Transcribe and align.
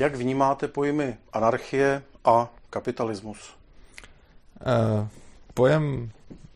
Jak 0.00 0.14
vnímáte 0.14 0.68
pojmy 0.68 1.16
anarchie 1.32 2.02
a 2.24 2.52
kapitalismus? 2.70 3.38
Uh, 5.00 5.06
pojem 5.54 6.10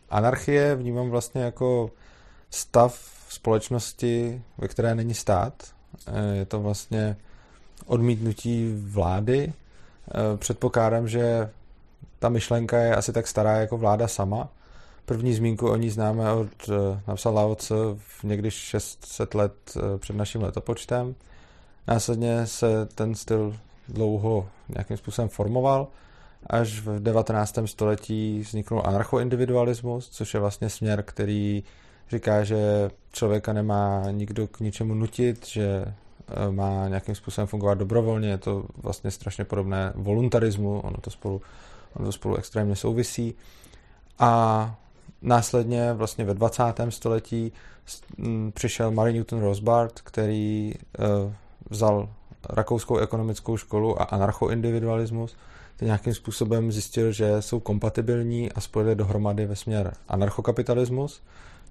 anarchie 0.09 0.75
vnímám 0.75 1.09
vlastně 1.09 1.41
jako 1.41 1.91
stav 2.49 2.99
společnosti, 3.29 4.41
ve 4.57 4.67
které 4.67 4.95
není 4.95 5.13
stát. 5.13 5.53
Uh, 6.07 6.15
je 6.33 6.45
to 6.45 6.59
vlastně 6.59 7.17
odmítnutí 7.85 8.83
vlády. 8.85 9.53
Uh, 9.53 10.37
předpokládám, 10.37 11.07
že 11.07 11.49
ta 12.19 12.29
myšlenka 12.29 12.77
je 12.77 12.95
asi 12.95 13.13
tak 13.13 13.27
stará 13.27 13.51
jako 13.51 13.77
vláda 13.77 14.07
sama. 14.07 14.49
První 15.05 15.33
zmínku 15.33 15.69
o 15.69 15.75
ní 15.75 15.89
známe 15.89 16.31
od, 16.31 16.69
napsal 17.07 17.33
Lao 17.33 17.57
někdy 18.23 18.51
600 18.51 19.33
let 19.33 19.53
před 19.99 20.15
naším 20.15 20.41
letopočtem. 20.41 21.15
Následně 21.87 22.47
se 22.47 22.85
ten 22.85 23.15
styl 23.15 23.57
dlouho 23.89 24.47
nějakým 24.69 24.97
způsobem 24.97 25.29
formoval, 25.29 25.87
až 26.47 26.79
v 26.79 26.99
19. 26.99 27.59
století 27.65 28.39
vzniknul 28.39 28.81
anarchoindividualismus, 28.85 30.09
což 30.09 30.33
je 30.33 30.39
vlastně 30.39 30.69
směr, 30.69 31.03
který 31.03 31.63
říká, 32.09 32.43
že 32.43 32.89
člověka 33.11 33.53
nemá 33.53 34.03
nikdo 34.11 34.47
k 34.47 34.59
ničemu 34.59 34.93
nutit, 34.93 35.47
že 35.47 35.65
e, 35.65 36.51
má 36.51 36.87
nějakým 36.87 37.15
způsobem 37.15 37.47
fungovat 37.47 37.77
dobrovolně, 37.77 38.29
je 38.29 38.37
to 38.37 38.65
vlastně 38.77 39.11
strašně 39.11 39.43
podobné 39.43 39.93
voluntarismu, 39.95 40.79
ono 40.79 40.97
to 40.97 41.09
spolu, 41.09 41.41
ono 41.95 42.05
to 42.05 42.11
spolu 42.11 42.35
extrémně 42.35 42.75
souvisí. 42.75 43.35
A 44.19 44.75
následně 45.21 45.93
vlastně 45.93 46.25
ve 46.25 46.33
20. 46.33 46.63
století 46.89 47.51
přišel 48.53 48.91
Mary 48.91 49.13
Newton 49.13 49.41
Rosbart, 49.41 50.01
který 50.01 50.73
e, 50.73 51.44
vzal 51.69 52.09
rakouskou 52.49 52.97
ekonomickou 52.97 53.57
školu 53.57 54.01
a 54.01 54.03
anarchoindividualismus, 54.03 55.35
ten 55.77 55.85
nějakým 55.85 56.13
způsobem 56.13 56.71
zjistil, 56.71 57.11
že 57.11 57.41
jsou 57.41 57.59
kompatibilní 57.59 58.51
a 58.51 58.61
spojili 58.61 58.95
dohromady 58.95 59.45
ve 59.45 59.55
směr 59.55 59.93
anarchokapitalismus, 60.07 61.21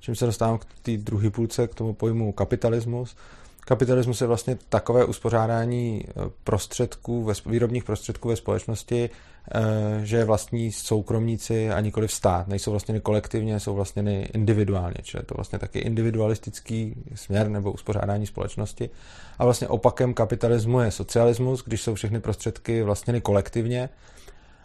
čím 0.00 0.14
se 0.14 0.26
dostávám 0.26 0.58
k 0.58 0.64
té 0.82 0.96
druhé 0.96 1.30
půlce, 1.30 1.68
k 1.68 1.74
tomu 1.74 1.94
pojmu 1.94 2.32
kapitalismus. 2.32 3.16
Kapitalismus 3.64 4.20
je 4.20 4.26
vlastně 4.26 4.58
takové 4.68 5.04
uspořádání 5.04 6.04
eh, 6.08 6.12
prostředků, 6.44 7.32
výrobních 7.46 7.84
prostředků 7.84 8.28
ve 8.28 8.36
společnosti, 8.36 9.10
eh, 9.10 9.60
že 10.02 10.16
je 10.16 10.24
vlastní 10.24 10.72
soukromníci 10.72 11.70
a 11.70 11.80
nikoli 11.80 12.08
stát. 12.08 12.48
Nejsou 12.48 12.70
vlastně 12.70 13.00
kolektivně, 13.00 13.60
jsou 13.60 13.74
vlastně 13.74 14.26
individuálně, 14.34 14.96
čili 15.02 15.20
je 15.20 15.26
to 15.26 15.34
vlastně 15.34 15.58
taky 15.58 15.78
individualistický 15.78 16.94
směr 17.14 17.48
nebo 17.48 17.72
uspořádání 17.72 18.26
společnosti. 18.26 18.90
A 19.38 19.44
vlastně 19.44 19.68
opakem 19.68 20.14
kapitalismu 20.14 20.80
je 20.80 20.90
socialismus, 20.90 21.62
když 21.64 21.82
jsou 21.82 21.94
všechny 21.94 22.20
prostředky 22.20 22.82
vlastně 22.82 23.20
kolektivně. 23.20 23.88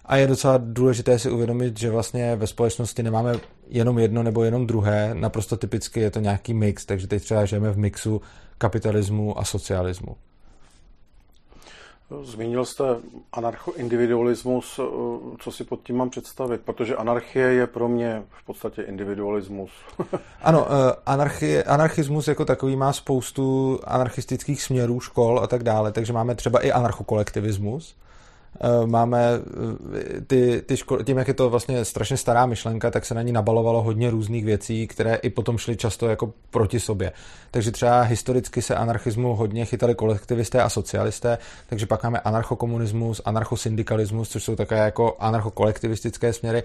A 0.05 0.17
je 0.17 0.27
docela 0.27 0.57
důležité 0.57 1.19
si 1.19 1.31
uvědomit, 1.31 1.79
že 1.79 1.89
vlastně 1.89 2.35
ve 2.35 2.47
společnosti 2.47 3.03
nemáme 3.03 3.35
jenom 3.67 3.99
jedno 3.99 4.23
nebo 4.23 4.43
jenom 4.43 4.67
druhé, 4.67 5.09
naprosto 5.13 5.57
typicky 5.57 5.99
je 5.99 6.11
to 6.11 6.19
nějaký 6.19 6.53
mix, 6.53 6.85
takže 6.85 7.07
teď 7.07 7.23
třeba 7.23 7.45
žijeme 7.45 7.71
v 7.71 7.77
mixu 7.77 8.21
kapitalismu 8.59 9.39
a 9.39 9.45
socialismu. 9.45 10.15
Zmínil 12.23 12.65
jste 12.65 12.83
anarcho-individualismus, 13.33 14.79
co 15.39 15.51
si 15.51 15.63
pod 15.63 15.83
tím 15.83 15.97
mám 15.97 16.09
představit, 16.09 16.61
protože 16.61 16.95
anarchie 16.95 17.47
je 17.47 17.67
pro 17.67 17.87
mě 17.87 18.23
v 18.41 18.45
podstatě 18.45 18.81
individualismus. 18.81 19.71
ano, 20.41 20.67
eh, 20.69 20.95
anarchie, 21.05 21.63
anarchismus 21.63 22.27
jako 22.27 22.45
takový 22.45 22.75
má 22.75 22.93
spoustu 22.93 23.79
anarchistických 23.83 24.61
směrů, 24.61 24.99
škol 24.99 25.39
a 25.39 25.47
tak 25.47 25.63
dále, 25.63 25.91
takže 25.91 26.13
máme 26.13 26.35
třeba 26.35 26.59
i 26.59 26.71
anarchokolektivismus, 26.71 27.95
Eh, 27.95 28.08
máme 28.85 29.19
eh, 30.17 30.21
ty, 30.21 30.61
ty 30.65 30.77
školy, 30.77 31.03
tím, 31.03 31.17
jak 31.17 31.27
je 31.27 31.33
to 31.33 31.49
vlastně 31.49 31.85
strašně 31.85 32.17
stará 32.17 32.45
myšlenka, 32.45 32.91
tak 32.91 33.05
se 33.05 33.13
na 33.13 33.21
ní 33.21 33.31
nabalovalo 33.31 33.81
hodně 33.81 34.09
různých 34.09 34.45
věcí, 34.45 34.87
které 34.87 35.15
i 35.15 35.29
potom 35.29 35.57
šly 35.57 35.77
často 35.77 36.07
jako 36.07 36.33
proti 36.49 36.79
sobě. 36.79 37.11
Takže 37.51 37.71
třeba 37.71 38.01
historicky 38.01 38.61
se 38.61 38.75
anarchismu 38.75 39.35
hodně 39.35 39.65
chytali 39.65 39.95
kolektivisté 39.95 40.63
a 40.63 40.69
socialisté, 40.69 41.37
takže 41.69 41.85
pak 41.85 42.03
máme 42.03 42.19
anarchokomunismus, 42.19 43.21
anarchosyndikalismus, 43.25 44.29
což 44.29 44.43
jsou 44.43 44.55
také 44.55 44.77
jako 44.77 45.15
anarchokolektivistické 45.19 46.33
směry. 46.33 46.63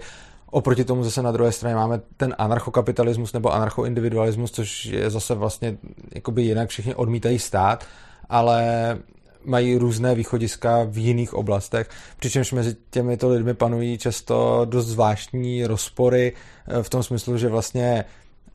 Oproti 0.51 0.83
tomu 0.83 1.03
zase 1.03 1.21
na 1.21 1.31
druhé 1.31 1.51
straně 1.51 1.75
máme 1.75 2.01
ten 2.17 2.35
anarchokapitalismus 2.37 3.33
nebo 3.33 3.53
anarchoindividualismus, 3.53 4.51
což 4.51 4.85
je 4.85 5.09
zase 5.09 5.35
vlastně 5.35 5.77
jakoby 6.15 6.43
jinak 6.43 6.69
všichni 6.69 6.95
odmítají 6.95 7.39
stát, 7.39 7.85
ale 8.29 8.97
mají 9.45 9.77
různé 9.77 10.15
východiska 10.15 10.83
v 10.89 10.97
jiných 10.97 11.33
oblastech, 11.33 11.89
přičemž 12.19 12.51
mezi 12.51 12.75
těmito 12.89 13.29
lidmi 13.29 13.53
panují 13.53 13.97
často 13.97 14.61
dost 14.65 14.87
zvláštní 14.87 15.65
rozpory 15.65 16.33
eh, 16.67 16.83
v 16.83 16.89
tom 16.89 17.03
smyslu, 17.03 17.37
že 17.37 17.49
vlastně 17.49 18.05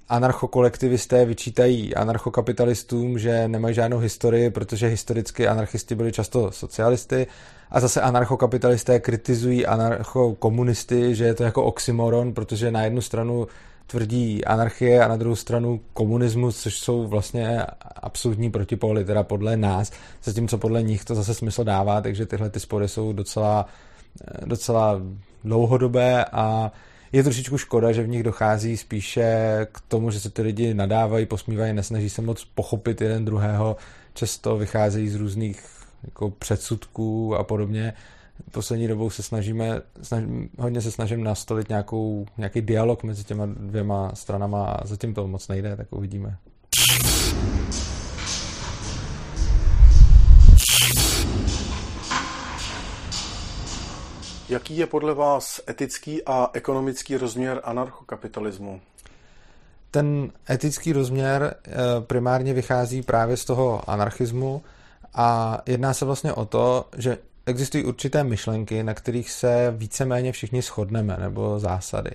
anarchokolektivisté 0.08 1.24
vyčítají 1.24 1.94
anarchokapitalistům, 1.94 3.18
že 3.18 3.48
nemají 3.48 3.74
žádnou 3.74 3.98
historii, 3.98 4.50
protože 4.50 4.86
historicky 4.86 5.48
anarchisti 5.48 5.94
byli 5.94 6.12
často 6.12 6.52
socialisty. 6.52 7.26
A 7.70 7.80
zase 7.80 8.00
anarchokapitalisté 8.00 9.00
kritizují 9.00 9.66
anarchokomunisty, 9.66 11.14
že 11.14 11.24
je 11.24 11.34
to 11.34 11.42
jako 11.42 11.64
oxymoron, 11.64 12.34
protože 12.34 12.70
na 12.70 12.82
jednu 12.84 13.00
stranu 13.00 13.46
tvrdí 13.90 14.44
anarchie 14.44 15.04
a 15.04 15.08
na 15.08 15.16
druhou 15.16 15.36
stranu 15.36 15.80
komunismus, 15.92 16.62
což 16.62 16.78
jsou 16.78 17.06
vlastně 17.06 17.62
absolutní 18.02 18.50
protipóly, 18.50 19.04
teda 19.04 19.22
podle 19.22 19.56
nás, 19.56 19.92
zatímco 20.24 20.58
podle 20.58 20.82
nich 20.82 21.04
to 21.04 21.14
zase 21.14 21.34
smysl 21.34 21.64
dává, 21.64 22.00
takže 22.00 22.26
tyhle 22.26 22.50
ty 22.50 22.60
spory 22.60 22.88
jsou 22.88 23.12
docela, 23.12 23.66
docela 24.44 25.00
dlouhodobé 25.44 26.24
a 26.24 26.72
je 27.12 27.22
trošičku 27.22 27.58
škoda, 27.58 27.92
že 27.92 28.02
v 28.02 28.08
nich 28.08 28.22
dochází 28.22 28.76
spíše 28.76 29.66
k 29.72 29.80
tomu, 29.88 30.10
že 30.10 30.20
se 30.20 30.30
ty 30.30 30.42
lidi 30.42 30.74
nadávají, 30.74 31.26
posmívají, 31.26 31.72
nesnaží 31.72 32.10
se 32.10 32.22
moc 32.22 32.44
pochopit 32.44 33.00
jeden 33.00 33.24
druhého, 33.24 33.76
často 34.14 34.56
vycházejí 34.56 35.08
z 35.08 35.14
různých 35.14 35.62
jako 36.04 36.30
předsudků 36.30 37.36
a 37.36 37.44
podobně 37.44 37.92
poslední 38.50 38.88
dobou 38.88 39.10
se 39.10 39.22
snažíme, 39.22 39.82
snaž, 40.02 40.24
hodně 40.58 40.80
se 40.80 40.90
snažím 40.90 41.24
nastolit 41.24 41.68
nějakou, 41.68 42.26
nějaký 42.38 42.60
dialog 42.60 43.02
mezi 43.02 43.24
těma 43.24 43.46
dvěma 43.46 44.10
stranama 44.14 44.64
a 44.64 44.86
zatím 44.86 45.14
to 45.14 45.28
moc 45.28 45.48
nejde, 45.48 45.76
tak 45.76 45.86
uvidíme. 45.90 46.36
Jaký 54.48 54.76
je 54.76 54.86
podle 54.86 55.14
vás 55.14 55.60
etický 55.68 56.24
a 56.26 56.50
ekonomický 56.52 57.16
rozměr 57.16 57.60
anarchokapitalismu? 57.64 58.80
Ten 59.90 60.32
etický 60.50 60.92
rozměr 60.92 61.54
eh, 61.66 61.72
primárně 62.00 62.54
vychází 62.54 63.02
právě 63.02 63.36
z 63.36 63.44
toho 63.44 63.90
anarchismu 63.90 64.62
a 65.14 65.58
jedná 65.66 65.94
se 65.94 66.04
vlastně 66.04 66.32
o 66.32 66.44
to, 66.44 66.88
že 66.96 67.18
existují 67.50 67.84
určité 67.84 68.24
myšlenky, 68.24 68.82
na 68.82 68.94
kterých 68.94 69.30
se 69.30 69.74
víceméně 69.76 70.32
všichni 70.32 70.62
shodneme, 70.62 71.16
nebo 71.20 71.58
zásady. 71.58 72.10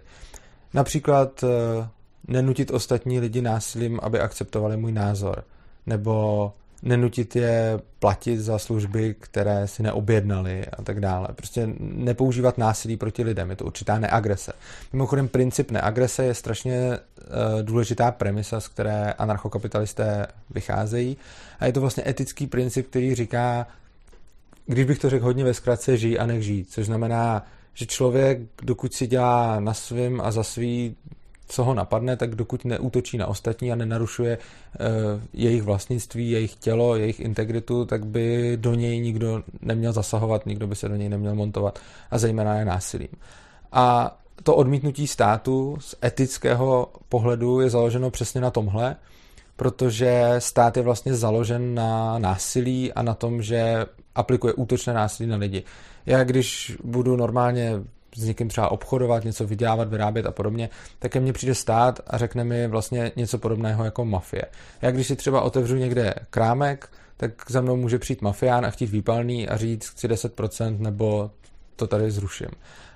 Například 0.73 1.43
eh, 1.43 1.87
nenutit 2.27 2.71
ostatní 2.71 3.19
lidi 3.19 3.41
násilím, 3.41 3.99
aby 4.03 4.19
akceptovali 4.19 4.77
můj 4.77 4.91
názor, 4.91 5.43
nebo 5.85 6.53
nenutit 6.83 7.35
je 7.35 7.79
platit 7.99 8.37
za 8.39 8.59
služby, 8.59 9.15
které 9.19 9.67
si 9.67 9.83
neobjednali 9.83 10.65
a 10.77 10.81
tak 10.83 10.99
dále. 10.99 11.27
Prostě 11.35 11.69
nepoužívat 11.79 12.57
násilí 12.57 12.97
proti 12.97 13.23
lidem, 13.23 13.49
je 13.49 13.55
to 13.55 13.65
určitá 13.65 13.99
neagrese. 13.99 14.51
Mimochodem 14.93 15.27
princip 15.27 15.71
neagrese 15.71 16.25
je 16.25 16.33
strašně 16.33 16.79
uh, 16.89 17.61
důležitá 17.61 18.11
premisa, 18.11 18.59
z 18.59 18.67
které 18.67 19.13
anarchokapitalisté 19.13 20.27
vycházejí 20.49 21.17
a 21.59 21.65
je 21.65 21.73
to 21.73 21.81
vlastně 21.81 22.03
etický 22.07 22.47
princip, 22.47 22.89
který 22.89 23.15
říká, 23.15 23.67
když 24.65 24.85
bych 24.85 24.99
to 24.99 25.09
řekl 25.09 25.25
hodně 25.25 25.43
ve 25.43 25.53
zkratce, 25.53 25.97
žij 25.97 26.17
a 26.19 26.25
nech 26.25 26.43
žít, 26.43 26.71
což 26.71 26.85
znamená, 26.85 27.45
že 27.73 27.85
člověk, 27.85 28.39
dokud 28.63 28.93
si 28.93 29.07
dělá 29.07 29.59
na 29.59 29.73
svým 29.73 30.21
a 30.21 30.31
za 30.31 30.43
svý, 30.43 30.95
co 31.47 31.63
ho 31.63 31.73
napadne, 31.73 32.17
tak 32.17 32.35
dokud 32.35 32.65
neútočí 32.65 33.17
na 33.17 33.27
ostatní 33.27 33.71
a 33.71 33.75
nenarušuje 33.75 34.37
uh, 34.37 34.85
jejich 35.33 35.63
vlastnictví, 35.63 36.31
jejich 36.31 36.55
tělo, 36.55 36.95
jejich 36.95 37.19
integritu, 37.19 37.85
tak 37.85 38.05
by 38.05 38.57
do 38.61 38.73
něj 38.73 38.99
nikdo 38.99 39.43
neměl 39.61 39.93
zasahovat, 39.93 40.45
nikdo 40.45 40.67
by 40.67 40.75
se 40.75 40.89
do 40.89 40.95
něj 40.95 41.09
neměl 41.09 41.35
montovat 41.35 41.79
a 42.11 42.17
zejména 42.17 42.55
je 42.59 42.65
násilím. 42.65 43.09
A 43.71 44.17
to 44.43 44.55
odmítnutí 44.55 45.07
státu 45.07 45.77
z 45.79 45.95
etického 46.03 46.89
pohledu 47.09 47.61
je 47.61 47.69
založeno 47.69 48.09
přesně 48.09 48.41
na 48.41 48.51
tomhle, 48.51 48.95
protože 49.55 50.35
stát 50.39 50.77
je 50.77 50.83
vlastně 50.83 51.15
založen 51.15 51.75
na 51.75 52.19
násilí 52.19 52.93
a 52.93 53.01
na 53.01 53.13
tom, 53.13 53.41
že 53.41 53.85
aplikuje 54.15 54.53
útočné 54.53 54.93
násilí 54.93 55.29
na 55.29 55.37
lidi. 55.37 55.63
Já 56.05 56.23
když 56.23 56.77
budu 56.83 57.15
normálně 57.15 57.71
s 58.15 58.23
někým 58.23 58.47
třeba 58.47 58.71
obchodovat, 58.71 59.23
něco 59.23 59.47
vydělávat, 59.47 59.89
vyrábět 59.89 60.25
a 60.25 60.31
podobně, 60.31 60.69
tak 60.99 61.11
ke 61.11 61.19
mně 61.19 61.33
přijde 61.33 61.55
stát 61.55 61.99
a 62.07 62.17
řekne 62.17 62.43
mi 62.43 62.67
vlastně 62.67 63.11
něco 63.15 63.37
podobného 63.37 63.85
jako 63.85 64.05
mafie. 64.05 64.43
Já 64.81 64.91
když 64.91 65.07
si 65.07 65.15
třeba 65.15 65.41
otevřu 65.41 65.75
někde 65.75 66.13
krámek, 66.29 66.89
tak 67.17 67.31
za 67.51 67.61
mnou 67.61 67.75
může 67.75 67.99
přijít 67.99 68.21
mafián 68.21 68.65
a 68.65 68.69
chtít 68.69 68.89
výpalný 68.89 69.49
a 69.49 69.57
říct, 69.57 69.87
chci 69.87 70.07
10% 70.07 70.79
nebo 70.79 71.31
to 71.75 71.87
tady 71.87 72.11
zruším. 72.11 72.49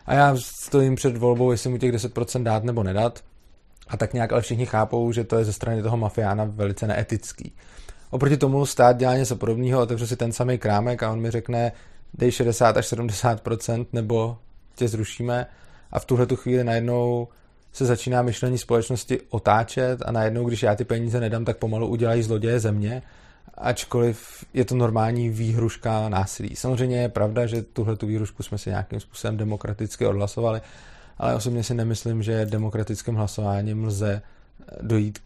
A 0.06 0.14
já 0.14 0.36
stojím 0.38 0.96
před 0.96 1.18
volbou, 1.18 1.52
jestli 1.52 1.70
mu 1.70 1.78
těch 1.78 1.92
10% 1.92 2.44
dát 2.44 2.64
nebo 2.64 2.84
nedat. 2.84 3.20
A 3.90 3.98
tak 3.98 4.14
nějak 4.14 4.32
ale 4.32 4.42
všichni 4.42 4.66
chápou, 4.66 5.12
že 5.12 5.24
to 5.24 5.38
je 5.38 5.46
ze 5.46 5.54
strany 5.54 5.82
toho 5.82 5.98
mafiána 5.98 6.44
velice 6.44 6.88
neetický. 6.88 7.54
Oproti 8.10 8.38
tomu 8.38 8.66
stát 8.66 8.98
dělá 8.98 9.18
něco 9.18 9.36
podobného, 9.36 9.82
otevře 9.82 10.08
si 10.08 10.16
ten 10.16 10.32
samý 10.32 10.58
krámek 10.58 11.04
a 11.04 11.12
on 11.12 11.22
mi 11.22 11.32
řekne, 11.32 11.72
dej 12.14 12.32
60 12.32 12.78
až 12.78 12.94
70% 12.94 13.86
nebo 13.94 14.38
tě 14.76 14.88
zrušíme 14.88 15.48
a 15.92 16.00
v 16.00 16.06
tuhle 16.06 16.26
tu 16.26 16.36
chvíli 16.36 16.64
najednou 16.64 17.28
se 17.74 17.86
začíná 17.86 18.22
myšlení 18.22 18.58
společnosti 18.58 19.20
otáčet 19.30 20.02
a 20.06 20.12
najednou, 20.12 20.46
když 20.46 20.64
já 20.64 20.76
ty 20.76 20.86
peníze 20.86 21.20
nedám, 21.20 21.46
tak 21.46 21.58
pomalu 21.58 21.88
udělají 21.88 22.24
zloděje 22.24 22.60
země, 22.60 23.02
ačkoliv 23.58 24.46
je 24.54 24.66
to 24.66 24.76
normální 24.76 25.30
výhruška 25.30 26.10
násilí. 26.10 26.56
Samozřejmě 26.56 27.02
je 27.02 27.10
pravda, 27.10 27.46
že 27.46 27.62
tuhle 27.62 27.96
tu 27.96 28.08
výhrušku 28.08 28.44
jsme 28.44 28.58
si 28.58 28.70
nějakým 28.70 29.00
způsobem 29.00 29.38
demokraticky 29.38 30.06
odhlasovali, 30.06 30.62
ale 31.20 31.36
osobně 31.36 31.64
si 31.64 31.74
nemyslím, 31.74 32.24
že 32.24 32.46
demokratickým 32.46 33.16
hlasováním 33.16 33.86
lze 33.86 34.22
dojít 34.82 35.20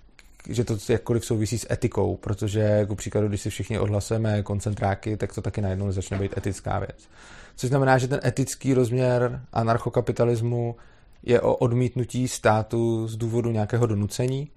že 0.50 0.63
to 0.63 0.78
jakkoliv 0.90 1.25
souvisí 1.25 1.60
s 1.60 1.68
etikou, 1.72 2.16
protože 2.16 2.60
jako 2.60 2.95
příkladu, 2.95 3.28
když 3.28 3.42
si 3.42 3.50
všichni 3.50 3.80
odhlasujeme 3.80 4.44
koncentráky, 4.44 5.18
tak 5.18 5.34
to 5.34 5.42
taky 5.42 5.62
najednou 5.62 5.92
začne 5.92 6.19
být 6.19 6.38
etická 6.38 6.80
věc. 6.80 7.10
Což 7.56 7.69
znamená, 7.69 7.98
že 7.98 8.07
ten 8.07 8.19
etický 8.25 8.74
rozměr 8.74 9.42
anarchokapitalismu 9.54 10.75
je 11.24 11.42
o 11.42 11.56
odmítnutí 11.56 12.28
státu 12.28 13.07
z 13.07 13.16
důvodu 13.16 13.51
nějakého 13.51 13.88
donucení. 13.88 14.50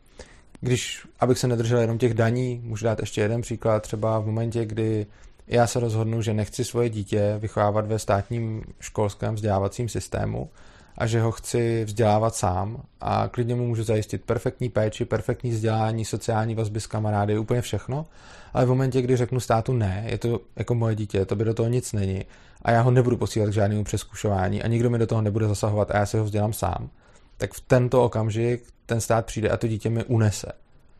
Když, 0.60 1.06
abych 1.20 1.38
se 1.38 1.48
nedržel 1.48 1.78
jenom 1.78 1.98
těch 1.98 2.14
daní, 2.14 2.60
můžu 2.64 2.84
dát 2.84 3.00
ještě 3.00 3.20
jeden 3.20 3.40
příklad, 3.40 3.82
třeba 3.82 4.18
v 4.18 4.26
momentě, 4.26 4.64
kdy 4.64 5.06
já 5.46 5.66
se 5.66 5.80
rozhodnu, 5.80 6.22
že 6.22 6.34
nechci 6.34 6.64
svoje 6.64 6.90
dítě 6.90 7.36
vychovávat 7.38 7.86
ve 7.86 7.98
státním 7.98 8.62
školském 8.80 9.34
vzdělávacím 9.34 9.88
systému, 9.88 10.50
a 10.98 11.06
že 11.06 11.20
ho 11.20 11.32
chci 11.32 11.84
vzdělávat 11.84 12.34
sám 12.34 12.82
a 13.00 13.28
klidně 13.28 13.54
mu 13.54 13.66
můžu 13.66 13.82
zajistit 13.82 14.24
perfektní 14.24 14.68
péči, 14.68 15.04
perfektní 15.04 15.50
vzdělání, 15.50 16.04
sociální 16.04 16.54
vazby 16.54 16.80
s 16.80 16.86
kamarády, 16.86 17.38
úplně 17.38 17.60
všechno. 17.60 18.06
Ale 18.54 18.64
v 18.64 18.68
momentě, 18.68 19.02
kdy 19.02 19.16
řeknu 19.16 19.40
státu 19.40 19.72
ne, 19.72 20.04
je 20.06 20.18
to 20.18 20.40
jako 20.56 20.74
moje 20.74 20.94
dítě, 20.94 21.24
to 21.24 21.36
by 21.36 21.44
do 21.44 21.54
toho 21.54 21.68
nic 21.68 21.92
není 21.92 22.24
a 22.62 22.70
já 22.70 22.80
ho 22.80 22.90
nebudu 22.90 23.16
posílat 23.16 23.50
k 23.50 23.52
žádnému 23.52 23.84
přeskušování 23.84 24.62
a 24.62 24.68
nikdo 24.68 24.90
mi 24.90 24.98
do 24.98 25.06
toho 25.06 25.22
nebude 25.22 25.48
zasahovat 25.48 25.90
a 25.90 25.98
já 25.98 26.06
se 26.06 26.18
ho 26.18 26.24
vzdělám 26.24 26.52
sám, 26.52 26.90
tak 27.36 27.52
v 27.52 27.60
tento 27.60 28.04
okamžik 28.04 28.64
ten 28.86 29.00
stát 29.00 29.26
přijde 29.26 29.48
a 29.48 29.56
to 29.56 29.68
dítě 29.68 29.90
mi 29.90 30.04
unese. 30.04 30.52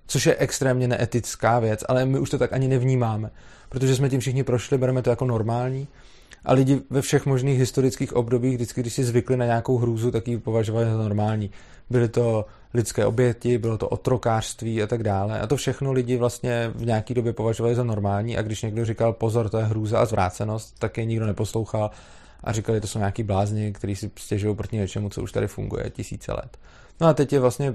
Což 0.07 0.27
je 0.27 0.37
extrémně 0.37 0.89
neetická 0.89 1.59
věc, 1.59 1.85
ale 1.89 2.07
my 2.07 2.19
už 2.19 2.31
to 2.31 2.39
tak 2.39 2.53
ani 2.53 2.69
nevnímáme, 2.69 3.31
protože 3.69 3.97
jsme 3.97 4.11
tím 4.11 4.21
všichni 4.21 4.45
prošli, 4.45 4.79
bereme 4.79 5.03
to 5.03 5.11
jako 5.11 5.25
normální 5.25 5.89
a 6.47 6.53
lidi 6.53 6.81
ve 6.91 7.03
všech 7.03 7.27
možných 7.27 7.59
historických 7.59 8.17
obdobích, 8.17 8.55
vždycky, 8.55 8.81
když 8.81 8.93
si 8.93 9.05
zvykli 9.05 9.37
na 9.37 9.45
nějakou 9.45 9.79
hrůzu, 9.79 10.11
tak 10.11 10.29
ji 10.29 10.39
považovali 10.39 10.87
za 10.87 10.97
normální. 10.97 11.51
Byly 11.91 12.09
to 12.09 12.47
lidské 12.75 13.07
oběti, 13.07 13.59
bylo 13.59 13.79
to 13.79 13.89
otrokářství 13.89 14.83
a 14.83 14.87
tak 14.87 15.03
dále. 15.03 15.41
A 15.41 15.47
to 15.47 15.57
všechno 15.57 15.93
lidi 15.93 16.17
vlastně 16.17 16.71
v 16.75 16.87
nějaké 16.87 17.15
době 17.15 17.33
považovali 17.33 17.75
za 17.75 17.85
normální 17.85 18.37
a 18.37 18.43
když 18.43 18.63
někdo 18.63 18.85
říkal 18.85 19.13
pozor, 19.13 19.49
to 19.49 19.59
je 19.59 19.65
hrůza 19.65 19.99
a 19.99 20.05
zvrácenost, 20.05 20.79
tak 20.79 20.99
je 20.99 21.05
nikdo 21.05 21.27
neposlouchal 21.27 21.91
a 22.45 22.53
říkali, 22.53 22.81
to 22.81 22.87
jsou 22.87 22.99
nějaký 22.99 23.23
blázni, 23.23 23.73
kteří 23.73 23.97
si 23.97 24.11
stěžují 24.17 24.57
proti 24.57 24.77
něčemu, 24.77 25.09
co 25.09 25.23
už 25.23 25.33
tady 25.33 25.47
funguje 25.47 25.91
tisíce 25.91 26.33
let. 26.33 26.59
No 27.01 27.07
a 27.07 27.15
teď 27.15 27.33
je 27.33 27.41
vlastně 27.41 27.75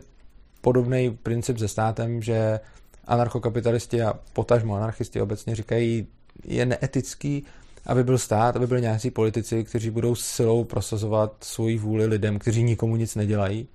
podobný 0.61 1.17
princip 1.23 1.57
se 1.57 1.67
státem, 1.67 2.21
že 2.21 2.59
anarchokapitalisti 3.07 4.01
a 4.01 4.13
potažmo 4.33 4.75
anarchisti 4.75 5.21
obecně 5.21 5.55
říkají, 5.55 6.07
je 6.45 6.65
neetický 6.65 7.45
aby 7.85 8.03
byl 8.03 8.17
stát, 8.17 8.55
aby 8.55 8.67
byli 8.67 8.81
nějací 8.81 9.11
politici, 9.11 9.63
kteří 9.63 9.89
budou 9.89 10.15
silou 10.15 10.63
prosazovat 10.63 11.33
svoji 11.41 11.77
vůli 11.77 12.05
lidem, 12.05 12.39
kteří 12.39 12.63
nikomu 12.63 12.95
nic 12.95 13.15
nedělají. 13.15 13.67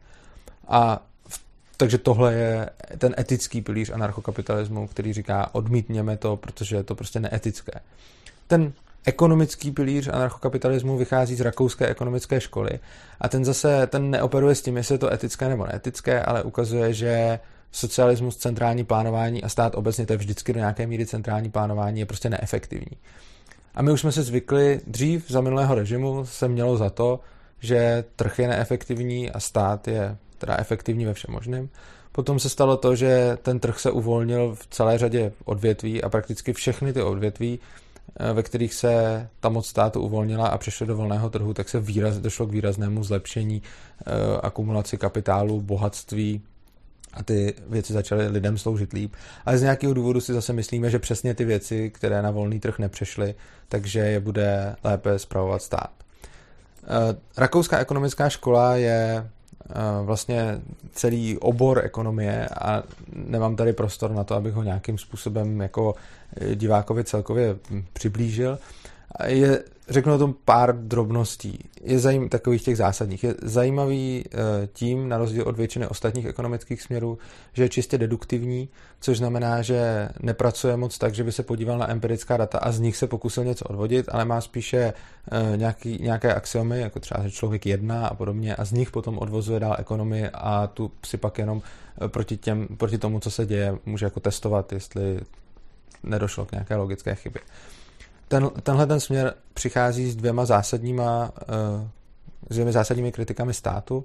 A 0.68 1.06
takže 1.76 1.98
tohle 1.98 2.34
je 2.34 2.70
ten 2.98 3.14
etický 3.18 3.60
pilíř 3.60 3.90
anarchokapitalismu, 3.90 4.86
který 4.86 5.12
říká 5.12 5.54
odmítněme 5.54 6.16
to, 6.16 6.36
protože 6.36 6.76
je 6.76 6.82
to 6.82 6.94
prostě 6.94 7.20
neetické. 7.20 7.80
Ten 8.46 8.72
ekonomický 9.04 9.70
pilíř 9.70 10.08
anarchokapitalismu 10.08 10.96
vychází 10.96 11.34
z 11.34 11.40
rakouské 11.40 11.86
ekonomické 11.86 12.40
školy 12.40 12.70
a 13.20 13.28
ten 13.28 13.44
zase 13.44 13.86
ten 13.86 14.10
neoperuje 14.10 14.54
s 14.54 14.62
tím, 14.62 14.76
jestli 14.76 14.94
je 14.94 14.98
to 14.98 15.12
etické 15.12 15.48
nebo 15.48 15.66
neetické, 15.66 16.22
ale 16.22 16.42
ukazuje, 16.42 16.92
že 16.92 17.40
socialismus, 17.72 18.36
centrální 18.36 18.84
plánování 18.84 19.42
a 19.42 19.48
stát 19.48 19.74
obecně, 19.74 20.06
to 20.06 20.12
je 20.12 20.16
vždycky 20.16 20.52
do 20.52 20.58
nějaké 20.58 20.86
míry 20.86 21.06
centrální 21.06 21.50
plánování, 21.50 22.00
je 22.00 22.06
prostě 22.06 22.30
neefektivní. 22.30 22.96
A 23.76 23.82
my 23.82 23.92
už 23.92 24.00
jsme 24.00 24.12
se 24.12 24.22
zvykli, 24.22 24.80
dřív 24.86 25.30
za 25.30 25.40
minulého 25.40 25.74
režimu 25.74 26.26
se 26.26 26.48
mělo 26.48 26.76
za 26.76 26.90
to, 26.90 27.20
že 27.60 28.04
trh 28.16 28.38
je 28.38 28.48
neefektivní 28.48 29.30
a 29.30 29.40
stát 29.40 29.88
je 29.88 30.16
teda 30.38 30.56
efektivní 30.58 31.04
ve 31.04 31.14
všem 31.14 31.34
možném. 31.34 31.68
Potom 32.12 32.38
se 32.38 32.48
stalo 32.48 32.76
to, 32.76 32.96
že 32.96 33.38
ten 33.42 33.60
trh 33.60 33.78
se 33.78 33.90
uvolnil 33.90 34.54
v 34.54 34.66
celé 34.66 34.98
řadě 34.98 35.32
odvětví 35.44 36.02
a 36.02 36.08
prakticky 36.08 36.52
všechny 36.52 36.92
ty 36.92 37.02
odvětví, 37.02 37.58
eh, 38.16 38.32
ve 38.32 38.42
kterých 38.42 38.74
se 38.74 39.28
ta 39.40 39.48
moc 39.48 39.66
státu 39.66 40.00
uvolnila 40.00 40.48
a 40.48 40.58
přešlo 40.58 40.86
do 40.86 40.96
volného 40.96 41.30
trhu, 41.30 41.54
tak 41.54 41.68
se 41.68 41.80
výraz, 41.80 42.18
došlo 42.18 42.46
k 42.46 42.52
výraznému 42.52 43.04
zlepšení 43.04 43.62
uh, 43.62 44.12
akumulaci 44.42 44.96
kapitálu, 44.96 45.60
bohatství 45.60 46.42
a 47.16 47.22
ty 47.22 47.54
věci 47.68 47.92
začaly 47.92 48.28
lidem 48.28 48.58
sloužit 48.58 48.92
líp. 48.92 49.14
Ale 49.46 49.58
z 49.58 49.62
nějakého 49.62 49.94
důvodu 49.94 50.20
si 50.20 50.32
zase 50.32 50.52
myslíme, 50.52 50.90
že 50.90 50.98
přesně 50.98 51.34
ty 51.34 51.44
věci, 51.44 51.90
které 51.90 52.22
na 52.22 52.30
volný 52.30 52.60
trh 52.60 52.78
nepřešly, 52.78 53.34
takže 53.68 54.00
je 54.00 54.20
bude 54.20 54.76
lépe 54.84 55.18
zpravovat 55.18 55.62
stát. 55.62 55.90
Eh, 56.84 57.16
Rakouská 57.36 57.78
ekonomická 57.78 58.28
škola 58.28 58.76
je 58.76 59.26
eh, 59.70 59.74
vlastně 60.02 60.60
celý 60.92 61.38
obor 61.38 61.80
ekonomie 61.84 62.48
a 62.48 62.82
nemám 63.12 63.56
tady 63.56 63.72
prostor 63.72 64.10
na 64.10 64.24
to, 64.24 64.34
abych 64.34 64.54
ho 64.54 64.62
nějakým 64.62 64.98
způsobem 64.98 65.60
jako 65.60 65.94
divákovi 66.54 67.04
celkově 67.04 67.56
přiblížil. 67.92 68.58
Je 69.24 69.62
řeknu 69.88 70.14
o 70.14 70.18
tom 70.18 70.34
pár 70.44 70.78
drobností. 70.78 71.58
Je 71.82 71.98
zajím, 71.98 72.28
takových 72.28 72.62
těch 72.62 72.76
zásadních. 72.76 73.24
Je 73.24 73.34
zajímavý 73.42 74.24
eh, 74.26 74.68
tím, 74.72 75.08
na 75.08 75.18
rozdíl 75.18 75.44
od 75.46 75.56
většiny 75.56 75.86
ostatních 75.86 76.26
ekonomických 76.26 76.82
směrů, 76.82 77.18
že 77.52 77.62
je 77.62 77.68
čistě 77.68 77.98
deduktivní, 77.98 78.68
což 79.00 79.18
znamená, 79.18 79.62
že 79.62 80.08
nepracuje 80.20 80.76
moc 80.76 80.98
tak, 80.98 81.14
že 81.14 81.24
by 81.24 81.32
se 81.32 81.42
podíval 81.42 81.78
na 81.78 81.90
empirická 81.90 82.36
data 82.36 82.58
a 82.58 82.72
z 82.72 82.80
nich 82.80 82.96
se 82.96 83.06
pokusil 83.06 83.44
něco 83.44 83.64
odvodit, 83.64 84.08
ale 84.12 84.24
má 84.24 84.40
spíše 84.40 84.92
eh, 85.32 85.56
nějaký, 85.56 85.98
nějaké 86.02 86.34
axiomy, 86.34 86.80
jako 86.80 87.00
třeba, 87.00 87.22
že 87.22 87.30
člověk 87.30 87.66
jedná 87.66 88.06
a 88.06 88.14
podobně, 88.14 88.56
a 88.56 88.64
z 88.64 88.72
nich 88.72 88.90
potom 88.90 89.18
odvozuje 89.18 89.60
dál 89.60 89.76
ekonomii 89.78 90.28
a 90.34 90.66
tu 90.66 90.90
si 91.04 91.16
pak 91.16 91.38
jenom 91.38 91.62
eh, 92.04 92.08
proti, 92.08 92.36
těm, 92.36 92.68
proti 92.76 92.98
tomu, 92.98 93.20
co 93.20 93.30
se 93.30 93.46
děje, 93.46 93.78
může 93.86 94.06
jako 94.06 94.20
testovat, 94.20 94.72
jestli 94.72 95.20
nedošlo 96.02 96.44
k 96.46 96.52
nějaké 96.52 96.76
logické 96.76 97.14
chybě 97.14 97.42
ten, 98.28 98.50
tenhle 98.62 98.86
ten 98.86 99.00
směr 99.00 99.34
přichází 99.54 100.10
s 100.10 100.16
dvěma 100.16 100.44
zásadníma, 100.44 101.32
uh, 101.80 101.88
s 102.50 102.54
dvěma 102.54 102.72
zásadními 102.72 103.12
kritikami 103.12 103.54
státu. 103.54 104.04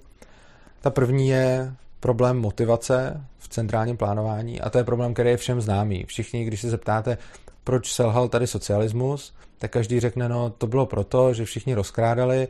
Ta 0.82 0.90
první 0.90 1.28
je 1.28 1.74
problém 2.00 2.38
motivace 2.38 3.22
v 3.38 3.50
centrálním 3.50 3.98
plánování 3.98 4.62
a 4.62 4.70
to 4.70 4.78
je 4.78 4.84
problém, 4.84 5.14
který 5.14 5.30
je 5.30 5.38
všem 5.38 5.62
známý. 5.62 6.04
Všichni, 6.08 6.46
když 6.46 6.62
se 6.62 6.70
zeptáte, 6.70 7.18
proč 7.64 7.94
selhal 7.94 8.30
tady 8.30 8.48
socialismus, 8.48 9.34
tak 9.60 9.72
každý 9.72 10.00
řekne, 10.00 10.30
no 10.30 10.50
to 10.50 10.68
bylo 10.68 10.86
proto, 10.86 11.34
že 11.34 11.46
všichni 11.46 11.74
rozkrádali 11.74 12.48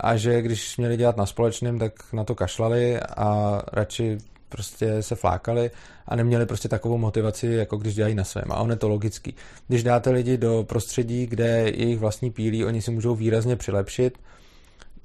a 0.00 0.16
že 0.16 0.42
když 0.42 0.76
měli 0.76 0.96
dělat 0.96 1.16
na 1.16 1.26
společném, 1.26 1.78
tak 1.78 1.92
na 2.12 2.24
to 2.24 2.34
kašlali 2.34 3.00
a 3.00 3.60
radši 3.72 4.18
prostě 4.54 5.02
se 5.02 5.14
flákali 5.14 5.70
a 6.06 6.16
neměli 6.16 6.46
prostě 6.46 6.68
takovou 6.68 6.98
motivaci, 6.98 7.46
jako 7.46 7.76
když 7.76 7.94
dělají 7.94 8.14
na 8.14 8.24
svém. 8.24 8.44
A 8.50 8.56
on 8.56 8.70
je 8.70 8.76
to 8.76 8.88
logický. 8.88 9.34
Když 9.68 9.82
dáte 9.82 10.10
lidi 10.10 10.36
do 10.36 10.64
prostředí, 10.68 11.26
kde 11.26 11.46
jejich 11.74 11.98
vlastní 11.98 12.30
pílí, 12.30 12.64
oni 12.64 12.82
si 12.82 12.90
můžou 12.90 13.14
výrazně 13.14 13.56
přilepšit, 13.56 14.18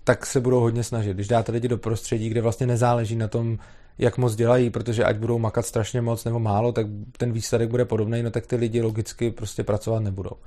tak 0.04 0.26
se 0.26 0.40
budou 0.40 0.60
hodně 0.60 0.84
snažit. 0.84 1.14
Když 1.14 1.28
dáte 1.28 1.52
lidi 1.52 1.68
do 1.68 1.78
prostředí, 1.78 2.30
kde 2.30 2.42
vlastně 2.42 2.68
nezáleží 2.68 3.16
na 3.16 3.28
tom, 3.28 3.58
jak 3.98 4.18
moc 4.18 4.36
dělají, 4.36 4.70
protože 4.70 5.04
ať 5.04 5.18
budou 5.18 5.40
makat 5.40 5.66
strašně 5.66 6.02
moc 6.02 6.26
nebo 6.26 6.40
málo, 6.40 6.72
tak 6.72 6.88
ten 7.18 7.32
výsledek 7.32 7.70
bude 7.70 7.86
podobný, 7.86 8.24
no 8.24 8.32
tak 8.32 8.48
ty 8.48 8.56
lidi 8.56 8.82
logicky 8.82 9.32
prostě 9.32 9.64
pracovat 9.64 10.00
nebudou. 10.00 10.38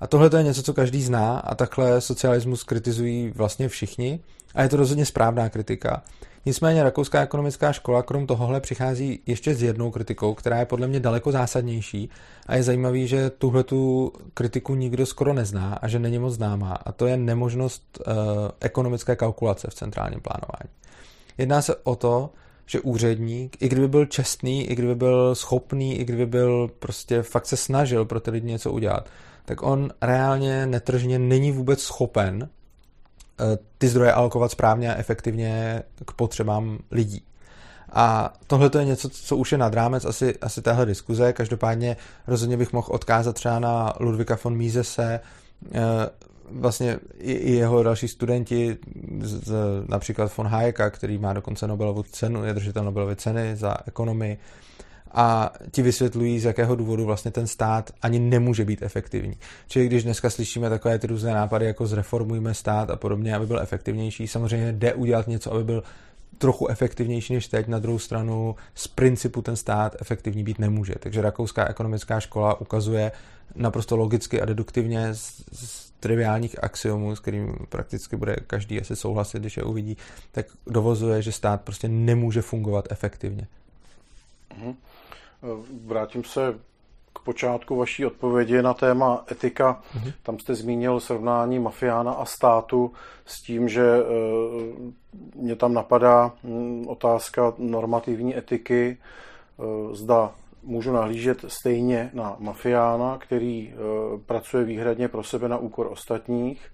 A 0.00 0.06
tohle 0.06 0.30
to 0.30 0.36
je 0.36 0.42
něco, 0.42 0.62
co 0.62 0.74
každý 0.74 1.02
zná 1.02 1.38
a 1.38 1.54
takhle 1.54 2.00
socialismus 2.00 2.64
kritizují 2.64 3.32
vlastně 3.36 3.68
všichni 3.68 4.20
a 4.54 4.62
je 4.62 4.68
to 4.68 4.76
rozhodně 4.76 5.06
správná 5.06 5.48
kritika. 5.48 6.02
Nicméně 6.46 6.82
Rakouská 6.82 7.22
ekonomická 7.22 7.72
škola 7.72 8.02
krom 8.02 8.26
tohohle 8.26 8.60
přichází 8.60 9.20
ještě 9.26 9.54
s 9.54 9.62
jednou 9.62 9.90
kritikou, 9.90 10.34
která 10.34 10.58
je 10.58 10.66
podle 10.66 10.86
mě 10.86 11.00
daleko 11.00 11.32
zásadnější 11.32 12.10
a 12.46 12.56
je 12.56 12.62
zajímavý, 12.62 13.08
že 13.08 13.30
tuhle 13.30 13.64
tu 13.64 14.12
kritiku 14.34 14.74
nikdo 14.74 15.06
skoro 15.06 15.32
nezná 15.32 15.74
a 15.74 15.88
že 15.88 15.98
není 15.98 16.18
moc 16.18 16.34
známá 16.34 16.72
a 16.72 16.92
to 16.92 17.06
je 17.06 17.16
nemožnost 17.16 17.98
uh, 18.06 18.14
ekonomické 18.60 19.16
kalkulace 19.16 19.68
v 19.70 19.74
centrálním 19.74 20.20
plánování. 20.20 20.70
Jedná 21.38 21.62
se 21.62 21.76
o 21.76 21.96
to, 21.96 22.30
že 22.66 22.80
úředník, 22.80 23.56
i 23.62 23.68
kdyby 23.68 23.88
byl 23.88 24.06
čestný, 24.06 24.70
i 24.70 24.74
kdyby 24.74 24.94
byl 24.94 25.34
schopný, 25.34 25.98
i 25.98 26.04
kdyby 26.04 26.26
byl 26.26 26.70
prostě 26.78 27.22
fakt 27.22 27.46
se 27.46 27.56
snažil 27.56 28.04
pro 28.04 28.20
ty 28.20 28.30
lidi 28.30 28.46
něco 28.46 28.72
udělat, 28.72 29.08
tak 29.44 29.62
on 29.62 29.90
reálně 30.02 30.66
netržně 30.66 31.18
není 31.18 31.52
vůbec 31.52 31.82
schopen 31.82 32.48
ty 33.78 33.88
zdroje 33.88 34.12
alokovat 34.12 34.50
správně 34.50 34.94
a 34.94 34.98
efektivně 34.98 35.82
k 36.06 36.12
potřebám 36.12 36.78
lidí. 36.90 37.22
A 37.92 38.32
tohle 38.46 38.70
to 38.70 38.78
je 38.78 38.84
něco, 38.84 39.08
co 39.08 39.36
už 39.36 39.52
je 39.52 39.58
nad 39.58 39.74
rámec 39.74 40.04
asi, 40.04 40.38
asi 40.38 40.62
téhle 40.62 40.86
diskuze. 40.86 41.32
Každopádně 41.32 41.96
rozhodně 42.26 42.56
bych 42.56 42.72
mohl 42.72 42.88
odkázat 42.90 43.34
třeba 43.34 43.58
na 43.58 43.92
Ludvika 44.00 44.38
von 44.44 44.56
Misese, 44.56 45.20
eh, 45.74 45.80
vlastně 46.50 46.98
i 47.18 47.52
jeho 47.52 47.82
další 47.82 48.08
studenti, 48.08 48.78
z, 49.20 49.52
například 49.88 50.36
von 50.36 50.46
Hayeka, 50.46 50.90
který 50.90 51.18
má 51.18 51.32
dokonce 51.32 51.66
Nobelovu 51.66 52.02
cenu, 52.02 52.44
je 52.44 52.54
držitel 52.54 52.84
Nobelovy 52.84 53.16
ceny 53.16 53.56
za 53.56 53.76
ekonomii, 53.86 54.38
a 55.12 55.52
ti 55.70 55.82
vysvětlují, 55.82 56.40
z 56.40 56.44
jakého 56.44 56.76
důvodu 56.76 57.04
vlastně 57.04 57.30
ten 57.30 57.46
stát 57.46 57.90
ani 58.02 58.18
nemůže 58.18 58.64
být 58.64 58.82
efektivní. 58.82 59.36
Čili 59.68 59.86
když 59.86 60.04
dneska 60.04 60.30
slyšíme 60.30 60.70
takové 60.70 60.98
ty 60.98 61.06
různé 61.06 61.34
nápady, 61.34 61.66
jako 61.66 61.86
zreformujme 61.86 62.54
stát 62.54 62.90
a 62.90 62.96
podobně, 62.96 63.34
aby 63.34 63.46
byl 63.46 63.60
efektivnější, 63.60 64.28
samozřejmě 64.28 64.72
jde 64.72 64.94
udělat 64.94 65.28
něco, 65.28 65.52
aby 65.52 65.64
byl 65.64 65.82
trochu 66.38 66.68
efektivnější 66.68 67.34
než 67.34 67.48
teď, 67.48 67.68
na 67.68 67.78
druhou 67.78 67.98
stranu 67.98 68.56
z 68.74 68.88
principu 68.88 69.42
ten 69.42 69.56
stát 69.56 69.96
efektivní 70.00 70.44
být 70.44 70.58
nemůže. 70.58 70.94
Takže 71.00 71.22
rakouská 71.22 71.68
ekonomická 71.68 72.20
škola 72.20 72.60
ukazuje 72.60 73.12
naprosto 73.54 73.96
logicky 73.96 74.40
a 74.40 74.44
deduktivně 74.44 75.14
z, 75.14 75.42
z 75.52 75.90
triviálních 76.00 76.64
axiomů, 76.64 77.16
s 77.16 77.20
kterým 77.20 77.54
prakticky 77.68 78.16
bude 78.16 78.36
každý 78.46 78.80
asi 78.80 78.96
souhlasit, 78.96 79.38
když 79.38 79.56
je 79.56 79.62
uvidí, 79.62 79.96
tak 80.32 80.46
dovozuje, 80.66 81.22
že 81.22 81.32
stát 81.32 81.60
prostě 81.60 81.88
nemůže 81.88 82.42
fungovat 82.42 82.84
efektivně. 82.90 83.46
Mhm. 84.58 84.74
Vrátím 85.86 86.24
se 86.24 86.58
k 87.12 87.18
počátku 87.18 87.76
vaší 87.76 88.06
odpovědi 88.06 88.62
na 88.62 88.74
téma 88.74 89.24
etika. 89.30 89.82
Mhm. 89.94 90.12
Tam 90.22 90.38
jste 90.38 90.54
zmínil 90.54 91.00
srovnání 91.00 91.58
mafiána 91.58 92.12
a 92.12 92.24
státu 92.24 92.92
s 93.26 93.42
tím, 93.42 93.68
že 93.68 93.82
eh, 93.82 94.92
mě 95.34 95.56
tam 95.56 95.74
napadá 95.74 96.32
hm, 96.44 96.84
otázka 96.88 97.52
normativní 97.58 98.36
etiky. 98.36 98.98
Eh, 98.98 99.94
zda 99.94 100.34
můžu 100.62 100.92
nahlížet 100.92 101.44
stejně 101.48 102.10
na 102.14 102.36
mafiána, 102.38 103.18
který 103.18 103.72
eh, 103.72 103.76
pracuje 104.26 104.64
výhradně 104.64 105.08
pro 105.08 105.22
sebe 105.22 105.48
na 105.48 105.56
úkor 105.56 105.86
ostatních, 105.86 106.72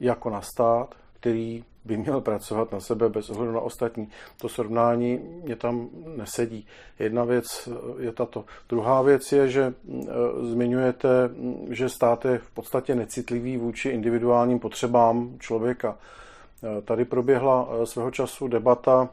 jako 0.00 0.30
na 0.30 0.40
stát, 0.40 0.94
který 1.20 1.64
by 1.88 1.96
měl 1.96 2.20
pracovat 2.20 2.72
na 2.72 2.80
sebe 2.80 3.08
bez 3.08 3.30
ohledu 3.30 3.52
na 3.52 3.60
ostatní. 3.60 4.08
To 4.40 4.48
srovnání 4.48 5.20
mě 5.44 5.56
tam 5.56 5.88
nesedí. 6.16 6.66
Jedna 6.98 7.24
věc 7.24 7.68
je 7.98 8.12
tato. 8.12 8.44
Druhá 8.68 9.02
věc 9.02 9.32
je, 9.32 9.48
že 9.48 9.62
eh, 9.64 10.04
zmiňujete, 10.42 11.08
že 11.70 11.88
stát 11.88 12.24
je 12.24 12.38
v 12.38 12.50
podstatě 12.50 12.94
necitlivý 12.94 13.56
vůči 13.56 13.88
individuálním 13.88 14.58
potřebám 14.58 15.36
člověka. 15.38 15.96
Eh, 15.98 16.82
tady 16.82 17.04
proběhla 17.04 17.68
svého 17.84 18.10
času 18.10 18.48
debata 18.48 19.08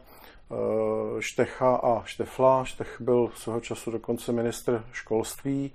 Eh, 0.51 1.21
Štecha 1.21 1.75
a 1.75 2.03
Štefla. 2.05 2.65
Štech 2.65 3.01
byl 3.01 3.29
svého 3.35 3.61
času 3.61 3.91
dokonce 3.91 4.31
ministr 4.31 4.83
školství 4.91 5.71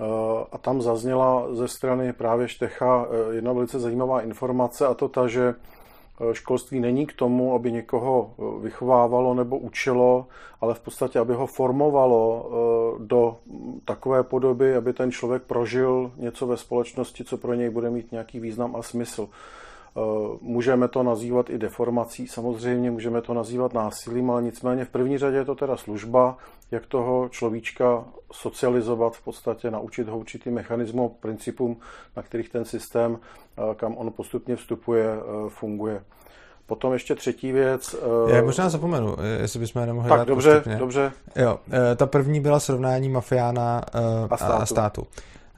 eh, 0.00 0.04
a 0.52 0.58
tam 0.58 0.82
zazněla 0.82 1.54
ze 1.54 1.68
strany 1.68 2.12
právě 2.12 2.48
Štecha 2.48 3.06
eh, 3.06 3.34
jedna 3.34 3.52
velice 3.52 3.80
zajímavá 3.80 4.20
informace 4.20 4.86
a 4.86 4.94
to 4.94 5.08
ta, 5.08 5.28
že 5.28 5.54
školství 6.32 6.80
není 6.80 7.06
k 7.06 7.12
tomu, 7.12 7.54
aby 7.54 7.72
někoho 7.72 8.34
vychovávalo 8.60 9.34
nebo 9.34 9.58
učilo, 9.58 10.26
ale 10.60 10.74
v 10.74 10.80
podstatě, 10.80 11.18
aby 11.18 11.34
ho 11.34 11.46
formovalo 11.46 12.50
do 12.98 13.36
takové 13.84 14.22
podoby, 14.22 14.76
aby 14.76 14.92
ten 14.92 15.12
člověk 15.12 15.42
prožil 15.42 16.12
něco 16.16 16.46
ve 16.46 16.56
společnosti, 16.56 17.24
co 17.24 17.36
pro 17.36 17.54
něj 17.54 17.70
bude 17.70 17.90
mít 17.90 18.12
nějaký 18.12 18.40
význam 18.40 18.76
a 18.76 18.82
smysl. 18.82 19.28
Eh, 19.96 20.38
můžeme 20.40 20.88
to 20.88 21.02
nazývat 21.02 21.50
i 21.50 21.58
deformací, 21.58 22.26
samozřejmě 22.26 22.90
můžeme 22.90 23.22
to 23.22 23.34
nazývat 23.34 23.74
násilím, 23.74 24.30
ale 24.30 24.42
nicméně 24.42 24.84
v 24.84 24.88
první 24.88 25.18
řadě 25.18 25.36
je 25.36 25.44
to 25.44 25.54
teda 25.54 25.76
služba, 25.76 26.36
jak 26.70 26.86
toho 26.86 27.28
človíčka 27.28 28.04
socializovat, 28.32 29.16
v 29.16 29.22
podstatě 29.22 29.70
naučit 29.70 30.08
ho 30.08 30.18
určitým 30.18 30.54
mechanismům, 30.54 31.10
principům, 31.20 31.76
na 32.16 32.22
kterých 32.22 32.48
ten 32.48 32.64
systém, 32.64 33.18
eh, 33.18 33.74
kam 33.74 33.96
on 33.96 34.12
postupně 34.12 34.56
vstupuje, 34.56 35.06
eh, 35.06 35.48
funguje. 35.48 36.02
Potom 36.66 36.92
ještě 36.92 37.14
třetí 37.14 37.52
věc. 37.52 37.96
Já 38.28 38.42
možná 38.42 38.68
zapomenu, 38.68 39.16
jestli 39.40 39.60
bychom 39.60 39.86
nemohli 39.86 40.08
tak, 40.08 40.18
dát 40.18 40.28
dobře, 40.28 40.50
postupně. 40.50 40.76
dobře. 40.76 41.12
Jo, 41.36 41.58
ta 41.96 42.06
první 42.06 42.40
byla 42.40 42.60
srovnání 42.60 43.08
mafiána 43.08 43.82
a 44.30 44.36
státu. 44.36 44.62
A 44.62 44.66
státu. 44.66 45.06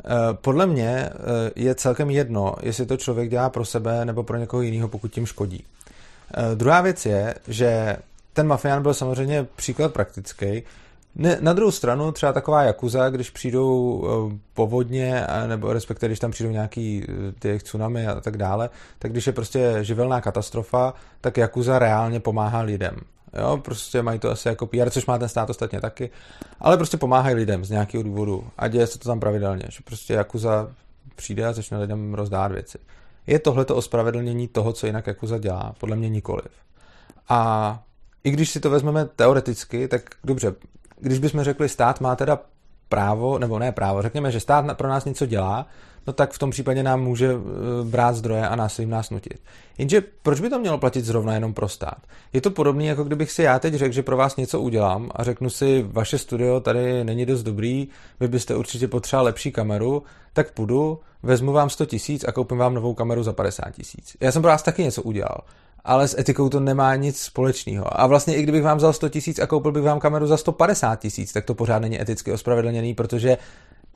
Eh, 0.04 0.34
podle 0.34 0.66
mě 0.66 0.88
eh, 0.88 1.10
je 1.56 1.74
celkem 1.74 2.10
jedno, 2.10 2.54
jestli 2.62 2.86
to 2.86 2.96
člověk 2.96 3.30
dělá 3.30 3.50
pro 3.50 3.64
sebe 3.64 4.04
nebo 4.04 4.22
pro 4.22 4.36
někoho 4.36 4.62
jiného, 4.62 4.88
pokud 4.88 5.12
tím 5.12 5.26
škodí. 5.26 5.64
Eh, 6.34 6.54
druhá 6.54 6.80
věc 6.80 7.06
je, 7.06 7.34
že 7.48 7.96
ten 8.32 8.46
mafián 8.46 8.82
byl 8.82 8.94
samozřejmě 8.94 9.46
příklad 9.56 9.92
praktický. 9.92 10.62
Ne, 11.18 11.38
na 11.40 11.52
druhou 11.52 11.70
stranu 11.70 12.12
třeba 12.12 12.32
taková 12.32 12.62
jakuza, 12.62 13.10
když 13.10 13.30
přijdou 13.30 14.04
povodně, 14.54 15.26
nebo 15.46 15.72
respektive 15.72 16.08
když 16.08 16.18
tam 16.18 16.30
přijdou 16.30 16.50
nějaký 16.50 17.06
ty 17.38 17.58
tsunami 17.58 18.06
a 18.06 18.20
tak 18.20 18.36
dále, 18.36 18.70
tak 18.98 19.12
když 19.12 19.26
je 19.26 19.32
prostě 19.32 19.78
živelná 19.80 20.20
katastrofa, 20.20 20.94
tak 21.20 21.36
jakuza 21.36 21.78
reálně 21.78 22.20
pomáhá 22.20 22.60
lidem. 22.60 22.96
Jo, 23.40 23.56
prostě 23.64 24.02
mají 24.02 24.18
to 24.18 24.30
asi 24.30 24.48
jako 24.48 24.66
PR, 24.66 24.90
což 24.90 25.06
má 25.06 25.18
ten 25.18 25.28
stát 25.28 25.50
ostatně 25.50 25.80
taky, 25.80 26.10
ale 26.60 26.76
prostě 26.76 26.96
pomáhají 26.96 27.34
lidem 27.34 27.64
z 27.64 27.70
nějakého 27.70 28.02
důvodu 28.02 28.44
a 28.58 28.68
děje 28.68 28.86
se 28.86 28.98
to 28.98 29.08
tam 29.08 29.20
pravidelně, 29.20 29.64
že 29.68 29.78
prostě 29.84 30.14
Jakuza 30.14 30.68
přijde 31.16 31.46
a 31.46 31.52
začne 31.52 31.78
lidem 31.78 32.14
rozdát 32.14 32.52
věci. 32.52 32.78
Je 33.26 33.38
tohle 33.38 33.64
to 33.64 33.76
ospravedlnění 33.76 34.48
toho, 34.48 34.72
co 34.72 34.86
jinak 34.86 35.06
Jakuza 35.06 35.38
dělá? 35.38 35.74
Podle 35.80 35.96
mě 35.96 36.08
nikoliv. 36.08 36.48
A 37.28 37.82
i 38.24 38.30
když 38.30 38.50
si 38.50 38.60
to 38.60 38.70
vezmeme 38.70 39.04
teoreticky, 39.04 39.88
tak 39.88 40.02
dobře, 40.24 40.54
když 41.00 41.18
bychom 41.18 41.44
řekli, 41.44 41.68
stát 41.68 42.00
má 42.00 42.16
teda 42.16 42.38
právo, 42.88 43.38
nebo 43.38 43.58
ne 43.58 43.72
právo, 43.72 44.02
řekněme, 44.02 44.30
že 44.30 44.40
stát 44.40 44.76
pro 44.76 44.88
nás 44.88 45.04
něco 45.04 45.26
dělá, 45.26 45.66
no 46.06 46.12
tak 46.12 46.32
v 46.32 46.38
tom 46.38 46.50
případě 46.50 46.82
nám 46.82 47.02
může 47.02 47.32
eh, 47.32 47.84
brát 47.84 48.16
zdroje 48.16 48.48
a 48.48 48.56
násilím 48.56 48.90
nás 48.90 49.10
nutit. 49.10 49.40
Jenže 49.78 50.02
proč 50.22 50.40
by 50.40 50.50
to 50.50 50.58
mělo 50.58 50.78
platit 50.78 51.04
zrovna 51.04 51.34
jenom 51.34 51.54
pro 51.54 51.68
stát? 51.68 51.98
Je 52.32 52.40
to 52.40 52.50
podobné, 52.50 52.84
jako 52.84 53.04
kdybych 53.04 53.32
si 53.32 53.42
já 53.42 53.58
teď 53.58 53.74
řekl, 53.74 53.94
že 53.94 54.02
pro 54.02 54.16
vás 54.16 54.36
něco 54.36 54.60
udělám 54.60 55.10
a 55.14 55.24
řeknu 55.24 55.50
si, 55.50 55.84
vaše 55.88 56.18
studio 56.18 56.60
tady 56.60 57.04
není 57.04 57.26
dost 57.26 57.42
dobrý, 57.42 57.88
vy 58.20 58.28
byste 58.28 58.56
určitě 58.56 58.88
potřebovali 58.88 59.26
lepší 59.26 59.52
kameru, 59.52 60.02
tak 60.32 60.52
půjdu, 60.52 61.00
vezmu 61.22 61.52
vám 61.52 61.70
100 61.70 61.86
tisíc 61.86 62.24
a 62.28 62.32
koupím 62.32 62.58
vám 62.58 62.74
novou 62.74 62.94
kameru 62.94 63.22
za 63.22 63.32
50 63.32 63.70
tisíc. 63.70 64.16
Já 64.20 64.32
jsem 64.32 64.42
pro 64.42 64.50
vás 64.50 64.62
taky 64.62 64.82
něco 64.82 65.02
udělal 65.02 65.38
ale 65.84 66.08
s 66.08 66.18
etikou 66.18 66.48
to 66.48 66.60
nemá 66.60 66.96
nic 66.96 67.20
společného. 67.20 68.00
A 68.00 68.06
vlastně 68.06 68.36
i 68.36 68.42
kdybych 68.42 68.62
vám 68.62 68.76
vzal 68.76 68.92
100 68.92 69.08
tisíc 69.08 69.38
a 69.38 69.46
koupil 69.46 69.72
bych 69.72 69.82
vám 69.82 70.00
kameru 70.00 70.26
za 70.26 70.36
150 70.36 70.96
tisíc, 70.96 71.32
tak 71.32 71.44
to 71.44 71.54
pořád 71.54 71.78
není 71.78 72.00
eticky 72.00 72.32
ospravedlněný, 72.32 72.94
protože 72.94 73.38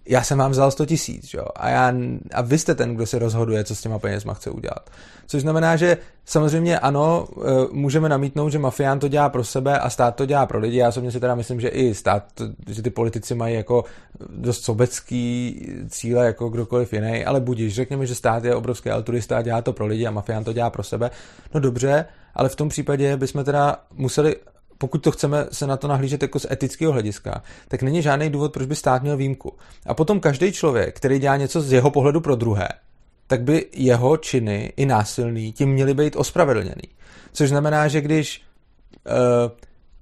já 0.07 0.23
jsem 0.23 0.39
vám 0.39 0.51
vzal 0.51 0.71
100 0.71 0.87
tisíc, 0.87 1.35
jo, 1.35 1.45
a, 1.57 1.69
já, 1.69 1.93
a 2.35 2.43
vy 2.43 2.59
jste 2.59 2.75
ten, 2.75 2.95
kdo 2.95 3.07
se 3.07 3.19
rozhoduje, 3.19 3.65
co 3.65 3.77
s 3.77 3.81
těma 3.81 3.99
penězma 3.99 4.35
chce 4.35 4.51
udělat. 4.51 4.91
Což 5.27 5.43
znamená, 5.43 5.77
že 5.77 5.99
samozřejmě 6.25 6.79
ano, 6.79 7.29
e, 7.37 7.51
můžeme 7.73 8.09
namítnout, 8.09 8.49
že 8.49 8.59
mafián 8.59 8.99
to 8.99 9.09
dělá 9.09 9.29
pro 9.29 9.45
sebe 9.45 9.79
a 9.79 9.91
stát 9.91 10.17
to 10.17 10.27
dělá 10.27 10.47
pro 10.47 10.59
lidi. 10.59 10.77
Já 10.77 10.89
osobně 10.89 11.11
si 11.11 11.21
teda 11.21 11.35
myslím, 11.35 11.61
že 11.61 11.69
i 11.69 11.95
stát, 11.95 12.25
že 12.69 12.83
ty 12.83 12.91
politici 12.91 13.35
mají 13.35 13.55
jako 13.55 13.85
dost 14.29 14.65
sobecký 14.65 15.61
cíle 15.89 16.27
jako 16.27 16.49
kdokoliv 16.49 16.93
jiný, 16.93 17.25
ale 17.25 17.41
budíš, 17.41 17.75
řekněme, 17.75 18.07
že 18.07 18.15
stát 18.15 18.45
je 18.45 18.55
obrovský 18.55 18.91
altruista 18.91 19.39
a 19.39 19.43
dělá 19.43 19.63
to 19.63 19.73
pro 19.73 19.87
lidi 19.87 20.07
a 20.07 20.11
mafián 20.11 20.45
to 20.45 20.53
dělá 20.53 20.71
pro 20.71 20.83
sebe. 20.83 21.11
No 21.55 21.61
dobře, 21.61 22.05
ale 22.35 22.49
v 22.49 22.57
tom 22.57 22.69
případě 22.69 23.17
bychom 23.17 23.45
teda 23.45 23.77
museli 23.95 24.37
pokud 24.83 24.99
to 24.99 25.11
chceme 25.11 25.47
se 25.53 25.67
na 25.67 25.77
to 25.77 25.89
nahlížet 25.89 26.23
jako 26.23 26.39
z 26.39 26.47
etického 26.51 26.93
hlediska, 26.93 27.43
tak 27.69 27.83
není 27.83 28.03
žádný 28.03 28.31
důvod, 28.31 28.53
proč 28.53 28.67
by 28.67 28.77
stát 28.77 29.03
měl 29.03 29.17
výjimku. 29.17 29.53
A 29.87 29.95
potom 29.95 30.21
každý 30.21 30.53
člověk, 30.53 30.97
který 30.97 31.19
dělá 31.19 31.37
něco 31.37 31.61
z 31.61 31.73
jeho 31.73 31.91
pohledu 31.91 32.21
pro 32.21 32.37
druhé, 32.37 32.69
tak 33.27 33.43
by 33.43 33.67
jeho 33.73 34.17
činy 34.17 34.73
i 34.77 34.87
násilný 34.87 35.53
tím 35.53 35.69
měly 35.73 35.95
být 35.95 36.17
ospravedlněný. 36.17 36.83
Což 37.33 37.49
znamená, 37.49 37.89
že 37.89 38.01
když 38.01 38.43
uh, 39.07 39.13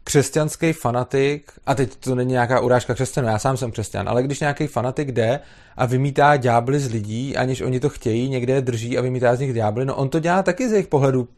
křesťanský 0.04 0.72
fanatik, 0.72 1.52
a 1.66 1.74
teď 1.74 1.96
to 1.96 2.14
není 2.14 2.32
nějaká 2.32 2.60
urážka 2.60 2.94
křesťanů, 2.94 3.28
já 3.28 3.38
sám 3.38 3.56
jsem 3.56 3.70
křesťan, 3.70 4.08
ale 4.08 4.22
když 4.22 4.40
nějaký 4.40 4.66
fanatik 4.66 5.12
jde 5.12 5.40
a 5.76 5.86
vymítá 5.86 6.36
ďábly 6.36 6.80
z 6.80 6.92
lidí, 6.92 7.36
aniž 7.36 7.60
oni 7.60 7.80
to 7.80 7.88
chtějí, 7.88 8.28
někde 8.28 8.52
je 8.52 8.60
drží 8.60 8.98
a 8.98 9.00
vymítá 9.00 9.36
z 9.36 9.40
nich 9.40 9.52
ďábly, 9.52 9.84
no 9.84 9.94
on 9.94 10.08
to 10.08 10.18
dělá 10.20 10.42
taky 10.42 10.68
z 10.68 10.72
jejich 10.72 10.88
pohledu, 10.88 11.28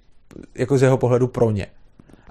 jako 0.54 0.78
z 0.78 0.82
jeho 0.82 0.98
pohledu 0.98 1.26
pro 1.26 1.50
ně. 1.50 1.66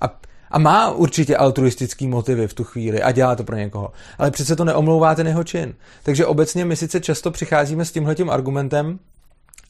A 0.02 0.22
a 0.52 0.60
má 0.60 0.92
určitě 0.92 1.38
altruistický 1.38 2.08
motivy 2.08 2.48
v 2.48 2.54
tu 2.54 2.64
chvíli 2.64 3.02
a 3.02 3.12
dělá 3.12 3.36
to 3.36 3.44
pro 3.44 3.56
někoho. 3.56 3.92
Ale 4.18 4.32
přece 4.32 4.56
to 4.56 4.66
neomlouvá 4.66 5.16
ten 5.16 5.28
jeho 5.28 5.44
čin. 5.44 5.74
Takže 6.04 6.26
obecně 6.26 6.66
my 6.66 6.76
sice 6.76 7.00
často 7.00 7.32
přicházíme 7.32 7.86
s 7.86 7.92
tímhletím 7.92 8.30
argumentem, 8.30 9.00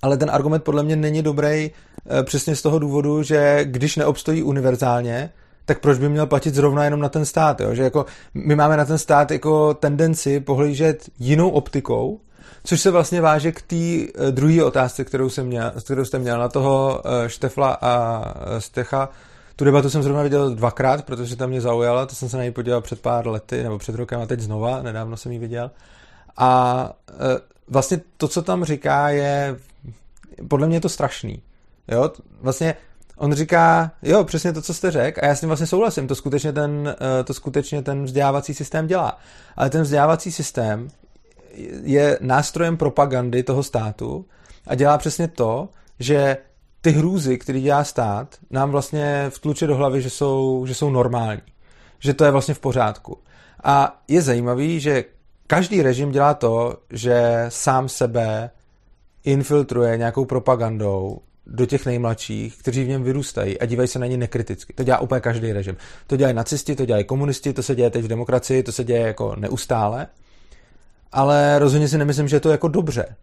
ale 0.02 0.18
ten 0.18 0.32
argument 0.32 0.64
podle 0.64 0.84
mě 0.84 0.96
není 0.96 1.22
dobrý 1.22 1.48
eh, 1.50 2.24
přesně 2.24 2.56
z 2.56 2.62
toho 2.62 2.80
důvodu, 2.80 3.24
že 3.24 3.60
když 3.64 3.96
neobstojí 3.96 4.44
univerzálně, 4.44 5.30
tak 5.66 5.80
proč 5.80 5.98
by 5.98 6.10
měl 6.10 6.28
platit 6.28 6.56
zrovna 6.56 6.84
jenom 6.84 7.00
na 7.00 7.10
ten 7.10 7.26
stát? 7.26 7.62
Jo? 7.62 7.76
Že 7.76 7.84
jako 7.84 8.06
my 8.34 8.56
máme 8.56 8.78
na 8.78 8.86
ten 8.86 8.98
stát 8.98 9.32
jako 9.32 9.74
tendenci 9.74 10.40
pohlížet 10.40 11.10
jinou 11.20 11.50
optikou, 11.50 12.20
což 12.64 12.82
se 12.82 12.92
vlastně 12.92 13.22
váže 13.22 13.52
k 13.52 13.62
té 13.62 13.76
eh, 13.76 14.32
druhé 14.32 14.64
otázce, 14.64 15.04
kterou, 15.04 15.30
jsem 15.30 15.48
měl, 15.48 15.72
kterou 15.86 16.06
jste 16.06 16.20
měl 16.20 16.40
na 16.40 16.50
toho 16.50 17.02
eh, 17.06 17.30
Štefla 17.30 17.78
a 17.82 18.24
Stecha. 18.60 19.10
Tu 19.56 19.66
debatu 19.66 19.90
jsem 19.90 20.04
zrovna 20.04 20.24
viděl 20.24 20.56
dvakrát, 20.56 21.06
protože 21.06 21.36
tam 21.36 21.50
mě 21.50 21.62
zaujala, 21.62 22.06
to 22.06 22.16
jsem 22.16 22.30
se 22.30 22.38
na 22.38 22.44
ní 22.44 22.52
podíval 22.52 22.82
před 22.82 23.02
pár 23.02 23.28
lety, 23.28 23.64
nebo 23.64 23.78
před 23.78 23.96
rokem 23.96 24.22
a 24.22 24.26
teď 24.26 24.40
znova, 24.40 24.82
nedávno 24.82 25.18
jsem 25.18 25.32
ji 25.32 25.40
viděl. 25.40 25.72
A 26.38 26.94
vlastně 27.68 28.02
to, 28.18 28.28
co 28.28 28.42
tam 28.42 28.64
říká, 28.64 29.10
je 29.10 29.58
podle 30.48 30.68
mě 30.68 30.78
je 30.78 30.82
to 30.82 30.90
strašný. 30.90 31.42
Jo? 31.88 32.12
Vlastně 32.42 32.76
on 33.18 33.34
říká, 33.34 33.92
jo, 34.02 34.24
přesně 34.24 34.54
to, 34.54 34.62
co 34.62 34.74
jste 34.74 34.92
řekl, 34.92 35.20
a 35.24 35.26
já 35.26 35.36
s 35.36 35.40
tím 35.40 35.50
vlastně 35.50 35.68
souhlasím, 35.68 36.08
to 36.08 36.16
skutečně 36.16 36.54
ten, 36.54 36.96
eh, 37.20 37.24
to 37.24 37.34
skutečně 37.34 37.82
ten 37.82 38.04
vzdělávací 38.04 38.54
systém 38.54 38.88
dělá. 38.88 39.20
Ale 39.56 39.70
ten 39.70 39.82
vzdělávací 39.82 40.32
systém 40.32 40.88
je 41.84 42.18
nástrojem 42.22 42.78
propagandy 42.78 43.44
toho 43.44 43.64
státu 43.64 44.26
a 44.68 44.76
dělá 44.76 44.98
přesně 44.98 45.28
to, 45.28 45.70
že 46.00 46.38
ty 46.82 46.92
hrůzy, 46.92 47.38
které 47.38 47.60
dělá 47.60 47.84
stát, 47.84 48.36
nám 48.50 48.72
vlastně 48.72 49.26
vtluče 49.30 49.68
do 49.68 49.76
hlavy, 49.76 50.02
že 50.02 50.10
jsou, 50.10 50.66
že 50.68 50.76
jsou 50.76 50.90
normální. 50.90 51.42
Že 52.00 52.14
to 52.14 52.26
je 52.26 52.32
vlastně 52.32 52.54
v 52.54 52.60
pořádku. 52.60 53.18
A 53.64 54.02
je 54.08 54.22
zajímavý, 54.22 54.80
že 54.80 55.04
každý 55.48 55.82
režim 55.82 56.12
dělá 56.12 56.34
to, 56.34 56.78
že 56.90 57.46
sám 57.50 57.90
sebe 57.90 58.50
infiltruje 59.24 59.98
nějakou 59.98 60.26
propagandou 60.26 61.22
do 61.46 61.66
těch 61.66 61.86
nejmladších, 61.86 62.58
kteří 62.58 62.84
v 62.84 62.88
něm 62.88 63.04
vyrůstají 63.04 63.60
a 63.60 63.66
dívají 63.66 63.88
se 63.88 64.00
na 64.00 64.06
ně 64.06 64.18
nekriticky. 64.18 64.74
To 64.74 64.84
dělá 64.84 65.00
úplně 65.00 65.22
každý 65.22 65.52
režim. 65.52 65.78
To 66.08 66.18
dělají 66.18 66.36
nacisti, 66.36 66.76
to 66.76 66.86
dělají 66.86 67.06
komunisti, 67.06 67.54
to 67.54 67.64
se 67.64 67.76
děje 67.76 67.90
teď 67.90 68.04
v 68.04 68.08
demokracii, 68.08 68.64
to 68.64 68.72
se 68.72 68.84
děje 68.84 69.02
jako 69.02 69.36
neustále. 69.36 70.08
Ale 71.12 71.60
rozhodně 71.60 71.88
si 71.88 71.98
nemyslím, 71.98 72.28
že 72.28 72.36
je 72.36 72.40
to 72.40 72.52
jako 72.52 72.68
dobře. 72.68 73.16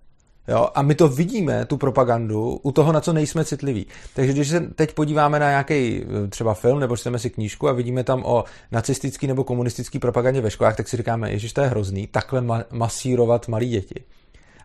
Jo? 0.48 0.68
A 0.74 0.82
my 0.82 0.94
to 0.94 1.08
vidíme, 1.08 1.64
tu 1.64 1.76
propagandu, 1.76 2.60
u 2.62 2.72
toho, 2.72 2.92
na 2.92 3.00
co 3.00 3.12
nejsme 3.12 3.44
citliví. 3.44 3.86
Takže 4.14 4.32
když 4.32 4.48
se 4.48 4.60
teď 4.60 4.94
podíváme 4.94 5.38
na 5.38 5.48
nějaký 5.48 6.02
eh, 6.02 6.28
třeba 6.28 6.54
film 6.54 6.80
nebo 6.80 6.96
čteme 6.96 7.18
si 7.18 7.30
knížku 7.30 7.68
a 7.68 7.72
vidíme 7.72 8.04
tam 8.04 8.22
o 8.24 8.44
nacistický 8.72 9.26
nebo 9.26 9.44
komunistický 9.44 9.98
propagandě 9.98 10.40
ve 10.40 10.50
školách, 10.50 10.76
tak 10.76 10.88
si 10.88 10.96
říkáme, 10.96 11.38
že 11.38 11.54
to 11.54 11.60
je 11.60 11.66
hrozný, 11.66 12.06
takhle 12.06 12.40
ma- 12.40 12.64
masírovat 12.70 13.48
malí 13.48 13.68
děti. 13.68 14.04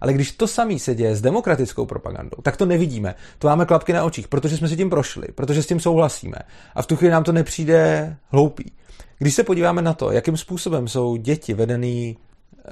Ale 0.02 0.14
když 0.14 0.32
to 0.32 0.48
samý 0.48 0.80
se 0.80 0.96
děje 0.96 1.16
s 1.16 1.22
demokratickou 1.22 1.86
propagandou, 1.86 2.38
tak 2.42 2.58
to 2.58 2.66
nevidíme. 2.66 3.16
To 3.40 3.48
máme 3.48 3.66
klapky 3.66 3.94
na 3.94 4.04
očích, 4.04 4.28
protože 4.28 4.58
jsme 4.58 4.68
si 4.68 4.78
tím 4.78 4.90
prošli, 4.90 5.28
protože 5.36 5.64
s 5.64 5.68
tím 5.68 5.80
souhlasíme. 5.80 6.38
A 6.76 6.82
v 6.82 6.88
tu 6.88 6.96
chvíli 6.96 7.12
nám 7.12 7.24
to 7.24 7.32
nepřijde 7.32 8.16
hloupý. 8.30 8.72
Když 9.18 9.36
se 9.36 9.44
podíváme 9.44 9.82
na 9.82 9.94
to, 9.94 10.12
jakým 10.12 10.38
způsobem 10.38 10.88
jsou 10.88 11.16
děti 11.16 11.54
vedený 11.54 12.18
e, 12.18 12.70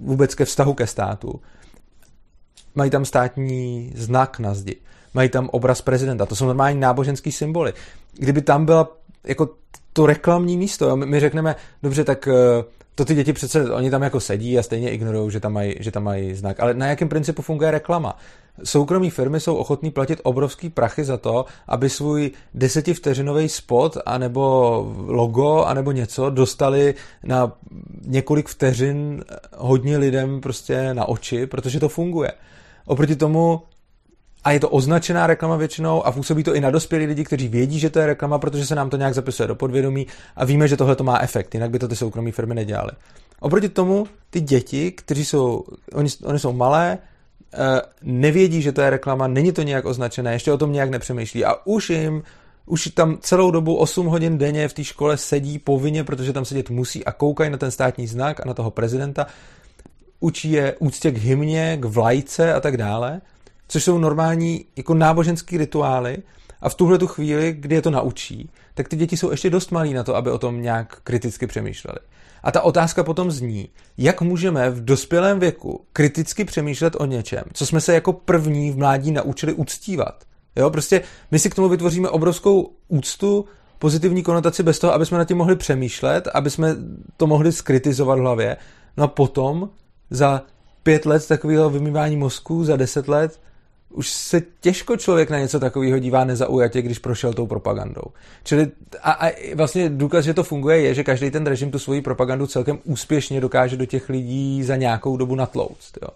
vůbec 0.00 0.34
ke 0.34 0.44
vztahu 0.44 0.74
ke 0.74 0.86
státu, 0.86 1.40
mají 2.74 2.90
tam 2.90 3.04
státní 3.04 3.92
znak 3.96 4.38
na 4.38 4.54
zdi, 4.54 4.76
mají 5.14 5.28
tam 5.28 5.48
obraz 5.52 5.82
prezidenta, 5.82 6.26
to 6.26 6.36
jsou 6.36 6.46
normální 6.46 6.80
náboženský 6.80 7.32
symboly. 7.32 7.72
Kdyby 8.14 8.42
tam 8.42 8.64
byla 8.64 8.96
jako 9.24 9.48
to 9.92 10.06
reklamní 10.06 10.56
místo, 10.56 10.88
jo? 10.88 10.96
My, 10.96 11.20
řekneme, 11.20 11.56
dobře, 11.82 12.04
tak 12.04 12.28
e, 12.28 12.32
to 12.94 13.04
ty 13.04 13.14
děti 13.14 13.32
přece, 13.32 13.72
oni 13.72 13.90
tam 13.90 14.02
jako 14.02 14.20
sedí 14.20 14.58
a 14.58 14.62
stejně 14.62 14.90
ignorují, 14.90 15.30
že 15.30 15.40
tam 15.40 15.52
mají, 15.52 15.74
že 15.80 15.90
tam 15.90 16.04
mají 16.04 16.34
znak. 16.34 16.60
Ale 16.60 16.74
na 16.74 16.86
jakém 16.86 17.08
principu 17.08 17.42
funguje 17.42 17.70
reklama? 17.70 18.18
Soukromí 18.64 19.10
firmy 19.10 19.40
jsou 19.40 19.54
ochotní 19.54 19.90
platit 19.90 20.20
obrovský 20.22 20.70
prachy 20.70 21.04
za 21.04 21.16
to, 21.16 21.44
aby 21.68 21.90
svůj 21.90 22.30
desetivteřinový 22.54 23.48
spot, 23.48 23.96
anebo 24.06 24.94
logo, 25.06 25.64
anebo 25.64 25.92
něco 25.92 26.30
dostali 26.30 26.94
na 27.24 27.52
několik 28.06 28.48
vteřin 28.48 29.24
hodně 29.56 29.98
lidem 29.98 30.40
prostě 30.40 30.94
na 30.94 31.08
oči, 31.08 31.46
protože 31.46 31.80
to 31.80 31.88
funguje. 31.88 32.32
Oproti 32.86 33.16
tomu 33.16 33.62
a 34.44 34.50
je 34.50 34.60
to 34.60 34.68
označená 34.68 35.26
reklama 35.26 35.56
většinou 35.56 36.06
a 36.06 36.12
působí 36.12 36.44
to 36.44 36.54
i 36.54 36.60
na 36.60 36.70
dospělí 36.70 37.06
lidi, 37.06 37.24
kteří 37.24 37.48
vědí, 37.48 37.78
že 37.78 37.90
to 37.90 37.98
je 37.98 38.06
reklama, 38.06 38.38
protože 38.38 38.66
se 38.66 38.74
nám 38.74 38.90
to 38.90 38.96
nějak 38.96 39.14
zapisuje 39.14 39.46
do 39.46 39.54
podvědomí 39.54 40.06
a 40.36 40.44
víme, 40.44 40.68
že 40.68 40.76
tohle 40.76 40.96
to 40.96 41.04
má 41.04 41.18
efekt, 41.18 41.54
jinak 41.54 41.70
by 41.70 41.78
to 41.78 41.88
ty 41.88 41.96
soukromé 41.96 42.32
firmy 42.32 42.54
nedělaly. 42.54 42.90
Oproti 43.40 43.68
tomu 43.68 44.06
ty 44.30 44.40
děti, 44.40 44.92
kteří 44.92 45.24
jsou, 45.24 45.64
oni, 45.94 46.08
oni 46.24 46.38
jsou 46.38 46.52
malé, 46.52 46.98
eh, 47.54 47.58
nevědí, 48.02 48.62
že 48.62 48.72
to 48.72 48.80
je 48.80 48.90
reklama, 48.90 49.28
není 49.28 49.52
to 49.52 49.62
nějak 49.62 49.84
označené, 49.84 50.32
ještě 50.32 50.52
o 50.52 50.58
tom 50.58 50.72
nějak 50.72 50.90
nepřemýšlí 50.90 51.44
a 51.44 51.54
už 51.64 51.90
jim 51.90 52.22
už 52.66 52.86
tam 52.86 53.18
celou 53.20 53.50
dobu 53.50 53.76
8 53.76 54.06
hodin 54.06 54.38
denně 54.38 54.68
v 54.68 54.72
té 54.72 54.84
škole 54.84 55.16
sedí 55.16 55.58
povinně, 55.58 56.04
protože 56.04 56.32
tam 56.32 56.44
sedět 56.44 56.70
musí 56.70 57.04
a 57.04 57.12
koukají 57.12 57.50
na 57.50 57.56
ten 57.56 57.70
státní 57.70 58.06
znak 58.06 58.40
a 58.40 58.44
na 58.46 58.54
toho 58.54 58.70
prezidenta, 58.70 59.26
učí 60.20 60.52
je 60.52 60.74
úctě 60.78 61.10
k 61.10 61.18
hymně, 61.18 61.76
k 61.80 61.84
vlajce 61.84 62.54
a 62.54 62.60
tak 62.60 62.76
dále 62.76 63.20
což 63.70 63.84
jsou 63.84 63.98
normální 63.98 64.64
jako 64.76 64.94
náboženský 64.94 65.58
rituály 65.58 66.18
a 66.60 66.68
v 66.68 66.74
tuhle 66.74 66.98
tu 66.98 67.06
chvíli, 67.06 67.52
kdy 67.52 67.74
je 67.74 67.82
to 67.82 67.90
naučí, 67.90 68.50
tak 68.74 68.88
ty 68.88 68.96
děti 68.96 69.16
jsou 69.16 69.30
ještě 69.30 69.50
dost 69.50 69.70
malí 69.70 69.94
na 69.94 70.04
to, 70.04 70.16
aby 70.16 70.30
o 70.30 70.38
tom 70.38 70.62
nějak 70.62 71.00
kriticky 71.04 71.46
přemýšleli. 71.46 71.98
A 72.42 72.52
ta 72.52 72.60
otázka 72.60 73.04
potom 73.04 73.30
zní, 73.30 73.68
jak 73.98 74.20
můžeme 74.20 74.70
v 74.70 74.84
dospělém 74.84 75.40
věku 75.40 75.84
kriticky 75.92 76.44
přemýšlet 76.44 76.96
o 76.98 77.06
něčem, 77.06 77.42
co 77.52 77.66
jsme 77.66 77.80
se 77.80 77.94
jako 77.94 78.12
první 78.12 78.70
v 78.70 78.78
mládí 78.78 79.10
naučili 79.10 79.52
uctívat. 79.52 80.24
Jo, 80.56 80.70
prostě 80.70 81.02
my 81.30 81.38
si 81.38 81.50
k 81.50 81.54
tomu 81.54 81.68
vytvoříme 81.68 82.08
obrovskou 82.08 82.72
úctu, 82.88 83.44
pozitivní 83.78 84.22
konotaci 84.22 84.62
bez 84.62 84.78
toho, 84.78 84.94
aby 84.94 85.06
jsme 85.06 85.18
na 85.18 85.24
tím 85.24 85.36
mohli 85.36 85.56
přemýšlet, 85.56 86.28
aby 86.34 86.50
jsme 86.50 86.76
to 87.16 87.26
mohli 87.26 87.52
skritizovat 87.52 88.18
v 88.18 88.22
hlavě. 88.22 88.56
No 88.96 89.04
a 89.04 89.08
potom 89.08 89.70
za 90.10 90.42
pět 90.82 91.06
let 91.06 91.28
takového 91.28 91.70
vymývání 91.70 92.16
mozku, 92.16 92.64
za 92.64 92.76
deset 92.76 93.08
let 93.08 93.40
už 93.90 94.10
se 94.10 94.42
těžko 94.60 94.96
člověk 94.96 95.30
na 95.30 95.38
něco 95.38 95.60
takového 95.60 95.98
dívá 95.98 96.24
nezaujatě, 96.24 96.82
když 96.82 96.98
prošel 96.98 97.32
tou 97.32 97.46
propagandou. 97.46 98.02
Čili 98.44 98.70
a, 99.02 99.12
a 99.12 99.32
vlastně 99.54 99.88
důkaz, 99.88 100.24
že 100.24 100.34
to 100.34 100.44
funguje, 100.44 100.80
je, 100.80 100.94
že 100.94 101.04
každý 101.04 101.30
ten 101.30 101.46
režim 101.46 101.70
tu 101.70 101.78
svoji 101.78 102.02
propagandu 102.02 102.46
celkem 102.46 102.78
úspěšně 102.84 103.40
dokáže 103.40 103.76
do 103.76 103.86
těch 103.86 104.08
lidí 104.08 104.62
za 104.64 104.76
nějakou 104.76 105.16
dobu 105.16 105.34
natlouct. 105.34 105.98
Jo. 106.02 106.08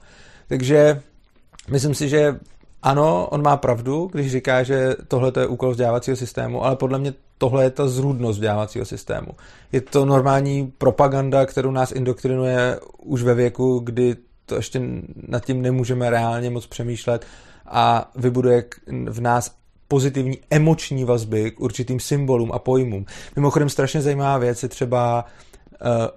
Takže 0.49 1.01
myslím 1.71 1.95
si, 1.95 2.09
že 2.09 2.39
ano, 2.85 3.29
on 3.31 3.43
má 3.43 3.57
pravdu, 3.57 4.09
když 4.13 4.33
říká, 4.33 4.63
že 4.63 4.97
tohle 5.09 5.33
je 5.41 5.47
úkol 5.47 5.71
vzdělávacího 5.71 6.17
systému, 6.17 6.65
ale 6.65 6.77
podle 6.77 6.99
mě 6.99 7.15
tohle 7.39 7.65
je 7.65 7.71
ta 7.71 7.89
zrůdnost 7.89 8.37
vzdělávacího 8.37 8.85
systému. 8.85 9.29
Je 9.73 9.81
to 9.81 10.05
normální 10.05 10.73
propaganda, 10.79 11.47
kterou 11.47 11.71
nás 11.71 11.93
indoktrinuje 11.93 12.81
už 13.03 13.23
ve 13.23 13.35
věku, 13.35 13.79
kdy 13.79 14.17
to 14.47 14.55
ještě 14.55 14.81
nad 15.29 15.45
tím 15.45 15.63
nemůžeme 15.63 16.11
reálně 16.11 16.51
moc 16.51 16.67
přemýšlet 16.67 17.27
a 17.67 18.11
vybuduje 18.17 18.65
v 19.09 19.21
nás 19.21 19.55
pozitivní 19.89 20.39
emoční 20.51 21.05
vazby 21.05 21.51
k 21.51 21.61
určitým 21.61 22.01
symbolům 22.01 22.53
a 22.53 22.59
pojmům. 22.59 23.07
Mimochodem 23.37 23.69
strašně 23.69 24.03
zajímavá 24.03 24.39
věc 24.39 24.63
je 24.63 24.69
třeba 24.69 25.25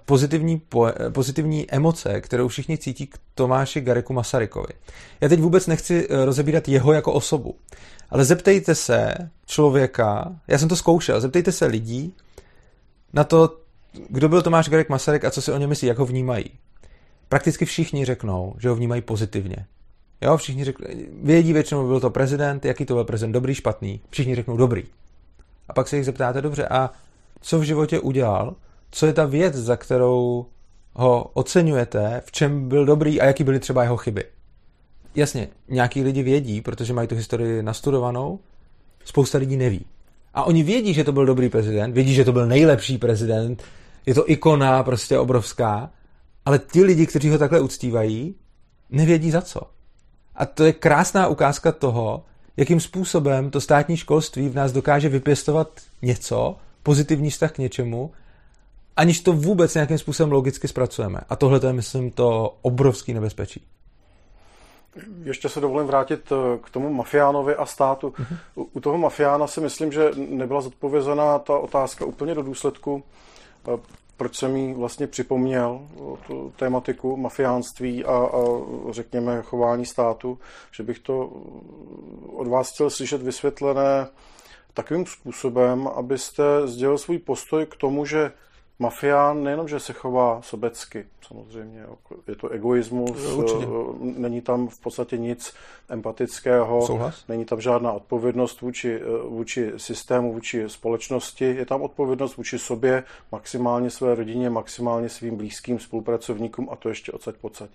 pozitivní, 0.04 0.58
po, 0.58 0.88
pozitivní 1.12 1.70
emoce, 1.70 2.20
kterou 2.20 2.48
všichni 2.48 2.78
cítí 2.78 3.06
k 3.06 3.18
Tomáši 3.34 3.80
Gareku 3.80 4.12
Masarykovi. 4.12 4.72
Já 5.20 5.28
teď 5.28 5.40
vůbec 5.40 5.66
nechci 5.66 6.08
uh, 6.08 6.24
rozebírat 6.24 6.68
jeho 6.68 6.92
jako 6.92 7.12
osobu, 7.12 7.54
ale 8.10 8.24
zeptejte 8.24 8.74
se 8.74 9.14
člověka, 9.46 10.36
já 10.48 10.58
jsem 10.58 10.68
to 10.68 10.76
zkoušel, 10.76 11.20
zeptejte 11.20 11.52
se 11.52 11.66
lidí 11.66 12.14
na 13.12 13.24
to, 13.24 13.56
kdo 14.08 14.28
byl 14.28 14.42
Tomáš 14.42 14.68
Garek 14.68 14.88
Masaryk 14.88 15.24
a 15.24 15.30
co 15.30 15.42
si 15.42 15.52
o 15.52 15.58
něm 15.58 15.68
myslí, 15.68 15.88
jak 15.88 15.98
ho 15.98 16.06
vnímají. 16.06 16.50
Prakticky 17.28 17.64
všichni 17.64 18.04
řeknou, 18.04 18.54
že 18.58 18.68
ho 18.68 18.74
vnímají 18.74 19.02
pozitivně. 19.02 19.66
Jo, 20.20 20.36
všichni 20.36 20.64
řeknou, 20.64 20.86
vědí 21.22 21.52
většinou, 21.52 21.86
byl 21.86 22.00
to 22.00 22.10
prezident, 22.10 22.64
jaký 22.64 22.84
to 22.84 22.94
byl 22.94 23.04
prezident, 23.04 23.32
dobrý, 23.32 23.54
špatný. 23.54 24.00
Všichni 24.10 24.34
řeknou 24.34 24.56
dobrý. 24.56 24.84
A 25.68 25.72
pak 25.72 25.88
se 25.88 25.96
jich 25.96 26.04
zeptáte, 26.04 26.42
dobře, 26.42 26.68
a 26.68 26.90
co 27.40 27.58
v 27.58 27.62
životě 27.62 28.00
udělal? 28.00 28.54
Co 28.90 29.06
je 29.06 29.12
ta 29.12 29.26
věc, 29.26 29.54
za 29.54 29.76
kterou 29.76 30.46
ho 30.92 31.30
oceňujete, 31.34 32.22
v 32.24 32.32
čem 32.32 32.68
byl 32.68 32.84
dobrý 32.84 33.20
a 33.20 33.24
jaký 33.24 33.44
byly 33.44 33.60
třeba 33.60 33.82
jeho 33.82 33.96
chyby? 33.96 34.24
Jasně, 35.14 35.48
nějaký 35.68 36.02
lidi 36.02 36.22
vědí, 36.22 36.60
protože 36.60 36.92
mají 36.92 37.08
tu 37.08 37.14
historii 37.14 37.62
nastudovanou, 37.62 38.38
spousta 39.04 39.38
lidí 39.38 39.56
neví. 39.56 39.86
A 40.34 40.44
oni 40.44 40.62
vědí, 40.62 40.94
že 40.94 41.04
to 41.04 41.12
byl 41.12 41.26
dobrý 41.26 41.48
prezident, 41.48 41.92
vědí, 41.92 42.14
že 42.14 42.24
to 42.24 42.32
byl 42.32 42.46
nejlepší 42.46 42.98
prezident, 42.98 43.62
je 44.06 44.14
to 44.14 44.30
ikona 44.30 44.82
prostě 44.82 45.18
obrovská, 45.18 45.90
ale 46.44 46.58
ti 46.58 46.82
lidi, 46.82 47.06
kteří 47.06 47.30
ho 47.30 47.38
takhle 47.38 47.60
uctívají, 47.60 48.34
nevědí 48.90 49.30
za 49.30 49.40
co. 49.40 49.60
A 50.34 50.46
to 50.46 50.64
je 50.64 50.72
krásná 50.72 51.26
ukázka 51.26 51.72
toho, 51.72 52.24
jakým 52.56 52.80
způsobem 52.80 53.50
to 53.50 53.60
státní 53.60 53.96
školství 53.96 54.48
v 54.48 54.54
nás 54.54 54.72
dokáže 54.72 55.08
vypěstovat 55.08 55.80
něco, 56.02 56.56
pozitivní 56.82 57.30
vztah 57.30 57.52
k 57.52 57.58
něčemu, 57.58 58.10
aniž 58.98 59.20
to 59.20 59.32
vůbec 59.32 59.74
nějakým 59.74 59.98
způsobem 59.98 60.32
logicky 60.32 60.68
zpracujeme. 60.68 61.20
A 61.28 61.36
tohle 61.36 61.60
je, 61.66 61.72
myslím, 61.72 62.10
to 62.10 62.56
obrovský 62.62 63.14
nebezpečí. 63.14 63.66
ještě 65.22 65.48
se 65.48 65.60
dovolím 65.60 65.86
vrátit 65.86 66.32
eh, 66.32 66.58
k 66.58 66.70
tomu 66.70 66.92
mafiánovi 66.92 67.54
a 67.54 67.66
státu. 67.66 68.08
Uh-huh. 68.08 68.38
U, 68.56 68.68
u 68.72 68.80
toho 68.80 68.98
mafiána 68.98 69.46
si 69.46 69.60
myslím, 69.60 69.92
že 69.92 70.10
nebyla 70.16 70.60
zodpovězená 70.60 71.38
ta 71.38 71.58
otázka 71.58 72.04
úplně 72.04 72.34
do 72.34 72.42
důsledku, 72.42 73.02
eh, 73.68 73.78
proč 74.16 74.36
jsem 74.36 74.56
jí 74.56 74.74
vlastně 74.74 75.06
připomněl, 75.06 75.80
tu 76.26 76.52
tématiku 76.56 77.16
mafiánství 77.16 78.04
a, 78.04 78.12
a 78.12 78.40
řekněme 78.90 79.42
chování 79.42 79.86
státu, 79.86 80.38
že 80.72 80.82
bych 80.82 80.98
to 80.98 81.30
od 82.32 82.48
vás 82.48 82.72
chtěl 82.72 82.90
slyšet 82.90 83.22
vysvětlené 83.22 84.06
takovým 84.74 85.06
způsobem, 85.06 85.88
abyste 85.88 86.42
sdělil 86.64 86.98
svůj 86.98 87.18
postoj 87.18 87.66
k 87.66 87.76
tomu, 87.76 88.04
že 88.04 88.32
mafián 88.78 89.42
nejenom, 89.42 89.68
že 89.68 89.80
se 89.80 89.92
chová 89.92 90.42
sobecky, 90.42 91.06
samozřejmě, 91.28 91.86
je 92.28 92.36
to 92.36 92.48
egoismus, 92.48 93.32
Určitě. 93.32 93.64
Eh, 93.64 93.94
není 94.00 94.40
tam 94.40 94.68
v 94.68 94.80
podstatě 94.80 95.18
nic 95.18 95.54
empatického, 95.88 96.86
Souhlas? 96.86 97.24
není 97.28 97.44
tam 97.44 97.60
žádná 97.60 97.92
odpovědnost 97.92 98.60
vůči, 98.60 99.00
eh, 99.00 99.28
vůči 99.28 99.72
systému, 99.76 100.32
vůči 100.32 100.64
společnosti, 100.66 101.44
je 101.44 101.66
tam 101.66 101.82
odpovědnost 101.82 102.36
vůči 102.36 102.58
sobě, 102.58 103.04
maximálně 103.32 103.90
své 103.90 104.14
rodině, 104.14 104.50
maximálně 104.50 105.08
svým 105.08 105.36
blízkým 105.36 105.78
spolupracovníkům 105.78 106.68
a 106.70 106.76
to 106.76 106.88
ještě 106.88 107.12
odsaď 107.12 107.36
pocať. 107.36 107.70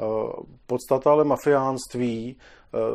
Eh, 0.00 0.42
podstata 0.66 1.10
ale 1.10 1.24
mafiánství 1.24 2.36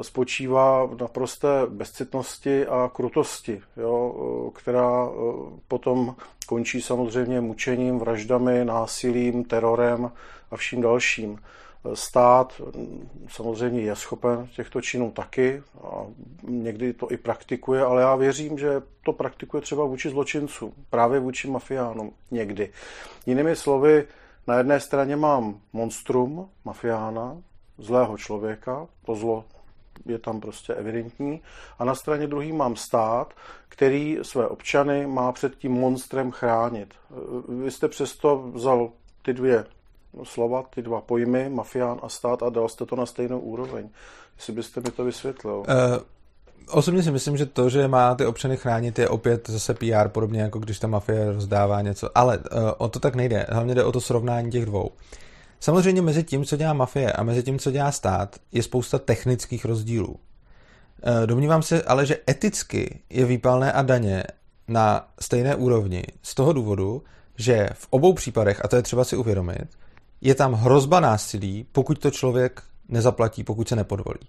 spočívá 0.01 0.85
v 0.85 1.01
naprosté 1.01 1.47
bezcitnosti 1.69 2.67
a 2.67 2.91
krutosti, 2.93 3.61
jo, 3.77 4.15
eh, 4.15 4.59
která 4.59 5.07
eh, 5.07 5.11
potom 5.67 6.15
končí 6.47 6.81
samozřejmě 6.81 7.41
mučením, 7.41 7.99
vraždami, 7.99 8.65
násilím, 8.65 9.43
terorem 9.43 10.11
a 10.51 10.57
vším 10.57 10.81
dalším. 10.81 11.39
Stát 11.93 12.61
mm, 12.75 13.09
samozřejmě 13.29 13.81
je 13.81 13.95
schopen 13.95 14.47
těchto 14.55 14.81
činů 14.81 15.11
taky 15.11 15.63
a 15.83 16.05
někdy 16.43 16.93
to 16.93 17.11
i 17.11 17.17
praktikuje, 17.17 17.81
ale 17.81 18.01
já 18.01 18.15
věřím, 18.15 18.57
že 18.57 18.81
to 19.03 19.13
praktikuje 19.13 19.61
třeba 19.61 19.85
vůči 19.85 20.09
zločincům, 20.09 20.73
právě 20.89 21.19
vůči 21.19 21.47
mafiánům 21.47 22.11
někdy. 22.31 22.71
Jinými 23.25 23.55
slovy, 23.55 24.07
na 24.47 24.57
jedné 24.57 24.79
straně 24.79 25.15
mám 25.15 25.59
monstrum, 25.73 26.49
mafiána, 26.65 27.37
zlého 27.77 28.17
člověka, 28.17 28.87
to 29.05 29.15
zlo 29.15 29.45
je 30.05 30.19
tam 30.19 30.39
prostě 30.39 30.73
evidentní. 30.73 31.41
A 31.79 31.85
na 31.85 31.95
straně 31.95 32.27
druhý 32.27 32.51
mám 32.51 32.75
stát, 32.75 33.33
který 33.69 34.17
své 34.21 34.47
občany 34.47 35.07
má 35.07 35.31
před 35.31 35.55
tím 35.55 35.71
monstrem 35.71 36.31
chránit. 36.31 36.93
Vy 37.63 37.71
jste 37.71 37.87
přesto 37.87 38.51
vzal 38.53 38.89
ty 39.21 39.33
dvě 39.33 39.65
slova, 40.23 40.63
ty 40.75 40.81
dva 40.81 41.01
pojmy, 41.01 41.49
mafián 41.49 41.99
a 42.03 42.09
stát 42.09 42.43
a 42.43 42.49
dal 42.49 42.69
jste 42.69 42.85
to 42.85 42.95
na 42.95 43.05
stejnou 43.05 43.39
úroveň. 43.39 43.89
Jestli 44.37 44.53
byste 44.53 44.81
mi 44.81 44.91
to 44.91 45.03
vysvětlil. 45.03 45.57
Uh... 45.57 45.65
Osobně 46.71 47.03
si 47.03 47.11
myslím, 47.11 47.37
že 47.37 47.45
to, 47.45 47.69
že 47.69 47.87
má 47.87 48.15
ty 48.15 48.25
občany 48.25 48.57
chránit, 48.57 48.99
je 48.99 49.09
opět 49.09 49.49
zase 49.49 49.73
PR, 49.73 50.07
podobně 50.07 50.41
jako 50.41 50.59
když 50.59 50.79
ta 50.79 50.87
mafie 50.87 51.31
rozdává 51.31 51.81
něco. 51.81 52.09
Ale 52.15 52.37
uh, 52.37 52.43
o 52.77 52.89
to 52.89 52.99
tak 52.99 53.15
nejde. 53.15 53.45
Hlavně 53.49 53.75
jde 53.75 53.83
o 53.83 53.91
to 53.91 54.01
srovnání 54.01 54.51
těch 54.51 54.65
dvou. 54.65 54.87
Uh, 54.87 54.93
Samozřejmě 55.59 56.01
mezi 56.01 56.23
tím, 56.23 56.45
co 56.45 56.57
dělá 56.57 56.73
mafie 56.73 57.11
a 57.11 57.23
mezi 57.23 57.43
tím, 57.43 57.59
co 57.59 57.71
dělá 57.71 57.91
stát, 57.91 58.35
je 58.51 58.63
spousta 58.63 58.99
technických 58.99 59.65
rozdílů. 59.65 60.15
E, 61.23 61.27
domnívám 61.27 61.61
se 61.61 61.83
ale, 61.83 62.05
že 62.05 62.17
eticky 62.29 62.99
je 63.09 63.25
výpalné 63.25 63.71
a 63.71 63.81
daně 63.81 64.23
na 64.67 65.07
stejné 65.19 65.55
úrovni 65.55 66.03
z 66.21 66.35
toho 66.35 66.53
důvodu, 66.53 67.03
že 67.37 67.69
v 67.73 67.87
obou 67.89 68.13
případech, 68.13 68.65
a 68.65 68.67
to 68.67 68.75
je 68.75 68.81
třeba 68.81 69.03
si 69.03 69.15
uvědomit, 69.17 69.67
je 70.21 70.35
tam 70.35 70.53
hrozba 70.53 70.99
násilí, 70.99 71.65
pokud 71.71 71.99
to 71.99 72.11
člověk 72.11 72.63
nezaplatí, 72.89 73.43
pokud 73.43 73.67
se 73.67 73.75
nepodvolí. 73.75 74.19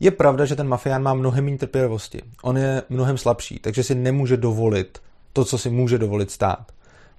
Je 0.00 0.10
pravda, 0.10 0.44
že 0.44 0.56
ten 0.56 0.68
mafián 0.68 1.02
má 1.02 1.14
mnohem 1.14 1.44
méně 1.44 1.58
trpělivosti. 1.58 2.22
On 2.42 2.58
je 2.58 2.82
mnohem 2.88 3.18
slabší, 3.18 3.58
takže 3.58 3.82
si 3.82 3.94
nemůže 3.94 4.36
dovolit 4.36 4.98
to, 5.32 5.44
co 5.44 5.58
si 5.58 5.70
může 5.70 5.98
dovolit 5.98 6.30
stát. 6.30 6.72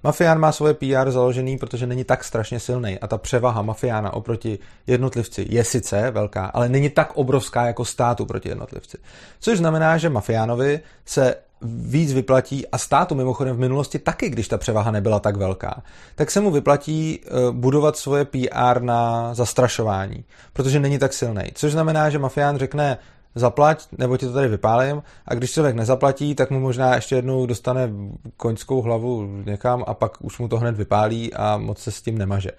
Mafián 0.04 0.38
má 0.38 0.52
svoje 0.52 0.74
PR 0.74 1.10
založený, 1.10 1.58
protože 1.58 1.86
není 1.86 2.04
tak 2.04 2.24
strašně 2.24 2.60
silný 2.60 2.98
a 2.98 3.06
ta 3.06 3.18
převaha 3.18 3.62
mafiána 3.62 4.12
oproti 4.12 4.58
jednotlivci 4.86 5.46
je 5.48 5.64
sice 5.64 6.10
velká, 6.10 6.46
ale 6.46 6.68
není 6.68 6.90
tak 6.90 7.12
obrovská 7.14 7.66
jako 7.66 7.84
státu 7.84 8.26
proti 8.26 8.48
jednotlivci. 8.48 8.98
Což 9.40 9.58
znamená, 9.58 9.98
že 9.98 10.08
mafiánovi 10.08 10.80
se 11.04 11.36
víc 11.62 12.12
vyplatí 12.12 12.68
a 12.68 12.78
státu 12.78 13.14
mimochodem 13.14 13.56
v 13.56 13.58
minulosti 13.58 13.98
taky, 13.98 14.30
když 14.30 14.48
ta 14.48 14.58
převaha 14.58 14.90
nebyla 14.90 15.20
tak 15.20 15.36
velká, 15.36 15.82
tak 16.14 16.30
se 16.30 16.40
mu 16.40 16.50
vyplatí 16.50 17.20
eh, 17.24 17.30
budovat 17.50 17.96
svoje 17.96 18.24
PR 18.24 18.80
na 18.80 19.34
zastrašování, 19.34 20.24
protože 20.52 20.80
není 20.80 20.98
tak 20.98 21.12
silný. 21.12 21.42
Což 21.54 21.72
znamená, 21.72 22.10
že 22.10 22.18
mafián 22.18 22.58
řekne, 22.58 22.98
zaplať, 23.34 23.86
nebo 23.98 24.16
ti 24.16 24.26
to 24.26 24.32
tady 24.32 24.48
vypálím 24.48 25.02
a 25.26 25.34
když 25.34 25.52
člověk 25.52 25.76
nezaplatí, 25.76 26.34
tak 26.34 26.50
mu 26.50 26.60
možná 26.60 26.94
ještě 26.94 27.14
jednou 27.14 27.46
dostane 27.46 27.90
koňskou 28.36 28.82
hlavu 28.82 29.42
někam 29.46 29.84
a 29.86 29.94
pak 29.94 30.24
už 30.24 30.38
mu 30.38 30.48
to 30.48 30.58
hned 30.58 30.76
vypálí 30.76 31.34
a 31.34 31.56
moc 31.56 31.78
se 31.78 31.90
s 31.90 32.02
tím 32.02 32.18
nemaže. 32.18 32.50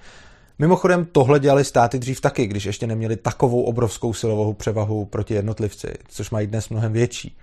Mimochodem 0.59 1.05
tohle 1.05 1.39
dělali 1.39 1.63
státy 1.65 1.99
dřív 1.99 2.21
taky, 2.21 2.47
když 2.47 2.65
ještě 2.65 2.87
neměli 2.87 3.15
takovou 3.15 3.61
obrovskou 3.61 4.13
silovou 4.13 4.53
převahu 4.53 5.05
proti 5.05 5.33
jednotlivci, 5.33 5.93
což 6.07 6.29
mají 6.29 6.47
dnes 6.47 6.69
mnohem 6.69 6.93
větší. 6.93 7.37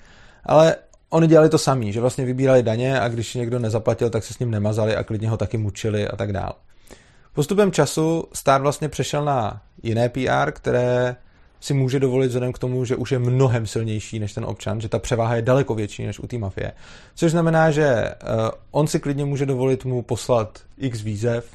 Ale 0.45 0.77
oni 1.11 1.27
dělali 1.27 1.49
to 1.49 1.59
samý, 1.59 1.93
že 1.93 2.01
vlastně 2.01 2.25
vybírali 2.25 2.63
daně 2.63 3.01
a 3.01 3.09
když 3.09 3.35
někdo 3.35 3.59
nezaplatil, 3.59 4.11
tak 4.11 4.25
se 4.25 4.35
s 4.35 4.39
ním 4.39 4.51
nemazali 4.51 4.97
a 4.97 5.05
klidně 5.05 5.29
ho 5.29 5.37
taky 5.37 5.59
mučili 5.59 6.09
a 6.09 6.17
tak 6.17 6.33
dále. 6.33 6.53
Postupem 7.33 7.73
času 7.73 8.25
stát 8.33 8.63
vlastně 8.63 8.89
přešel 8.89 9.25
na 9.25 9.63
jiné 9.83 10.09
PR, 10.09 10.53
které 10.53 11.17
si 11.61 11.75
může 11.75 12.01
dovolit 12.01 12.27
vzhledem 12.27 12.53
k 12.53 12.59
tomu, 12.59 12.85
že 12.85 12.97
už 12.97 13.13
je 13.13 13.19
mnohem 13.19 13.67
silnější 13.67 14.19
než 14.19 14.33
ten 14.33 14.45
občan, 14.45 14.81
že 14.81 14.89
ta 14.89 14.99
převáha 14.99 15.37
je 15.37 15.43
daleko 15.43 15.75
větší 15.75 16.07
než 16.07 16.19
u 16.19 16.27
té 16.27 16.39
mafie. 16.39 16.73
Což 17.15 17.31
znamená, 17.31 17.71
že 17.71 18.15
uh, 18.23 18.29
on 18.71 18.87
si 18.87 19.01
klidně 19.01 19.25
může 19.25 19.47
dovolit 19.47 19.85
mu 19.85 20.03
poslat 20.03 20.59
x 20.79 21.03
výzev, 21.03 21.47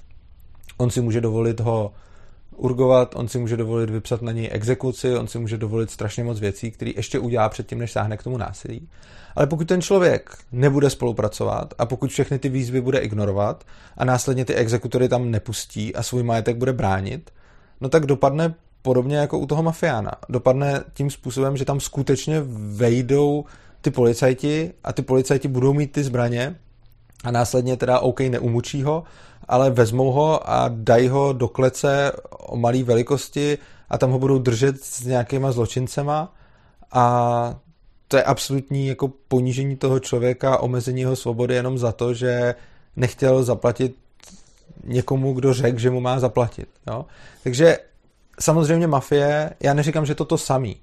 on 0.77 0.89
si 0.89 1.01
může 1.01 1.21
dovolit 1.21 1.59
ho 1.59 1.93
urgovat, 2.55 3.15
on 3.15 3.27
si 3.27 3.39
může 3.39 3.57
dovolit 3.57 3.89
vypsat 3.89 4.21
na 4.21 4.31
něj 4.31 4.49
exekuci, 4.51 5.15
on 5.17 5.27
si 5.27 5.39
může 5.39 5.57
dovolit 5.57 5.91
strašně 5.91 6.23
moc 6.23 6.39
věcí, 6.39 6.71
které 6.71 6.91
ještě 6.95 7.19
udělá 7.19 7.49
předtím, 7.49 7.79
než 7.79 7.91
sáhne 7.91 8.17
k 8.17 8.23
tomu 8.23 8.37
násilí. 8.37 8.89
Ale 9.35 9.47
pokud 9.47 9.67
ten 9.67 9.81
člověk 9.81 10.37
nebude 10.51 10.89
spolupracovat 10.89 11.73
a 11.77 11.85
pokud 11.85 12.09
všechny 12.09 12.39
ty 12.39 12.49
výzvy 12.49 12.81
bude 12.81 12.99
ignorovat 12.99 13.63
a 13.97 14.05
následně 14.05 14.45
ty 14.45 14.55
exekutory 14.55 15.09
tam 15.09 15.31
nepustí 15.31 15.95
a 15.95 16.03
svůj 16.03 16.23
majetek 16.23 16.57
bude 16.57 16.73
bránit, 16.73 17.31
no 17.81 17.89
tak 17.89 18.05
dopadne 18.05 18.55
podobně 18.85 19.17
jako 19.17 19.39
u 19.39 19.45
toho 19.45 19.63
mafiána. 19.63 20.11
Dopadne 20.29 20.83
tím 20.93 21.09
způsobem, 21.09 21.57
že 21.57 21.65
tam 21.65 21.79
skutečně 21.79 22.41
vejdou 22.77 23.45
ty 23.81 23.91
policajti 23.91 24.73
a 24.83 24.93
ty 24.93 25.01
policajti 25.01 25.47
budou 25.47 25.73
mít 25.73 25.91
ty 25.91 26.03
zbraně 26.03 26.55
a 27.23 27.31
následně 27.31 27.77
teda 27.77 27.99
OK 27.99 28.19
neumučí 28.19 28.83
ho, 28.83 29.03
ale 29.47 29.69
vezmou 29.69 30.11
ho 30.11 30.49
a 30.49 30.69
dají 30.69 31.07
ho 31.07 31.33
do 31.33 31.47
klece 31.47 32.11
o 32.29 32.57
malé 32.57 32.83
velikosti 32.83 33.57
a 33.89 33.97
tam 33.97 34.11
ho 34.11 34.19
budou 34.19 34.37
držet 34.37 34.83
s 34.83 35.05
nějakýma 35.05 35.51
zločincema 35.51 36.33
a 36.91 37.05
to 38.07 38.17
je 38.17 38.23
absolutní 38.23 38.87
jako 38.87 39.07
ponížení 39.27 39.75
toho 39.75 39.99
člověka, 39.99 40.57
omezení 40.57 41.01
jeho 41.01 41.15
svobody 41.15 41.55
jenom 41.55 41.77
za 41.77 41.91
to, 41.91 42.13
že 42.13 42.55
nechtěl 42.95 43.43
zaplatit 43.43 43.95
někomu, 44.83 45.33
kdo 45.33 45.53
řekl, 45.53 45.79
že 45.79 45.89
mu 45.89 45.99
má 46.01 46.19
zaplatit. 46.19 46.69
Jo? 46.87 47.05
Takže 47.43 47.77
samozřejmě 48.39 48.87
mafie, 48.87 49.51
já 49.59 49.73
neříkám, 49.73 50.05
že 50.05 50.15
to 50.15 50.25
to 50.25 50.37
samý. 50.37 50.75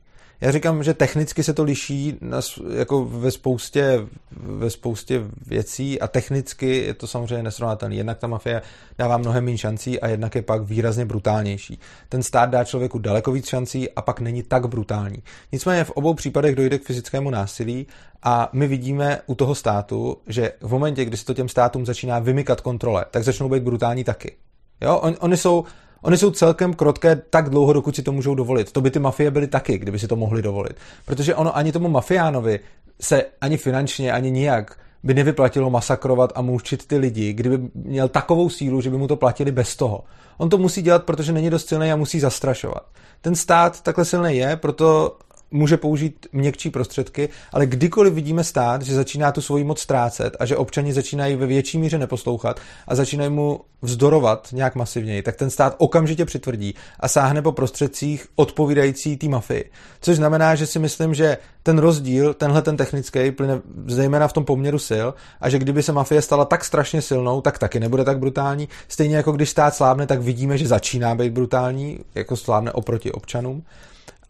Já 0.43 0.51
říkám, 0.53 0.83
že 0.83 0.95
technicky 0.95 1.43
se 1.43 1.55
to 1.55 1.63
liší 1.63 2.19
na, 2.21 2.41
jako 2.75 3.05
ve 3.05 3.31
spoustě, 3.31 3.99
ve 4.31 4.71
spoustě 4.71 5.23
věcí 5.47 6.01
a 6.01 6.09
technicky 6.09 6.77
je 6.77 6.95
to 6.95 7.07
samozřejmě 7.07 7.43
nesrovnatelné. 7.43 7.97
Jednak 7.97 8.19
ta 8.19 8.27
mafie 8.27 8.63
dává 8.99 9.17
mnohem 9.17 9.45
méně 9.45 9.59
šancí 9.59 10.01
a 10.01 10.09
jednak 10.09 10.35
je 10.35 10.43
pak 10.43 10.63
výrazně 10.63 11.05
brutálnější. 11.05 11.79
Ten 12.09 12.23
stát 12.23 12.51
dá 12.51 12.65
člověku 12.65 12.99
daleko 12.99 13.33
víc 13.33 13.49
šancí 13.49 13.91
a 13.91 14.03
pak 14.03 14.21
není 14.21 14.43
tak 14.43 14.67
brutální. 14.67 15.23
Nicméně 15.53 15.85
v 15.85 15.91
obou 15.91 16.15
případech 16.15 16.55
dojde 16.55 16.79
k 16.79 16.87
fyzickému 16.87 17.31
násilí 17.31 17.87
a 18.23 18.49
my 18.53 18.67
vidíme 18.67 19.21
u 19.27 19.35
toho 19.35 19.55
státu, 19.55 20.17
že 20.27 20.53
v 20.61 20.71
momentě, 20.71 21.05
kdy 21.05 21.17
se 21.17 21.25
to 21.25 21.35
těm 21.35 21.49
státům 21.49 21.87
začíná 21.87 22.19
vymykat 22.19 22.61
kontrole, 22.61 23.05
tak 23.11 23.25
začnou 23.25 23.49
být 23.49 23.63
brutální 23.63 24.05
taky. 24.05 24.37
Jo, 24.81 24.97
on, 24.99 25.17
oni 25.21 25.37
jsou 25.37 25.65
Oni 26.03 26.17
jsou 26.17 26.31
celkem 26.31 26.75
krotké 26.75 27.17
tak 27.31 27.51
dlouho, 27.51 27.73
dokud 27.73 27.97
si 27.97 28.03
to 28.03 28.13
můžou 28.13 28.35
dovolit. 28.35 28.73
To 28.73 28.81
by 28.81 28.91
ty 28.91 28.99
mafie 28.99 29.31
byly 29.31 29.47
taky, 29.47 29.79
kdyby 29.79 29.99
si 29.99 30.09
to 30.09 30.17
mohli 30.17 30.43
dovolit. 30.43 30.77
Protože 31.05 31.35
ono 31.35 31.57
ani 31.57 31.73
tomu 31.73 31.89
mafiánovi 31.89 32.61
se 33.01 33.25
ani 33.41 33.57
finančně, 33.57 34.13
ani 34.13 34.31
nijak 34.31 34.79
by 35.03 35.15
nevyplatilo 35.15 35.71
masakrovat 35.71 36.33
a 36.35 36.43
mučit 36.43 36.87
ty 36.87 36.97
lidi, 36.97 37.33
kdyby 37.33 37.59
měl 37.75 38.09
takovou 38.09 38.51
sílu, 38.51 38.81
že 38.81 38.91
by 38.91 38.99
mu 38.99 39.09
to 39.09 39.17
platili 39.17 39.53
bez 39.53 39.77
toho. 39.77 40.05
On 40.39 40.49
to 40.49 40.59
musí 40.59 40.83
dělat, 40.83 41.05
protože 41.05 41.33
není 41.33 41.51
dost 41.51 41.69
silný 41.69 41.93
a 41.93 41.97
musí 41.97 42.21
zastrašovat. 42.21 42.87
Ten 43.21 43.35
stát 43.35 43.81
takhle 43.81 44.05
silný 44.05 44.37
je, 44.37 44.57
proto 44.57 45.17
může 45.53 45.77
použít 45.77 46.27
měkčí 46.33 46.71
prostředky, 46.71 47.29
ale 47.53 47.67
kdykoliv 47.67 48.15
vidíme 48.15 48.45
stát, 48.45 48.83
že 48.83 48.95
začíná 48.95 49.33
tu 49.33 49.41
svoji 49.41 49.65
moc 49.65 49.81
ztrácet 49.81 50.37
a 50.41 50.47
že 50.47 50.57
občani 50.57 50.93
začínají 50.93 51.37
ve 51.37 51.47
větší 51.47 51.79
míře 51.79 51.99
neposlouchat 51.99 52.61
a 52.89 52.95
začínají 52.95 53.31
mu 53.31 53.61
vzdorovat 53.83 54.49
nějak 54.53 54.75
masivněji, 54.75 55.23
tak 55.23 55.37
ten 55.37 55.51
stát 55.51 55.75
okamžitě 55.79 56.25
přitvrdí 56.25 56.75
a 57.01 57.09
sáhne 57.09 57.43
po 57.43 57.53
prostředcích 57.53 58.27
odpovídající 58.35 59.17
té 59.17 59.29
mafii. 59.29 59.71
Což 60.01 60.17
znamená, 60.17 60.55
že 60.55 60.67
si 60.67 60.79
myslím, 60.79 61.15
že 61.15 61.39
ten 61.63 61.79
rozdíl, 61.79 62.35
tenhle 62.35 62.63
ten 62.63 62.77
technický, 62.77 63.31
plyne 63.31 63.61
zejména 63.87 64.29
v 64.29 64.33
tom 64.33 64.45
poměru 64.45 64.79
sil 64.89 65.09
a 65.41 65.49
že 65.49 65.59
kdyby 65.59 65.83
se 65.83 65.93
mafie 65.93 66.23
stala 66.23 66.45
tak 66.45 66.65
strašně 66.65 67.03
silnou, 67.03 67.41
tak 67.41 67.59
taky 67.59 67.81
nebude 67.81 68.05
tak 68.05 68.19
brutální. 68.19 68.69
Stejně 68.89 69.17
jako 69.17 69.33
když 69.33 69.51
stát 69.51 69.75
slábne, 69.75 70.07
tak 70.07 70.23
vidíme, 70.23 70.59
že 70.59 70.69
začíná 70.69 71.15
být 71.15 71.33
brutální, 71.33 71.99
jako 72.15 72.37
slábne 72.37 72.73
oproti 72.73 73.13
občanům. 73.13 73.63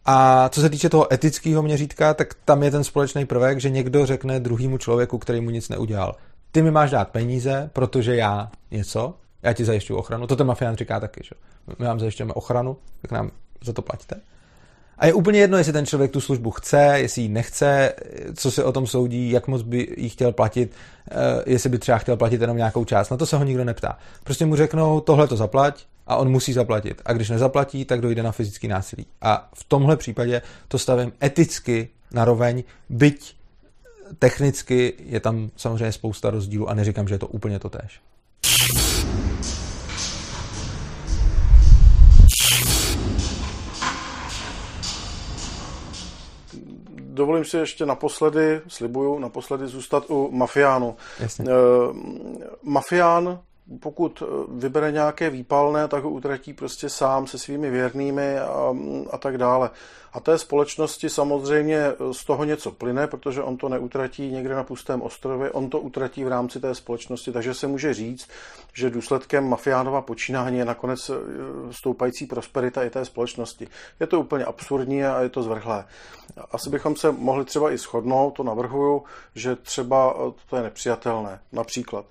A 0.05 0.49
co 0.49 0.61
se 0.61 0.69
týče 0.69 0.89
toho 0.89 1.13
etického 1.13 1.63
měřítka, 1.63 2.13
tak 2.13 2.33
tam 2.45 2.63
je 2.63 2.71
ten 2.71 2.83
společný 2.83 3.25
prvek, 3.25 3.59
že 3.59 3.69
někdo 3.69 4.05
řekne 4.05 4.39
druhému 4.39 4.77
člověku, 4.77 5.17
který 5.17 5.41
mu 5.41 5.49
nic 5.49 5.69
neudělal. 5.69 6.15
Ty 6.51 6.61
mi 6.61 6.71
máš 6.71 6.91
dát 6.91 7.09
peníze, 7.09 7.69
protože 7.73 8.15
já 8.15 8.51
něco, 8.71 9.13
já 9.43 9.53
ti 9.53 9.65
zajišťuju 9.65 9.99
ochranu. 9.99 10.27
To 10.27 10.35
ten 10.35 10.47
mafián 10.47 10.75
říká 10.75 10.99
taky, 10.99 11.21
že 11.23 11.31
my 11.79 11.85
vám 11.85 11.99
zajišťujeme 11.99 12.33
ochranu, 12.33 12.77
tak 13.01 13.11
nám 13.11 13.31
za 13.63 13.73
to 13.73 13.81
platíte. 13.81 14.15
A 14.97 15.05
je 15.05 15.13
úplně 15.13 15.39
jedno, 15.39 15.57
jestli 15.57 15.73
ten 15.73 15.85
člověk 15.85 16.11
tu 16.11 16.21
službu 16.21 16.51
chce, 16.51 16.93
jestli 16.95 17.21
ji 17.21 17.29
nechce, 17.29 17.93
co 18.35 18.51
se 18.51 18.63
o 18.63 18.71
tom 18.71 18.87
soudí, 18.87 19.31
jak 19.31 19.47
moc 19.47 19.61
by 19.61 19.95
ji 19.97 20.09
chtěl 20.09 20.31
platit, 20.31 20.71
eh, 21.11 21.15
jestli 21.45 21.69
by 21.69 21.79
třeba 21.79 21.97
chtěl 21.97 22.17
platit 22.17 22.41
jenom 22.41 22.57
nějakou 22.57 22.85
část. 22.85 23.09
Na 23.09 23.17
to 23.17 23.25
se 23.25 23.37
ho 23.37 23.43
nikdo 23.43 23.63
neptá. 23.63 23.97
Prostě 24.23 24.45
mu 24.45 24.55
řeknou, 24.55 24.99
tohle 24.99 25.27
to 25.27 25.35
zaplať 25.35 25.85
a 26.07 26.15
on 26.15 26.29
musí 26.29 26.53
zaplatit. 26.53 27.01
A 27.05 27.13
když 27.13 27.29
nezaplatí, 27.29 27.85
tak 27.85 28.01
dojde 28.01 28.23
na 28.23 28.31
fyzický 28.31 28.67
násilí. 28.67 29.05
A 29.21 29.49
v 29.55 29.63
tomhle 29.63 29.97
případě 29.97 30.41
to 30.67 30.79
stavím 30.79 31.13
eticky 31.23 31.89
na 32.11 32.25
roveň, 32.25 32.63
byť 32.89 33.35
technicky 34.19 34.93
je 34.99 35.19
tam 35.19 35.49
samozřejmě 35.55 35.91
spousta 35.91 36.29
rozdílů 36.29 36.69
a 36.69 36.73
neříkám, 36.73 37.07
že 37.07 37.15
je 37.15 37.19
to 37.19 37.27
úplně 37.27 37.59
to 37.59 37.69
tež. 37.69 37.99
dovolím 47.13 47.45
si 47.45 47.57
ještě 47.57 47.85
naposledy, 47.85 48.61
slibuju, 48.67 49.19
naposledy 49.19 49.67
zůstat 49.67 50.03
u 50.09 50.31
mafiánu. 50.31 50.95
Jasně. 51.19 51.45
Uh, 51.45 51.97
mafián 52.63 53.39
pokud 53.79 54.23
vybere 54.47 54.91
nějaké 54.91 55.29
výpalné, 55.29 55.87
tak 55.87 56.03
ho 56.03 56.09
utratí 56.09 56.53
prostě 56.53 56.89
sám 56.89 57.27
se 57.27 57.37
svými 57.37 57.69
věrnými 57.69 58.39
a, 58.39 58.75
a 59.11 59.17
tak 59.17 59.37
dále. 59.37 59.69
A 60.13 60.19
té 60.19 60.37
společnosti 60.37 61.09
samozřejmě 61.09 61.85
z 62.11 62.25
toho 62.25 62.43
něco 62.43 62.71
plyne, 62.71 63.07
protože 63.07 63.43
on 63.43 63.57
to 63.57 63.69
neutratí 63.69 64.31
někde 64.31 64.55
na 64.55 64.63
pustém 64.63 65.01
ostrově, 65.01 65.51
on 65.51 65.69
to 65.69 65.79
utratí 65.79 66.23
v 66.23 66.27
rámci 66.27 66.59
té 66.59 66.75
společnosti, 66.75 67.31
takže 67.31 67.53
se 67.53 67.67
může 67.67 67.93
říct, 67.93 68.27
že 68.73 68.89
důsledkem 68.89 69.49
mafiánova 69.49 70.01
počínání 70.01 70.57
je 70.57 70.65
nakonec 70.65 71.09
e, 71.09 71.13
stoupající 71.71 72.25
prosperita 72.25 72.83
i 72.83 72.89
té 72.89 73.05
společnosti. 73.05 73.67
Je 73.99 74.07
to 74.07 74.19
úplně 74.19 74.45
absurdní 74.45 75.05
a 75.05 75.21
je 75.21 75.29
to 75.29 75.43
zvrhlé. 75.43 75.85
Asi 76.51 76.69
bychom 76.69 76.95
se 76.95 77.11
mohli 77.11 77.45
třeba 77.45 77.71
i 77.71 77.77
shodnout, 77.77 78.31
to 78.31 78.43
navrhuju, 78.43 79.03
že 79.35 79.55
třeba 79.55 80.15
e, 80.17 80.31
to 80.49 80.55
je 80.55 80.63
nepřijatelné. 80.63 81.39
Například 81.51 82.05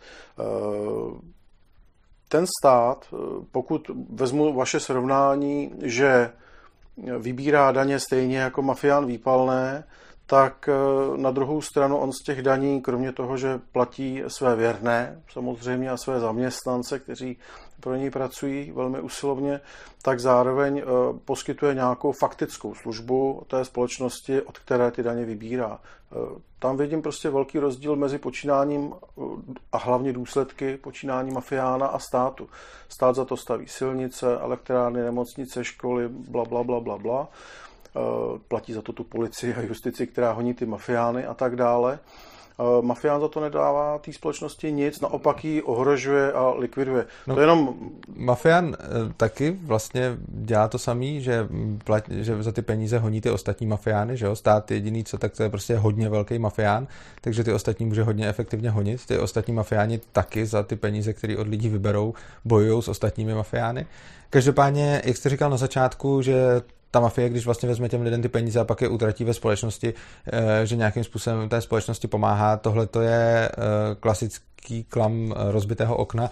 ten 2.29 2.47
stát, 2.61 3.15
pokud 3.53 3.91
vezmu 4.11 4.55
vaše 4.55 4.81
srovnání, 4.81 5.73
že 5.83 6.33
vybírá 7.19 7.73
daně 7.73 8.01
stejně 8.01 8.39
jako 8.39 8.63
mafián 8.63 9.07
výpalné, 9.07 9.85
tak 10.33 10.69
eh, 10.69 10.73
na 11.17 11.31
druhou 11.31 11.61
stranu 11.61 11.99
on 11.99 12.13
z 12.13 12.23
těch 12.23 12.43
daní, 12.43 12.81
kromě 12.81 13.13
toho, 13.13 13.37
že 13.37 13.61
platí 13.73 14.23
své 14.29 14.57
věrné, 14.57 15.23
samozřejmě 15.33 15.91
a 15.91 15.97
své 15.97 16.21
zaměstnance, 16.21 16.99
kteří 16.99 17.37
pro 17.81 17.95
něj 17.95 18.11
pracují 18.11 18.73
velmi 18.73 19.01
usilovně, 19.01 19.61
tak 20.03 20.21
zároveň 20.21 20.79
eh, 20.79 20.85
poskytuje 21.25 21.75
nějakou 21.75 22.13
faktickou 22.13 22.75
službu 22.75 23.43
té 23.47 23.65
společnosti, 23.65 24.43
od 24.43 24.59
které 24.59 24.91
ty 24.91 25.03
daně 25.03 25.25
vybírá. 25.25 25.79
Eh, 25.79 26.17
tam 26.59 26.77
vidím 26.77 27.03
prostě 27.03 27.31
velký 27.31 27.59
rozdíl 27.59 27.97
mezi 27.97 28.19
počínáním 28.19 28.95
a 29.73 29.79
hlavně 29.79 30.13
důsledky 30.13 30.77
počínání 30.77 31.31
mafiána 31.31 31.87
a 31.87 31.99
státu. 31.99 32.49
Stát 32.89 33.17
za 33.17 33.25
to 33.25 33.37
staví 33.37 33.69
silnice, 33.69 34.39
elektrárny, 34.39 35.03
nemocnice, 35.03 35.65
školy, 35.65 36.09
bla, 36.09 36.45
bla, 36.45 36.65
bla, 36.65 36.81
bla, 36.81 36.99
bla 36.99 37.29
platí 38.49 38.73
za 38.73 38.83
to 38.83 38.93
tu 38.93 39.05
policii 39.05 39.55
a 39.55 39.61
justici, 39.61 40.07
která 40.07 40.33
honí 40.33 40.55
ty 40.55 40.67
mafiány 40.67 41.27
a 41.27 41.35
tak 41.35 41.57
dále. 41.57 41.99
Eh, 42.61 42.83
mafián 42.83 43.21
za 43.21 43.29
to 43.29 43.41
nedává 43.41 43.99
té 43.99 44.13
společnosti 44.13 44.73
nic, 44.73 45.01
naopak 45.01 45.45
ji 45.45 45.63
ohrožuje 45.63 46.33
a 46.33 46.51
likviduje. 46.51 47.07
No, 47.27 47.35
to 47.35 47.41
jenom... 47.41 47.75
Mafián 48.17 48.77
eh, 48.81 49.13
taky 49.17 49.57
vlastně 49.63 50.17
dělá 50.29 50.69
to 50.69 50.79
samý, 50.79 51.23
že, 51.23 51.49
plat, 51.85 52.05
že 52.09 52.43
za 52.43 52.53
ty 52.53 52.63
peníze 52.63 52.99
honí 52.99 53.21
ty 53.21 53.31
ostatní 53.31 53.67
mafiány, 53.67 54.17
že 54.17 54.27
jo? 54.27 54.37
Stát 54.37 54.71
jediný, 54.71 55.05
co 55.05 55.19
tak 55.19 55.37
to 55.37 55.43
je 55.43 55.51
prostě 55.51 55.77
hodně 55.77 56.09
velký 56.09 56.39
mafián, 56.39 56.87
takže 57.21 57.45
ty 57.45 57.53
ostatní 57.53 57.87
může 57.87 58.03
hodně 58.03 58.29
efektivně 58.29 58.71
honit. 58.71 59.07
Ty 59.07 59.19
ostatní 59.19 59.55
mafiáni 59.55 60.01
taky 60.13 60.47
za 60.47 60.63
ty 60.63 60.77
peníze, 60.77 61.13
které 61.13 61.37
od 61.37 61.49
lidí 61.49 61.69
vyberou, 61.69 62.15
bojují 62.45 62.83
s 62.83 62.89
ostatními 62.89 63.35
mafiány. 63.35 63.87
Každopádně, 64.31 65.03
jak 65.05 65.17
jste 65.17 65.29
říkal 65.29 65.51
na 65.51 65.57
začátku, 65.57 66.23
že 66.23 66.63
ta 66.93 67.01
mafie, 67.01 67.29
když 67.29 67.45
vlastně 67.45 67.69
vezme 67.69 67.89
těm 67.89 68.03
lidem 68.03 68.23
ty 68.23 68.29
peníze 68.29 68.61
a 68.61 68.65
pak 68.65 68.81
je 68.81 68.89
utratí 68.89 69.25
ve 69.25 69.35
společnosti, 69.35 69.95
eh, 70.33 70.67
že 70.67 70.77
nějakým 70.77 71.05
způsobem 71.05 71.49
té 71.49 71.61
společnosti 71.61 72.09
pomáhá. 72.09 72.57
Tohle 72.57 72.87
to 72.87 73.01
je 73.01 73.49
eh, 73.49 73.53
klasický 74.01 74.85
klam 74.85 75.33
eh, 75.37 75.53
rozbitého 75.53 75.97
okna. 75.97 76.31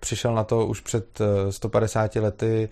Přišel 0.00 0.34
na 0.34 0.44
to 0.44 0.66
už 0.66 0.80
před 0.80 1.18
150 1.50 2.16
lety 2.16 2.68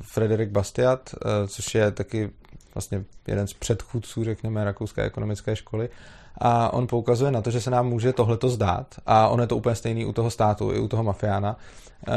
Frederik 0.00 0.50
Bastiat, 0.50 1.14
což 1.46 1.74
je 1.74 1.90
taky 1.90 2.30
vlastně 2.74 3.04
jeden 3.26 3.46
z 3.46 3.52
předchůdců, 3.52 4.24
řekněme, 4.24 4.64
rakouské 4.64 5.02
ekonomické 5.02 5.56
školy 5.56 5.88
a 6.38 6.72
on 6.72 6.86
poukazuje 6.86 7.30
na 7.30 7.42
to, 7.42 7.50
že 7.50 7.60
se 7.60 7.70
nám 7.70 7.88
může 7.88 8.12
tohleto 8.12 8.48
zdát. 8.48 8.86
A 9.06 9.28
on 9.28 9.40
je 9.40 9.46
to 9.46 9.56
úplně 9.56 9.74
stejný 9.74 10.04
u 10.06 10.12
toho 10.12 10.30
státu 10.30 10.72
i 10.72 10.80
u 10.80 10.88
toho 10.88 11.02
mafiána, 11.02 11.56
eh, 12.08 12.12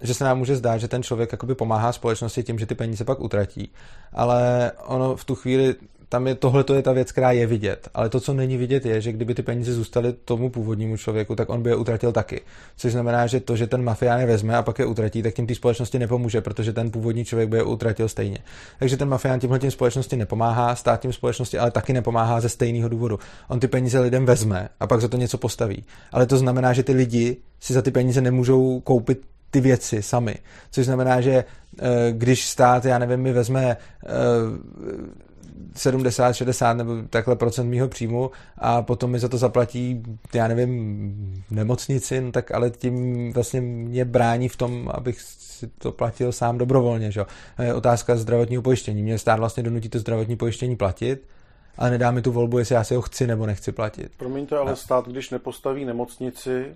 že 0.00 0.14
se 0.14 0.24
nám 0.24 0.38
může 0.38 0.56
zdát, 0.56 0.78
že 0.78 0.88
ten 0.88 1.02
člověk 1.02 1.32
jakoby 1.32 1.54
pomáhá 1.54 1.92
společnosti 1.92 2.42
tím, 2.42 2.58
že 2.58 2.66
ty 2.66 2.74
peníze 2.74 3.04
pak 3.04 3.20
utratí, 3.20 3.70
ale 4.12 4.72
ono 4.86 5.16
v 5.16 5.24
tu 5.24 5.34
chvíli 5.34 5.74
tam 6.08 6.26
je 6.26 6.34
tohle 6.34 6.64
je 6.74 6.82
ta 6.82 6.92
věc, 6.92 7.12
která 7.12 7.32
je 7.32 7.46
vidět. 7.46 7.88
Ale 7.94 8.08
to, 8.08 8.20
co 8.20 8.32
není 8.32 8.56
vidět, 8.56 8.86
je, 8.86 9.00
že 9.00 9.12
kdyby 9.12 9.34
ty 9.34 9.42
peníze 9.42 9.72
zůstaly 9.74 10.12
tomu 10.24 10.50
původnímu 10.50 10.96
člověku, 10.96 11.36
tak 11.36 11.48
on 11.48 11.62
by 11.62 11.70
je 11.70 11.76
utratil 11.76 12.12
taky. 12.12 12.40
Což 12.76 12.92
znamená, 12.92 13.26
že 13.26 13.40
to, 13.40 13.56
že 13.56 13.66
ten 13.66 13.84
mafián 13.84 14.20
je 14.20 14.26
vezme 14.26 14.56
a 14.56 14.62
pak 14.62 14.78
je 14.78 14.86
utratí, 14.86 15.22
tak 15.22 15.34
tím 15.34 15.46
té 15.46 15.54
společnosti 15.54 15.98
nepomůže, 15.98 16.40
protože 16.40 16.72
ten 16.72 16.90
původní 16.90 17.24
člověk 17.24 17.48
by 17.48 17.56
je 17.56 17.62
utratil 17.62 18.08
stejně. 18.08 18.38
Takže 18.78 18.96
ten 18.96 19.08
mafián 19.08 19.40
tímhle 19.40 19.58
tím 19.58 19.70
společnosti 19.70 20.16
nepomáhá, 20.16 20.74
stát 20.74 21.00
tím 21.00 21.12
společnosti 21.12 21.58
ale 21.58 21.70
taky 21.70 21.92
nepomáhá 21.92 22.40
ze 22.40 22.48
stejného 22.48 22.88
důvodu. 22.88 23.18
On 23.48 23.60
ty 23.60 23.68
peníze 23.68 24.00
lidem 24.00 24.26
vezme 24.26 24.68
a 24.80 24.86
pak 24.86 25.00
za 25.00 25.08
to 25.08 25.16
něco 25.16 25.38
postaví. 25.38 25.84
Ale 26.12 26.26
to 26.26 26.36
znamená, 26.36 26.72
že 26.72 26.82
ty 26.82 26.92
lidi 26.92 27.36
si 27.60 27.72
za 27.72 27.82
ty 27.82 27.90
peníze 27.90 28.20
nemůžou 28.20 28.80
koupit 28.80 29.20
ty 29.50 29.60
věci 29.60 30.02
sami. 30.02 30.34
Což 30.70 30.84
znamená, 30.84 31.20
že 31.20 31.32
eh, 31.32 31.84
když 32.12 32.46
stát, 32.46 32.84
já 32.84 32.98
nevím, 32.98 33.20
mi 33.20 33.32
vezme 33.32 33.76
eh, 34.06 34.08
70, 35.74 36.32
60 36.32 36.72
nebo 36.72 37.02
takhle 37.10 37.36
procent 37.36 37.68
mýho 37.68 37.88
příjmu 37.88 38.30
a 38.58 38.82
potom 38.82 39.10
mi 39.10 39.18
za 39.18 39.28
to 39.28 39.38
zaplatí, 39.38 40.02
já 40.34 40.48
nevím, 40.48 41.44
nemocnici, 41.50 42.20
no 42.20 42.32
tak 42.32 42.50
ale 42.50 42.70
tím 42.70 43.32
vlastně 43.32 43.60
mě 43.60 44.04
brání 44.04 44.48
v 44.48 44.56
tom, 44.56 44.90
abych 44.94 45.20
si 45.58 45.66
to 45.78 45.92
platil 45.92 46.32
sám 46.32 46.58
dobrovolně. 46.58 47.12
Že? 47.12 47.24
Je 47.62 47.74
otázka 47.74 48.16
zdravotního 48.16 48.62
pojištění. 48.62 49.02
Mě 49.02 49.18
stát 49.18 49.38
vlastně 49.38 49.62
donutí 49.62 49.88
to 49.88 49.98
zdravotní 49.98 50.36
pojištění 50.36 50.76
platit, 50.76 51.26
ale 51.78 51.90
nedá 51.90 52.10
mi 52.10 52.22
tu 52.22 52.32
volbu, 52.32 52.58
jestli 52.58 52.74
já 52.74 52.84
si 52.84 52.94
ho 52.94 53.02
chci 53.02 53.26
nebo 53.26 53.46
nechci 53.46 53.72
platit. 53.72 54.12
Promiňte, 54.16 54.56
ale 54.56 54.70
no. 54.70 54.76
stát, 54.76 55.08
když 55.08 55.30
nepostaví 55.30 55.84
nemocnici, 55.84 56.66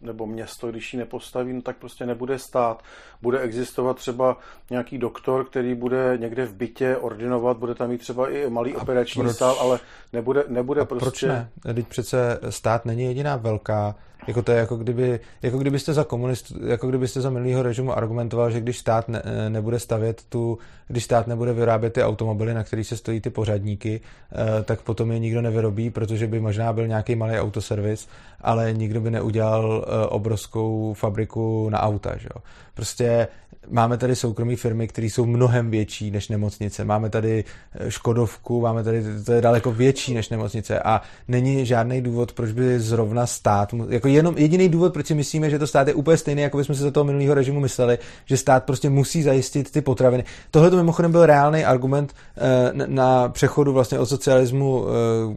nebo 0.00 0.26
město, 0.26 0.70
když 0.70 0.92
ji 0.94 0.98
nepostaví, 0.98 1.52
no 1.52 1.62
tak 1.62 1.76
prostě 1.76 2.06
nebude 2.06 2.38
stát. 2.38 2.82
Bude 3.22 3.40
existovat 3.40 3.96
třeba 3.96 4.36
nějaký 4.70 4.98
doktor, 4.98 5.44
který 5.44 5.74
bude 5.74 6.18
někde 6.20 6.46
v 6.46 6.54
bytě 6.54 6.96
ordinovat, 6.96 7.56
bude 7.56 7.74
tam 7.74 7.88
mít 7.90 7.98
třeba 7.98 8.30
i 8.30 8.50
malý 8.50 8.74
a 8.74 8.82
operační 8.82 9.22
proč? 9.22 9.36
sál, 9.36 9.56
ale 9.60 9.80
nebude, 10.12 10.44
nebude 10.48 10.80
a 10.80 10.84
prostě... 10.84 11.04
proč 11.04 11.22
ne? 11.22 11.50
Teď 11.74 11.88
přece 11.88 12.40
stát 12.50 12.84
není 12.84 13.04
jediná 13.04 13.36
velká 13.36 13.94
jako 14.26 14.42
to 14.42 14.52
je 14.52 14.58
jako, 14.58 14.76
kdyby, 14.76 15.20
jako 15.42 15.58
kdybyste 15.58 15.92
za 15.92 16.04
komunist, 16.04 16.52
jako 16.66 16.88
kdybyste 16.88 17.20
za 17.20 17.30
minulého 17.30 17.62
režimu 17.62 17.96
argumentoval, 17.96 18.50
že 18.50 18.60
když 18.60 18.78
stát 18.78 19.08
ne, 19.08 19.22
nebude 19.48 19.78
stavět 19.78 20.22
tu, 20.28 20.58
když 20.88 21.04
stát 21.04 21.26
nebude 21.26 21.52
vyrábět 21.52 21.92
ty 21.92 22.02
automobily, 22.02 22.54
na 22.54 22.64
kterých 22.64 22.86
se 22.86 22.96
stojí 22.96 23.20
ty 23.20 23.30
pořadníky, 23.30 24.00
eh, 24.00 24.62
tak 24.62 24.80
potom 24.80 25.12
je 25.12 25.18
nikdo 25.18 25.42
nevyrobí, 25.42 25.90
protože 25.90 26.26
by 26.26 26.40
možná 26.40 26.72
byl 26.72 26.86
nějaký 26.86 27.14
malý 27.14 27.38
autoservis, 27.38 28.08
ale 28.40 28.72
nikdo 28.72 29.00
by 29.00 29.10
neudělal 29.10 29.84
eh, 29.86 30.06
obrovskou 30.06 30.94
fabriku 30.94 31.68
na 31.70 31.80
auta. 31.80 32.16
Že 32.16 32.28
jo? 32.34 32.42
Prostě 32.74 33.28
máme 33.70 33.96
tady 33.96 34.16
soukromé 34.16 34.56
firmy, 34.56 34.88
které 34.88 35.06
jsou 35.06 35.26
mnohem 35.26 35.70
větší 35.70 36.10
než 36.10 36.28
nemocnice. 36.28 36.84
Máme 36.84 37.10
tady 37.10 37.44
eh, 37.74 37.90
Škodovku, 37.90 38.60
máme 38.60 38.84
tady, 38.84 39.02
to 39.24 39.32
je 39.32 39.40
daleko 39.40 39.72
větší 39.72 40.14
než 40.14 40.28
nemocnice 40.28 40.80
a 40.80 41.02
není 41.28 41.66
žádný 41.66 42.02
důvod, 42.02 42.32
proč 42.32 42.52
by 42.52 42.80
zrovna 42.80 43.26
stát, 43.26 43.74
jako 43.88 44.08
jenom 44.08 44.38
jediný 44.38 44.68
důvod, 44.68 44.92
proč 44.92 45.06
si 45.06 45.14
myslíme, 45.14 45.50
že 45.50 45.58
to 45.58 45.66
stát 45.66 45.88
je 45.88 45.94
úplně 45.94 46.16
stejný, 46.16 46.42
jako 46.42 46.56
bychom 46.58 46.74
si 46.74 46.82
za 46.82 46.90
toho 46.90 47.04
minulého 47.04 47.34
režimu 47.34 47.60
mysleli, 47.60 47.98
že 48.24 48.36
stát 48.36 48.64
prostě 48.64 48.90
musí 48.90 49.22
zajistit 49.22 49.70
ty 49.70 49.80
potraviny. 49.80 50.24
Tohle 50.50 50.70
to 50.70 50.76
mimochodem 50.76 51.12
byl 51.12 51.26
reálný 51.26 51.64
argument 51.64 52.14
eh, 52.36 52.72
na 52.86 53.28
přechodu 53.28 53.72
vlastně 53.72 53.98
od 53.98 54.06
socialismu 54.06 54.84
eh, 54.88 55.36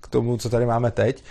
k 0.00 0.08
tomu, 0.08 0.36
co 0.36 0.50
tady 0.50 0.66
máme 0.66 0.90
teď, 0.90 1.22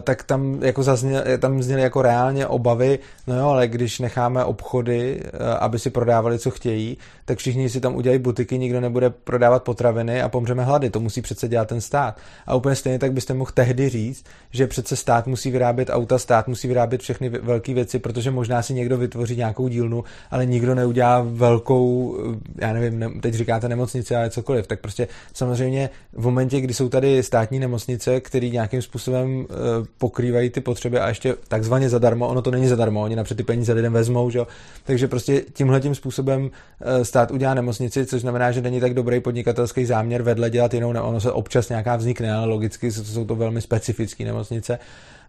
tak 0.00 0.22
tam 0.22 0.62
jako 0.62 0.82
zazněl, 0.82 1.22
tam 1.38 1.62
zněly 1.62 1.82
jako 1.82 2.02
reálně 2.02 2.46
obavy, 2.46 2.98
no 3.26 3.38
jo, 3.38 3.48
ale 3.48 3.68
když 3.68 3.98
necháme 3.98 4.44
obchody, 4.44 5.20
eh, 5.24 5.54
aby 5.58 5.78
si 5.78 5.90
prodávali, 5.90 6.38
co 6.38 6.50
chtějí, 6.50 6.98
tak 7.32 7.38
všichni 7.38 7.68
si 7.68 7.80
tam 7.80 7.96
udělají 7.96 8.18
butiky, 8.18 8.58
nikdo 8.58 8.80
nebude 8.80 9.10
prodávat 9.10 9.62
potraviny 9.62 10.22
a 10.22 10.28
pomřeme 10.28 10.64
hlady. 10.64 10.90
To 10.90 11.00
musí 11.00 11.22
přece 11.22 11.48
dělat 11.48 11.68
ten 11.68 11.80
stát. 11.80 12.18
A 12.46 12.54
úplně 12.54 12.74
stejně 12.74 12.98
tak 12.98 13.12
byste 13.12 13.34
mohl 13.34 13.50
tehdy 13.54 13.88
říct, 13.88 14.24
že 14.50 14.66
přece 14.66 14.96
stát 14.96 15.26
musí 15.26 15.50
vyrábět 15.50 15.90
auta, 15.90 16.18
stát 16.18 16.48
musí 16.48 16.68
vyrábět 16.68 17.00
všechny 17.00 17.28
velké 17.28 17.74
věci, 17.74 17.98
protože 17.98 18.30
možná 18.30 18.62
si 18.62 18.74
někdo 18.74 18.98
vytvoří 18.98 19.36
nějakou 19.36 19.68
dílnu, 19.68 20.04
ale 20.30 20.46
nikdo 20.46 20.74
neudělá 20.74 21.20
velkou, 21.28 22.16
eh, 22.58 22.66
já 22.66 22.72
nevím, 22.72 23.20
teď 23.20 23.34
říkáte 23.34 23.68
nemocnice, 23.68 24.16
ale 24.16 24.30
cokoliv. 24.30 24.66
Tak 24.66 24.80
prostě 24.80 25.08
samozřejmě 25.34 25.90
v 26.12 26.24
momentě, 26.24 26.60
kdy 26.60 26.74
jsou 26.74 26.88
tady 26.88 27.22
státní 27.22 27.58
nemocnice, 27.58 28.20
které 28.20 28.48
nějakým 28.48 28.82
způsobem 28.82 29.46
Eh, 29.62 29.86
pokrývají 29.98 30.50
ty 30.50 30.60
potřeby 30.60 31.00
a 31.00 31.08
ještě 31.08 31.34
takzvaně 31.48 31.88
zadarmo, 31.88 32.28
ono 32.28 32.42
to 32.42 32.50
není 32.50 32.68
zadarmo, 32.68 33.02
oni 33.02 33.16
napřed 33.16 33.34
ty 33.34 33.42
peníze 33.42 33.72
lidem 33.72 33.92
vezmou, 33.92 34.30
že 34.30 34.38
jo? 34.38 34.46
takže 34.84 35.08
prostě 35.08 35.44
tímhle 35.52 35.80
tím 35.80 35.94
způsobem 35.94 36.50
eh, 36.80 37.04
stát 37.22 37.34
udělá 37.34 37.54
nemocnici, 37.54 38.06
což 38.06 38.20
znamená, 38.20 38.52
že 38.52 38.60
není 38.60 38.80
tak 38.80 38.94
dobrý 38.94 39.20
podnikatelský 39.20 39.84
záměr 39.84 40.22
vedle 40.22 40.50
dělat 40.50 40.74
jinou, 40.74 40.90
ono 40.90 41.20
se 41.20 41.32
občas 41.32 41.68
nějaká 41.68 41.96
vznikne, 41.96 42.34
ale 42.34 42.46
logicky 42.46 42.92
jsou 42.92 43.24
to 43.24 43.34
velmi 43.34 43.60
specifické 43.60 44.24
nemocnice, 44.24 44.78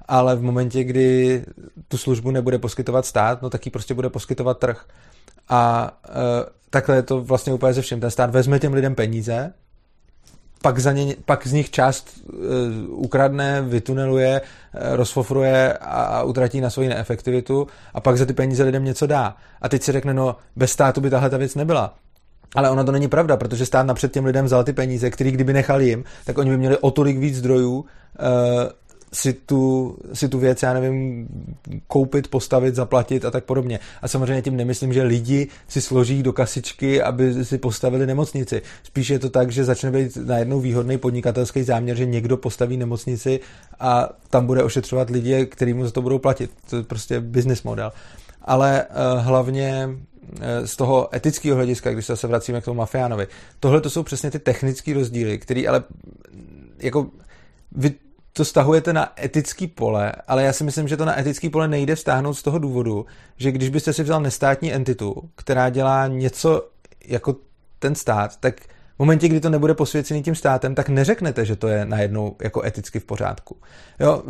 ale 0.08 0.36
v 0.36 0.42
momentě, 0.42 0.84
kdy 0.84 1.44
tu 1.88 1.98
službu 1.98 2.32
nebude 2.32 2.58
poskytovat 2.58 3.06
stát, 3.06 3.42
no 3.42 3.50
tak 3.50 3.66
ji 3.66 3.72
prostě 3.72 3.94
bude 3.94 4.10
poskytovat 4.10 4.60
trh. 4.60 4.86
A 5.50 5.92
e, 6.10 6.10
takhle 6.70 6.96
je 6.96 7.02
to 7.02 7.22
vlastně 7.22 7.54
úplně 7.54 7.74
ze 7.74 7.82
všem. 7.82 8.00
Ten 8.00 8.12
stát 8.12 8.30
vezme 8.30 8.60
těm 8.60 8.74
lidem 8.74 8.96
peníze, 8.96 9.54
pak, 10.64 10.80
za 10.80 10.92
ně, 10.92 11.16
pak 11.26 11.48
z 11.48 11.54
nich 11.54 11.70
část 11.70 12.08
uh, 12.24 12.40
ukradne, 12.88 13.62
vytuneluje, 13.62 14.42
uh, 14.42 14.96
rozfofruje 14.96 15.74
a, 15.74 16.04
a 16.04 16.24
utratí 16.24 16.62
na 16.62 16.70
svoji 16.70 16.90
neefektivitu 16.90 17.68
a 17.94 18.00
pak 18.00 18.18
za 18.18 18.26
ty 18.26 18.34
peníze 18.34 18.64
lidem 18.64 18.84
něco 18.84 19.08
dá. 19.08 19.36
A 19.62 19.70
teď 19.70 19.84
si 19.84 19.92
řekne, 19.92 20.14
no 20.14 20.36
bez 20.56 20.72
státu 20.72 21.02
by 21.02 21.10
tahle 21.10 21.30
ta 21.30 21.38
věc 21.38 21.56
nebyla. 21.56 21.94
Ale 22.56 22.70
ona 22.70 22.84
to 22.84 22.92
není 22.92 23.08
pravda, 23.08 23.38
protože 23.38 23.66
stát 23.66 23.84
napřed 23.84 24.14
těm 24.14 24.26
lidem 24.26 24.46
vzal 24.46 24.64
ty 24.64 24.74
peníze, 24.74 25.10
který 25.10 25.32
kdyby 25.32 25.54
nechal 25.54 25.82
jim, 25.82 26.04
tak 26.26 26.38
oni 26.38 26.50
by 26.50 26.58
měli 26.58 26.78
o 26.78 26.92
tolik 26.92 27.18
víc 27.18 27.38
zdrojů 27.38 27.74
uh, 27.80 27.86
si 29.14 29.34
tu, 29.34 29.96
si 30.14 30.30
tu 30.30 30.40
věc, 30.40 30.64
já 30.64 30.74
nevím, 30.74 31.28
koupit, 31.88 32.28
postavit, 32.28 32.76
zaplatit 32.76 33.26
a 33.26 33.32
tak 33.32 33.44
podobně. 33.44 33.80
A 34.02 34.08
samozřejmě 34.08 34.42
tím 34.42 34.58
nemyslím, 34.58 34.94
že 34.94 35.04
lidi 35.04 35.48
si 35.68 35.82
složí 35.82 36.24
do 36.24 36.34
kasičky, 36.34 37.02
aby 37.02 37.46
si 37.46 37.58
postavili 37.58 38.06
nemocnici. 38.06 38.62
Spíš 38.84 39.10
je 39.10 39.20
to 39.20 39.30
tak, 39.30 39.52
že 39.52 39.64
začne 39.64 39.92
být 39.92 40.18
najednou 40.26 40.60
výhodný 40.60 40.98
podnikatelský 40.98 41.64
záměr, 41.64 41.98
že 41.98 42.06
někdo 42.06 42.38
postaví 42.38 42.78
nemocnici 42.78 43.40
a 43.80 44.10
tam 44.30 44.46
bude 44.46 44.64
ošetřovat 44.64 45.10
lidi, 45.10 45.46
kteří 45.46 45.74
mu 45.74 45.86
za 45.86 45.92
to 45.92 46.02
budou 46.02 46.20
platit. 46.20 46.52
To 46.70 46.76
je 46.76 46.84
prostě 46.84 47.20
business 47.20 47.64
model. 47.64 47.92
Ale 48.42 48.86
uh, 48.86 49.26
hlavně 49.26 49.90
eh, 50.42 50.68
z 50.68 50.76
toho 50.76 51.16
etického 51.16 51.56
hlediska, 51.56 51.92
když 51.92 52.06
se 52.14 52.28
vracíme 52.28 52.62
k 52.62 52.66
tomu 52.66 52.78
mafiánovi, 52.78 53.28
tohle 53.60 53.82
to 53.82 53.90
jsou 53.90 54.04
přesně 54.04 54.32
ty 54.32 54.40
technické 54.40 54.94
rozdíly, 54.94 55.38
které 55.38 55.64
ale 55.68 55.84
jako 56.80 57.08
vy 57.72 57.94
to 58.34 58.46
stahujete 58.46 58.94
na 58.94 59.14
etický 59.24 59.68
pole, 59.68 60.12
ale 60.28 60.44
já 60.44 60.54
si 60.54 60.64
myslím, 60.64 60.88
že 60.88 60.98
to 60.98 61.06
na 61.06 61.20
etický 61.20 61.50
pole 61.50 61.68
nejde 61.68 61.96
vztáhnout 61.96 62.34
z 62.34 62.44
toho 62.44 62.60
důvodu, 62.60 63.06
že 63.38 63.52
když 63.52 63.70
byste 63.70 63.94
si 63.94 64.04
vzal 64.04 64.22
nestátní 64.22 64.74
entitu, 64.74 65.30
která 65.36 65.70
dělá 65.70 66.08
něco 66.08 66.70
jako 67.06 67.36
ten 67.80 67.96
stát, 67.96 68.38
tak 68.40 68.62
v 68.96 69.00
momentě, 69.00 69.28
kdy 69.28 69.40
to 69.40 69.50
nebude 69.50 69.74
posvěcený 69.74 70.24
tím 70.24 70.36
státem, 70.36 70.76
tak 70.76 70.90
neřeknete, 70.90 71.46
že 71.46 71.56
to 71.56 71.68
je 71.68 71.86
najednou 71.86 72.36
jako 72.44 72.66
eticky 72.66 73.00
v 73.00 73.06
pořádku. 73.06 73.58
Jo? 74.00 74.24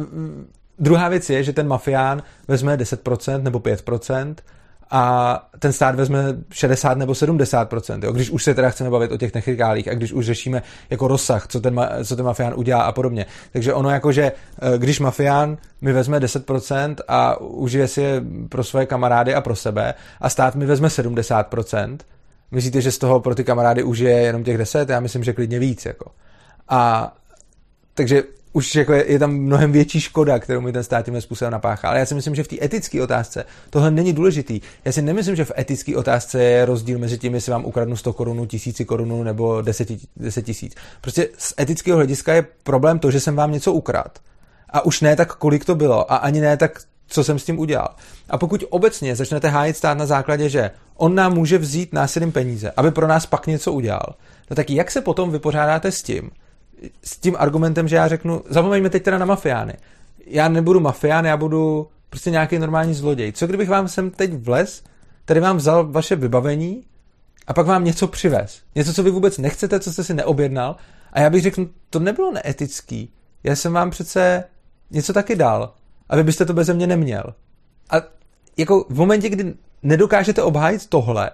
Druhá 0.79 1.09
věc 1.09 1.29
je, 1.29 1.43
že 1.43 1.53
ten 1.53 1.67
mafián 1.67 2.23
vezme 2.47 2.77
10% 2.77 3.43
nebo 3.43 3.59
5%, 3.59 4.35
a 4.95 5.47
ten 5.59 5.73
stát 5.73 5.95
vezme 5.95 6.23
60 6.51 6.97
nebo 6.97 7.15
70 7.15 7.73
jo? 8.03 8.11
když 8.11 8.29
už 8.29 8.43
se 8.43 8.53
teda 8.53 8.69
chceme 8.69 8.89
bavit 8.89 9.11
o 9.11 9.17
těch 9.17 9.31
technikálích 9.31 9.87
a 9.87 9.93
když 9.93 10.13
už 10.13 10.25
řešíme 10.25 10.61
jako 10.89 11.07
rozsah, 11.07 11.47
co 11.47 11.59
ten, 11.59 11.89
co 12.03 12.15
ten 12.15 12.25
mafián 12.25 12.53
udělá 12.55 12.81
a 12.81 12.91
podobně. 12.91 13.25
Takže 13.51 13.73
ono 13.73 13.89
jako, 13.89 14.11
že 14.11 14.23
eh, 14.23 14.77
když 14.77 14.99
mafián 14.99 15.57
mi 15.81 15.93
vezme 15.93 16.19
10% 16.19 16.95
a 17.07 17.39
užije 17.41 17.87
si 17.87 18.01
je 18.01 18.21
pro 18.49 18.63
svoje 18.63 18.85
kamarády 18.85 19.35
a 19.35 19.41
pro 19.41 19.55
sebe 19.55 19.93
a 20.21 20.29
stát 20.29 20.55
mi 20.55 20.65
vezme 20.65 20.87
70% 20.87 21.97
myslíte, 22.51 22.81
že 22.81 22.91
z 22.91 22.97
toho 22.97 23.19
pro 23.19 23.35
ty 23.35 23.43
kamarády 23.43 23.83
užije 23.83 24.13
jenom 24.13 24.43
těch 24.43 24.57
10? 24.57 24.89
Já 24.89 24.99
myslím, 24.99 25.23
že 25.23 25.33
klidně 25.33 25.59
víc. 25.59 25.85
Jako. 25.85 26.11
A 26.69 27.13
takže 27.93 28.23
už 28.53 28.75
jako 28.75 28.93
je, 28.93 29.11
je 29.11 29.19
tam 29.19 29.33
mnohem 29.33 29.71
větší 29.71 30.01
škoda, 30.01 30.39
kterou 30.39 30.61
mi 30.61 30.71
ten 30.71 30.83
stát 30.83 31.05
tímhle 31.05 31.21
způsobem 31.21 31.51
napáchá. 31.51 31.89
Ale 31.89 31.99
já 31.99 32.05
si 32.05 32.15
myslím, 32.15 32.35
že 32.35 32.43
v 32.43 32.47
té 32.47 32.55
etické 32.61 33.03
otázce 33.03 33.45
tohle 33.69 33.91
není 33.91 34.13
důležitý. 34.13 34.61
Já 34.85 34.91
si 34.91 35.01
nemyslím, 35.01 35.35
že 35.35 35.45
v 35.45 35.51
etické 35.57 35.97
otázce 35.97 36.43
je 36.43 36.65
rozdíl 36.65 36.99
mezi 36.99 37.17
tím, 37.17 37.33
jestli 37.33 37.51
vám 37.51 37.65
ukradnu 37.65 37.95
100 37.95 38.13
korun, 38.13 38.47
tisíci 38.47 38.85
korun 38.85 39.23
nebo 39.23 39.61
10, 39.61 39.89
10 40.17 40.41
tisíc. 40.41 40.75
Prostě 41.01 41.29
z 41.37 41.53
etického 41.59 41.97
hlediska 41.97 42.33
je 42.33 42.45
problém 42.63 42.99
to, 42.99 43.11
že 43.11 43.19
jsem 43.19 43.35
vám 43.35 43.51
něco 43.51 43.73
ukrad. 43.73 44.19
A 44.69 44.85
už 44.85 45.01
ne 45.01 45.15
tak, 45.15 45.35
kolik 45.35 45.65
to 45.65 45.75
bylo. 45.75 46.11
A 46.11 46.15
ani 46.15 46.41
ne 46.41 46.57
tak, 46.57 46.79
co 47.07 47.23
jsem 47.23 47.39
s 47.39 47.45
tím 47.45 47.59
udělal. 47.59 47.95
A 48.29 48.37
pokud 48.37 48.63
obecně 48.69 49.15
začnete 49.15 49.47
hájit 49.47 49.77
stát 49.77 49.97
na 49.97 50.05
základě, 50.05 50.49
že 50.49 50.71
on 50.95 51.15
nám 51.15 51.33
může 51.33 51.57
vzít 51.57 51.93
násilím 51.93 52.31
peníze, 52.31 52.71
aby 52.77 52.91
pro 52.91 53.07
nás 53.07 53.25
pak 53.25 53.47
něco 53.47 53.71
udělal, 53.71 54.15
no 54.49 54.55
tak 54.55 54.69
jak 54.69 54.91
se 54.91 55.01
potom 55.01 55.31
vypořádáte 55.31 55.91
s 55.91 56.03
tím, 56.03 56.31
s 57.03 57.17
tím 57.17 57.35
argumentem, 57.39 57.87
že 57.87 57.95
já 57.95 58.07
řeknu, 58.07 58.43
zapomeňme 58.49 58.89
teď 58.89 59.03
teda 59.03 59.17
na 59.17 59.25
mafiány. 59.25 59.73
Já 60.25 60.49
nebudu 60.49 60.79
mafián, 60.79 61.25
já 61.25 61.37
budu 61.37 61.87
prostě 62.09 62.31
nějaký 62.31 62.59
normální 62.59 62.93
zloděj. 62.93 63.31
Co 63.31 63.47
kdybych 63.47 63.69
vám 63.69 63.87
sem 63.87 64.09
teď 64.09 64.33
vlez, 64.33 64.83
tady 65.25 65.39
vám 65.39 65.57
vzal 65.57 65.91
vaše 65.91 66.15
vybavení 66.15 66.83
a 67.47 67.53
pak 67.53 67.65
vám 67.65 67.83
něco 67.83 68.07
přivez. 68.07 68.61
Něco, 68.75 68.93
co 68.93 69.03
vy 69.03 69.11
vůbec 69.11 69.37
nechcete, 69.37 69.79
co 69.79 69.93
jste 69.93 70.03
si 70.03 70.13
neobjednal. 70.13 70.75
A 71.13 71.19
já 71.19 71.29
bych 71.29 71.43
řekl, 71.43 71.69
to 71.89 71.99
nebylo 71.99 72.31
neetický. 72.31 73.13
Já 73.43 73.55
jsem 73.55 73.73
vám 73.73 73.89
přece 73.89 74.43
něco 74.91 75.13
taky 75.13 75.35
dal. 75.35 75.73
A 76.09 76.15
vy 76.15 76.23
byste 76.23 76.45
to 76.45 76.53
bez 76.53 76.69
mě 76.69 76.87
neměl. 76.87 77.23
A 77.89 77.95
jako 78.57 78.85
v 78.89 78.97
momentě, 78.97 79.29
kdy 79.29 79.53
nedokážete 79.83 80.41
obhájit 80.41 80.89
tohle, 80.89 81.31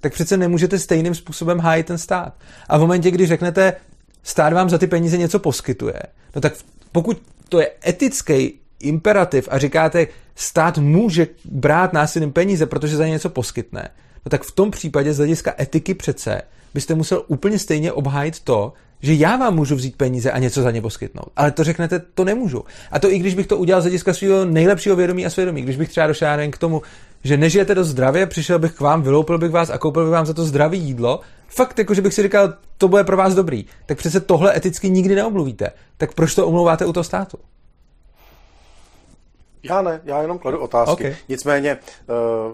tak 0.00 0.12
přece 0.12 0.36
nemůžete 0.36 0.78
stejným 0.78 1.14
způsobem 1.14 1.58
hájit 1.58 1.86
ten 1.86 1.98
stát. 1.98 2.34
A 2.68 2.78
v 2.78 2.80
momentě, 2.80 3.10
kdy 3.10 3.26
řeknete, 3.26 3.76
stát 4.22 4.52
vám 4.52 4.70
za 4.70 4.78
ty 4.78 4.86
peníze 4.86 5.18
něco 5.18 5.38
poskytuje, 5.38 6.02
no 6.34 6.40
tak 6.40 6.52
pokud 6.92 7.22
to 7.48 7.60
je 7.60 7.70
etický 7.86 8.52
imperativ 8.80 9.48
a 9.50 9.58
říkáte, 9.58 10.06
stát 10.34 10.78
může 10.78 11.26
brát 11.44 11.92
násilím 11.92 12.32
peníze, 12.32 12.66
protože 12.66 12.96
za 12.96 13.06
ně 13.06 13.10
něco 13.10 13.30
poskytne, 13.30 13.88
no 14.26 14.30
tak 14.30 14.42
v 14.42 14.52
tom 14.52 14.70
případě 14.70 15.12
z 15.12 15.16
hlediska 15.16 15.54
etiky 15.60 15.94
přece 15.94 16.42
byste 16.74 16.94
musel 16.94 17.24
úplně 17.26 17.58
stejně 17.58 17.92
obhájit 17.92 18.40
to, 18.40 18.72
že 19.00 19.14
já 19.14 19.36
vám 19.36 19.54
můžu 19.54 19.76
vzít 19.76 19.96
peníze 19.96 20.30
a 20.30 20.38
něco 20.38 20.62
za 20.62 20.70
ně 20.70 20.82
poskytnout. 20.82 21.32
Ale 21.36 21.50
to 21.50 21.64
řeknete, 21.64 21.98
to 21.98 22.24
nemůžu. 22.24 22.64
A 22.90 22.98
to 22.98 23.10
i 23.10 23.18
když 23.18 23.34
bych 23.34 23.46
to 23.46 23.56
udělal 23.56 23.82
z 23.82 23.84
hlediska 23.84 24.14
svého 24.14 24.44
nejlepšího 24.44 24.96
vědomí 24.96 25.26
a 25.26 25.30
svědomí. 25.30 25.62
Když 25.62 25.76
bych 25.76 25.88
třeba 25.88 26.06
došel 26.06 26.50
k 26.50 26.58
tomu, 26.58 26.82
že 27.24 27.36
nežijete 27.36 27.74
dost 27.74 27.88
zdravě, 27.88 28.26
přišel 28.26 28.58
bych 28.58 28.72
k 28.72 28.80
vám, 28.80 29.02
vyloupil 29.02 29.38
bych 29.38 29.50
vás 29.50 29.70
a 29.70 29.78
koupil 29.78 30.02
bych 30.04 30.12
vám 30.12 30.26
za 30.26 30.34
to 30.34 30.44
zdravé 30.44 30.76
jídlo, 30.76 31.20
fakt 31.48 31.78
jako, 31.78 31.94
že 31.94 32.02
bych 32.02 32.14
si 32.14 32.22
říkal, 32.22 32.54
to 32.78 32.88
bude 32.88 33.04
pro 33.04 33.16
vás 33.16 33.34
dobrý, 33.34 33.64
tak 33.86 33.98
přece 33.98 34.20
tohle 34.20 34.56
eticky 34.56 34.90
nikdy 34.90 35.14
neomluvíte. 35.14 35.70
Tak 35.96 36.14
proč 36.14 36.34
to 36.34 36.46
omlouváte 36.46 36.86
u 36.86 36.92
toho 36.92 37.04
státu? 37.04 37.38
Já 39.62 39.82
ne, 39.82 40.00
já 40.04 40.22
jenom 40.22 40.38
kladu 40.38 40.58
otázky. 40.58 40.92
Okay. 40.92 41.16
Nicméně 41.28 41.70
eh, 41.70 42.04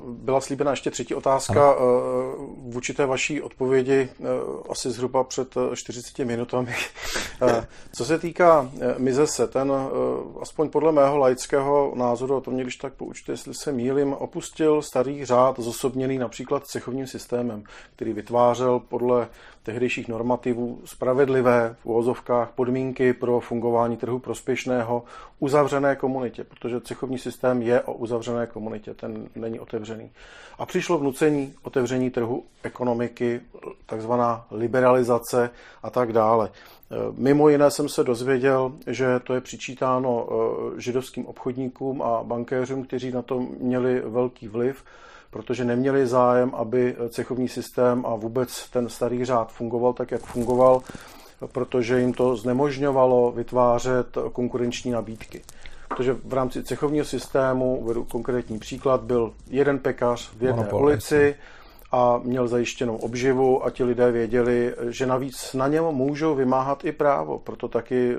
byla 0.08 0.40
slíbena 0.40 0.70
ještě 0.70 0.90
třetí 0.90 1.14
otázka 1.14 1.70
ano. 1.70 1.78
Eh, 1.78 2.70
v 2.70 2.76
určité 2.76 3.06
vaší 3.06 3.42
odpovědi 3.42 4.08
eh, 4.20 4.24
asi 4.70 4.90
zhruba 4.90 5.24
před 5.24 5.54
40 5.74 6.18
minutami, 6.18 6.74
Co 7.92 8.04
se 8.04 8.18
týká 8.18 8.70
Mizese, 8.98 9.46
ten 9.46 9.72
aspoň 10.40 10.68
podle 10.68 10.92
mého 10.92 11.18
laického 11.18 11.92
názoru, 11.96 12.36
a 12.36 12.40
to 12.40 12.50
mě 12.50 12.62
když 12.62 12.76
tak 12.76 12.92
poučte, 12.92 13.32
jestli 13.32 13.54
se 13.54 13.72
mýlim, 13.72 14.12
opustil 14.12 14.82
starý 14.82 15.24
řád 15.24 15.58
zosobněný 15.58 16.18
například 16.18 16.66
cechovním 16.66 17.06
systémem, 17.06 17.64
který 17.96 18.12
vytvářel 18.12 18.78
podle 18.78 19.28
tehdejších 19.64 20.08
normativů 20.08 20.80
spravedlivé 20.84 21.76
v 21.82 21.86
uvozovkách 21.86 22.50
podmínky 22.50 23.12
pro 23.12 23.40
fungování 23.40 23.96
trhu 23.96 24.18
prospěšného 24.18 25.04
uzavřené 25.38 25.96
komunitě, 25.96 26.44
protože 26.44 26.80
cechovní 26.80 27.18
systém 27.18 27.62
je 27.62 27.80
o 27.80 27.92
uzavřené 27.92 28.46
komunitě, 28.46 28.94
ten 28.94 29.28
není 29.36 29.60
otevřený. 29.60 30.10
A 30.58 30.66
přišlo 30.66 30.98
vnucení 30.98 31.54
otevření 31.62 32.10
trhu 32.10 32.44
ekonomiky, 32.62 33.40
takzvaná 33.86 34.46
liberalizace 34.50 35.50
a 35.82 35.90
tak 35.90 36.12
dále. 36.12 36.50
Mimo 37.12 37.48
jiné 37.48 37.70
jsem 37.70 37.88
se 37.88 38.04
dozvěděl, 38.04 38.72
že 38.86 39.20
to 39.20 39.34
je 39.34 39.40
přičítáno 39.40 40.28
eh, 40.28 40.80
židovským 40.80 41.26
obchodníkům 41.26 42.02
a 42.02 42.24
bankéřům, 42.24 42.84
kteří 42.84 43.10
na 43.10 43.22
to 43.22 43.40
měli 43.60 44.00
velký 44.00 44.48
vliv 44.48 44.84
protože 45.34 45.64
neměli 45.64 46.06
zájem, 46.06 46.54
aby 46.54 46.96
cechovní 47.08 47.48
systém 47.48 48.06
a 48.06 48.14
vůbec 48.14 48.70
ten 48.70 48.88
starý 48.88 49.24
řád 49.24 49.52
fungoval 49.52 49.92
tak, 49.92 50.10
jak 50.10 50.22
fungoval, 50.22 50.80
protože 51.52 52.00
jim 52.00 52.12
to 52.12 52.36
znemožňovalo 52.36 53.32
vytvářet 53.32 54.18
konkurenční 54.32 54.90
nabídky. 54.90 55.42
Protože 55.88 56.16
v 56.24 56.32
rámci 56.32 56.62
cechovního 56.62 57.04
systému, 57.04 57.76
uvedu 57.76 58.04
konkrétní 58.04 58.58
příklad, 58.58 59.02
byl 59.02 59.32
jeden 59.50 59.78
pekař 59.78 60.30
v 60.36 60.42
jedné 60.42 60.56
Monopol, 60.56 60.82
ulici, 60.82 61.16
jasný 61.16 61.34
a 61.92 62.20
měl 62.24 62.48
zajištěnou 62.48 62.96
obživu 62.96 63.64
a 63.64 63.70
ti 63.70 63.84
lidé 63.84 64.12
věděli, 64.12 64.74
že 64.88 65.06
navíc 65.06 65.54
na 65.54 65.68
něm 65.68 65.84
můžou 65.84 66.34
vymáhat 66.34 66.84
i 66.84 66.92
právo. 66.92 67.38
Proto 67.38 67.68
taky 67.68 68.16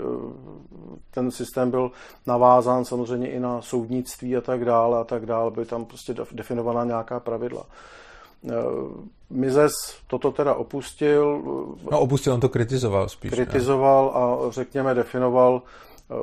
ten 1.11 1.31
systém 1.31 1.71
byl 1.71 1.91
navázán 2.27 2.85
samozřejmě 2.85 3.31
i 3.31 3.39
na 3.39 3.61
soudnictví 3.61 4.37
a 4.37 4.41
tak 4.41 4.65
dále 4.65 4.99
a 4.99 5.03
tak 5.03 5.25
dále. 5.25 5.51
Byly 5.51 5.65
tam 5.65 5.85
prostě 5.85 6.15
definovaná 6.31 6.83
nějaká 6.83 7.19
pravidla. 7.19 7.65
Eh, 8.49 8.53
Mizes 9.29 9.73
toto 10.07 10.31
teda 10.31 10.53
opustil. 10.53 11.41
No 11.91 11.99
opustil, 11.99 12.33
on 12.33 12.39
to 12.39 12.49
kritizoval 12.49 13.09
spíš. 13.09 13.31
Kritizoval 13.31 14.05
ne? 14.05 14.11
a 14.19 14.51
řekněme 14.51 14.93
definoval 14.93 15.61
eh, 15.61 16.15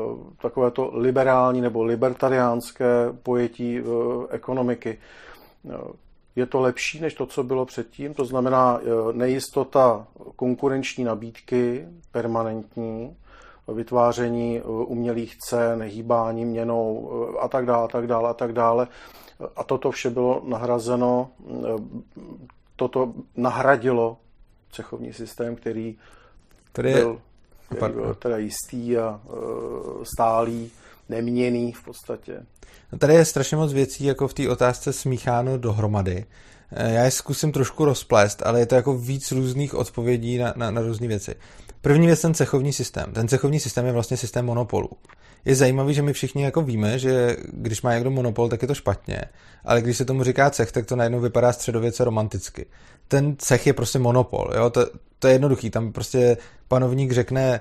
takové 0.42 0.70
to 0.70 0.90
liberální 0.94 1.60
nebo 1.60 1.84
libertariánské 1.84 3.12
pojetí 3.22 3.80
ekonomiky 4.30 4.98
je 6.36 6.46
to 6.46 6.60
lepší 6.60 7.00
než 7.00 7.14
to, 7.14 7.26
co 7.26 7.42
bylo 7.42 7.66
předtím, 7.66 8.14
to 8.14 8.24
znamená 8.24 8.80
nejistota 9.12 10.06
konkurenční 10.36 11.04
nabídky, 11.04 11.88
permanentní, 12.12 13.16
vytváření 13.74 14.58
e, 14.58 14.62
umělých 14.62 15.36
cen, 15.36 15.82
hýbání 15.82 16.44
měnou 16.44 17.10
e, 17.34 17.38
a 17.38 17.48
tak 17.48 17.66
dále, 17.66 17.84
a 17.84 17.88
tak 17.88 18.06
dále, 18.06 18.28
a 18.28 18.34
tak 18.34 18.52
dále. 18.52 18.88
A 19.56 19.64
toto 19.64 19.90
vše 19.90 20.10
bylo 20.10 20.42
nahrazeno, 20.44 21.30
toto 22.76 23.12
nahradilo 23.36 24.16
cechovní 24.72 25.12
systém, 25.12 25.56
který, 25.56 25.96
který 26.72 26.92
byl, 26.92 27.20
který 27.66 27.92
byl 27.92 28.14
teda 28.14 28.36
jistý 28.36 28.98
a 28.98 29.20
stálý, 30.02 30.70
neměný 31.08 31.72
v 31.72 31.84
podstatě. 31.84 32.42
No 32.92 32.98
tady 32.98 33.14
je 33.14 33.24
strašně 33.24 33.56
moc 33.56 33.72
věcí 33.72 34.04
jako 34.04 34.28
v 34.28 34.34
té 34.34 34.48
otázce 34.48 34.92
smícháno 34.92 35.58
dohromady. 35.58 36.24
Eh, 36.72 36.92
já 36.92 37.04
je 37.04 37.10
zkusím 37.10 37.52
trošku 37.52 37.84
rozplést, 37.84 38.42
ale 38.46 38.60
je 38.60 38.66
to 38.66 38.74
jako 38.74 38.94
víc 38.94 39.32
různých 39.32 39.74
odpovědí 39.74 40.38
na, 40.38 40.54
na, 40.56 40.70
na 40.70 40.80
různé 40.80 41.08
věci. 41.08 41.34
První 41.82 42.06
věc 42.06 42.20
ten 42.20 42.34
cechovní 42.34 42.72
systém. 42.72 43.12
Ten 43.12 43.28
cechovní 43.28 43.60
systém 43.60 43.86
je 43.86 43.92
vlastně 43.92 44.16
systém 44.16 44.44
monopolu. 44.44 44.90
Je 45.44 45.54
zajímavý, 45.54 45.94
že 45.94 46.02
my 46.02 46.12
všichni 46.12 46.42
jako 46.42 46.62
víme, 46.62 46.98
že 46.98 47.36
když 47.52 47.82
má 47.82 47.94
někdo 47.94 48.10
monopol, 48.10 48.48
tak 48.48 48.62
je 48.62 48.68
to 48.68 48.74
špatně, 48.74 49.20
ale 49.64 49.82
když 49.82 49.96
se 49.96 50.04
tomu 50.04 50.24
říká 50.24 50.50
cech, 50.50 50.72
tak 50.72 50.86
to 50.86 50.96
najednou 50.96 51.20
vypadá 51.20 51.52
středověce 51.52 52.04
romanticky. 52.04 52.66
Ten 53.08 53.36
cech 53.38 53.66
je 53.66 53.72
prostě 53.72 53.98
monopol, 53.98 54.50
jo? 54.56 54.70
To, 54.70 54.86
to 55.18 55.28
je 55.28 55.34
jednoduchý, 55.34 55.70
tam 55.70 55.92
prostě 55.92 56.36
panovník 56.68 57.12
řekne, 57.12 57.60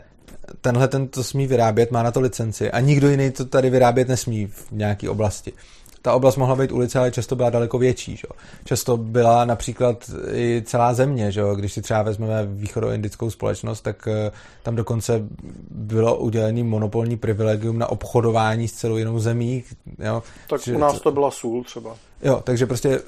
tenhle 0.61 0.88
ten 0.88 1.07
to 1.07 1.24
smí 1.24 1.47
vyrábět, 1.47 1.91
má 1.91 2.03
na 2.03 2.11
to 2.11 2.22
licenci 2.22 2.72
a 2.72 2.80
nikdo 2.80 3.09
jiný 3.09 3.32
to 3.32 3.45
tady 3.45 3.69
vyrábět 3.69 4.07
nesmí 4.07 4.47
v 4.47 4.72
nějaké 4.72 5.09
oblasti. 5.09 5.53
Ta 6.02 6.14
oblast 6.14 6.38
mohla 6.38 6.56
být 6.56 6.72
ulice, 6.72 6.99
ale 6.99 7.12
často 7.12 7.36
byla 7.36 7.49
daleko 7.49 7.78
větší. 7.78 8.18
Že? 8.18 8.28
Často 8.66 8.97
byla 8.97 9.45
například 9.45 10.12
i 10.34 10.64
celá 10.66 10.93
země. 10.93 11.32
Že? 11.32 11.41
Když 11.56 11.74
si 11.74 11.82
třeba 11.82 12.02
vezmeme 12.02 12.45
východoindickou 12.45 13.30
společnost, 13.30 13.82
tak 13.82 14.08
eh, 14.08 14.32
tam 14.64 14.76
dokonce 14.76 15.22
bylo 15.70 16.18
udělený 16.18 16.64
monopolní 16.64 17.18
privilegium 17.18 17.80
na 17.80 17.88
obchodování 17.88 18.68
s 18.68 18.74
celou 18.74 18.97
jinou 18.97 19.20
zemí. 19.20 19.64
Jo? 19.99 20.24
Tak 20.49 20.62
že, 20.62 20.76
u 20.76 20.78
nás 20.78 21.02
to 21.02 21.12
byla 21.12 21.32
sůl 21.32 21.64
třeba. 21.64 21.95
Jo, 22.24 22.41
takže 22.43 22.66
prostě 22.66 23.02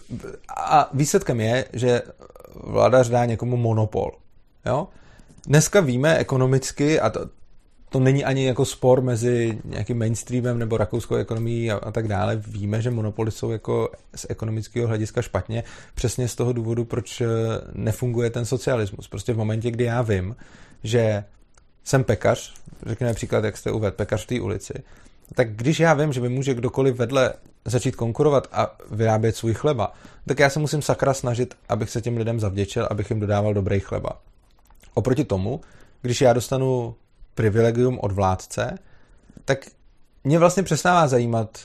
a 0.58 0.90
výsledkem 0.94 1.40
je, 1.42 1.66
že 1.74 2.02
vládař 2.56 3.10
dá 3.10 3.26
někomu 3.26 3.58
monopol. 3.58 4.12
Jo? 4.66 4.88
dneska 5.48 5.80
víme 5.80 6.18
ekonomicky, 6.18 7.00
a 7.00 7.10
to, 7.10 7.20
to 7.94 8.00
není 8.00 8.26
ani 8.26 8.46
jako 8.46 8.66
spor 8.66 9.02
mezi 9.02 9.60
nějakým 9.64 10.00
mainstreamem 10.00 10.60
nebo 10.60 10.78
rakouskou 10.78 11.16
ekonomií 11.16 11.72
a, 11.72 11.76
a 11.76 11.92
tak 11.92 12.08
dále. 12.08 12.36
Víme, 12.36 12.82
že 12.82 12.92
monopoly 12.92 13.32
jsou 13.32 13.52
jako 13.52 13.90
z 14.16 14.26
ekonomického 14.30 14.88
hlediska 14.88 15.22
špatně, 15.22 15.64
přesně 15.96 16.28
z 16.28 16.36
toho 16.36 16.54
důvodu, 16.54 16.86
proč 16.86 17.22
eh, 17.22 17.28
nefunguje 17.74 18.30
ten 18.30 18.46
socialismus. 18.46 19.08
Prostě 19.08 19.34
v 19.34 19.38
momentě, 19.38 19.72
kdy 19.72 19.84
já 19.84 20.02
vím, 20.02 20.36
že 20.84 21.24
jsem 21.84 22.04
pekař, 22.04 22.54
řekněme 22.86 23.12
například, 23.12 23.44
jak 23.44 23.58
jste 23.58 23.72
uvedl, 23.72 23.96
pekař 23.96 24.24
v 24.24 24.28
té 24.28 24.42
ulici, 24.42 24.74
tak 25.36 25.56
když 25.56 25.80
já 25.80 25.94
vím, 25.94 26.14
že 26.14 26.22
mi 26.22 26.30
může 26.30 26.54
kdokoliv 26.54 26.96
vedle 26.96 27.34
začít 27.66 27.96
konkurovat 27.96 28.48
a 28.52 28.78
vyrábět 28.92 29.36
svůj 29.36 29.54
chleba, 29.54 29.94
tak 30.28 30.40
já 30.40 30.50
se 30.50 30.60
musím 30.60 30.82
sakra 30.82 31.14
snažit, 31.14 31.56
abych 31.70 31.90
se 31.90 32.02
těm 32.02 32.18
lidem 32.18 32.40
zavděčil, 32.40 32.88
abych 32.92 33.10
jim 33.10 33.20
dodával 33.20 33.54
dobrý 33.54 33.80
chleba. 33.80 34.10
Oproti 34.94 35.24
tomu, 35.24 35.62
když 36.02 36.22
já 36.22 36.34
dostanu 36.34 36.96
privilegium 37.36 38.00
od 38.02 38.12
vládce, 38.12 38.78
tak 39.46 39.66
mě 40.24 40.40
vlastně 40.40 40.64
přestává 40.64 41.08
zajímat, 41.08 41.60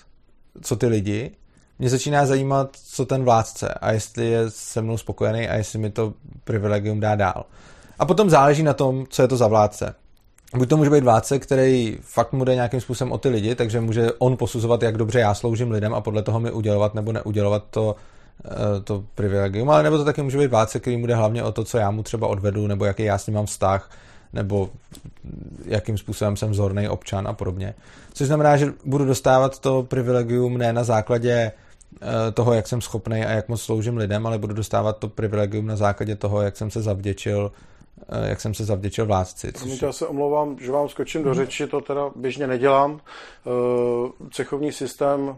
co 0.62 0.76
ty 0.76 0.86
lidi, 0.86 1.30
mě 1.78 1.90
začíná 1.90 2.26
zajímat, 2.26 2.76
co 2.86 3.06
ten 3.06 3.24
vládce 3.24 3.68
a 3.68 3.92
jestli 3.92 4.26
je 4.26 4.50
se 4.50 4.82
mnou 4.82 4.98
spokojený 4.98 5.48
a 5.48 5.54
jestli 5.54 5.78
mi 5.78 5.90
to 5.90 6.14
privilegium 6.44 7.00
dá 7.00 7.14
dál. 7.14 7.44
A 7.98 8.06
potom 8.06 8.30
záleží 8.30 8.62
na 8.62 8.74
tom, 8.74 9.06
co 9.08 9.22
je 9.22 9.28
to 9.28 9.36
za 9.36 9.46
vládce. 9.46 9.94
Buď 10.56 10.68
to 10.68 10.76
může 10.76 10.90
být 10.90 11.04
vládce, 11.04 11.38
který 11.38 11.98
fakt 12.00 12.32
mu 12.32 12.44
jde 12.44 12.54
nějakým 12.54 12.80
způsobem 12.80 13.12
o 13.12 13.18
ty 13.18 13.28
lidi, 13.28 13.54
takže 13.54 13.80
může 13.80 14.12
on 14.12 14.36
posuzovat, 14.36 14.82
jak 14.82 14.96
dobře 14.96 15.20
já 15.20 15.34
sloužím 15.34 15.70
lidem 15.70 15.94
a 15.94 16.00
podle 16.00 16.22
toho 16.22 16.40
mi 16.40 16.50
udělovat 16.50 16.94
nebo 16.94 17.12
neudělovat 17.12 17.64
to, 17.70 17.96
Eh, 18.44 18.80
to 18.80 19.04
privilegium, 19.14 19.70
ale 19.70 19.82
nebo 19.82 19.98
to 19.98 20.04
taky 20.04 20.22
může 20.22 20.38
být 20.38 20.50
vládce, 20.50 20.80
který 20.80 20.96
mu 20.96 21.06
jde 21.06 21.14
hlavně 21.14 21.42
o 21.42 21.52
to, 21.52 21.64
co 21.64 21.78
já 21.78 21.90
mu 21.90 22.02
třeba 22.02 22.26
odvedu, 22.26 22.66
nebo 22.66 22.84
jaký 22.84 23.04
já 23.04 23.18
s 23.18 23.26
ním 23.26 23.36
mám 23.36 23.46
vztah, 23.46 23.90
nebo 24.32 24.70
jakým 25.68 25.98
způsobem 25.98 26.36
jsem 26.36 26.50
vzorný 26.50 26.88
občan 26.88 27.28
a 27.28 27.32
podobně. 27.32 27.74
Což 28.12 28.26
znamená, 28.26 28.56
že 28.56 28.72
budu 28.84 29.04
dostávat 29.04 29.58
to 29.58 29.82
privilegium 29.82 30.58
ne 30.58 30.72
na 30.72 30.84
základě 30.84 31.52
eh, 32.02 32.32
toho, 32.32 32.54
jak 32.54 32.68
jsem 32.68 32.80
schopný 32.80 33.24
a 33.24 33.30
jak 33.30 33.48
moc 33.48 33.62
sloužím 33.62 33.96
lidem, 33.96 34.26
ale 34.26 34.38
budu 34.38 34.54
dostávat 34.54 34.98
to 34.98 35.08
privilegium 35.08 35.66
na 35.66 35.76
základě 35.76 36.16
toho, 36.16 36.42
jak 36.42 36.56
jsem 36.56 36.70
se 36.70 36.82
zavděčil 36.82 37.52
jak 38.24 38.40
jsem 38.40 38.54
se 38.54 38.64
zavděčil 38.64 39.06
vládci. 39.06 39.52
Což... 39.52 39.82
Já 39.82 39.92
se 39.92 40.06
omlouvám, 40.06 40.56
že 40.58 40.72
vám 40.72 40.88
skočím 40.88 41.22
do 41.22 41.34
řeči, 41.34 41.66
to 41.66 41.80
teda 41.80 42.10
běžně 42.16 42.46
nedělám. 42.46 43.00
Eh, 43.00 43.50
cechovní 44.30 44.72
systém, 44.72 45.36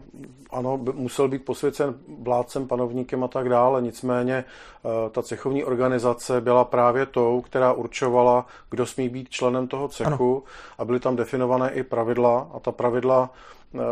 ano, 0.51 0.79
musel 0.93 1.27
být 1.27 1.45
posvěcen 1.45 1.95
vládcem, 2.21 2.67
panovníkem 2.67 3.23
a 3.23 3.27
tak 3.27 3.49
dále, 3.49 3.81
nicméně 3.81 4.35
eh, 4.35 5.09
ta 5.09 5.21
cechovní 5.21 5.63
organizace 5.63 6.41
byla 6.41 6.65
právě 6.65 7.05
tou, 7.05 7.41
která 7.41 7.73
určovala, 7.73 8.45
kdo 8.69 8.85
smí 8.85 9.09
být 9.09 9.29
členem 9.29 9.67
toho 9.67 9.87
cechu 9.87 10.31
ano. 10.31 10.43
a 10.77 10.85
byly 10.85 10.99
tam 10.99 11.15
definované 11.15 11.71
i 11.71 11.83
pravidla 11.83 12.51
a 12.53 12.59
ta 12.59 12.71
pravidla 12.71 13.29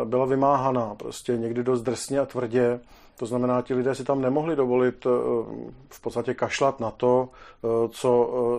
byla 0.05 0.25
vymáhaná 0.25 0.95
prostě 0.95 1.38
někdy 1.38 1.63
dost 1.63 1.82
drsně 1.82 2.19
a 2.19 2.25
tvrdě 2.25 2.80
to 3.20 3.26
znamená, 3.26 3.61
ti 3.61 3.74
lidé 3.74 3.95
si 3.95 4.03
tam 4.03 4.22
nemohli 4.22 4.55
dovolit 4.55 5.05
eh, 5.05 5.09
v 5.89 6.01
podstatě 6.01 6.34
kašlat 6.34 6.80
na 6.80 6.91
to, 6.91 7.30
eh, 7.30 7.67
co 7.89 8.09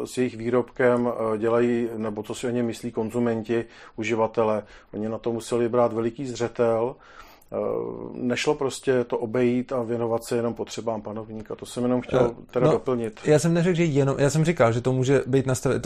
eh, 0.02 0.06
s 0.06 0.18
jejich 0.18 0.36
výrobkem 0.36 1.12
dělají, 1.38 1.88
nebo 1.96 2.22
co 2.22 2.34
si 2.34 2.46
o 2.46 2.50
ně 2.50 2.62
myslí 2.62 2.92
konzumenti, 2.92 3.64
uživatelé. 3.96 4.62
Oni 4.94 5.08
na 5.08 5.18
to 5.18 5.32
museli 5.32 5.68
brát 5.68 5.92
veliký 5.92 6.26
zřetel. 6.26 6.96
Nešlo 8.14 8.54
prostě 8.54 9.04
to 9.04 9.18
obejít 9.18 9.72
a 9.72 9.82
věnovat 9.82 10.24
se 10.24 10.36
jenom 10.36 10.54
potřebám 10.54 11.02
panovníka. 11.02 11.54
To 11.54 11.66
jsem 11.66 11.82
jenom 11.82 12.00
chtěl 12.00 12.34
teda 12.50 12.66
no, 12.66 12.72
doplnit. 12.72 13.20
Já 13.24 13.38
jsem 13.38 13.54
neřekl, 13.54 13.76
že 13.76 13.84
jenom, 13.84 14.16
já 14.18 14.30
jsem 14.30 14.44
říkal, 14.44 14.72
že 14.72 14.80
to 14.80 14.92
může 14.92 15.22
být 15.26 15.46
nastavené, 15.46 15.82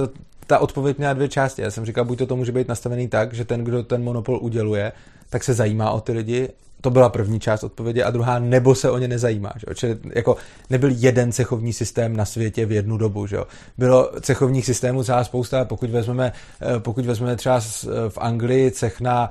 ta 0.46 0.58
odpověď 0.58 0.98
měla 0.98 1.12
dvě 1.12 1.28
části. 1.28 1.62
Já 1.62 1.70
jsem 1.70 1.84
říkal, 1.84 2.04
buď 2.04 2.18
to, 2.18 2.26
to 2.26 2.36
může 2.36 2.52
být 2.52 2.68
nastavený 2.68 3.08
tak, 3.08 3.34
že 3.34 3.44
ten, 3.44 3.64
kdo 3.64 3.82
ten 3.82 4.02
monopol 4.02 4.38
uděluje, 4.42 4.92
tak 5.30 5.44
se 5.44 5.54
zajímá 5.54 5.90
o 5.90 6.00
ty 6.00 6.12
lidi 6.12 6.48
to 6.84 6.90
byla 6.90 7.08
první 7.08 7.40
část 7.40 7.64
odpovědi 7.64 8.02
a 8.02 8.10
druhá, 8.10 8.38
nebo 8.38 8.74
se 8.74 8.90
o 8.90 8.98
ně 8.98 9.08
nezajímá. 9.08 9.52
Že? 9.56 9.74
Čili 9.74 9.96
jako 10.14 10.36
nebyl 10.70 10.90
jeden 10.92 11.32
cechovní 11.32 11.72
systém 11.72 12.16
na 12.16 12.24
světě 12.24 12.66
v 12.66 12.72
jednu 12.72 12.96
dobu. 12.96 13.26
Že? 13.26 13.38
Bylo 13.78 14.10
cechovních 14.20 14.66
systémů 14.66 15.04
celá 15.04 15.24
spousta. 15.24 15.64
Pokud 15.64 15.90
vezmeme, 15.90 16.32
eh, 16.60 16.80
pokud 16.80 17.06
vezmeme 17.06 17.36
třeba 17.36 17.60
eh, 17.60 17.88
v 18.08 18.18
Anglii 18.18 18.70
cech 18.70 19.00
na 19.00 19.30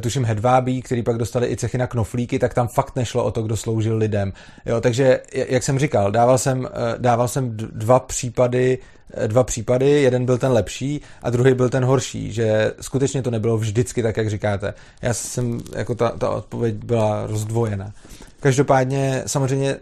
tuším 0.00 0.24
hedvábí, 0.24 0.82
který 0.82 1.02
pak 1.02 1.18
dostali 1.18 1.46
i 1.52 1.56
cechy 1.56 1.78
na 1.78 1.86
knoflíky, 1.86 2.38
tak 2.38 2.54
tam 2.54 2.68
fakt 2.68 2.96
nešlo 2.96 3.24
o 3.24 3.30
to, 3.30 3.42
kdo 3.42 3.56
sloužil 3.56 3.96
lidem. 3.96 4.32
Jo, 4.66 4.80
takže, 4.80 5.20
jak 5.32 5.62
jsem 5.62 5.78
říkal, 5.78 6.10
dával 6.10 6.38
jsem, 6.38 6.68
dával 6.98 7.28
jsem 7.28 7.56
dva 7.56 8.00
případy 8.00 8.78
dva 9.26 9.44
případy, 9.44 9.90
jeden 9.90 10.24
byl 10.24 10.38
ten 10.38 10.52
lepší 10.52 11.00
a 11.22 11.30
druhý 11.30 11.54
byl 11.54 11.68
ten 11.68 11.84
horší, 11.84 12.32
že 12.32 12.72
skutečně 12.80 13.22
to 13.22 13.30
nebylo 13.30 13.58
vždycky 13.58 14.02
tak, 14.02 14.16
jak 14.16 14.30
říkáte. 14.30 14.74
Já 15.02 15.14
jsem, 15.14 15.60
jako 15.76 15.94
ta, 15.94 16.08
ta 16.08 16.30
odpověď 16.30 16.74
byla 16.74 17.26
rozdvojena. 17.26 17.92
Každopádně 18.40 19.22
samozřejmě 19.26 19.76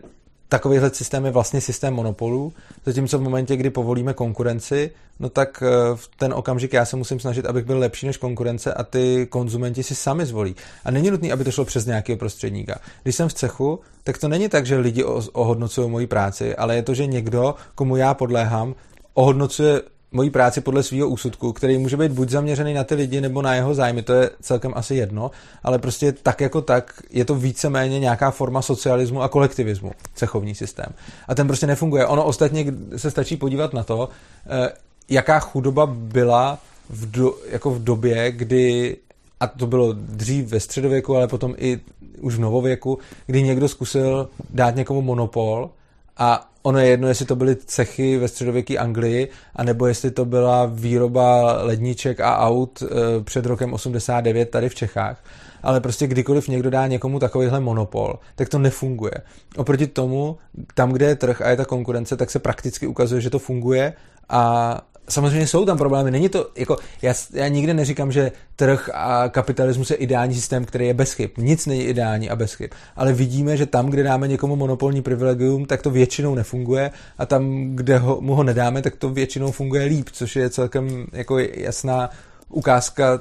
takovýhle 0.52 0.90
systém 0.90 1.24
je 1.24 1.30
vlastně 1.30 1.60
systém 1.60 1.94
monopolů, 1.94 2.52
zatímco 2.86 3.18
v 3.18 3.22
momentě, 3.22 3.56
kdy 3.56 3.70
povolíme 3.70 4.14
konkurenci, 4.14 4.90
no 5.20 5.28
tak 5.28 5.62
eh, 5.66 5.96
v 5.96 6.10
ten 6.16 6.32
okamžik 6.32 6.72
já 6.72 6.84
se 6.84 6.96
musím 6.96 7.20
snažit, 7.20 7.46
abych 7.46 7.64
byl 7.64 7.78
lepší 7.78 8.06
než 8.06 8.16
konkurence 8.16 8.74
a 8.74 8.82
ty 8.82 9.26
konzumenti 9.30 9.82
si 9.82 9.94
sami 9.94 10.26
zvolí. 10.26 10.56
A 10.84 10.90
není 10.90 11.10
nutné, 11.10 11.32
aby 11.32 11.44
to 11.44 11.50
šlo 11.50 11.64
přes 11.64 11.86
nějakého 11.86 12.16
prostředníka. 12.16 12.78
Když 13.02 13.16
jsem 13.16 13.28
v 13.28 13.34
cechu, 13.34 13.80
tak 14.04 14.18
to 14.18 14.28
není 14.28 14.48
tak, 14.48 14.66
že 14.66 14.76
lidi 14.76 15.04
ohodnocují 15.32 15.90
moji 15.90 16.06
práci, 16.06 16.56
ale 16.56 16.76
je 16.76 16.82
to, 16.82 16.94
že 16.94 17.06
někdo, 17.06 17.54
komu 17.74 17.96
já 17.96 18.14
podléhám, 18.14 18.74
ohodnocuje 19.14 19.82
moji 20.12 20.30
práci 20.30 20.60
podle 20.60 20.82
svého 20.82 21.08
úsudku, 21.08 21.52
který 21.52 21.78
může 21.78 21.96
být 21.96 22.12
buď 22.12 22.28
zaměřený 22.28 22.74
na 22.74 22.84
ty 22.84 22.94
lidi 22.94 23.20
nebo 23.20 23.42
na 23.42 23.54
jeho 23.54 23.74
zájmy, 23.74 24.02
to 24.02 24.12
je 24.12 24.30
celkem 24.40 24.72
asi 24.76 24.94
jedno, 24.94 25.30
ale 25.62 25.78
prostě 25.78 26.12
tak 26.12 26.40
jako 26.40 26.60
tak 26.60 27.02
je 27.10 27.24
to 27.24 27.34
víceméně 27.34 28.00
nějaká 28.00 28.30
forma 28.30 28.62
socialismu 28.62 29.22
a 29.22 29.28
kolektivismu, 29.28 29.92
cechovní 30.14 30.54
systém. 30.54 30.86
A 31.28 31.34
ten 31.34 31.46
prostě 31.46 31.66
nefunguje. 31.66 32.06
Ono 32.06 32.24
ostatně 32.24 32.66
se 32.96 33.10
stačí 33.10 33.36
podívat 33.36 33.72
na 33.72 33.82
to, 33.82 34.08
eh, 34.46 34.72
jaká 35.08 35.40
chudoba 35.40 35.86
byla 35.86 36.58
v, 36.90 37.10
do, 37.10 37.34
jako 37.50 37.70
v 37.70 37.84
době, 37.84 38.32
kdy, 38.32 38.96
a 39.40 39.46
to 39.46 39.66
bylo 39.66 39.92
dřív 39.92 40.46
ve 40.48 40.60
středověku, 40.60 41.16
ale 41.16 41.28
potom 41.28 41.54
i 41.58 41.80
už 42.20 42.34
v 42.34 42.40
novověku, 42.40 42.98
kdy 43.26 43.42
někdo 43.42 43.68
zkusil 43.68 44.28
dát 44.50 44.76
někomu 44.76 45.02
monopol 45.02 45.70
a 46.16 46.51
ono 46.62 46.78
je 46.78 46.86
jedno, 46.86 47.08
jestli 47.08 47.26
to 47.26 47.36
byly 47.36 47.56
cechy 47.56 48.18
ve 48.18 48.28
středověké 48.28 48.78
Anglii, 48.78 49.28
anebo 49.56 49.86
jestli 49.86 50.10
to 50.10 50.24
byla 50.24 50.66
výroba 50.66 51.58
ledniček 51.62 52.20
a 52.20 52.38
aut 52.38 52.82
e, 52.82 52.86
před 53.24 53.46
rokem 53.46 53.72
89 53.72 54.50
tady 54.50 54.68
v 54.68 54.74
Čechách. 54.74 55.24
Ale 55.62 55.80
prostě 55.80 56.06
kdykoliv 56.06 56.48
někdo 56.48 56.70
dá 56.70 56.86
někomu 56.86 57.18
takovýhle 57.18 57.60
monopol, 57.60 58.18
tak 58.34 58.48
to 58.48 58.58
nefunguje. 58.58 59.14
Oproti 59.56 59.86
tomu, 59.86 60.38
tam, 60.74 60.92
kde 60.92 61.06
je 61.06 61.16
trh 61.16 61.40
a 61.40 61.50
je 61.50 61.56
ta 61.56 61.64
konkurence, 61.64 62.16
tak 62.16 62.30
se 62.30 62.38
prakticky 62.38 62.86
ukazuje, 62.86 63.20
že 63.20 63.30
to 63.30 63.38
funguje 63.38 63.92
a 64.28 64.80
samozřejmě 65.08 65.46
jsou 65.46 65.64
tam 65.64 65.78
problémy. 65.78 66.10
Není 66.10 66.28
to, 66.28 66.50
jako, 66.56 66.76
já, 67.02 67.14
já 67.32 67.48
nikdy 67.48 67.74
neříkám, 67.74 68.12
že 68.12 68.32
trh 68.56 68.90
a 68.94 69.28
kapitalismus 69.28 69.90
je 69.90 69.96
ideální 69.96 70.34
systém, 70.34 70.64
který 70.64 70.86
je 70.86 70.94
bez 70.94 71.12
chyb. 71.12 71.30
Nic 71.38 71.66
není 71.66 71.82
ideální 71.84 72.30
a 72.30 72.36
bez 72.36 72.54
chyb. 72.54 72.70
Ale 72.96 73.12
vidíme, 73.12 73.56
že 73.56 73.66
tam, 73.66 73.86
kde 73.86 74.02
dáme 74.02 74.28
někomu 74.28 74.56
monopolní 74.56 75.02
privilegium, 75.02 75.66
tak 75.66 75.82
to 75.82 75.90
většinou 75.90 76.34
nefunguje 76.34 76.90
a 77.18 77.26
tam, 77.26 77.70
kde 77.74 77.98
ho, 77.98 78.20
mu 78.20 78.34
ho 78.34 78.42
nedáme, 78.42 78.82
tak 78.82 78.96
to 78.96 79.10
většinou 79.10 79.50
funguje 79.50 79.84
líp, 79.84 80.08
což 80.12 80.36
je 80.36 80.50
celkem 80.50 81.06
jako 81.12 81.38
jasná 81.38 82.10
ukázka 82.48 83.20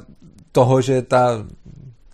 toho, 0.52 0.82
že 0.82 1.02
ta 1.02 1.46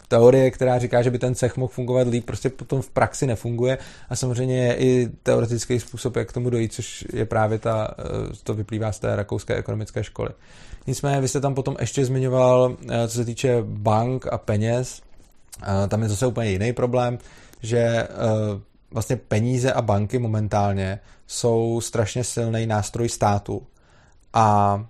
teorie, 0.08 0.51
která 0.51 0.80
říká, 0.80 1.01
že 1.01 1.12
by 1.12 1.20
ten 1.20 1.36
cech 1.36 1.58
mohl 1.58 1.74
fungovat 1.74 2.08
líp, 2.08 2.26
prostě 2.26 2.49
potom 2.49 2.82
v 2.82 2.89
praxi 2.89 3.28
nefunguje. 3.28 3.78
A 4.10 4.16
samozřejmě 4.16 4.68
je 4.68 4.76
i 4.76 5.10
teoretický 5.24 5.80
způsob, 5.80 6.16
jak 6.16 6.30
k 6.30 6.34
tomu 6.34 6.49
dojít, 6.49 6.74
což 6.74 7.05
je 7.14 7.26
právě 7.26 7.60
ta, 7.60 7.88
eh, 7.99 8.03
to 8.43 8.53
vyplývá 8.53 8.91
z 8.91 8.99
té 8.99 9.16
rakouské 9.16 9.55
ekonomické 9.55 10.03
školy. 10.03 10.30
Nicméně 10.88 11.22
vy 11.22 11.28
jste 11.28 11.41
tam 11.41 11.55
potom 11.55 11.76
ještě 11.80 12.05
zmiňoval, 12.05 12.78
eh, 12.89 13.08
co 13.08 13.16
se 13.16 13.26
týče 13.26 13.58
bank 13.64 14.28
a 14.28 14.38
peněz, 14.38 15.01
eh, 15.64 15.88
tam 15.88 16.03
je 16.03 16.10
zase 16.10 16.28
úplně 16.28 16.51
jiný 16.51 16.74
problém, 16.74 17.18
že 17.62 18.08
vlastně 18.91 19.16
peníze 19.16 19.74
a 19.74 19.82
banky 19.82 20.20
momentálně 20.20 20.99
jsou 21.28 21.82
strašně 21.82 22.24
silný 22.24 22.66
nástroj 22.66 23.10
státu. 23.10 23.68
A 24.34 24.86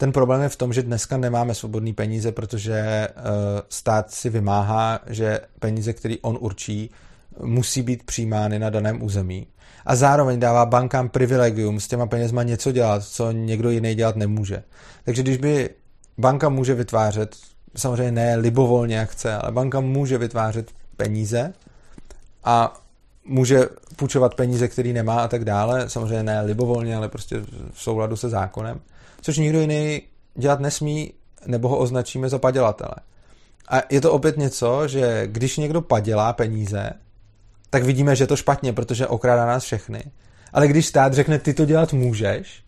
ten 0.00 0.12
problém 0.12 0.42
je 0.42 0.48
v 0.48 0.56
tom, 0.56 0.72
že 0.72 0.82
dneska 0.82 1.16
nemáme 1.16 1.54
svobodné 1.54 1.92
peníze, 1.92 2.32
protože 2.32 3.08
uh, 3.08 3.24
stát 3.68 4.10
si 4.10 4.30
vymáhá, 4.30 5.00
že 5.06 5.40
peníze, 5.58 5.92
které 5.92 6.14
on 6.22 6.38
určí, 6.40 6.90
musí 7.42 7.82
být 7.82 8.02
přijímány 8.02 8.58
na 8.58 8.70
daném 8.70 9.02
území. 9.02 9.46
A 9.86 9.96
zároveň 9.96 10.40
dává 10.40 10.66
bankám 10.66 11.08
privilegium 11.08 11.80
s 11.80 11.88
těma 11.88 12.06
penězma 12.06 12.42
něco 12.42 12.72
dělat, 12.72 13.04
co 13.04 13.32
někdo 13.32 13.70
jiný 13.70 13.94
dělat 13.94 14.16
nemůže. 14.16 14.62
Takže 15.04 15.22
když 15.22 15.36
by 15.36 15.70
banka 16.18 16.48
může 16.48 16.74
vytvářet, 16.74 17.36
samozřejmě 17.76 18.12
ne 18.12 18.36
libovolně 18.36 18.96
jak 18.96 19.10
chce, 19.10 19.34
ale 19.34 19.52
banka 19.52 19.80
může 19.80 20.18
vytvářet 20.18 20.70
peníze 20.96 21.52
a 22.44 22.80
může 23.24 23.68
půjčovat 23.96 24.34
peníze, 24.34 24.68
které 24.68 24.92
nemá 24.92 25.20
a 25.20 25.28
tak 25.28 25.44
dále, 25.44 25.90
samozřejmě 25.90 26.22
ne 26.22 26.40
libovolně, 26.40 26.96
ale 26.96 27.08
prostě 27.08 27.40
v 27.72 27.82
souladu 27.82 28.16
se 28.16 28.28
zákonem, 28.28 28.80
což 29.20 29.38
nikdo 29.38 29.60
jiný 29.60 30.02
dělat 30.34 30.60
nesmí, 30.60 31.12
nebo 31.46 31.68
ho 31.68 31.78
označíme 31.78 32.28
za 32.28 32.38
padělatele. 32.38 32.94
A 33.68 33.82
je 33.90 34.00
to 34.00 34.12
opět 34.12 34.36
něco, 34.36 34.88
že 34.88 35.22
když 35.26 35.56
někdo 35.56 35.80
padělá 35.82 36.32
peníze, 36.32 36.90
tak 37.70 37.84
vidíme, 37.84 38.16
že 38.16 38.24
je 38.24 38.28
to 38.28 38.36
špatně, 38.36 38.72
protože 38.72 39.06
okrádá 39.06 39.46
nás 39.46 39.64
všechny. 39.64 40.04
Ale 40.52 40.68
když 40.68 40.86
stát 40.86 41.14
řekne, 41.14 41.38
ty 41.38 41.54
to 41.54 41.64
dělat 41.64 41.92
můžeš, 41.92 42.62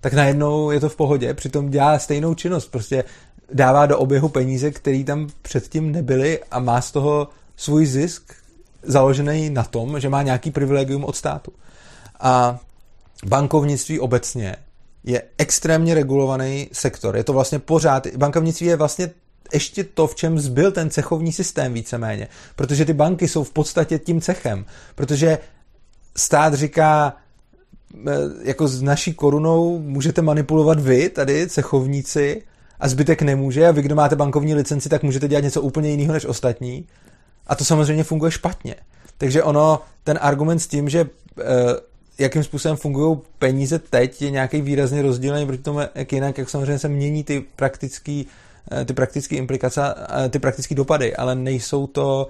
tak 0.00 0.12
najednou 0.12 0.70
je 0.70 0.80
to 0.80 0.88
v 0.88 0.96
pohodě, 0.96 1.34
přitom 1.34 1.70
dělá 1.70 1.98
stejnou 1.98 2.34
činnost, 2.34 2.70
prostě 2.70 3.04
dává 3.52 3.86
do 3.86 3.98
oběhu 3.98 4.28
peníze, 4.28 4.70
které 4.70 5.04
tam 5.04 5.28
předtím 5.42 5.92
nebyly 5.92 6.40
a 6.50 6.58
má 6.58 6.80
z 6.80 6.92
toho 6.92 7.28
svůj 7.56 7.86
zisk 7.86 8.34
založený 8.82 9.50
na 9.50 9.64
tom, 9.64 10.00
že 10.00 10.08
má 10.08 10.22
nějaký 10.22 10.50
privilegium 10.50 11.04
od 11.04 11.16
státu. 11.16 11.52
A 12.20 12.58
bankovnictví 13.26 14.00
obecně 14.00 14.56
je 15.04 15.22
extrémně 15.38 15.94
regulovaný 15.94 16.68
sektor. 16.72 17.16
Je 17.16 17.24
to 17.24 17.32
vlastně 17.32 17.58
pořád, 17.58 18.06
bankovnictví 18.16 18.66
je 18.66 18.76
vlastně 18.76 19.10
ještě 19.52 19.84
to, 19.84 20.06
v 20.06 20.14
čem 20.14 20.38
zbyl 20.38 20.72
ten 20.72 20.90
cechovní 20.90 21.32
systém 21.32 21.74
víceméně. 21.74 22.28
Protože 22.56 22.84
ty 22.84 22.92
banky 22.92 23.28
jsou 23.28 23.44
v 23.44 23.50
podstatě 23.50 23.98
tím 23.98 24.20
cechem. 24.20 24.64
Protože 24.94 25.38
stát 26.16 26.54
říká, 26.54 27.16
e, 28.06 28.12
jako 28.42 28.68
s 28.68 28.82
naší 28.82 29.14
korunou 29.14 29.78
můžete 29.78 30.22
manipulovat 30.22 30.80
vy, 30.80 31.08
tady 31.08 31.48
cechovníci, 31.48 32.42
a 32.80 32.88
zbytek 32.88 33.22
nemůže 33.22 33.68
a 33.68 33.70
vy, 33.70 33.82
kdo 33.82 33.94
máte 33.94 34.16
bankovní 34.16 34.54
licenci, 34.54 34.88
tak 34.88 35.02
můžete 35.02 35.28
dělat 35.28 35.44
něco 35.44 35.62
úplně 35.62 35.90
jiného 35.90 36.12
než 36.12 36.24
ostatní. 36.24 36.86
A 37.46 37.54
to 37.54 37.64
samozřejmě 37.64 38.04
funguje 38.04 38.30
špatně. 38.30 38.74
Takže 39.18 39.42
ono, 39.42 39.80
ten 40.04 40.18
argument 40.22 40.58
s 40.58 40.66
tím, 40.66 40.88
že 40.88 41.00
e, 41.00 41.06
jakým 42.18 42.44
způsobem 42.44 42.76
fungují 42.76 43.18
peníze 43.38 43.78
teď, 43.78 44.22
je 44.22 44.30
nějaký 44.30 44.60
výrazně 44.60 45.02
rozdílný 45.02 45.46
proti 45.46 45.62
tomu, 45.62 45.80
jak 45.94 46.12
jinak, 46.12 46.38
jak 46.38 46.50
samozřejmě 46.50 46.78
se 46.78 46.88
mění 46.88 47.24
ty 47.24 47.44
praktické 47.56 48.22
eh, 48.72 48.84
ty 48.84 48.92
praktické 48.92 49.36
implikace, 49.36 49.94
eh, 50.24 50.28
ty 50.28 50.38
praktické 50.38 50.74
dopady, 50.74 51.16
ale 51.16 51.34
nejsou 51.34 51.86
to, 51.86 52.28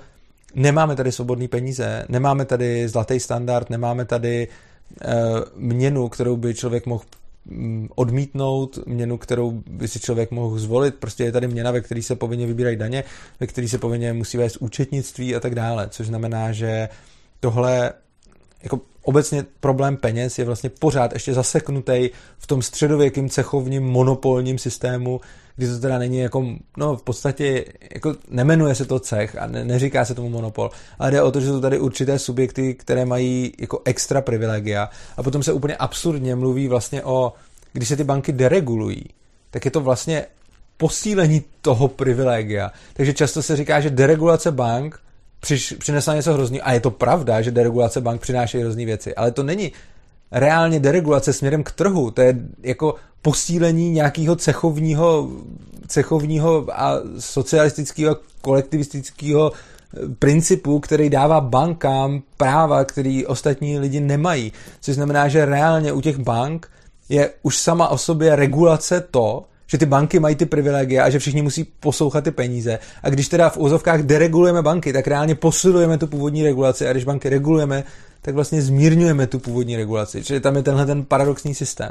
nemáme 0.55 0.97
tady 0.97 1.13
svobodné 1.13 1.49
peníze, 1.49 2.07
nemáme 2.09 2.45
tady 2.45 2.89
zlatý 2.89 3.21
standard, 3.21 3.71
nemáme 3.71 4.05
tady 4.05 4.49
uh, 4.49 5.11
měnu, 5.57 6.09
kterou 6.09 6.37
by 6.37 6.55
člověk 6.55 6.87
mohl 6.87 7.05
mm, 7.47 7.89
odmítnout 7.95 8.79
měnu, 8.87 9.19
kterou 9.19 9.63
by 9.67 9.89
si 9.89 10.01
člověk 10.01 10.31
mohl 10.31 10.59
zvolit. 10.59 10.95
Prostě 10.95 11.25
je 11.25 11.33
tady 11.33 11.49
měna, 11.49 11.71
ve 11.71 11.81
které 11.81 12.03
se 12.03 12.17
povinně 12.17 12.47
vybírají 12.47 12.77
daně, 12.77 13.05
ve 13.41 13.47
které 13.47 13.69
se 13.69 13.79
povinně 13.79 14.13
musí 14.13 14.39
vést 14.39 14.57
účetnictví 14.57 15.37
a 15.37 15.41
tak 15.41 15.55
dále, 15.55 15.89
což 15.89 16.07
znamená, 16.07 16.53
že 16.53 16.89
tohle 17.41 17.93
jako 18.63 18.81
obecně 19.05 19.45
problém 19.61 19.97
peněz 19.97 20.39
je 20.39 20.45
vlastně 20.45 20.71
pořád 20.71 21.13
ještě 21.13 21.35
zaseknutý 21.35 22.11
v 22.39 22.47
tom 22.47 22.63
středověkým 22.63 23.29
cechovním 23.29 23.85
monopolním 23.85 24.59
systému, 24.59 25.21
kdy 25.57 25.69
to 25.69 25.79
teda 25.79 25.99
není 25.99 26.19
jako, 26.19 26.47
no 26.77 26.97
v 26.97 27.03
podstatě, 27.03 27.65
jako 27.95 28.15
nemenuje 28.29 28.75
se 28.75 28.85
to 28.85 28.99
cech 28.99 29.37
a 29.39 29.47
ne, 29.47 29.65
neříká 29.65 30.05
se 30.05 30.15
tomu 30.15 30.29
monopol, 30.29 30.71
ale 30.99 31.11
jde 31.11 31.23
o 31.23 31.31
to, 31.31 31.41
že 31.41 31.47
jsou 31.47 31.61
tady 31.61 31.79
určité 31.79 32.19
subjekty, 32.19 32.75
které 32.75 33.05
mají 33.05 33.53
jako 33.59 33.83
extra 33.85 34.21
privilegia 34.21 34.89
a 35.17 35.23
potom 35.23 35.43
se 35.43 35.53
úplně 35.53 35.77
absurdně 35.77 36.35
mluví 36.35 36.69
vlastně 36.69 37.03
o, 37.03 37.33
když 37.73 37.89
se 37.89 37.97
ty 37.97 38.05
banky 38.05 38.33
deregulují, 38.33 39.05
tak 39.51 39.65
je 39.65 39.71
to 39.71 39.81
vlastně 39.81 40.27
posílení 40.77 41.43
toho 41.63 41.89
privilegia. 41.89 42.71
Takže 42.95 43.13
často 43.13 43.43
se 43.43 43.57
říká, 43.57 43.81
že 43.81 43.91
deregulace 43.91 44.53
bank 44.53 45.01
přiš, 45.45 45.75
přinesla 45.79 46.15
něco 46.15 46.33
hrozný. 46.33 46.61
A 46.61 46.73
je 46.73 46.81
to 46.81 46.91
pravda, 46.91 47.43
že 47.43 47.51
deregulace 47.51 48.01
bank 48.01 48.21
přináší 48.21 48.59
hrozný 48.59 48.85
věci, 48.85 49.15
ale 49.15 49.31
to 49.31 49.43
není 49.43 49.73
reálně 50.33 50.81
deregulace 50.81 51.33
směrem 51.33 51.63
k 51.63 51.73
trhu. 51.73 52.11
To 52.11 52.21
je 52.21 52.37
jako 52.63 52.95
posílení 53.23 53.91
nějakého 53.91 54.37
cechovního 54.37 55.29
cechovního 55.87 56.67
a 56.73 57.01
socialistického 57.19 58.17
kolektivistického 58.41 59.53
principu, 60.19 60.81
který 60.81 61.11
dává 61.11 61.41
bankám 61.41 62.23
práva, 62.37 62.85
který 62.85 63.27
ostatní 63.27 63.79
lidi 63.79 64.01
nemají. 64.01 64.53
Což 64.81 64.95
znamená, 64.95 65.29
že 65.29 65.45
reálně 65.45 65.93
u 65.93 66.01
těch 66.01 66.19
bank 66.19 66.69
je 67.09 67.31
už 67.43 67.59
sama 67.59 67.89
o 67.89 67.99
sobě 67.99 68.37
regulace 68.37 69.05
to, 69.11 69.45
že 69.75 69.79
ty 69.79 69.87
banky 69.87 70.21
mají 70.21 70.37
ty 70.37 70.47
privilegie 70.47 71.03
a 71.03 71.11
že 71.11 71.19
všichni 71.19 71.43
musí 71.43 71.65
poslouchat 71.65 72.25
ty 72.25 72.31
peníze. 72.31 72.79
A 73.03 73.11
když 73.11 73.29
teda 73.29 73.51
v 73.51 73.57
úzovkách 73.57 74.03
deregulujeme 74.03 74.63
banky, 74.63 74.93
tak 74.93 75.07
reálně 75.07 75.35
posilujeme 75.35 75.99
tu 75.99 76.07
původní 76.07 76.43
regulaci 76.43 76.89
a 76.89 76.93
když 76.93 77.05
banky 77.05 77.29
regulujeme, 77.29 77.85
tak 78.23 78.35
vlastně 78.35 78.63
zmírňujeme 78.63 79.27
tu 79.27 79.39
původní 79.39 79.77
regulaci. 79.77 80.25
Čili 80.25 80.41
tam 80.41 80.57
je 80.57 80.63
tenhle 80.63 80.87
ten 80.87 81.05
paradoxní 81.05 81.55
systém. 81.55 81.91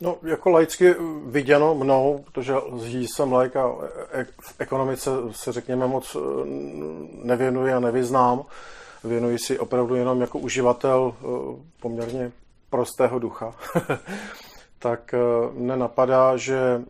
No, 0.00 0.16
jako 0.22 0.50
laicky 0.50 0.94
viděno 1.26 1.74
mnou, 1.74 2.24
protože 2.32 2.54
jsem 2.92 3.32
laik 3.32 3.56
a 3.56 3.68
v 4.40 4.54
ekonomice 4.58 5.10
se 5.30 5.52
řekněme 5.52 5.86
moc 5.86 6.16
eh, 6.16 6.20
nevěnuji 7.24 7.72
a 7.72 7.80
nevyznám. 7.80 8.42
Věnuji 9.04 9.38
si 9.38 9.58
opravdu 9.58 9.94
jenom 9.94 10.20
jako 10.20 10.38
uživatel 10.38 11.14
poměrně 11.80 12.32
prostého 12.70 13.18
ducha. 13.18 13.54
tak 14.82 15.14
eh, 15.14 15.18
nenapadá, 15.54 16.36
že 16.36 16.82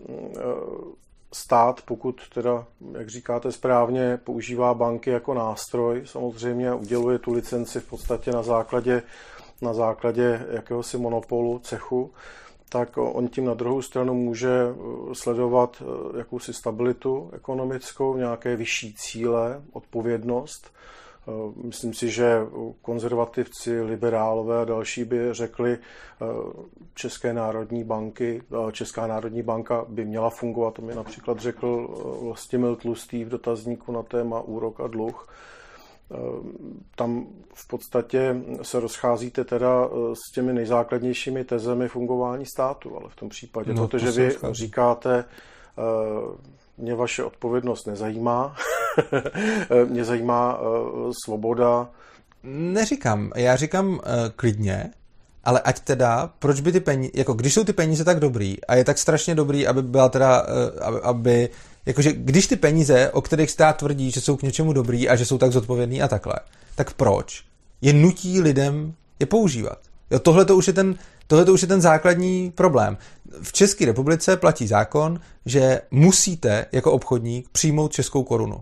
stát, 1.32 1.82
pokud 1.84 2.20
teda, 2.34 2.66
jak 2.92 3.08
říkáte 3.08 3.52
správně, 3.52 4.20
používá 4.24 4.74
banky 4.74 5.10
jako 5.10 5.34
nástroj, 5.34 6.02
samozřejmě 6.04 6.74
uděluje 6.74 7.18
tu 7.18 7.32
licenci 7.32 7.80
v 7.80 7.88
podstatě 7.88 8.30
na 8.32 8.42
základě, 8.42 9.02
na 9.62 9.74
základě 9.74 10.46
jakéhosi 10.50 10.98
monopolu, 10.98 11.58
cechu, 11.58 12.10
tak 12.68 12.96
on 12.96 13.28
tím 13.28 13.44
na 13.44 13.54
druhou 13.54 13.82
stranu 13.82 14.14
může 14.14 14.50
eh, 14.50 14.74
sledovat 15.14 15.82
eh, 15.82 16.18
jakousi 16.18 16.52
stabilitu 16.52 17.30
ekonomickou, 17.34 18.16
nějaké 18.16 18.56
vyšší 18.56 18.94
cíle, 18.94 19.62
odpovědnost. 19.72 20.70
Eh, 21.28 21.52
myslím 21.64 21.94
si, 21.94 22.10
že 22.10 22.38
konzervativci, 22.82 23.80
liberálové 23.80 24.60
a 24.60 24.64
další 24.64 25.04
by 25.04 25.34
řekli, 25.34 25.78
České 26.94 27.32
národní 27.32 27.84
banky, 27.84 28.42
Česká 28.72 29.06
národní 29.06 29.42
banka 29.42 29.84
by 29.88 30.04
měla 30.04 30.30
fungovat, 30.30 30.74
to 30.74 30.82
mi 30.82 30.94
například 30.94 31.38
řekl 31.38 31.88
Vlastimil 32.22 32.76
Tlustý 32.76 33.24
v 33.24 33.28
dotazníku 33.28 33.92
na 33.92 34.02
téma 34.02 34.40
úrok 34.40 34.80
a 34.80 34.86
dluh, 34.86 35.28
tam 36.96 37.26
v 37.54 37.68
podstatě 37.68 38.36
se 38.62 38.80
rozcházíte 38.80 39.44
teda 39.44 39.84
eh, 39.86 40.14
s 40.14 40.32
těmi 40.32 40.52
nejzákladnějšší 40.52 41.44
tezemi 41.44 41.88
fungování 41.88 42.46
státu, 42.46 42.96
ale 42.96 43.08
v 43.08 43.16
tom 43.16 43.28
případě, 43.28 43.74
no, 43.74 43.88
protože 43.88 44.06
to 44.06 44.46
vy 44.46 44.54
říkáte, 44.54 45.24
eh, 45.78 45.82
mě 46.82 46.94
vaše 46.94 47.24
odpovědnost 47.24 47.86
nezajímá, 47.86 48.56
mě 49.88 50.04
zajímá 50.04 50.60
eh, 50.60 51.10
svoboda. 51.24 51.88
Neříkám, 52.42 53.30
já 53.36 53.56
říkám 53.56 54.00
klidně, 54.36 54.90
ale 55.44 55.60
ať 55.60 55.80
teda, 55.80 56.30
proč 56.38 56.60
by 56.60 56.72
ty 56.72 56.80
peníze, 56.80 57.12
jako 57.14 57.32
když 57.32 57.54
jsou 57.54 57.64
ty 57.64 57.72
peníze 57.72 58.04
tak 58.04 58.20
dobrý 58.20 58.64
a 58.64 58.74
je 58.74 58.84
tak 58.84 58.98
strašně 58.98 59.34
dobrý, 59.34 59.66
aby 59.66 59.82
byla 59.82 60.08
teda, 60.08 60.46
aby, 60.80 61.00
aby 61.02 61.50
Jakože 61.86 62.12
když 62.12 62.46
ty 62.46 62.56
peníze, 62.56 63.10
o 63.10 63.20
kterých 63.20 63.50
stát 63.50 63.76
tvrdí, 63.76 64.10
že 64.10 64.20
jsou 64.20 64.36
k 64.36 64.42
něčemu 64.42 64.72
dobrý 64.72 65.08
a 65.08 65.16
že 65.16 65.26
jsou 65.26 65.38
tak 65.38 65.52
zodpovědný 65.52 66.02
a 66.02 66.08
takhle, 66.08 66.34
tak 66.74 66.92
proč 66.92 67.44
je 67.80 67.92
nutí 67.92 68.40
lidem 68.40 68.94
je 69.20 69.26
používat? 69.26 69.78
Tohle 70.22 70.44
to 70.44 70.56
už 70.56 70.66
je 70.66 70.72
ten, 70.72 70.94
tohle 71.26 71.44
to 71.44 71.52
už 71.52 71.62
je 71.62 71.68
ten 71.68 71.80
základní 71.80 72.50
problém. 72.50 72.98
V 73.42 73.52
České 73.52 73.86
republice 73.86 74.36
platí 74.36 74.66
zákon, 74.66 75.20
že 75.46 75.80
musíte 75.90 76.66
jako 76.72 76.92
obchodník 76.92 77.48
přijmout 77.48 77.92
českou 77.92 78.22
korunu. 78.22 78.60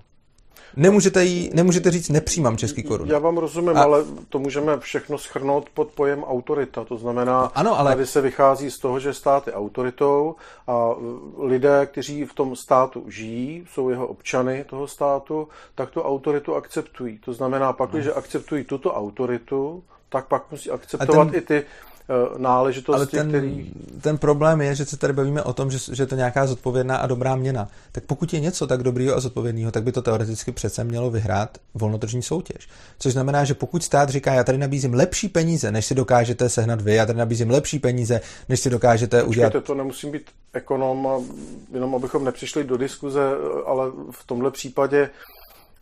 Nemůžete, 0.76 1.24
jí, 1.24 1.50
nemůžete 1.54 1.90
říct, 1.90 2.08
nepřijímám 2.08 2.56
český 2.56 2.82
korun. 2.82 3.08
Já 3.08 3.18
vám 3.18 3.38
rozumím, 3.38 3.76
a... 3.76 3.82
ale 3.82 4.04
to 4.28 4.38
můžeme 4.38 4.80
všechno 4.80 5.18
schrnout 5.18 5.70
pod 5.74 5.88
pojem 5.88 6.24
autorita. 6.24 6.84
To 6.84 6.96
znamená, 6.96 7.42
no, 7.42 7.50
ano, 7.54 7.78
ale... 7.78 7.90
tady 7.90 8.06
se 8.06 8.20
vychází 8.20 8.70
z 8.70 8.78
toho, 8.78 9.00
že 9.00 9.14
stát 9.14 9.46
je 9.46 9.52
autoritou 9.52 10.34
a 10.66 10.90
lidé, 11.38 11.86
kteří 11.86 12.24
v 12.24 12.34
tom 12.34 12.56
státu 12.56 13.04
žijí, 13.08 13.66
jsou 13.72 13.88
jeho 13.88 14.06
občany 14.06 14.64
toho 14.64 14.88
státu, 14.88 15.48
tak 15.74 15.90
tu 15.90 16.02
autoritu 16.02 16.54
akceptují. 16.54 17.18
To 17.18 17.32
znamená, 17.32 17.72
pak, 17.72 17.92
no. 17.92 17.98
když 17.98 18.12
akceptují 18.14 18.64
tuto 18.64 18.94
autoritu, 18.94 19.82
tak 20.10 20.26
pak 20.26 20.50
musí 20.50 20.70
akceptovat 20.70 21.30
ten... 21.30 21.38
i 21.38 21.40
ty 21.40 21.64
Eh, 22.10 22.38
náležitosti, 22.38 22.96
Ale 22.96 23.06
ten, 23.06 23.28
který... 23.28 23.72
ten 24.00 24.18
problém 24.18 24.60
je, 24.60 24.74
že 24.74 24.84
se 24.84 24.96
tady 24.96 25.12
bavíme 25.12 25.42
o 25.42 25.52
tom, 25.52 25.70
že, 25.70 25.78
že 25.94 26.06
to 26.06 26.14
je 26.14 26.16
nějaká 26.16 26.46
zodpovědná 26.46 26.96
a 26.96 27.06
dobrá 27.06 27.36
měna. 27.36 27.68
Tak 27.92 28.04
pokud 28.04 28.32
je 28.34 28.40
něco 28.40 28.66
tak 28.66 28.82
dobrýho 28.82 29.14
a 29.14 29.20
zodpovědného, 29.20 29.72
tak 29.72 29.82
by 29.82 29.92
to 29.92 30.02
teoreticky 30.02 30.52
přece 30.52 30.84
mělo 30.84 31.10
vyhrát 31.10 31.58
volnotržní 31.74 32.22
soutěž. 32.22 32.68
Což 32.98 33.12
znamená, 33.12 33.44
že 33.44 33.54
pokud 33.54 33.84
stát 33.84 34.08
říká, 34.08 34.34
já 34.34 34.44
tady 34.44 34.58
nabízím 34.58 34.94
lepší 34.94 35.28
peníze, 35.28 35.70
než 35.72 35.86
si 35.86 35.94
dokážete 35.94 36.48
sehnat 36.48 36.80
vy, 36.80 36.94
já 36.94 37.06
tady 37.06 37.18
nabízím 37.18 37.50
lepší 37.50 37.78
peníze, 37.78 38.20
než 38.48 38.60
si 38.60 38.70
dokážete 38.70 39.22
Počkejte, 39.24 39.48
udělat. 39.48 39.64
to 39.64 39.74
nemusím 39.74 40.10
být 40.10 40.30
ekonom, 40.52 41.26
jenom 41.72 41.94
abychom 41.94 42.24
nepřišli 42.24 42.64
do 42.64 42.76
diskuze, 42.76 43.20
ale 43.66 43.90
v 44.10 44.26
tomhle 44.26 44.50
případě 44.50 45.10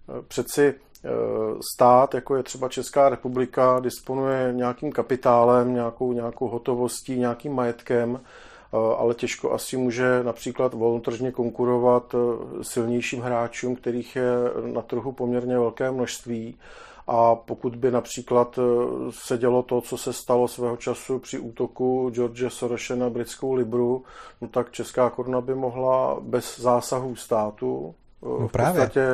eh, 0.08 0.22
přeci 0.28 0.74
Eh, 0.74 0.87
stát, 1.74 2.14
jako 2.14 2.36
je 2.36 2.42
třeba 2.42 2.68
Česká 2.68 3.08
republika, 3.08 3.80
disponuje 3.80 4.52
nějakým 4.52 4.92
kapitálem, 4.92 5.74
nějakou, 5.74 6.12
nějakou 6.12 6.48
hotovostí, 6.48 7.18
nějakým 7.18 7.52
majetkem, 7.52 8.20
eh, 8.20 8.76
ale 8.96 9.14
těžko 9.14 9.52
asi 9.52 9.76
může 9.76 10.22
například 10.22 10.74
volnotržně 10.74 11.32
konkurovat 11.32 12.14
eh, 12.14 12.18
silnějším 12.64 13.20
hráčům, 13.20 13.76
kterých 13.76 14.16
je 14.16 14.32
na 14.72 14.82
trhu 14.82 15.12
poměrně 15.12 15.58
velké 15.58 15.90
množství. 15.90 16.56
A 17.10 17.34
pokud 17.34 17.76
by 17.76 17.90
například 17.90 18.58
se 19.10 19.38
dělo 19.38 19.62
to, 19.62 19.80
co 19.80 19.98
se 19.98 20.12
stalo 20.12 20.48
svého 20.48 20.76
času 20.76 21.18
při 21.18 21.38
útoku 21.38 22.10
George 22.10 22.44
Sorose 22.48 22.96
na 22.96 23.10
britskou 23.10 23.54
Libru, 23.54 24.04
no 24.40 24.48
tak 24.48 24.70
česká 24.70 25.10
koruna 25.10 25.40
by 25.40 25.54
mohla 25.54 26.18
bez 26.20 26.60
zásahu 26.60 27.16
státu 27.16 27.94
no 28.22 28.48
právě. 28.48 28.80
v 28.80 28.84
podstatě 28.84 29.06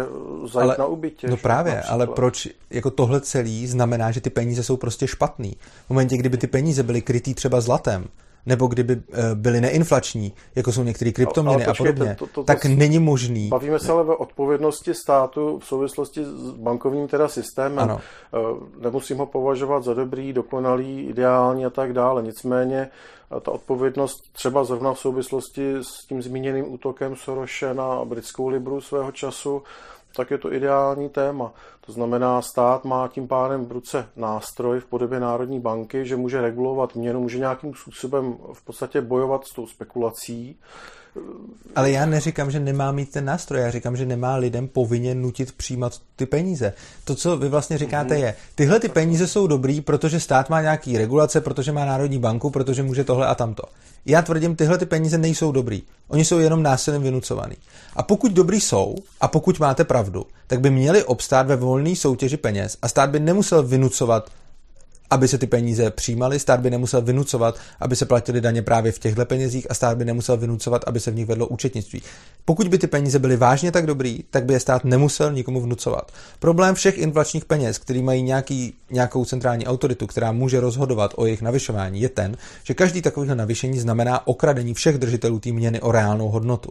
zajít 0.53 0.71
ale, 0.71 0.77
na 0.79 0.87
ubytě. 0.87 1.29
No 1.31 1.37
právě, 1.37 1.83
ale 1.83 2.07
proč 2.07 2.49
jako 2.71 2.91
tohle 2.91 3.21
celý 3.21 3.67
znamená, 3.67 4.11
že 4.11 4.21
ty 4.21 4.31
peníze 4.31 4.63
jsou 4.63 4.77
prostě 4.77 5.07
špatný. 5.07 5.57
V 5.87 5.91
momentě, 5.91 6.17
kdyby 6.17 6.37
ty 6.37 6.47
peníze 6.47 6.83
byly 6.83 7.03
krytý 7.03 7.35
třeba 7.35 7.61
zlatem, 7.61 8.05
nebo 8.47 8.67
kdyby 8.67 9.03
eh, 9.13 9.35
byly 9.35 9.61
neinflační, 9.61 10.33
jako 10.55 10.73
jsou 10.73 10.83
některé 10.83 11.13
kryptoměny 11.13 11.67
a 11.67 11.75
podobně, 11.75 12.17
to, 12.19 12.27
to, 12.27 12.33
to, 12.33 12.45
tak 12.45 12.65
není 12.65 12.99
možný. 12.99 13.49
Bavíme 13.49 13.79
se 13.79 13.93
ale 13.93 14.03
o 14.03 14.17
odpovědnosti 14.17 14.95
státu 14.95 15.59
v 15.59 15.65
souvislosti 15.65 16.25
s 16.25 16.51
bankovním 16.51 17.09
teda 17.09 17.29
systémem. 17.29 17.79
Ano. 17.79 18.01
Eh, 18.35 18.39
nemusím 18.81 19.19
ho 19.19 19.27
považovat 19.27 19.85
za 19.85 19.95
dobrý, 19.95 20.33
dokonalý, 20.33 21.07
ideální 21.09 21.67
a 21.67 21.71
tak 21.71 21.93
dále. 21.93 22.23
Nicméně 22.23 22.89
eh, 23.37 23.41
ta 23.41 23.51
odpovědnost 23.51 24.33
třeba 24.33 24.65
zrovna 24.65 24.93
v 24.93 24.99
souvislosti 24.99 25.75
s 25.81 26.07
tím 26.07 26.23
zmíněným 26.23 26.73
útokem 26.73 27.17
Soroše 27.17 27.75
na 27.75 28.05
britskou 28.05 28.49
Libru 28.49 28.81
svého 28.81 29.13
času, 29.13 29.63
tak 30.17 30.31
je 30.31 30.39
to 30.39 30.53
ideální 30.53 31.09
téma. 31.09 31.53
To 31.81 31.93
znamená, 31.93 32.43
stát 32.43 32.85
má 32.85 33.09
tím 33.09 33.29
pádem 33.29 33.67
v 33.67 33.73
ruce 33.73 34.09
nástroj 34.17 34.81
v 34.81 34.87
podobě 34.87 35.21
Národní 35.21 35.61
banky, 35.61 36.07
že 36.07 36.17
může 36.17 36.41
regulovat 36.41 36.95
měnu, 36.95 37.21
může 37.21 37.39
nějakým 37.39 37.75
způsobem 37.75 38.37
v 38.53 38.65
podstatě 38.65 39.01
bojovat 39.01 39.45
s 39.45 39.53
tou 39.53 39.67
spekulací. 39.67 40.59
Ale 41.77 41.91
já 41.91 42.07
neříkám, 42.07 42.51
že 42.51 42.61
nemá 42.61 42.93
mít 42.93 43.11
ten 43.11 43.25
nástroj, 43.25 43.61
já 43.61 43.71
říkám, 43.71 43.97
že 43.97 44.07
nemá 44.07 44.37
lidem 44.37 44.69
povinně 44.69 45.15
nutit 45.15 45.53
přijímat 45.53 45.93
ty 46.17 46.27
peníze. 46.27 46.73
To, 47.05 47.15
co 47.15 47.37
vy 47.37 47.49
vlastně 47.49 47.79
říkáte, 47.79 48.19
je, 48.19 48.35
tyhle 48.55 48.81
ty 48.81 48.89
peníze 48.89 49.27
jsou 49.27 49.47
dobrý, 49.47 49.81
protože 49.81 50.21
stát 50.21 50.51
má 50.51 50.63
nějaký 50.63 50.99
regulace, 50.99 51.41
protože 51.41 51.73
má 51.73 51.85
Národní 51.85 52.19
banku, 52.19 52.51
protože 52.51 52.83
může 52.83 53.05
tohle 53.05 53.27
a 53.27 53.35
tamto. 53.35 53.63
Já 54.07 54.23
tvrdím, 54.23 54.57
tyhle 54.57 54.79
ty 54.79 54.87
peníze 54.87 55.19
nejsou 55.19 55.53
dobrý. 55.53 55.83
Oni 56.09 56.25
jsou 56.25 56.39
jenom 56.39 56.63
násilím 56.63 57.03
vynucovaný. 57.03 57.57
A 57.97 58.03
pokud 58.03 58.33
dobrý 58.33 58.61
jsou, 58.61 58.95
a 59.21 59.29
pokud 59.29 59.61
máte 59.61 59.85
pravdu, 59.85 60.27
tak 60.47 60.61
by 60.61 60.71
měli 60.71 61.05
obstát 61.05 61.47
ve 61.47 61.57
volné 61.57 61.97
soutěži 61.97 62.37
peněz 62.37 62.77
a 62.83 62.89
stát 62.89 63.11
by 63.11 63.21
nemusel 63.21 63.63
vynucovat 63.63 64.31
aby 65.15 65.29
se 65.29 65.39
ty 65.39 65.47
peníze 65.47 65.91
přijímaly, 65.91 66.39
stát 66.39 66.61
by 66.61 66.71
nemusel 66.71 67.03
vynucovat, 67.03 67.59
aby 67.81 67.97
se 67.97 68.07
platili 68.07 68.41
daně 68.41 68.63
právě 68.63 68.93
v 68.93 68.99
těchto 68.99 69.27
penězích 69.27 69.71
a 69.71 69.75
stát 69.75 69.99
by 69.99 70.05
nemusel 70.05 70.37
vynucovat, 70.37 70.85
aby 70.87 71.01
se 71.01 71.11
v 71.11 71.15
nich 71.15 71.27
vedlo 71.27 71.47
účetnictví. 71.47 72.03
Pokud 72.45 72.69
by 72.69 72.79
ty 72.79 72.87
peníze 72.87 73.19
byly 73.19 73.37
vážně 73.37 73.73
tak 73.73 73.87
dobrý, 73.87 74.25
tak 74.31 74.45
by 74.45 74.53
je 74.53 74.61
stát 74.61 74.85
nemusel 74.85 75.33
nikomu 75.33 75.61
vnucovat. 75.61 76.13
Problém 76.39 76.75
všech 76.75 76.99
inflačních 76.99 77.45
peněz, 77.45 77.79
který 77.79 78.03
mají 78.03 78.23
nějaký, 78.23 78.75
nějakou 78.91 79.25
centrální 79.25 79.67
autoritu, 79.67 80.07
která 80.07 80.33
může 80.33 80.61
rozhodovat 80.61 81.13
o 81.17 81.27
jejich 81.27 81.43
navyšování, 81.43 82.01
je 82.01 82.09
ten, 82.09 82.37
že 82.65 82.75
každý 82.75 83.03
takovýhle 83.03 83.35
navýšení 83.35 83.79
znamená 83.79 84.27
okradení 84.27 84.75
všech 84.75 84.99
držitelů 84.99 85.39
té 85.39 85.53
měny 85.53 85.81
o 85.81 85.93
reálnou 85.93 86.29
hodnotu. 86.29 86.71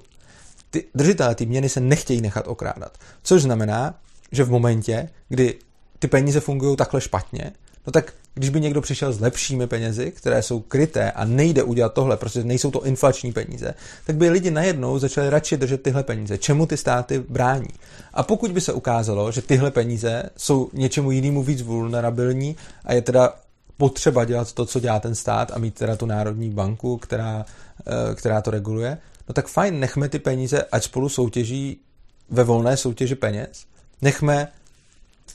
Ty 0.71 0.85
držitelé 0.95 1.35
té 1.35 1.45
měny 1.45 1.69
se 1.69 1.79
nechtějí 1.79 2.21
nechat 2.21 2.47
okrádat. 2.47 2.97
Což 3.23 3.41
znamená, 3.41 3.95
že 4.31 4.43
v 4.43 4.51
momentě, 4.51 5.09
kdy 5.29 5.55
ty 5.99 6.07
peníze 6.07 6.39
fungují 6.39 6.77
takhle 6.77 7.01
špatně, 7.01 7.51
no 7.87 7.91
tak 7.91 8.13
když 8.35 8.49
by 8.49 8.61
někdo 8.61 8.81
přišel 8.81 9.13
s 9.13 9.19
lepšími 9.19 9.67
penězi, 9.67 10.11
které 10.11 10.41
jsou 10.41 10.59
kryté 10.59 11.11
a 11.11 11.25
nejde 11.25 11.63
udělat 11.63 11.93
tohle, 11.93 12.17
protože 12.17 12.43
nejsou 12.43 12.71
to 12.71 12.85
inflační 12.85 13.33
peníze, 13.33 13.73
tak 14.05 14.15
by 14.15 14.29
lidi 14.29 14.51
najednou 14.51 14.99
začali 14.99 15.29
radši 15.29 15.57
držet 15.57 15.81
tyhle 15.81 16.03
peníze. 16.03 16.37
Čemu 16.37 16.65
ty 16.65 16.77
státy 16.77 17.23
brání? 17.29 17.69
A 18.13 18.23
pokud 18.23 18.51
by 18.51 18.61
se 18.61 18.73
ukázalo, 18.73 19.31
že 19.31 19.41
tyhle 19.41 19.71
peníze 19.71 20.23
jsou 20.37 20.69
něčemu 20.73 21.11
jinému 21.11 21.43
víc 21.43 21.61
vulnerabilní 21.61 22.55
a 22.85 22.93
je 22.93 23.01
teda 23.01 23.33
potřeba 23.77 24.25
dělat 24.25 24.53
to, 24.53 24.65
co 24.65 24.79
dělá 24.79 24.99
ten 24.99 25.15
stát 25.15 25.51
a 25.51 25.59
mít 25.59 25.75
teda 25.75 25.95
tu 25.95 26.05
národní 26.05 26.49
banku, 26.49 26.97
která, 26.97 27.45
eh, 27.87 28.15
která 28.15 28.41
to 28.41 28.51
reguluje, 28.51 28.97
no 29.27 29.33
tak 29.33 29.47
fajn, 29.47 29.79
nechme 29.79 30.09
ty 30.09 30.19
peníze, 30.19 30.63
ať 30.71 30.83
spolu 30.83 31.09
soutěží 31.09 31.79
ve 32.29 32.43
volné 32.43 32.77
soutěži 32.77 33.15
peněz, 33.15 33.65
nechme 34.01 34.47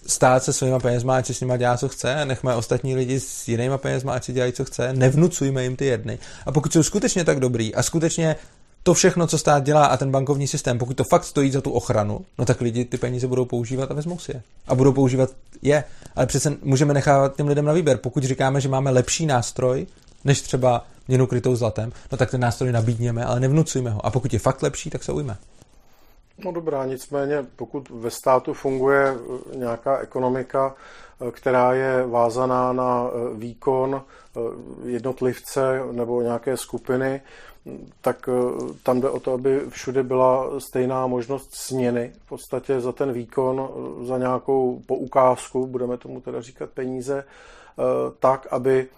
stát 0.08 0.44
se 0.44 0.52
svýma 0.52 0.78
penězma, 0.78 1.16
ať 1.16 1.26
si 1.26 1.34
s 1.34 1.40
nima 1.40 1.56
dělá, 1.56 1.76
co 1.76 1.88
chce, 1.88 2.24
nechme 2.24 2.54
ostatní 2.54 2.94
lidi 2.94 3.20
s 3.20 3.48
jinýma 3.48 3.78
penězma, 3.78 4.12
ať 4.12 4.24
si 4.24 4.32
dělají, 4.32 4.52
co 4.52 4.64
chce, 4.64 4.92
nevnucujme 4.92 5.62
jim 5.62 5.76
ty 5.76 5.84
jedny. 5.84 6.18
A 6.46 6.52
pokud 6.52 6.72
jsou 6.72 6.82
skutečně 6.82 7.24
tak 7.24 7.40
dobrý 7.40 7.74
a 7.74 7.82
skutečně 7.82 8.36
to 8.82 8.94
všechno, 8.94 9.26
co 9.26 9.38
stát 9.38 9.64
dělá 9.64 9.86
a 9.86 9.96
ten 9.96 10.10
bankovní 10.10 10.46
systém, 10.46 10.78
pokud 10.78 10.96
to 10.96 11.04
fakt 11.04 11.24
stojí 11.24 11.50
za 11.50 11.60
tu 11.60 11.70
ochranu, 11.70 12.20
no 12.38 12.44
tak 12.44 12.60
lidi 12.60 12.84
ty 12.84 12.98
peníze 12.98 13.26
budou 13.26 13.44
používat 13.44 13.90
a 13.90 13.94
vezmou 13.94 14.18
si 14.18 14.32
je. 14.32 14.42
A 14.66 14.74
budou 14.74 14.92
používat 14.92 15.30
je. 15.62 15.84
Ale 16.16 16.26
přece 16.26 16.56
můžeme 16.62 16.94
nechávat 16.94 17.36
těm 17.36 17.48
lidem 17.48 17.64
na 17.64 17.72
výběr. 17.72 17.96
Pokud 17.96 18.24
říkáme, 18.24 18.60
že 18.60 18.68
máme 18.68 18.90
lepší 18.90 19.26
nástroj, 19.26 19.86
než 20.24 20.40
třeba 20.40 20.86
měnu 21.08 21.26
krytou 21.26 21.56
zlatem, 21.56 21.92
no 22.12 22.18
tak 22.18 22.30
ten 22.30 22.40
nástroj 22.40 22.72
nabídněme, 22.72 23.24
ale 23.24 23.40
nevnucujme 23.40 23.90
ho. 23.90 24.06
A 24.06 24.10
pokud 24.10 24.32
je 24.32 24.38
fakt 24.38 24.62
lepší, 24.62 24.90
tak 24.90 25.04
se 25.04 25.12
ujme. 25.12 25.36
No 26.44 26.52
dobrá, 26.52 26.86
nicméně 26.86 27.46
pokud 27.56 27.90
ve 27.90 28.10
státu 28.10 28.54
funguje 28.54 29.14
eh, 29.14 29.56
nějaká 29.56 29.98
ekonomika, 29.98 30.74
eh, 31.20 31.30
která 31.30 31.72
je 31.72 32.06
vázaná 32.06 32.72
na 32.72 33.08
eh, 33.08 33.34
výkon 33.34 34.02
jednotlivce 34.84 35.80
nebo 35.92 36.22
nějaké 36.22 36.56
skupiny, 36.56 37.20
tak 38.00 38.28
tam 38.82 39.00
jde 39.00 39.10
o 39.10 39.20
to, 39.20 39.32
aby 39.32 39.60
všude 39.68 40.02
byla 40.02 40.60
stejná 40.60 41.06
možnost 41.06 41.54
směny. 41.54 42.12
V 42.24 42.28
podstatě 42.28 42.80
za 42.80 42.92
ten 42.92 43.12
výkon, 43.12 43.68
za 44.06 44.18
nějakou 44.18 44.82
poukázku, 44.86 45.66
budeme 45.66 45.96
tomu 45.96 46.20
teda 46.20 46.40
říkat 46.40 46.70
peníze, 46.70 47.24
tak, 48.18 48.46
aby 48.50 48.88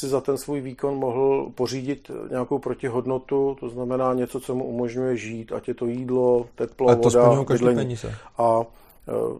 si 0.00 0.08
za 0.08 0.20
ten 0.20 0.38
svůj 0.38 0.60
výkon 0.60 0.94
mohl 0.94 1.50
pořídit 1.54 2.10
nějakou 2.30 2.58
protihodnotu, 2.58 3.56
to 3.60 3.68
znamená 3.68 4.14
něco, 4.14 4.40
co 4.40 4.54
mu 4.54 4.64
umožňuje 4.64 5.16
žít, 5.16 5.52
ať 5.52 5.68
je 5.68 5.74
to 5.74 5.86
jídlo, 5.86 6.46
teplo, 6.54 6.90
a 6.90 6.94
to 6.94 7.10
voda, 7.10 7.44
bydlení. 7.44 7.96
A 8.38 8.60
eh, 9.08 9.38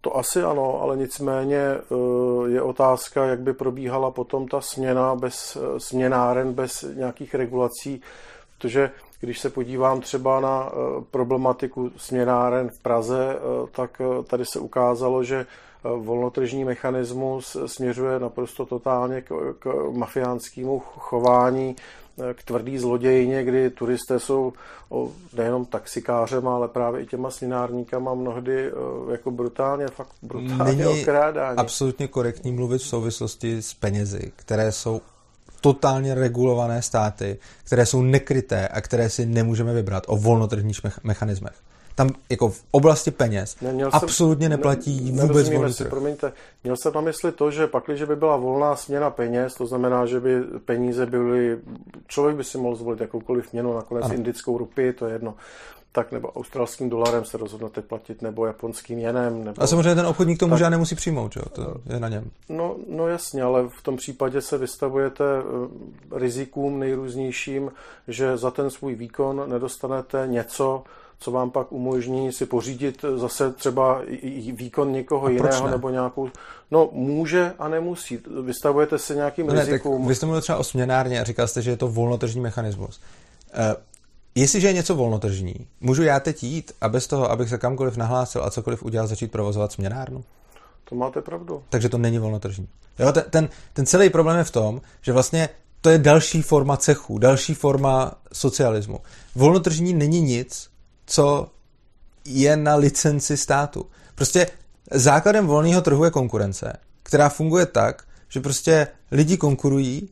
to 0.00 0.16
asi 0.16 0.42
ano, 0.42 0.82
ale 0.82 0.96
nicméně 0.96 1.62
je 2.46 2.62
otázka, 2.62 3.26
jak 3.26 3.40
by 3.40 3.52
probíhala 3.52 4.10
potom 4.10 4.48
ta 4.48 4.60
směna 4.60 5.14
bez 5.14 5.58
směnáren, 5.78 6.52
bez 6.52 6.84
nějakých 6.94 7.34
regulací, 7.34 8.00
protože 8.58 8.90
když 9.20 9.38
se 9.38 9.50
podívám 9.50 10.00
třeba 10.00 10.40
na 10.40 10.70
problematiku 11.10 11.90
směnáren 11.96 12.70
v 12.70 12.82
Praze, 12.82 13.36
tak 13.72 14.02
tady 14.26 14.44
se 14.44 14.58
ukázalo, 14.58 15.24
že 15.24 15.46
volnotržní 15.84 16.64
mechanismus 16.64 17.56
směřuje 17.66 18.18
naprosto 18.18 18.66
totálně 18.66 19.20
k, 19.22 19.54
k 19.58 19.90
mafiánskému 19.92 20.78
chování, 20.78 21.76
k 22.34 22.42
tvrdý 22.42 22.78
zlodějině, 22.78 23.44
kdy 23.44 23.70
turisté 23.70 24.20
jsou 24.20 24.52
nejenom 25.36 25.64
taxikářem, 25.66 26.48
ale 26.48 26.68
právě 26.68 27.02
i 27.02 27.06
těma 27.06 27.30
slinárníkama 27.30 28.14
mnohdy 28.14 28.66
e, 28.66 28.72
jako 29.12 29.30
brutálně, 29.30 29.88
fakt 29.88 30.12
brutálně 30.22 30.84
Není 30.84 31.02
okrádání. 31.02 31.56
absolutně 31.58 32.08
korektní 32.08 32.52
mluvit 32.52 32.78
v 32.78 32.86
souvislosti 32.86 33.62
s 33.62 33.74
penězi, 33.74 34.32
které 34.36 34.72
jsou 34.72 35.00
totálně 35.60 36.14
regulované 36.14 36.82
státy, 36.82 37.38
které 37.64 37.86
jsou 37.86 38.02
nekryté 38.02 38.68
a 38.68 38.80
které 38.80 39.10
si 39.10 39.26
nemůžeme 39.26 39.74
vybrat 39.74 40.04
o 40.06 40.16
volnotržních 40.16 40.80
mechanismech 41.04 41.54
tam 41.94 42.10
jako 42.30 42.48
v 42.48 42.62
oblasti 42.70 43.10
peněz 43.10 43.56
ne, 43.60 43.70
jsem, 43.72 43.88
absolutně 43.92 44.48
neplatí 44.48 45.12
ne, 45.12 45.22
vůbec 45.22 45.50
volný 45.50 45.72
si, 45.72 45.84
promiňte, 45.84 46.32
měl 46.64 46.76
jsem 46.76 46.92
na 46.94 47.00
mysli 47.00 47.32
to, 47.32 47.50
že 47.50 47.66
pak, 47.66 47.84
když 47.86 48.02
by 48.02 48.16
byla 48.16 48.36
volná 48.36 48.76
směna 48.76 49.10
peněz, 49.10 49.54
to 49.54 49.66
znamená, 49.66 50.06
že 50.06 50.20
by 50.20 50.42
peníze 50.64 51.06
byly, 51.06 51.58
člověk 52.06 52.36
by 52.36 52.44
si 52.44 52.58
mohl 52.58 52.76
zvolit 52.76 53.00
jakoukoliv 53.00 53.52
měnu, 53.52 53.74
nakonec 53.74 54.04
ano. 54.04 54.14
indickou 54.14 54.58
rupii, 54.58 54.92
to 54.92 55.06
je 55.06 55.12
jedno, 55.12 55.34
tak 55.92 56.12
nebo 56.12 56.28
australským 56.32 56.90
dolarem 56.90 57.24
se 57.24 57.38
rozhodnete 57.38 57.82
platit, 57.82 58.22
nebo 58.22 58.46
japonským 58.46 58.98
jenem. 58.98 59.44
Nebo... 59.44 59.62
A 59.62 59.66
samozřejmě 59.66 59.94
ten 59.94 60.06
obchodník 60.06 60.38
to 60.38 60.48
může 60.48 60.60
tak... 60.60 60.66
a 60.66 60.70
nemusí 60.70 60.94
přijmout, 60.94 61.32
že? 61.32 61.40
to 61.52 61.74
je 61.92 62.00
na 62.00 62.08
něm. 62.08 62.30
No, 62.48 62.76
no 62.88 63.08
jasně, 63.08 63.42
ale 63.42 63.68
v 63.68 63.82
tom 63.82 63.96
případě 63.96 64.40
se 64.40 64.58
vystavujete 64.58 65.24
eh, 65.24 66.18
rizikům 66.18 66.78
nejrůznějším, 66.78 67.72
že 68.08 68.36
za 68.36 68.50
ten 68.50 68.70
svůj 68.70 68.94
výkon 68.94 69.50
nedostanete 69.50 70.24
něco, 70.26 70.84
co 71.20 71.30
vám 71.30 71.50
pak 71.50 71.72
umožní 71.72 72.32
si 72.32 72.46
pořídit 72.46 73.04
zase 73.16 73.52
třeba 73.52 74.02
výkon 74.52 74.92
někoho 74.92 75.26
a 75.26 75.30
jiného 75.30 75.68
nebo 75.68 75.90
nějakou... 75.90 76.30
No, 76.70 76.88
může 76.92 77.52
a 77.58 77.68
nemusí. 77.68 78.18
Vystavujete 78.42 78.98
se 78.98 79.14
nějakým 79.14 79.46
no 79.46 79.54
ne, 79.54 79.64
rizikům. 79.64 79.98
Tak 79.98 80.08
vy 80.08 80.14
jste 80.14 80.26
mluvil 80.26 80.42
třeba 80.42 80.58
o 80.58 80.64
směnárně 80.64 81.20
a 81.20 81.24
říkal 81.24 81.48
jste, 81.48 81.62
že 81.62 81.70
je 81.70 81.76
to 81.76 81.88
volnotržní 81.88 82.40
mechanismus. 82.40 83.00
Uh, 83.54 83.82
jestliže 84.34 84.66
je 84.66 84.72
něco 84.72 84.94
volnotržní, 84.94 85.54
můžu 85.80 86.02
já 86.02 86.20
teď 86.20 86.42
jít 86.42 86.72
a 86.80 86.88
bez 86.88 87.06
toho, 87.06 87.30
abych 87.30 87.48
se 87.48 87.58
kamkoliv 87.58 87.96
nahlásil 87.96 88.44
a 88.44 88.50
cokoliv 88.50 88.82
udělal, 88.82 89.06
začít 89.06 89.32
provozovat 89.32 89.72
směnárnu? 89.72 90.24
To 90.84 90.94
máte 90.94 91.20
pravdu. 91.20 91.62
Takže 91.68 91.88
to 91.88 91.98
není 91.98 92.18
volnotržní. 92.18 92.68
Jo, 92.98 93.12
ten, 93.12 93.24
ten, 93.30 93.48
ten 93.72 93.86
celý 93.86 94.10
problém 94.10 94.38
je 94.38 94.44
v 94.44 94.50
tom, 94.50 94.80
že 95.02 95.12
vlastně 95.12 95.48
to 95.80 95.90
je 95.90 95.98
další 95.98 96.42
forma 96.42 96.76
cechu, 96.76 97.18
další 97.18 97.54
forma 97.54 98.14
socialismu. 98.32 99.00
Volnotržní 99.34 99.94
není 99.94 100.20
nic, 100.20 100.70
co 101.10 101.48
je 102.24 102.56
na 102.56 102.74
licenci 102.74 103.36
státu. 103.36 103.86
Prostě 104.14 104.46
základem 104.90 105.46
volného 105.46 105.80
trhu 105.80 106.04
je 106.04 106.10
konkurence, 106.10 106.72
která 107.02 107.28
funguje 107.28 107.66
tak, 107.66 108.02
že 108.28 108.40
prostě 108.40 108.86
lidi 109.10 109.36
konkurují 109.36 110.08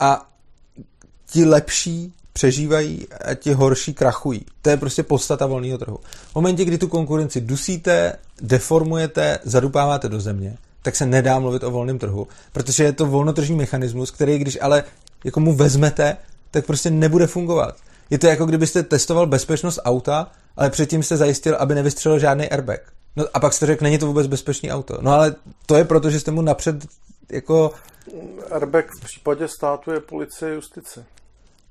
a 0.00 0.30
ti 1.26 1.44
lepší 1.44 2.12
přežívají 2.32 3.06
a 3.24 3.34
ti 3.34 3.52
horší 3.52 3.94
krachují. 3.94 4.46
To 4.62 4.70
je 4.70 4.76
prostě 4.76 5.02
podstata 5.02 5.46
volného 5.46 5.78
trhu. 5.78 5.98
V 6.30 6.34
momentě, 6.34 6.64
kdy 6.64 6.78
tu 6.78 6.88
konkurenci 6.88 7.40
dusíte, 7.40 8.12
deformujete, 8.40 9.38
zadupáváte 9.44 10.08
do 10.08 10.20
země, 10.20 10.56
tak 10.82 10.96
se 10.96 11.06
nedá 11.06 11.38
mluvit 11.38 11.64
o 11.64 11.70
volném 11.70 11.98
trhu, 11.98 12.28
protože 12.52 12.84
je 12.84 12.92
to 12.92 13.06
volnotržní 13.06 13.56
mechanismus, 13.56 14.10
který 14.10 14.38
když 14.38 14.58
ale 14.60 14.84
jako 15.24 15.40
mu 15.40 15.54
vezmete, 15.54 16.16
tak 16.50 16.66
prostě 16.66 16.90
nebude 16.90 17.26
fungovat. 17.26 17.76
Je 18.10 18.18
to 18.18 18.26
jako 18.26 18.46
kdybyste 18.46 18.82
testoval 18.82 19.26
bezpečnost 19.26 19.78
auta, 19.84 20.30
ale 20.56 20.70
předtím 20.70 21.02
jste 21.02 21.16
zajistil, 21.16 21.56
aby 21.56 21.74
nevystřelil 21.74 22.18
žádný 22.18 22.48
airbag. 22.48 22.80
No 23.16 23.24
a 23.34 23.40
pak 23.40 23.52
jste 23.52 23.66
řekl, 23.66 23.84
není 23.84 23.98
to 23.98 24.06
vůbec 24.06 24.26
bezpečný 24.26 24.72
auto. 24.72 24.98
No 25.00 25.12
ale 25.12 25.34
to 25.66 25.76
je 25.76 25.84
proto, 25.84 26.10
že 26.10 26.20
jste 26.20 26.30
mu 26.30 26.42
napřed 26.42 26.86
jako... 27.32 27.72
Airbag 28.50 28.90
v 28.90 29.00
případě 29.00 29.48
státu 29.48 29.90
je 29.90 30.00
policie 30.00 30.54
justice. 30.54 31.04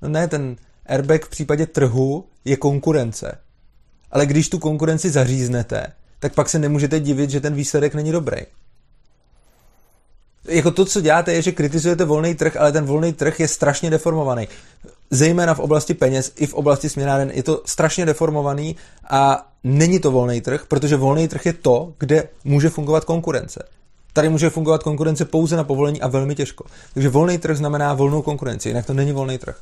No 0.02 0.08
ne, 0.08 0.28
ten 0.28 0.56
airbag 0.86 1.24
v 1.24 1.28
případě 1.28 1.66
trhu 1.66 2.24
je 2.44 2.56
konkurence. 2.56 3.38
Ale 4.10 4.26
když 4.26 4.48
tu 4.48 4.58
konkurenci 4.58 5.10
zaříznete, 5.10 5.86
tak 6.18 6.34
pak 6.34 6.48
se 6.48 6.58
nemůžete 6.58 7.00
divit, 7.00 7.30
že 7.30 7.40
ten 7.40 7.54
výsledek 7.54 7.94
není 7.94 8.12
dobrý. 8.12 8.36
Jako 10.48 10.70
to, 10.70 10.84
co 10.84 11.00
děláte, 11.00 11.32
je, 11.32 11.42
že 11.42 11.52
kritizujete 11.52 12.04
volný 12.04 12.34
trh, 12.34 12.56
ale 12.56 12.72
ten 12.72 12.84
volný 12.84 13.12
trh 13.12 13.40
je 13.40 13.48
strašně 13.48 13.90
deformovaný 13.90 14.48
zejména 15.10 15.54
v 15.54 15.58
oblasti 15.58 15.94
peněz 15.94 16.32
i 16.36 16.46
v 16.46 16.54
oblasti 16.54 16.88
směnáren 16.88 17.30
je 17.34 17.42
to 17.42 17.62
strašně 17.66 18.06
deformovaný 18.06 18.76
a 19.10 19.46
není 19.64 20.00
to 20.00 20.10
volný 20.10 20.40
trh, 20.40 20.64
protože 20.68 20.96
volný 20.96 21.28
trh 21.28 21.46
je 21.46 21.52
to, 21.52 21.92
kde 21.98 22.28
může 22.44 22.68
fungovat 22.68 23.04
konkurence. 23.04 23.62
Tady 24.12 24.28
může 24.28 24.50
fungovat 24.50 24.82
konkurence 24.82 25.24
pouze 25.24 25.56
na 25.56 25.64
povolení 25.64 26.00
a 26.00 26.08
velmi 26.08 26.34
těžko. 26.34 26.64
Takže 26.94 27.08
volný 27.08 27.38
trh 27.38 27.56
znamená 27.56 27.94
volnou 27.94 28.22
konkurenci, 28.22 28.68
jinak 28.68 28.86
to 28.86 28.94
není 28.94 29.12
volný 29.12 29.38
trh. 29.38 29.56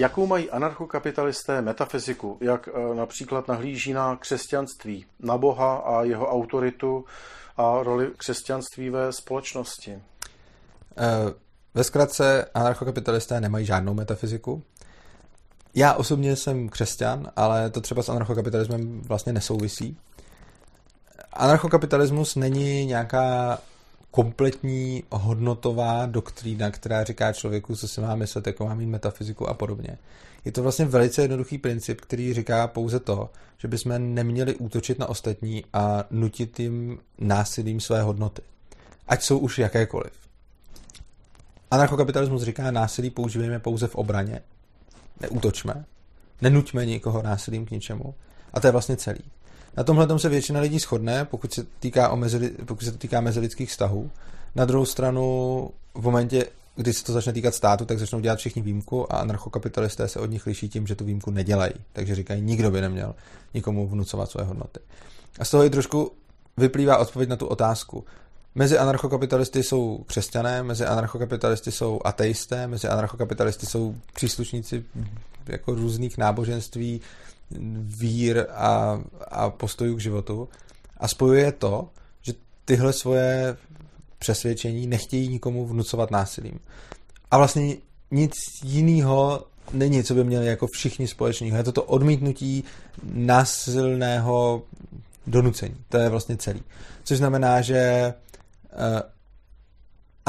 Jakou 0.00 0.26
mají 0.26 0.50
anarchokapitalisté 0.50 1.62
metafyziku, 1.62 2.38
jak 2.40 2.68
e, 2.68 2.94
například 2.94 3.48
nahlíží 3.48 3.92
na 3.92 4.16
křesťanství, 4.16 5.06
na 5.20 5.38
Boha 5.38 5.76
a 5.76 6.02
jeho 6.02 6.30
autoritu 6.30 7.04
a 7.56 7.82
roli 7.82 8.10
křesťanství 8.16 8.90
ve 8.90 9.12
společnosti? 9.12 9.90
E, 9.92 10.00
ve 11.74 11.84
zkratce 11.84 12.44
anarchokapitalisté 12.54 13.40
nemají 13.40 13.66
žádnou 13.66 13.94
metafyziku. 13.94 14.62
Já 15.74 15.94
osobně 15.94 16.36
jsem 16.36 16.68
křesťan, 16.68 17.30
ale 17.36 17.70
to 17.70 17.80
třeba 17.80 18.02
s 18.02 18.08
anarchokapitalismem 18.08 19.02
vlastně 19.02 19.32
nesouvisí. 19.32 19.96
Anarchokapitalismus 21.32 22.36
není 22.36 22.86
nějaká 22.86 23.58
kompletní 24.10 25.04
hodnotová 25.10 26.06
doktrína, 26.06 26.70
která 26.70 27.04
říká 27.04 27.32
člověku, 27.32 27.76
co 27.76 27.88
se 27.88 28.00
má 28.00 28.14
myslet, 28.14 28.46
jako 28.46 28.66
má 28.66 28.74
mít 28.74 28.86
metafyziku 28.86 29.48
a 29.48 29.54
podobně. 29.54 29.98
Je 30.44 30.52
to 30.52 30.62
vlastně 30.62 30.84
velice 30.84 31.22
jednoduchý 31.22 31.58
princip, 31.58 32.00
který 32.00 32.34
říká 32.34 32.66
pouze 32.66 33.00
to, 33.00 33.30
že 33.58 33.68
bychom 33.68 34.14
neměli 34.14 34.54
útočit 34.54 34.98
na 34.98 35.08
ostatní 35.08 35.64
a 35.72 36.04
nutit 36.10 36.60
jim 36.60 36.98
násilím 37.18 37.80
své 37.80 38.02
hodnoty. 38.02 38.42
Ať 39.08 39.22
jsou 39.22 39.38
už 39.38 39.58
jakékoliv. 39.58 40.12
Anarchokapitalismus 41.70 42.42
říká, 42.42 42.70
násilí 42.70 43.10
používejme 43.10 43.58
pouze 43.58 43.86
v 43.86 43.94
obraně. 43.94 44.40
Neútočme. 45.20 45.84
Nenuťme 46.40 46.86
nikoho 46.86 47.22
násilím 47.22 47.66
k 47.66 47.70
ničemu. 47.70 48.14
A 48.52 48.60
to 48.60 48.66
je 48.66 48.70
vlastně 48.70 48.96
celý. 48.96 49.20
Na 49.76 49.84
tomhle 49.84 50.18
se 50.18 50.28
většina 50.28 50.60
lidí 50.60 50.78
shodne, 50.78 51.24
pokud 51.24 51.52
se, 51.52 51.66
týká 51.80 52.08
o 52.08 52.16
mezi, 52.16 52.50
pokud 52.64 52.84
se 52.84 52.92
to 52.92 52.98
týká 52.98 53.20
mezilidských 53.20 53.70
vztahů. 53.70 54.10
Na 54.54 54.64
druhou 54.64 54.84
stranu, 54.84 55.70
v 55.94 56.02
momentě, 56.02 56.46
kdy 56.76 56.92
se 56.92 57.04
to 57.04 57.12
začne 57.12 57.32
týkat 57.32 57.54
státu, 57.54 57.84
tak 57.84 57.98
začnou 57.98 58.20
dělat 58.20 58.38
všichni 58.38 58.62
výjimku 58.62 59.12
a 59.12 59.16
anarchokapitalisté 59.16 60.08
se 60.08 60.20
od 60.20 60.30
nich 60.30 60.46
liší 60.46 60.68
tím, 60.68 60.86
že 60.86 60.94
tu 60.94 61.04
výjimku 61.04 61.30
nedělají. 61.30 61.72
Takže 61.92 62.14
říkají, 62.14 62.42
nikdo 62.42 62.70
by 62.70 62.80
neměl 62.80 63.14
nikomu 63.54 63.88
vnucovat 63.88 64.30
své 64.30 64.44
hodnoty. 64.44 64.80
A 65.38 65.44
z 65.44 65.50
toho 65.50 65.64
i 65.64 65.70
trošku 65.70 66.12
vyplývá 66.56 66.98
odpověď 66.98 67.28
na 67.28 67.36
tu 67.36 67.46
otázku. 67.46 68.04
Mezi 68.54 68.78
anarchokapitalisty 68.78 69.62
jsou 69.62 70.04
křesťané, 70.06 70.62
mezi 70.62 70.86
anarchokapitalisty 70.86 71.72
jsou 71.72 72.00
ateisté, 72.04 72.66
mezi 72.66 72.88
anarchokapitalisty 72.88 73.66
jsou 73.66 73.94
příslušníci 74.14 74.84
jako 75.46 75.74
různých 75.74 76.18
náboženství, 76.18 77.00
vír 77.80 78.46
a, 78.50 79.00
a 79.28 79.50
postojů 79.50 79.96
k 79.96 80.00
životu. 80.00 80.48
A 80.96 81.08
spojuje 81.08 81.52
to, 81.52 81.88
že 82.22 82.32
tyhle 82.64 82.92
svoje 82.92 83.56
přesvědčení 84.18 84.86
nechtějí 84.86 85.28
nikomu 85.28 85.66
vnucovat 85.66 86.10
násilím. 86.10 86.60
A 87.30 87.38
vlastně 87.38 87.76
nic 88.10 88.32
jiného 88.64 89.44
není, 89.72 90.04
co 90.04 90.14
by 90.14 90.24
měli 90.24 90.46
jako 90.46 90.66
všichni 90.72 91.08
společného. 91.08 91.56
Je 91.56 91.64
to 91.64 91.72
to 91.72 91.82
odmítnutí 91.82 92.64
násilného 93.02 94.62
donucení. 95.26 95.76
To 95.88 95.98
je 95.98 96.08
vlastně 96.08 96.36
celý. 96.36 96.62
Což 97.04 97.18
znamená, 97.18 97.60
že 97.60 98.14
uh, 98.72 99.00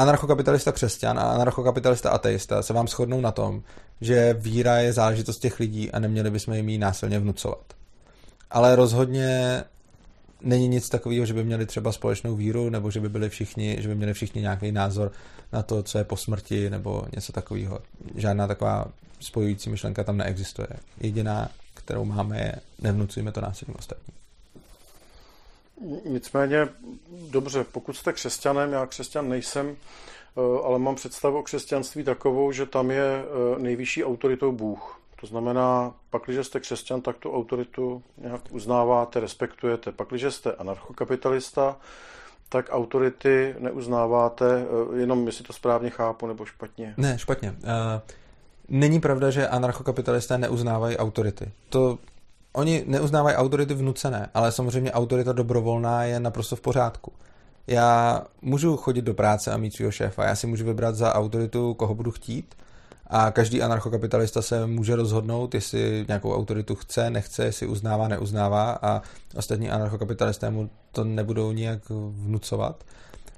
anarchokapitalista 0.02 0.72
křesťan 0.72 1.18
a 1.18 1.22
anarchokapitalista 1.22 2.10
ateista 2.10 2.62
se 2.62 2.72
vám 2.72 2.88
shodnou 2.88 3.20
na 3.20 3.32
tom, 3.32 3.62
že 4.00 4.36
víra 4.38 4.76
je 4.76 4.92
záležitost 4.92 5.38
těch 5.38 5.60
lidí 5.60 5.90
a 5.90 5.98
neměli 5.98 6.30
bychom 6.30 6.54
jim 6.54 6.68
ji 6.68 6.78
násilně 6.78 7.18
vnucovat. 7.18 7.64
Ale 8.50 8.76
rozhodně 8.76 9.64
není 10.40 10.68
nic 10.68 10.88
takového, 10.88 11.26
že 11.26 11.34
by 11.34 11.44
měli 11.44 11.66
třeba 11.66 11.92
společnou 11.92 12.36
víru, 12.36 12.70
nebo 12.70 12.90
že 12.90 13.00
by 13.00 13.08
byli 13.08 13.28
všichni, 13.28 13.76
že 13.80 13.88
by 13.88 13.94
měli 13.94 14.14
všichni 14.14 14.40
nějaký 14.40 14.72
názor 14.72 15.12
na 15.52 15.62
to, 15.62 15.82
co 15.82 15.98
je 15.98 16.04
po 16.04 16.16
smrti, 16.16 16.70
nebo 16.70 17.02
něco 17.14 17.32
takového. 17.32 17.80
Žádná 18.14 18.46
taková 18.46 18.86
spojující 19.20 19.70
myšlenka 19.70 20.04
tam 20.04 20.16
neexistuje. 20.16 20.68
Jediná, 21.00 21.48
kterou 21.74 22.04
máme, 22.04 22.38
je 22.38 22.54
nevnucujeme 22.82 23.32
to 23.32 23.40
násilím 23.40 23.74
ostatním. 23.78 24.21
Nicméně, 26.04 26.68
dobře, 27.30 27.64
pokud 27.72 27.96
jste 27.96 28.12
křesťanem, 28.12 28.72
já 28.72 28.86
křesťan 28.86 29.28
nejsem, 29.28 29.76
eh, 29.76 30.40
ale 30.64 30.78
mám 30.78 30.94
představu 30.94 31.38
o 31.38 31.42
křesťanství 31.42 32.04
takovou, 32.04 32.52
že 32.52 32.66
tam 32.66 32.90
je 32.90 33.24
eh, 33.24 33.58
nejvyšší 33.62 34.04
autoritou 34.04 34.52
Bůh. 34.52 34.98
To 35.20 35.26
znamená, 35.26 35.94
pak, 36.10 36.22
když 36.26 36.46
jste 36.46 36.60
křesťan, 36.60 37.00
tak 37.00 37.16
tu 37.16 37.32
autoritu 37.32 38.02
nějak 38.18 38.40
uznáváte, 38.50 39.20
respektujete. 39.20 39.92
Pak, 39.92 40.08
když 40.08 40.22
jste 40.22 40.52
anarchokapitalista, 40.52 41.76
tak 42.48 42.66
autority 42.70 43.54
neuznáváte, 43.58 44.46
eh, 44.62 44.98
jenom 44.98 45.26
jestli 45.26 45.44
to 45.44 45.52
správně 45.52 45.90
chápu 45.90 46.26
nebo 46.26 46.44
špatně. 46.44 46.94
Ne, 46.96 47.18
špatně. 47.18 47.54
Není 48.68 49.00
pravda, 49.00 49.30
že 49.30 49.48
anarchokapitalisté 49.48 50.38
neuznávají 50.38 50.96
autority. 50.96 51.52
To 51.68 51.98
oni 52.52 52.84
neuznávají 52.86 53.36
autority 53.36 53.74
vnucené, 53.74 54.30
ale 54.34 54.52
samozřejmě 54.52 54.92
autorita 54.92 55.32
dobrovolná 55.32 56.04
je 56.04 56.20
naprosto 56.20 56.56
v 56.56 56.60
pořádku. 56.60 57.12
Já 57.66 58.22
můžu 58.42 58.76
chodit 58.76 59.02
do 59.02 59.14
práce 59.14 59.52
a 59.52 59.56
mít 59.56 59.74
svého 59.74 59.92
šéfa, 59.92 60.24
já 60.24 60.36
si 60.36 60.46
můžu 60.46 60.64
vybrat 60.64 60.94
za 60.94 61.14
autoritu, 61.14 61.74
koho 61.74 61.94
budu 61.94 62.10
chtít. 62.10 62.54
A 63.06 63.30
každý 63.30 63.62
anarchokapitalista 63.62 64.42
se 64.42 64.66
může 64.66 64.96
rozhodnout, 64.96 65.54
jestli 65.54 66.04
nějakou 66.08 66.34
autoritu 66.34 66.74
chce, 66.74 67.10
nechce, 67.10 67.44
jestli 67.44 67.66
uznává, 67.66 68.08
neuznává. 68.08 68.78
A 68.82 69.02
ostatní 69.36 69.70
anarchokapitalisté 69.70 70.50
mu 70.50 70.70
to 70.92 71.04
nebudou 71.04 71.52
nijak 71.52 71.80
vnucovat 72.10 72.84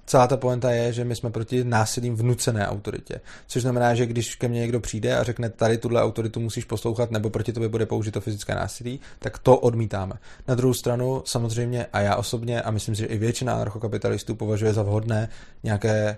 celá 0.07 0.27
ta 0.27 0.37
poenta 0.37 0.71
je, 0.71 0.93
že 0.93 1.05
my 1.05 1.17
jsme 1.17 1.31
proti 1.31 1.65
násilím 1.65 2.17
vnucené 2.17 2.69
autoritě. 2.69 3.21
Což 3.47 3.63
znamená, 3.63 3.95
že 3.95 4.07
když 4.07 4.35
ke 4.35 4.49
mně 4.49 4.61
někdo 4.61 4.81
přijde 4.81 5.17
a 5.17 5.23
řekne, 5.23 5.51
tady 5.51 5.79
tuhle 5.79 6.03
autoritu 6.03 6.41
musíš 6.41 6.65
poslouchat, 6.65 7.11
nebo 7.11 7.31
proti 7.31 7.53
tobě 7.53 7.69
bude 7.69 7.87
použito 7.87 8.21
fyzické 8.21 8.55
násilí, 8.55 9.01
tak 9.19 9.39
to 9.39 9.57
odmítáme. 9.57 10.15
Na 10.49 10.55
druhou 10.55 10.75
stranu, 10.75 11.23
samozřejmě, 11.27 11.87
a 11.93 12.01
já 12.01 12.17
osobně, 12.17 12.63
a 12.63 12.71
myslím 12.71 12.95
si, 12.95 13.01
že 13.01 13.07
i 13.07 13.19
většina 13.19 13.55
anarchokapitalistů 13.55 14.35
považuje 14.35 14.73
za 14.73 14.83
vhodné 14.83 15.29
nějaké 15.63 16.17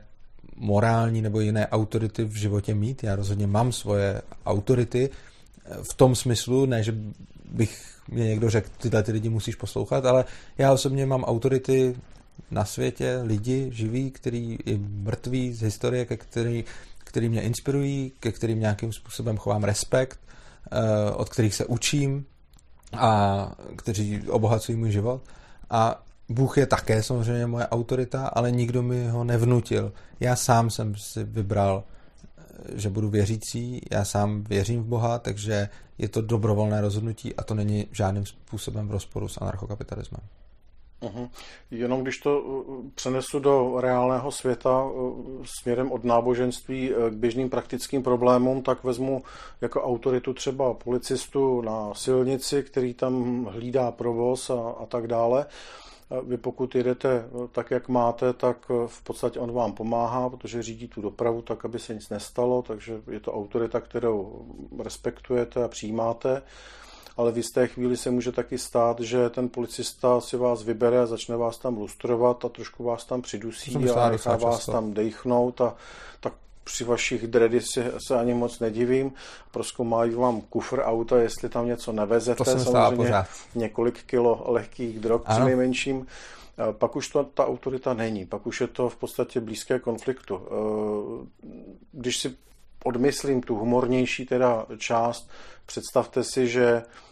morální 0.57 1.22
nebo 1.22 1.41
jiné 1.41 1.68
autority 1.68 2.24
v 2.24 2.37
životě 2.37 2.74
mít. 2.74 3.05
Já 3.05 3.16
rozhodně 3.16 3.47
mám 3.47 3.72
svoje 3.72 4.22
autority 4.47 5.11
v 5.82 5.95
tom 5.95 6.14
smyslu, 6.14 6.66
ne, 6.66 6.82
že 6.82 6.95
bych 7.53 7.97
mě 8.09 8.24
někdo 8.24 8.51
řekl, 8.51 8.68
tyhle 8.78 9.03
ty 9.03 9.12
lidi 9.12 9.28
musíš 9.28 9.55
poslouchat, 9.55 10.07
ale 10.07 10.24
já 10.59 10.72
osobně 10.72 11.07
mám 11.07 11.24
autority 11.24 11.97
na 12.51 12.64
světě 12.64 13.20
lidi 13.22 13.68
živí, 13.72 14.11
který 14.11 14.59
i 14.66 14.78
mrtví 14.78 15.53
z 15.53 15.62
historie, 15.62 16.07
ke 16.07 16.16
který, 16.16 16.64
který 16.99 17.28
mě 17.28 17.43
inspirují, 17.43 18.12
ke 18.20 18.32
kterým 18.32 18.61
nějakým 18.61 18.93
způsobem 18.93 19.37
chovám 19.37 19.64
respekt, 19.64 20.20
eh, 20.72 21.11
od 21.11 21.28
kterých 21.28 21.55
se 21.55 21.64
učím 21.64 22.26
a 22.93 23.53
kteří 23.76 24.22
obohacují 24.28 24.78
můj 24.78 24.91
život. 24.91 25.22
A 25.70 26.03
Bůh 26.28 26.59
je 26.59 26.66
také 26.66 27.03
samozřejmě 27.03 27.47
moje 27.47 27.68
autorita, 27.68 28.26
ale 28.26 28.51
nikdo 28.51 28.82
mi 28.82 29.09
ho 29.09 29.24
nevnutil. 29.24 29.93
Já 30.20 30.37
sám 30.37 30.70
jsem 30.70 30.95
si 30.97 31.24
vybral, 31.24 31.84
eh, 32.39 32.43
že 32.74 32.91
budu 32.91 33.11
věřící, 33.11 33.80
já 33.91 34.05
sám 34.05 34.45
věřím 34.45 34.82
v 34.82 34.87
Boha, 34.87 35.18
takže 35.18 35.68
je 35.99 36.09
to 36.09 36.22
dobrovolné 36.22 36.80
rozhodnutí 36.80 37.37
a 37.37 37.43
to 37.43 37.55
není 37.55 37.87
žádným 37.93 38.26
způsobem 38.26 38.89
v 38.89 38.91
rozporu 38.91 39.28
s 39.28 39.41
anarchokapitalismem. 39.41 40.20
Uhum. 41.01 41.31
Jenom 41.71 42.03
když 42.03 42.19
to 42.19 42.41
uh, 42.41 42.85
přenesu 42.95 43.39
do 43.39 43.81
reálného 43.81 44.31
světa 44.31 44.85
uh, 44.85 45.45
směrem 45.45 45.93
od 45.93 46.05
náboženství 46.05 46.95
uh, 46.95 47.11
k 47.11 47.13
běžným 47.13 47.51
praktickým 47.51 48.03
problémům, 48.03 48.63
tak 48.63 48.85
vezmu 48.85 49.23
jako 49.61 49.83
autoritu 49.83 50.35
třeba 50.35 50.75
policistu 50.75 51.61
na 51.61 51.95
silnici, 51.95 52.63
který 52.63 52.95
tam 52.95 53.45
hlídá 53.45 53.91
provoz 53.91 54.51
a, 54.51 54.71
a 54.71 54.87
tak 54.87 55.07
dále. 55.07 55.47
Vy 56.23 56.37
pokud 56.37 56.75
jedete 56.75 57.25
tak, 57.53 57.71
jak 57.71 57.89
máte, 57.89 58.33
tak 58.33 58.69
v 58.87 59.03
podstatě 59.03 59.41
on 59.41 59.53
vám 59.53 59.73
pomáhá, 59.73 60.31
protože 60.31 60.63
řídí 60.63 60.89
tu 60.89 61.03
dopravu 61.03 61.43
tak, 61.43 61.65
aby 61.65 61.79
se 61.79 61.95
nic 61.95 62.09
nestalo, 62.09 62.63
takže 62.63 63.01
je 63.11 63.21
to 63.21 63.33
autorita, 63.33 63.81
kterou 63.81 64.47
respektujete 64.83 65.65
a 65.65 65.69
přijímáte 65.69 66.43
ale 67.17 67.33
v 67.33 67.37
jisté 67.37 67.67
chvíli 67.67 67.97
se 67.97 68.11
může 68.11 68.33
taky 68.33 68.59
stát, 68.59 69.01
že 69.01 69.31
ten 69.31 69.49
policista 69.49 70.21
si 70.21 70.37
vás 70.37 70.62
vybere 70.62 71.01
a 71.01 71.07
začne 71.07 71.37
vás 71.37 71.59
tam 71.59 71.77
lustrovat 71.77 72.45
a 72.45 72.49
trošku 72.49 72.85
vás 72.85 73.05
tam 73.05 73.23
přidusí 73.23 73.77
a 73.77 74.11
nechá 74.11 74.37
vás 74.37 74.57
často. 74.57 74.73
tam 74.73 74.93
dejchnout 74.93 75.61
a 75.61 75.75
tak 76.21 76.33
při 76.64 76.85
vašich 76.85 77.27
dredy 77.27 77.61
se, 77.61 77.93
se 78.07 78.19
ani 78.19 78.35
moc 78.35 78.61
nedivím. 78.61 79.12
Proskoumají 79.51 80.14
vám 80.14 80.41
kufr 80.41 80.79
auta, 80.79 81.19
jestli 81.19 81.49
tam 81.49 81.67
něco 81.67 81.93
nevezete. 81.93 82.45
To 82.45 82.59
samozřejmě 82.59 83.14
několik 83.55 84.03
kilo 84.03 84.45
lehkých 84.47 85.01
drog 85.01 85.23
při 85.29 85.41
nejmenším. 85.41 86.07
Pak 86.73 86.97
už 86.97 87.09
to 87.09 87.25
ta 87.25 87.47
autorita 87.47 87.95
není, 87.95 88.27
pak 88.27 88.47
už 88.47 88.61
je 88.61 88.67
to 88.67 88.89
v 88.89 88.97
podstatě 88.97 89.41
blízké 89.41 89.79
konfliktu. 89.79 90.37
E, 90.37 90.51
když 91.93 92.19
si 92.19 92.37
odmyslím 92.85 93.43
tu 93.43 93.57
humornější 93.57 94.27
teda 94.27 94.67
část, 94.79 95.31
představte 95.67 96.25
si, 96.25 96.49
že 96.49 96.83
Eh, 96.83 97.06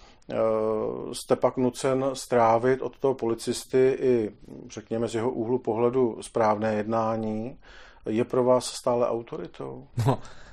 jste 1.12 1.36
pak 1.36 1.56
nucen 1.56 2.04
strávit 2.12 2.82
od 2.82 2.98
toho 2.98 3.14
policisty 3.14 3.96
i, 4.00 4.30
řekněme, 4.68 5.08
z 5.08 5.14
jeho 5.14 5.30
úhlu 5.30 5.58
pohledu 5.58 6.18
správné 6.20 6.74
jednání, 6.74 7.58
je 8.08 8.24
pro 8.24 8.44
vás 8.44 8.64
stále 8.64 9.08
autoritou? 9.08 9.86
No, 10.06 10.18
eh, 10.22 10.43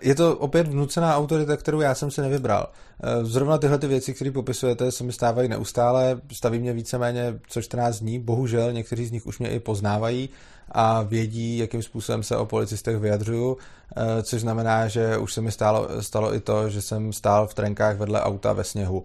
je 0.00 0.14
to 0.14 0.36
opět 0.36 0.68
vnucená 0.68 1.16
autorita, 1.16 1.56
kterou 1.56 1.80
já 1.80 1.94
jsem 1.94 2.10
si 2.10 2.20
nevybral. 2.20 2.68
Eh, 3.02 3.24
zrovna 3.24 3.58
tyhle 3.58 3.78
ty 3.78 3.86
věci, 3.86 4.14
které 4.14 4.30
popisujete, 4.30 4.92
se 4.92 5.04
mi 5.04 5.12
stávají 5.12 5.48
neustále, 5.48 6.20
staví 6.32 6.58
mě 6.58 6.72
víceméně 6.72 7.40
co 7.48 7.62
14 7.62 7.98
dní. 7.98 8.18
Bohužel 8.18 8.72
někteří 8.72 9.06
z 9.06 9.10
nich 9.10 9.26
už 9.26 9.38
mě 9.38 9.50
i 9.50 9.60
poznávají 9.60 10.28
a 10.72 11.02
vědí, 11.02 11.58
jakým 11.58 11.82
způsobem 11.82 12.22
se 12.22 12.36
o 12.36 12.46
policistech 12.46 12.96
vyjadřuju, 12.96 13.56
eh, 13.96 14.22
což 14.22 14.40
znamená, 14.40 14.88
že 14.88 15.18
už 15.18 15.32
se 15.32 15.40
mi 15.40 15.52
stalo, 15.52 15.88
stalo 16.00 16.34
i 16.34 16.40
to, 16.40 16.70
že 16.70 16.82
jsem 16.82 17.12
stál 17.12 17.46
v 17.46 17.54
trenkách 17.54 17.96
vedle 17.96 18.22
auta 18.22 18.52
ve 18.52 18.64
sněhu 18.64 19.04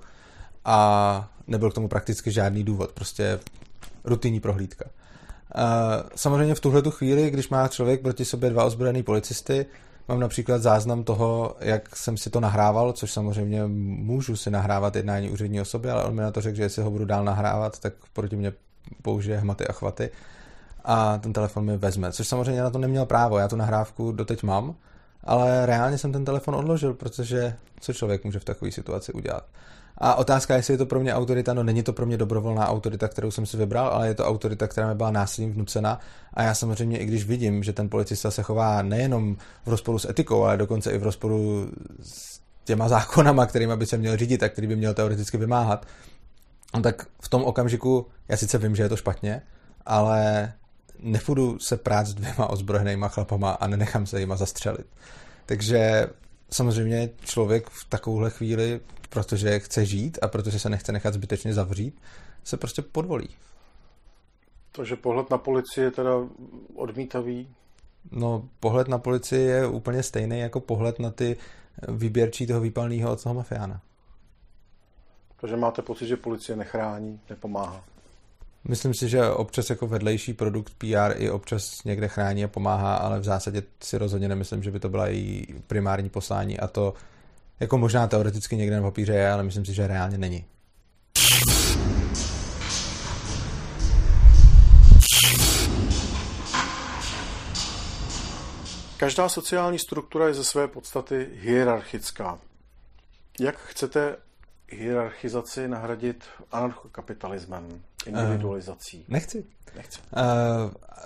a 0.66 1.30
nebyl 1.48 1.72
k 1.72 1.74
tomu 1.74 1.88
prakticky 1.88 2.32
žádný 2.32 2.64
důvod, 2.64 2.92
prostě 2.92 3.40
rutinní 4.04 4.40
prohlídka. 4.40 4.86
samozřejmě 6.16 6.56
v 6.56 6.60
tuhle 6.60 6.82
chvíli, 6.90 7.32
když 7.32 7.50
má 7.50 7.68
člověk 7.68 8.02
proti 8.02 8.26
sobě 8.26 8.50
dva 8.50 8.64
ozbrojený 8.64 9.04
policisty, 9.04 9.66
Mám 10.10 10.20
například 10.20 10.62
záznam 10.62 11.04
toho, 11.04 11.56
jak 11.60 11.96
jsem 11.96 12.18
si 12.18 12.30
to 12.30 12.40
nahrával, 12.40 12.94
což 12.94 13.12
samozřejmě 13.12 13.68
můžu 13.68 14.36
si 14.36 14.52
nahrávat 14.52 14.96
jednání 14.96 15.30
úřední 15.30 15.62
osoby, 15.62 15.90
ale 15.90 16.04
on 16.04 16.16
mi 16.16 16.22
na 16.22 16.32
to 16.32 16.42
řekl, 16.42 16.58
že 16.58 16.64
jestli 16.64 16.84
ho 16.84 16.92
budu 16.92 17.06
dál 17.06 17.24
nahrávat, 17.24 17.80
tak 17.80 17.94
proti 18.14 18.36
mě 18.36 18.54
použije 19.02 19.38
hmaty 19.38 19.68
a 19.68 19.74
chvaty 19.74 20.10
a 20.86 21.18
ten 21.18 21.34
telefon 21.34 21.66
mi 21.66 21.78
vezme, 21.78 22.12
což 22.12 22.28
samozřejmě 22.28 22.62
na 22.62 22.70
to 22.70 22.78
neměl 22.78 23.06
právo. 23.06 23.38
Já 23.38 23.48
tu 23.48 23.56
nahrávku 23.56 24.12
doteď 24.12 24.44
mám, 24.44 24.76
ale 25.24 25.66
reálně 25.66 25.98
jsem 25.98 26.12
ten 26.12 26.26
telefon 26.26 26.56
odložil, 26.56 26.94
protože 26.94 27.56
co 27.80 27.94
člověk 27.94 28.24
může 28.24 28.40
v 28.40 28.46
takové 28.46 28.72
situaci 28.72 29.14
udělat. 29.14 29.46
A 29.98 30.16
otázka, 30.16 30.56
jestli 30.56 30.74
je 30.74 30.78
to 30.78 30.86
pro 30.86 31.00
mě 31.00 31.14
autorita, 31.14 31.54
no 31.54 31.64
není 31.64 31.84
to 31.84 31.94
pro 31.94 32.06
mě 32.06 32.18
dobrovolná 32.18 32.68
autorita, 32.68 33.08
kterou 33.08 33.32
jsem 33.32 33.46
si 33.46 33.58
vybral, 33.58 33.88
ale 33.88 34.08
je 34.08 34.14
to 34.14 34.26
autorita, 34.26 34.68
která 34.68 34.88
mi 34.88 34.96
byla 34.96 35.12
násilím 35.12 35.54
vnucena. 35.54 36.00
A 36.34 36.44
já 36.44 36.54
samozřejmě, 36.54 36.98
i 36.98 37.06
když 37.06 37.24
vidím, 37.24 37.64
že 37.64 37.74
ten 37.74 37.90
policista 37.90 38.32
se 38.32 38.44
chová 38.44 38.82
nejenom 38.82 39.36
v 39.66 39.70
rozporu 39.70 40.00
s 40.00 40.10
etikou, 40.10 40.44
ale 40.44 40.58
dokonce 40.58 40.92
i 40.92 40.98
v 40.98 41.04
rozporu 41.04 41.70
s 42.02 42.40
těma 42.64 42.90
zákonama, 42.90 43.46
kterými 43.46 43.78
by 43.78 43.86
se 43.86 43.98
měl 43.98 44.18
řídit 44.18 44.44
a 44.44 44.50
který 44.50 44.68
by 44.68 44.76
měl 44.76 44.94
teoreticky 44.94 45.38
vymáhat, 45.38 45.86
no 46.76 46.82
tak 46.82 47.08
v 47.22 47.30
tom 47.30 47.44
okamžiku 47.44 48.08
já 48.28 48.38
sice 48.38 48.58
vím, 48.58 48.76
že 48.76 48.84
je 48.84 48.90
to 48.90 48.98
špatně, 48.98 49.42
ale 49.86 50.54
nepůjdu 51.00 51.60
se 51.60 51.78
prát 51.78 52.08
s 52.08 52.14
dvěma 52.14 52.50
ozbrojenýma 52.50 53.08
chlapama 53.08 53.52
a 53.52 53.68
nenechám 53.68 54.06
se 54.06 54.20
jima 54.20 54.36
zastřelit. 54.36 54.88
Takže 55.46 56.10
samozřejmě 56.52 57.10
člověk 57.26 57.70
v 57.70 57.90
takovouhle 57.90 58.30
chvíli, 58.30 58.80
protože 59.10 59.60
chce 59.60 59.86
žít 59.86 60.18
a 60.22 60.28
protože 60.28 60.60
se 60.60 60.70
nechce 60.70 60.92
nechat 60.92 61.14
zbytečně 61.14 61.54
zavřít, 61.54 62.02
se 62.44 62.58
prostě 62.58 62.82
podvolí. 62.82 63.30
Takže 64.72 64.96
pohled 64.96 65.30
na 65.30 65.38
policii 65.38 65.84
je 65.84 65.92
teda 65.92 66.12
odmítavý? 66.76 67.48
No, 68.12 68.50
pohled 68.60 68.88
na 68.88 68.98
policii 68.98 69.42
je 69.42 69.68
úplně 69.68 70.04
stejný 70.04 70.40
jako 70.40 70.60
pohled 70.60 71.00
na 71.00 71.12
ty 71.12 71.38
výběrčí 71.88 72.48
toho 72.48 72.62
výpalného 72.62 73.12
od 73.12 73.24
toho 73.24 73.36
mafiána. 73.36 73.82
Takže 75.42 75.56
máte 75.56 75.82
pocit, 75.82 76.08
že 76.08 76.18
policie 76.18 76.56
nechrání, 76.56 77.20
nepomáhá? 77.30 77.84
Myslím 78.64 78.94
si, 78.94 79.10
že 79.10 79.30
občas 79.30 79.70
jako 79.70 79.88
vedlejší 79.88 80.34
produkt 80.34 80.74
PR 80.78 81.14
i 81.16 81.30
občas 81.30 81.84
někde 81.84 82.08
chrání 82.08 82.44
a 82.44 82.48
pomáhá, 82.48 82.96
ale 82.96 83.20
v 83.20 83.24
zásadě 83.24 83.64
si 83.84 83.98
rozhodně 83.98 84.28
nemyslím, 84.28 84.64
že 84.64 84.72
by 84.72 84.80
to 84.80 84.90
byla 84.90 85.08
její 85.08 85.48
primární 85.68 86.10
poslání 86.10 86.60
a 86.60 86.68
to 86.68 86.94
jako 87.60 87.78
možná 87.78 88.08
teoreticky 88.08 88.56
někde 88.56 88.76
na 88.76 88.82
papíře 88.82 89.14
je, 89.14 89.32
ale 89.32 89.44
myslím 89.44 89.66
si, 89.66 89.74
že 89.74 89.88
reálně 89.88 90.18
není. 90.18 90.46
Každá 98.98 99.30
sociální 99.30 99.80
struktura 99.80 100.28
je 100.28 100.34
ze 100.34 100.44
své 100.44 100.68
podstaty 100.68 101.28
hierarchická. 101.34 102.40
Jak 103.40 103.58
chcete 103.58 104.16
hierarchizaci 104.68 105.68
nahradit 105.68 106.24
anarchokapitalismem, 106.52 107.82
individualizací? 108.06 108.98
Uh, 108.98 109.04
nechci. 109.08 109.44
Nechci. 109.76 110.00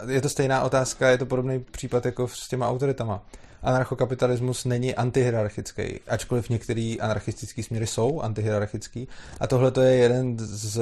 Uh, 0.05 0.11
je 0.11 0.21
to 0.21 0.29
stejná 0.29 0.63
otázka, 0.63 1.09
je 1.09 1.17
to 1.17 1.25
podobný 1.25 1.59
případ 1.59 2.05
jako 2.05 2.27
s 2.27 2.47
těma 2.47 2.69
autoritama. 2.69 3.25
Anarchokapitalismus 3.63 4.65
není 4.65 4.95
antihierarchický, 4.95 5.99
ačkoliv 6.07 6.49
některé 6.49 6.95
anarchistické 7.01 7.63
směry 7.63 7.87
jsou 7.87 8.21
antihierarchický. 8.21 9.07
A 9.39 9.47
tohle 9.47 9.71
to 9.71 9.81
je 9.81 9.95
jeden 9.95 10.39
z, 10.39 10.81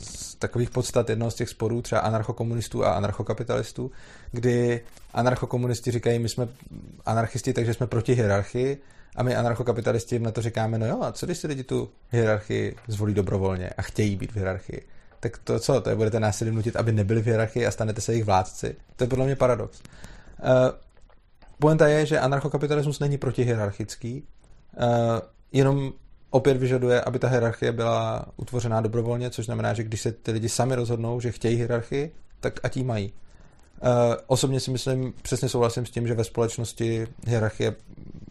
z 0.00 0.34
takových 0.34 0.70
podstat 0.70 1.10
jednoho 1.10 1.30
z 1.30 1.34
těch 1.34 1.48
sporů, 1.48 1.82
třeba 1.82 2.00
anarchokomunistů 2.00 2.84
a 2.84 2.92
anarchokapitalistů, 2.92 3.90
kdy 4.32 4.80
anarchokomunisti 5.14 5.90
říkají, 5.90 6.18
my 6.18 6.28
jsme 6.28 6.48
anarchisti, 7.06 7.52
takže 7.52 7.74
jsme 7.74 7.86
proti 7.86 8.12
hierarchii, 8.12 8.82
a 9.16 9.22
my 9.22 9.36
anarchokapitalisti 9.36 10.14
jim 10.14 10.22
na 10.22 10.30
to 10.30 10.42
říkáme, 10.42 10.78
no 10.78 10.86
jo, 10.86 11.02
a 11.02 11.12
co 11.12 11.26
když 11.26 11.38
si 11.38 11.46
lidi 11.46 11.64
tu 11.64 11.90
hierarchii 12.10 12.76
zvolí 12.88 13.14
dobrovolně 13.14 13.70
a 13.70 13.82
chtějí 13.82 14.16
být 14.16 14.32
v 14.32 14.36
hierarchii? 14.36 14.86
Tak 15.20 15.38
to 15.38 15.58
co, 15.58 15.80
to 15.80 15.90
je 15.90 15.96
budete 15.96 16.20
násilím 16.20 16.54
nutit, 16.54 16.76
aby 16.76 16.92
nebyli 16.92 17.22
v 17.22 17.26
hierarchii 17.26 17.66
a 17.66 17.70
stanete 17.70 18.00
se 18.00 18.12
jejich 18.12 18.24
vládci? 18.24 18.76
To 18.96 19.04
je 19.04 19.08
podle 19.08 19.26
mě 19.26 19.36
paradox. 19.36 19.80
Uh, 19.80 20.46
poenta 21.58 21.88
je, 21.88 22.06
že 22.06 22.20
anarchokapitalismus 22.20 23.00
není 23.00 23.18
protihierarchický, 23.18 24.22
uh, 24.22 24.84
jenom 25.52 25.92
opět 26.30 26.56
vyžaduje, 26.56 27.00
aby 27.00 27.18
ta 27.18 27.28
hierarchie 27.28 27.72
byla 27.72 28.26
utvořená 28.36 28.80
dobrovolně, 28.80 29.30
což 29.30 29.44
znamená, 29.44 29.74
že 29.74 29.82
když 29.82 30.00
se 30.00 30.12
ty 30.12 30.30
lidi 30.30 30.48
sami 30.48 30.74
rozhodnou, 30.74 31.20
že 31.20 31.32
chtějí 31.32 31.56
hierarchii, 31.56 32.12
tak 32.40 32.60
ať 32.62 32.76
jí 32.76 32.84
mají. 32.84 33.12
Uh, 33.12 34.14
osobně 34.26 34.60
si 34.60 34.70
myslím, 34.70 35.14
přesně 35.22 35.48
souhlasím 35.48 35.86
s 35.86 35.90
tím, 35.90 36.06
že 36.06 36.14
ve 36.14 36.24
společnosti 36.24 37.06
hierarchie 37.26 37.74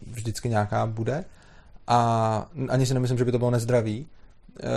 vždycky 0.06 0.48
nějaká 0.48 0.86
bude 0.86 1.24
a 1.86 2.50
ani 2.68 2.86
si 2.86 2.94
nemyslím, 2.94 3.18
že 3.18 3.24
by 3.24 3.32
to 3.32 3.38
bylo 3.38 3.50
nezdravý. 3.50 4.06
Uh, 4.62 4.68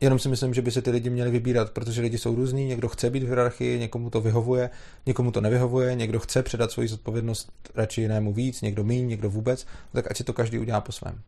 jenom 0.00 0.18
si 0.18 0.28
myslím, 0.28 0.54
že 0.54 0.62
by 0.62 0.70
se 0.70 0.82
ty 0.82 0.90
lidi 0.90 1.10
měli 1.10 1.30
vybírat, 1.30 1.70
protože 1.70 2.00
lidi 2.00 2.18
jsou 2.18 2.34
různí, 2.34 2.66
někdo 2.66 2.88
chce 2.88 3.10
být 3.10 3.22
v 3.22 3.26
hierarchii, 3.26 3.78
někomu 3.78 4.10
to 4.10 4.20
vyhovuje, 4.20 4.70
někomu 5.06 5.32
to 5.32 5.40
nevyhovuje, 5.40 5.94
někdo 5.94 6.18
chce 6.18 6.42
předat 6.42 6.70
svoji 6.70 6.88
zodpovědnost 6.88 7.52
radši 7.74 8.00
jinému 8.00 8.32
víc, 8.32 8.62
někdo 8.62 8.84
míň, 8.84 9.08
někdo 9.08 9.30
vůbec, 9.30 9.66
tak 9.92 10.10
ať 10.10 10.16
si 10.16 10.24
to 10.24 10.32
každý 10.32 10.58
udělá 10.58 10.80
po 10.80 10.92
svém. 10.92 11.20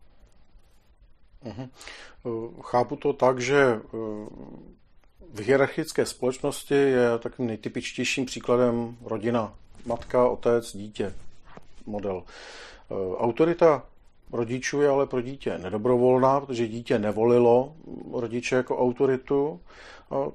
Uh-huh. 1.45 1.69
Chápu 2.63 2.95
to 2.95 3.13
tak, 3.13 3.39
že 3.39 3.79
v 5.33 5.39
hierarchické 5.39 6.05
společnosti 6.05 6.73
je 6.73 7.17
takovým 7.19 7.47
nejtypičtějším 7.47 8.25
příkladem 8.25 8.97
rodina, 9.05 9.53
matka, 9.85 10.27
otec, 10.27 10.77
dítě, 10.77 11.13
model. 11.85 12.23
E, 12.23 13.17
autorita 13.17 13.83
rodičů 14.31 14.81
je 14.81 14.89
ale 14.89 15.05
pro 15.05 15.21
dítě 15.21 15.57
nedobrovolná, 15.57 16.39
protože 16.39 16.67
dítě 16.67 16.99
nevolilo 16.99 17.73
rodiče 18.13 18.55
jako 18.55 18.79
autoritu, 18.79 19.59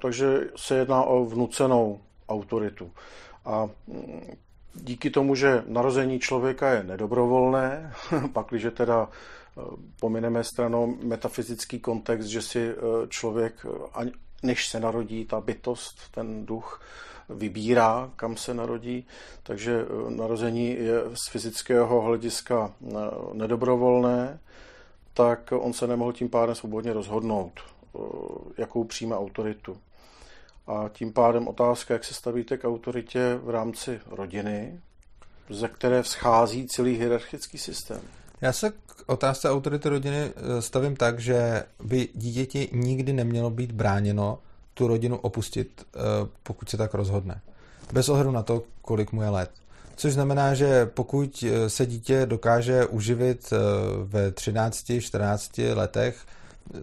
takže 0.01 0.41
se 0.55 0.75
jedná 0.75 1.03
o 1.03 1.25
vnucenou 1.25 1.99
autoritu. 2.29 2.91
A 3.45 3.69
mm, 3.87 4.35
díky 4.73 5.09
tomu, 5.09 5.35
že 5.35 5.63
narození 5.67 6.19
člověka 6.19 6.69
je 6.69 6.83
nedobrovolné, 6.83 7.93
pak 8.33 8.47
když 8.49 8.67
teda 8.71 9.09
e, 9.09 9.61
pomineme 9.99 10.43
stranou 10.43 10.97
metafyzický 11.03 11.79
kontext, 11.79 12.29
že 12.29 12.41
si 12.41 12.69
e, 12.69 12.73
člověk 13.07 13.65
než 14.43 14.67
se 14.67 14.79
narodí 14.79 15.25
ta 15.25 15.41
bytost, 15.41 16.11
ten 16.11 16.45
duch, 16.45 16.81
vybírá, 17.29 18.11
kam 18.15 18.37
se 18.37 18.53
narodí, 18.53 19.05
takže 19.43 19.81
eh, 19.81 20.11
narození 20.11 20.69
je 20.69 21.01
z 21.13 21.29
fyzického 21.29 22.01
hlediska 22.01 22.71
eh, 22.71 22.95
nedobrovolné, 23.33 24.39
tak 25.13 25.53
on 25.57 25.73
se 25.73 25.87
nemohl 25.87 26.13
tím 26.13 26.29
pádem 26.29 26.55
svobodně 26.55 26.93
rozhodnout, 26.93 27.51
eh, 27.59 27.99
jakou 28.57 28.83
přijme 28.83 29.17
autoritu. 29.17 29.77
A 30.67 30.89
tím 30.93 31.13
pádem 31.13 31.47
otázka, 31.47 31.93
jak 31.93 32.03
se 32.03 32.13
stavíte 32.13 32.57
k 32.57 32.67
autoritě 32.67 33.39
v 33.43 33.49
rámci 33.49 33.99
rodiny, 34.07 34.79
ze 35.49 35.67
které 35.67 36.03
vzchází 36.03 36.67
celý 36.67 36.97
hierarchický 36.97 37.57
systém. 37.57 38.01
Já 38.41 38.53
se 38.53 38.69
k 38.69 38.75
otázce 39.05 39.49
autority 39.49 39.89
rodiny 39.89 40.33
stavím 40.59 40.95
tak, 40.95 41.19
že 41.19 41.63
by 41.83 42.09
dítěti 42.13 42.69
nikdy 42.71 43.13
nemělo 43.13 43.49
být 43.49 43.71
bráněno 43.71 44.39
tu 44.75 44.87
rodinu 44.87 45.17
opustit, 45.17 45.85
eh, 45.95 45.99
pokud 46.43 46.69
se 46.69 46.77
tak 46.77 46.93
rozhodne. 46.93 47.41
Bez 47.93 48.09
ohledu 48.09 48.31
na 48.31 48.43
to, 48.43 48.63
kolik 48.81 49.11
mu 49.11 49.21
je 49.21 49.29
let. 49.29 49.51
Což 49.95 50.13
znamená, 50.13 50.53
že 50.53 50.85
pokud 50.85 51.43
eh, 51.47 51.69
se 51.69 51.85
dítě 51.85 52.25
dokáže 52.25 52.85
uživit 52.85 53.53
ve 54.03 54.31
13-14 54.31 55.75
letech 55.75 56.17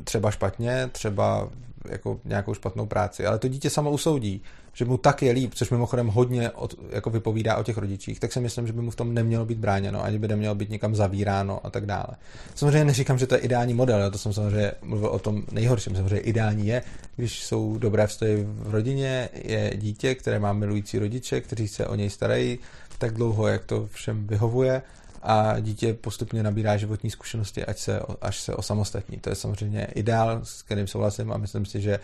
třeba 0.04 0.30
špatně, 0.30 0.88
třeba 0.92 1.48
jako 1.88 2.20
nějakou 2.24 2.54
špatnou 2.54 2.86
práci, 2.86 3.26
ale 3.26 3.38
to 3.38 3.48
dítě 3.48 3.70
samo 3.70 3.90
usoudí, 3.90 4.42
že 4.72 4.84
mu 4.84 4.96
tak 4.96 5.22
je 5.22 5.32
líp, 5.32 5.54
což 5.54 5.70
mimochodem 5.70 6.06
hodně 6.06 6.50
od, 6.50 6.74
jako 6.90 7.10
vypovídá 7.10 7.56
o 7.56 7.62
těch 7.62 7.76
rodičích, 7.76 8.20
tak 8.20 8.32
si 8.32 8.40
myslím, 8.40 8.66
že 8.66 8.72
by 8.72 8.82
mu 8.82 8.90
v 8.90 8.96
tom 8.96 9.14
nemělo 9.14 9.44
být 9.44 9.58
bráněno, 9.58 10.04
ani 10.04 10.18
by 10.18 10.28
nemělo 10.28 10.54
být 10.54 10.70
někam 10.70 10.94
zavíráno 10.94 11.66
a 11.66 11.70
tak 11.70 11.86
dále. 11.86 12.08
Samozřejmě 12.54 12.84
neříkám, 12.84 13.18
že 13.18 13.26
to 13.26 13.34
je 13.34 13.40
ideální 13.40 13.74
model, 13.74 14.00
já 14.00 14.10
to 14.10 14.18
jsem 14.18 14.32
samozřejmě 14.32 14.72
mluvil 14.82 15.08
o 15.08 15.18
tom 15.18 15.42
nejhorším, 15.52 15.96
samozřejmě 15.96 16.18
ideální 16.18 16.66
je, 16.66 16.82
když 17.16 17.44
jsou 17.44 17.78
dobré 17.78 18.06
vztahy 18.06 18.46
v 18.46 18.70
rodině, 18.70 19.28
je 19.34 19.72
dítě, 19.76 20.14
které 20.14 20.38
má 20.38 20.52
milující 20.52 20.98
rodiče, 20.98 21.40
kteří 21.40 21.68
se 21.68 21.86
o 21.86 21.94
něj 21.94 22.10
starají 22.10 22.58
tak 22.98 23.14
dlouho, 23.14 23.46
jak 23.46 23.64
to 23.64 23.88
všem 23.92 24.26
vyhovuje 24.26 24.82
a 25.22 25.60
dítě 25.60 25.94
postupně 25.94 26.42
nabírá 26.42 26.76
životní 26.76 27.10
zkušenosti, 27.10 27.64
ať 27.64 27.78
se, 27.78 28.00
až 28.20 28.40
se 28.40 28.54
osamostatní. 28.54 29.18
To 29.18 29.30
je 29.30 29.34
samozřejmě 29.34 29.88
ideál, 29.94 30.40
s 30.42 30.62
kterým 30.62 30.86
souhlasím 30.86 31.32
a 31.32 31.36
myslím 31.36 31.66
si, 31.66 31.80
že 31.80 31.98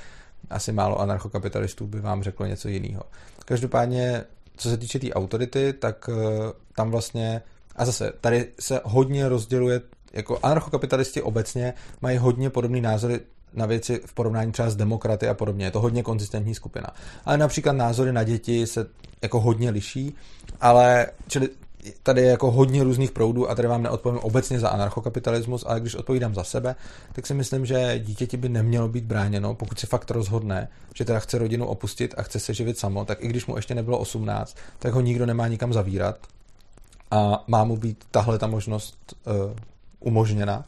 asi 0.50 0.72
málo 0.72 1.00
anarchokapitalistů 1.00 1.86
by 1.86 2.00
vám 2.00 2.22
řeklo 2.22 2.46
něco 2.46 2.68
jiného. 2.68 3.02
Každopádně, 3.44 4.24
co 4.56 4.70
se 4.70 4.76
týče 4.76 4.98
té 4.98 5.06
tý 5.06 5.12
autority, 5.12 5.72
tak 5.72 6.08
uh, 6.08 6.16
tam 6.76 6.90
vlastně, 6.90 7.42
a 7.76 7.84
zase, 7.84 8.12
tady 8.20 8.46
se 8.60 8.80
hodně 8.84 9.28
rozděluje, 9.28 9.80
jako 10.12 10.38
anarchokapitalisti 10.42 11.22
obecně 11.22 11.74
mají 12.00 12.18
hodně 12.18 12.50
podobné 12.50 12.80
názory 12.80 13.20
na 13.54 13.66
věci 13.66 14.00
v 14.06 14.14
porovnání 14.14 14.52
třeba 14.52 14.70
s 14.70 14.76
demokraty 14.76 15.28
a 15.28 15.34
podobně. 15.34 15.64
Je 15.64 15.70
to 15.70 15.80
hodně 15.80 16.02
konzistentní 16.02 16.54
skupina. 16.54 16.86
Ale 17.24 17.38
například 17.38 17.72
názory 17.72 18.12
na 18.12 18.22
děti 18.22 18.66
se 18.66 18.86
jako 19.22 19.40
hodně 19.40 19.70
liší, 19.70 20.14
ale 20.60 21.06
čili 21.28 21.48
tady 22.02 22.20
je 22.20 22.30
jako 22.30 22.50
hodně 22.50 22.84
různých 22.84 23.10
proudů 23.10 23.50
a 23.50 23.54
tady 23.54 23.68
vám 23.68 23.82
neodpovím 23.82 24.18
obecně 24.18 24.60
za 24.60 24.68
anarchokapitalismus, 24.68 25.64
ale 25.66 25.80
když 25.80 25.94
odpovídám 25.94 26.34
za 26.34 26.44
sebe, 26.44 26.76
tak 27.12 27.26
si 27.26 27.34
myslím, 27.34 27.66
že 27.66 27.98
dítěti 27.98 28.36
by 28.36 28.48
nemělo 28.48 28.88
být 28.88 29.04
bráněno, 29.04 29.54
pokud 29.54 29.78
si 29.78 29.86
fakt 29.86 30.10
rozhodne, 30.10 30.68
že 30.94 31.04
teda 31.04 31.18
chce 31.18 31.38
rodinu 31.38 31.66
opustit 31.66 32.14
a 32.16 32.22
chce 32.22 32.40
se 32.40 32.54
živit 32.54 32.78
samo, 32.78 33.04
tak 33.04 33.24
i 33.24 33.28
když 33.28 33.46
mu 33.46 33.56
ještě 33.56 33.74
nebylo 33.74 33.98
18, 33.98 34.56
tak 34.78 34.92
ho 34.92 35.00
nikdo 35.00 35.26
nemá 35.26 35.48
nikam 35.48 35.72
zavírat 35.72 36.18
a 37.10 37.44
má 37.46 37.64
mu 37.64 37.76
být 37.76 38.04
tahle 38.10 38.38
ta 38.38 38.46
možnost 38.46 39.14
uh, 39.26 39.32
umožněna, 40.00 40.64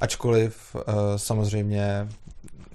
ačkoliv 0.00 0.74
uh, 0.74 0.82
samozřejmě 1.16 2.08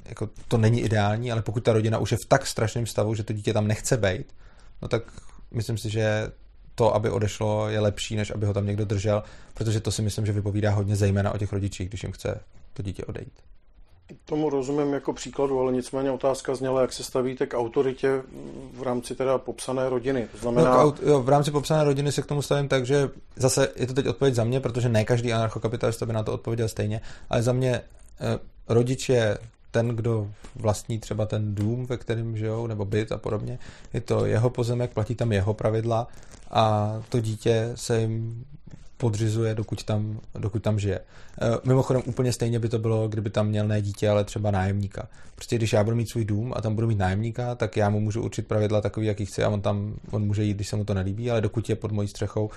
jako 0.05 0.29
to 0.47 0.57
není 0.57 0.81
ideální, 0.81 1.31
ale 1.31 1.41
pokud 1.41 1.63
ta 1.63 1.73
rodina 1.73 1.97
už 1.97 2.11
je 2.11 2.17
v 2.17 2.25
tak 2.25 2.47
strašném 2.47 2.85
stavu, 2.85 3.15
že 3.15 3.23
to 3.23 3.33
dítě 3.33 3.53
tam 3.53 3.67
nechce 3.67 3.97
být, 3.97 4.33
no 4.81 4.87
tak 4.87 5.03
myslím 5.51 5.77
si, 5.77 5.89
že 5.89 6.31
to, 6.75 6.95
aby 6.95 7.09
odešlo, 7.09 7.69
je 7.69 7.79
lepší, 7.79 8.15
než 8.15 8.31
aby 8.31 8.45
ho 8.45 8.53
tam 8.53 8.65
někdo 8.65 8.85
držel, 8.85 9.23
protože 9.53 9.79
to 9.79 9.91
si 9.91 10.01
myslím, 10.01 10.25
že 10.25 10.31
vypovídá 10.31 10.71
hodně 10.71 10.95
zejména 10.95 11.31
o 11.31 11.37
těch 11.37 11.53
rodičích, 11.53 11.89
když 11.89 12.03
jim 12.03 12.11
chce 12.11 12.39
to 12.73 12.83
dítě 12.83 13.05
odejít. 13.05 13.33
Tomu 14.25 14.49
rozumím 14.49 14.93
jako 14.93 15.13
příkladu, 15.13 15.59
ale 15.59 15.73
nicméně 15.73 16.11
otázka 16.11 16.55
zněla, 16.55 16.81
jak 16.81 16.93
se 16.93 17.03
stavíte 17.03 17.45
k 17.45 17.57
autoritě 17.57 18.21
v 18.73 18.83
rámci 18.83 19.15
teda 19.15 19.37
popsané 19.37 19.89
rodiny. 19.89 20.27
To 20.31 20.37
znamená... 20.37 20.77
No, 20.77 20.95
jo, 21.05 21.21
v 21.21 21.29
rámci 21.29 21.51
popsané 21.51 21.83
rodiny 21.83 22.11
se 22.11 22.21
k 22.21 22.25
tomu 22.25 22.41
stavím 22.41 22.67
tak, 22.67 22.85
že 22.85 23.09
zase 23.35 23.69
je 23.75 23.87
to 23.87 23.93
teď 23.93 24.07
odpověď 24.07 24.35
za 24.35 24.43
mě, 24.43 24.59
protože 24.59 24.89
ne 24.89 25.05
každý 25.05 25.33
anarchokapitalista 25.33 26.05
by 26.05 26.13
na 26.13 26.23
to 26.23 26.33
odpověděl 26.33 26.67
stejně, 26.67 27.01
ale 27.29 27.43
za 27.43 27.53
mě 27.53 27.81
eh, 28.19 28.39
rodič 28.67 29.09
je 29.09 29.37
ten, 29.75 29.87
kdo 29.87 30.31
vlastní 30.55 30.99
třeba 30.99 31.25
ten 31.25 31.55
dům, 31.55 31.85
ve 31.85 31.97
kterém 31.97 32.37
žijou, 32.37 32.67
nebo 32.67 32.85
byt 32.85 33.11
a 33.11 33.17
podobně, 33.17 33.59
je 33.93 34.01
to 34.01 34.25
jeho 34.25 34.49
pozemek, 34.49 34.93
platí 34.93 35.15
tam 35.15 35.31
jeho 35.31 35.53
pravidla 35.53 36.07
a 36.51 36.93
to 37.09 37.19
dítě 37.19 37.71
se 37.75 38.01
jim 38.01 38.45
podřizuje, 38.97 39.55
dokud 39.55 39.83
tam, 39.83 40.19
dokud 40.39 40.63
tam 40.63 40.79
žije. 40.79 40.99
E, 40.99 41.03
mimochodem 41.67 42.01
úplně 42.05 42.33
stejně 42.33 42.59
by 42.59 42.69
to 42.69 42.79
bylo, 42.79 43.07
kdyby 43.07 43.29
tam 43.29 43.47
měl 43.47 43.67
ne 43.67 43.81
dítě, 43.81 44.09
ale 44.09 44.23
třeba 44.23 44.51
nájemníka. 44.51 45.07
Prostě 45.35 45.55
když 45.55 45.73
já 45.73 45.83
budu 45.83 45.95
mít 45.95 46.09
svůj 46.09 46.25
dům 46.25 46.53
a 46.55 46.61
tam 46.61 46.75
budu 46.75 46.87
mít 46.87 46.97
nájemníka, 46.97 47.55
tak 47.55 47.77
já 47.77 47.89
mu 47.89 47.99
můžu 47.99 48.21
určit 48.21 48.47
pravidla 48.47 48.81
takový, 48.81 49.07
jaký 49.07 49.25
chci 49.25 49.43
a 49.43 49.49
on 49.49 49.61
tam 49.61 49.93
on 50.11 50.25
může 50.25 50.43
jít, 50.43 50.53
když 50.53 50.67
se 50.67 50.75
mu 50.75 50.85
to 50.85 50.93
nelíbí, 50.93 51.31
ale 51.31 51.41
dokud 51.41 51.69
je 51.69 51.75
pod 51.75 51.91
mojí 51.91 52.07
střechou, 52.07 52.49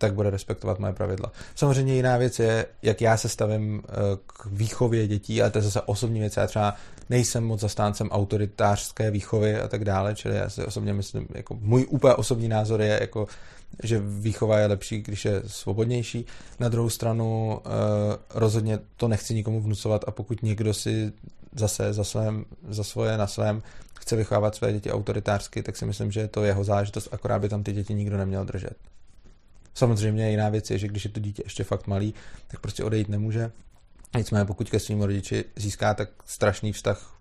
tak 0.00 0.14
bude 0.14 0.30
respektovat 0.30 0.78
moje 0.78 0.92
pravidla. 0.92 1.32
Samozřejmě 1.54 1.94
jiná 1.94 2.16
věc 2.16 2.38
je, 2.38 2.66
jak 2.82 3.00
já 3.00 3.16
se 3.16 3.28
stavím 3.28 3.82
eh, 3.84 3.92
k 4.26 4.46
výchově 4.46 5.08
dětí, 5.08 5.42
ale 5.42 5.50
to 5.50 5.58
je 5.58 5.62
zase 5.62 5.80
osobní 5.80 6.20
věc. 6.20 6.36
Já 6.36 6.46
třeba 6.46 6.74
nejsem 7.10 7.44
moc 7.44 7.60
zastáncem 7.60 8.08
autoritářské 8.10 9.10
výchovy 9.10 9.60
a 9.60 9.68
tak 9.68 9.84
dále, 9.84 10.14
čili 10.14 10.36
já 10.36 10.50
si 10.50 10.64
osobně 10.64 10.92
myslím, 10.92 11.26
jako 11.34 11.54
můj 11.60 11.86
úplně 11.88 12.14
osobní 12.14 12.48
názor 12.48 12.82
je, 12.82 12.98
jako, 13.00 13.26
že 13.82 14.00
výchova 14.04 14.58
je 14.58 14.66
lepší, 14.66 15.02
když 15.02 15.24
je 15.24 15.42
svobodnější. 15.46 16.26
Na 16.60 16.68
druhou 16.68 16.90
stranu 16.90 17.60
eh, 17.60 17.70
rozhodně 18.34 18.78
to 18.96 19.08
nechci 19.08 19.34
nikomu 19.34 19.60
vnucovat 19.60 20.04
a 20.06 20.10
pokud 20.10 20.42
někdo 20.42 20.74
si 20.74 21.12
zase 21.56 21.92
za, 21.92 22.04
svém, 22.04 22.44
za 22.68 22.84
svoje 22.84 23.18
na 23.18 23.26
svém 23.26 23.62
chce 24.00 24.16
vychovávat 24.16 24.54
své 24.54 24.72
děti 24.72 24.92
autoritářsky, 24.92 25.62
tak 25.62 25.76
si 25.76 25.86
myslím, 25.86 26.12
že 26.12 26.20
je 26.20 26.28
to 26.28 26.44
jeho 26.44 26.64
záležitost, 26.64 27.08
akorát 27.12 27.38
by 27.38 27.48
tam 27.48 27.62
ty 27.62 27.72
děti 27.72 27.94
nikdo 27.94 28.16
neměl 28.16 28.44
držet. 28.44 28.76
Samozřejmě 29.74 30.30
jiná 30.30 30.48
věc 30.48 30.70
je, 30.70 30.78
že 30.78 30.88
když 30.88 31.04
je 31.04 31.10
to 31.10 31.20
dítě 31.20 31.42
ještě 31.46 31.64
fakt 31.64 31.86
malý, 31.86 32.14
tak 32.48 32.60
prostě 32.60 32.84
odejít 32.84 33.08
nemůže. 33.08 33.50
Nicméně 34.16 34.44
pokud 34.44 34.70
ke 34.70 34.80
svým 34.80 35.02
rodiči 35.02 35.44
získá 35.56 35.94
tak 35.94 36.08
strašný 36.26 36.72
vztah 36.72 37.16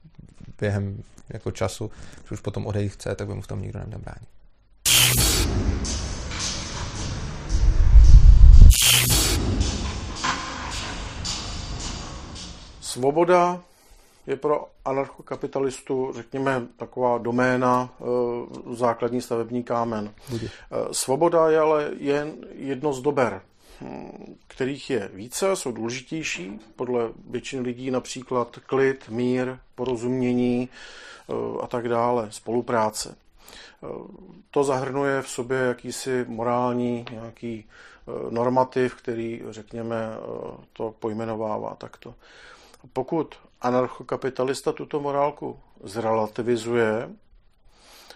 během 0.60 1.04
jako 1.30 1.52
času, 1.52 1.92
že 2.28 2.32
už 2.32 2.40
potom 2.40 2.68
odejít 2.68 2.90
chce, 2.90 3.16
tak 3.16 3.28
by 3.28 3.34
mu 3.34 3.42
v 3.42 3.48
tom 3.48 3.62
nikdo 3.62 3.80
neměl 3.80 4.00
bránit. 4.00 4.30
Svoboda 12.82 13.62
je 14.30 14.36
pro 14.36 14.68
anarchokapitalistu, 14.86 16.12
řekněme, 16.16 16.68
taková 16.78 17.18
doména, 17.18 17.90
eh, 18.00 18.04
základní 18.76 19.22
stavební 19.22 19.64
kámen. 19.64 20.14
Eh, 20.34 20.40
svoboda 20.92 21.50
je 21.50 21.60
ale 21.60 21.92
jen 21.98 22.34
jedno 22.56 22.94
z 22.94 23.02
dober, 23.02 23.42
hm, 23.82 24.36
kterých 24.48 24.90
je 24.90 25.10
více, 25.14 25.56
jsou 25.56 25.72
důležitější. 25.72 26.60
Podle 26.76 27.10
většiny 27.30 27.62
lidí 27.62 27.92
například 27.92 28.60
klid, 28.66 29.10
mír, 29.10 29.58
porozumění 29.76 30.70
eh, 30.70 31.34
a 31.62 31.68
tak 31.68 31.88
dále, 31.88 32.28
spolupráce. 32.32 33.16
To 34.52 34.64
zahrnuje 34.64 35.22
v 35.22 35.30
sobě 35.30 35.58
jakýsi 35.58 36.26
morální 36.28 37.06
nějaký 37.12 37.66
normativ, 38.30 38.96
který, 38.96 39.42
řekněme, 39.50 40.10
to 40.74 40.96
pojmenovává 41.00 41.76
takto. 41.76 42.16
Pokud 42.94 43.36
anarchokapitalista 43.62 44.72
tuto 44.72 45.00
morálku 45.00 45.60
zrelativizuje 45.84 47.10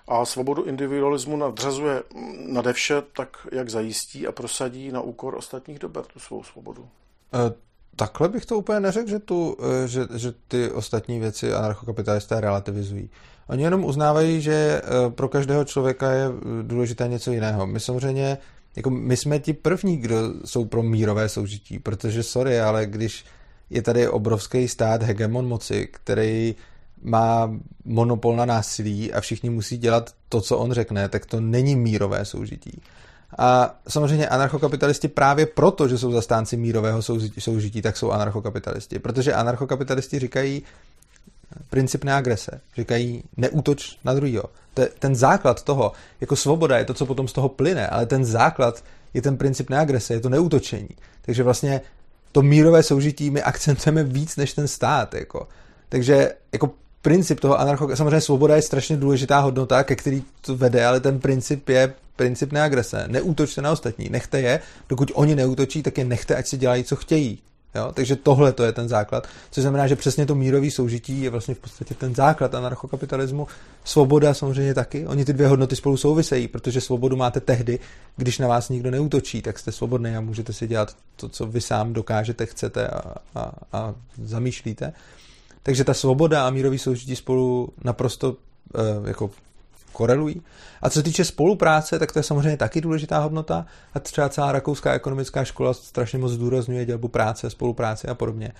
a 0.08 0.26
svobodu 0.26 0.64
individualismu 0.64 1.38
nadřazuje 1.38 2.04
nade 2.48 2.74
vše, 2.74 3.02
tak 3.16 3.48
jak 3.52 3.70
zajistí 3.70 4.28
a 4.28 4.32
prosadí 4.32 4.92
na 4.92 5.02
úkor 5.02 5.36
ostatních 5.36 5.80
dober 5.80 6.06
tu 6.06 6.20
svou 6.20 6.44
svobodu. 6.44 6.88
E, 7.34 7.54
takhle 7.96 8.30
bych 8.30 8.46
to 8.46 8.58
úplně 8.58 8.80
neřekl, 8.80 9.10
že, 9.10 9.20
tu, 9.20 9.58
e, 9.84 9.88
že, 9.88 10.08
že 10.16 10.34
ty 10.48 10.72
ostatní 10.72 11.20
věci 11.20 11.54
anarchokapitalisté 11.54 12.42
relativizují. 12.42 13.10
Oni 13.48 13.64
jenom 13.64 13.86
uznávají, 13.86 14.42
že 14.42 14.54
e, 14.54 15.10
pro 15.10 15.30
každého 15.30 15.66
člověka 15.66 16.12
je 16.12 16.26
důležité 16.62 17.08
něco 17.08 17.32
jiného. 17.32 17.68
My 17.68 17.80
samozřejmě, 17.80 18.38
jako 18.76 18.90
my 18.90 19.18
jsme 19.18 19.40
ti 19.40 19.54
první, 19.54 19.98
kdo 19.98 20.16
jsou 20.46 20.66
pro 20.66 20.84
mírové 20.84 21.30
soužití, 21.30 21.80
protože 21.80 22.24
sorry, 22.24 22.60
ale 22.60 22.86
když 22.86 23.26
je 23.74 23.82
tady 23.82 24.08
obrovský 24.08 24.68
stát 24.68 25.04
hegemon 25.04 25.48
moci, 25.48 25.88
který 25.92 26.56
má 27.04 27.52
monopol 27.86 28.36
na 28.36 28.46
násilí 28.46 29.14
a 29.14 29.22
všichni 29.22 29.50
musí 29.50 29.78
dělat 29.78 30.12
to, 30.30 30.42
co 30.42 30.58
on 30.58 30.72
řekne, 30.72 31.10
tak 31.10 31.26
to 31.26 31.42
není 31.42 31.76
mírové 31.76 32.26
soužití. 32.26 32.82
A 33.38 33.76
samozřejmě 33.88 34.28
anarchokapitalisti 34.28 35.08
právě 35.08 35.46
proto, 35.46 35.88
že 35.88 35.98
jsou 35.98 36.12
zastánci 36.12 36.58
mírového 36.58 37.02
soužití, 37.40 37.82
tak 37.82 37.98
jsou 37.98 38.12
anarchokapitalisti. 38.12 39.00
Protože 39.00 39.34
anarchokapitalisti 39.34 40.20
říkají 40.20 40.64
princip 41.70 42.04
neagrese. 42.04 42.62
Říkají 42.78 43.24
neútoč 43.38 43.98
na 44.04 44.14
druhýho. 44.14 44.44
Ten 45.00 45.16
základ 45.16 45.64
toho, 45.64 45.92
jako 46.22 46.36
svoboda 46.36 46.78
je 46.78 46.86
to, 46.86 46.94
co 46.94 47.06
potom 47.06 47.28
z 47.28 47.34
toho 47.34 47.50
plyne, 47.50 47.88
ale 47.88 48.06
ten 48.06 48.26
základ 48.26 48.84
je 49.14 49.22
ten 49.22 49.38
princip 49.38 49.70
neagrese, 49.70 50.14
je 50.14 50.20
to 50.20 50.30
neútočení. 50.30 50.90
Takže 51.22 51.44
vlastně 51.44 51.82
to 52.34 52.42
mírové 52.42 52.84
soužití 52.84 53.30
my 53.30 53.42
akcentujeme 53.42 54.04
víc 54.04 54.36
než 54.36 54.54
ten 54.54 54.68
stát. 54.68 55.14
Jako. 55.14 55.48
Takže 55.90 56.32
jako 56.54 56.72
princip 57.02 57.40
toho 57.40 57.60
anarcho... 57.60 57.96
Samozřejmě 57.96 58.22
svoboda 58.22 58.56
je 58.56 58.62
strašně 58.62 58.98
důležitá 58.98 59.40
hodnota, 59.40 59.84
ke 59.84 59.96
který 59.96 60.24
to 60.42 60.58
vede, 60.58 60.86
ale 60.86 61.00
ten 61.00 61.20
princip 61.20 61.70
je 61.70 61.94
princip 62.16 62.52
neagrese. 62.52 63.06
Neútočte 63.08 63.62
na 63.62 63.72
ostatní, 63.72 64.10
nechte 64.10 64.42
je, 64.42 64.60
dokud 64.90 65.12
oni 65.14 65.36
neútočí, 65.36 65.84
tak 65.84 65.98
je 65.98 66.06
nechte, 66.06 66.36
ať 66.36 66.48
si 66.48 66.58
dělají, 66.58 66.84
co 66.84 66.96
chtějí. 66.96 67.40
Jo? 67.76 67.92
Takže 67.94 68.16
tohle 68.16 68.54
to 68.54 68.64
je 68.64 68.72
ten 68.72 68.90
základ, 68.90 69.28
což 69.52 69.62
znamená, 69.62 69.88
že 69.88 69.96
přesně 69.96 70.26
to 70.26 70.36
mírový 70.36 70.72
soužití 70.72 71.22
je 71.22 71.30
vlastně 71.30 71.56
v 71.56 71.60
podstatě 71.60 71.94
ten 71.94 72.16
základ 72.16 72.56
anarchokapitalismu. 72.56 73.48
Svoboda 73.84 74.34
samozřejmě 74.34 74.74
taky. 74.74 75.08
Oni 75.08 75.26
ty 75.26 75.34
dvě 75.34 75.48
hodnoty 75.48 75.76
spolu 75.76 75.98
souvisejí, 75.98 76.48
protože 76.48 76.82
svobodu 76.82 77.16
máte 77.16 77.40
tehdy, 77.40 77.80
když 78.18 78.40
na 78.40 78.48
vás 78.48 78.70
nikdo 78.70 78.92
neútočí, 78.92 79.42
tak 79.42 79.60
jste 79.60 79.72
svobodný 79.72 80.16
a 80.16 80.22
můžete 80.22 80.54
si 80.54 80.68
dělat 80.68 80.96
to, 81.16 81.30
co 81.30 81.46
vy 81.46 81.62
sám 81.62 81.94
dokážete, 81.94 82.46
chcete 82.46 82.88
a, 82.88 83.02
a, 83.36 83.52
a 83.74 83.94
zamýšlíte. 84.24 84.94
Takže 85.64 85.84
ta 85.84 85.94
svoboda 85.94 86.48
a 86.48 86.50
mírový 86.50 86.78
soužití 86.78 87.16
spolu 87.16 87.70
naprosto 87.84 88.36
e, 88.76 89.08
jako 89.08 89.30
korelují. 89.94 90.42
A 90.82 90.90
co 90.90 91.00
se 91.00 91.04
týče 91.04 91.26
spolupráce, 91.26 92.00
tak 92.00 92.12
to 92.12 92.20
je 92.20 92.24
samozřejmě 92.24 92.58
taky 92.58 92.82
důležitá 92.82 93.20
hodnota. 93.20 93.66
A 93.94 94.00
třeba 94.00 94.30
celá 94.30 94.52
rakouská 94.52 94.94
ekonomická 94.94 95.44
škola 95.44 95.74
strašně 95.74 96.20
moc 96.20 96.32
zdůrazňuje 96.32 96.86
dělbu 96.86 97.08
práce, 97.08 97.50
spolupráce 97.50 98.08
a 98.08 98.16
podobně. 98.16 98.52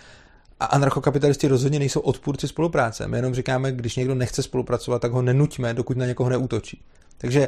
A 0.60 0.66
anarchokapitalisti 0.66 1.48
rozhodně 1.48 1.80
nejsou 1.80 2.00
odpůrci 2.00 2.48
spolupráce. 2.48 3.08
My 3.08 3.18
jenom 3.18 3.34
říkáme, 3.34 3.72
když 3.72 3.96
někdo 3.96 4.16
nechce 4.16 4.44
spolupracovat, 4.44 5.02
tak 5.02 5.12
ho 5.12 5.22
nenuťme, 5.22 5.74
dokud 5.74 5.98
na 5.98 6.06
někoho 6.06 6.30
neútočí. 6.30 6.82
Takže 7.18 7.48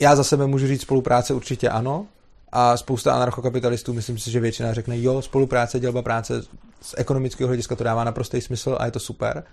já 0.00 0.16
za 0.16 0.24
sebe 0.24 0.46
můžu 0.46 0.66
říct 0.66 0.82
spolupráce 0.82 1.34
určitě 1.34 1.68
ano, 1.68 2.06
a 2.52 2.76
spousta 2.76 3.14
anarchokapitalistů, 3.14 3.92
myslím 3.92 4.18
si, 4.18 4.30
že 4.30 4.40
většina 4.40 4.74
řekne, 4.74 5.02
jo, 5.02 5.22
spolupráce, 5.22 5.80
dělba 5.80 6.02
práce 6.02 6.42
z 6.80 6.94
ekonomického 6.96 7.48
hlediska 7.48 7.76
to 7.76 7.84
dává 7.84 8.04
naprostý 8.04 8.40
smysl 8.40 8.76
a 8.80 8.84
je 8.84 8.90
to 8.90 9.00
super 9.00 9.44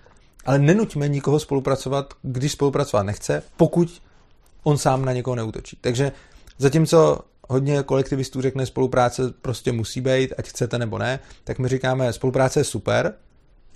ale 0.45 0.59
nenuďme 0.59 1.07
nikoho 1.07 1.39
spolupracovat, 1.39 2.13
když 2.21 2.51
spolupracovat 2.51 3.03
nechce, 3.03 3.43
pokud 3.57 4.01
on 4.63 4.77
sám 4.77 5.05
na 5.05 5.13
někoho 5.13 5.35
neutočí. 5.35 5.77
Takže 5.81 6.11
zatímco 6.57 7.19
hodně 7.49 7.83
kolektivistů 7.83 8.41
řekne, 8.41 8.65
spolupráce 8.65 9.33
prostě 9.41 9.71
musí 9.71 10.01
být, 10.01 10.33
ať 10.37 10.47
chcete 10.47 10.79
nebo 10.79 10.97
ne, 10.97 11.19
tak 11.43 11.59
my 11.59 11.67
říkáme, 11.67 12.13
spolupráce 12.13 12.59
je 12.59 12.63
super, 12.63 13.13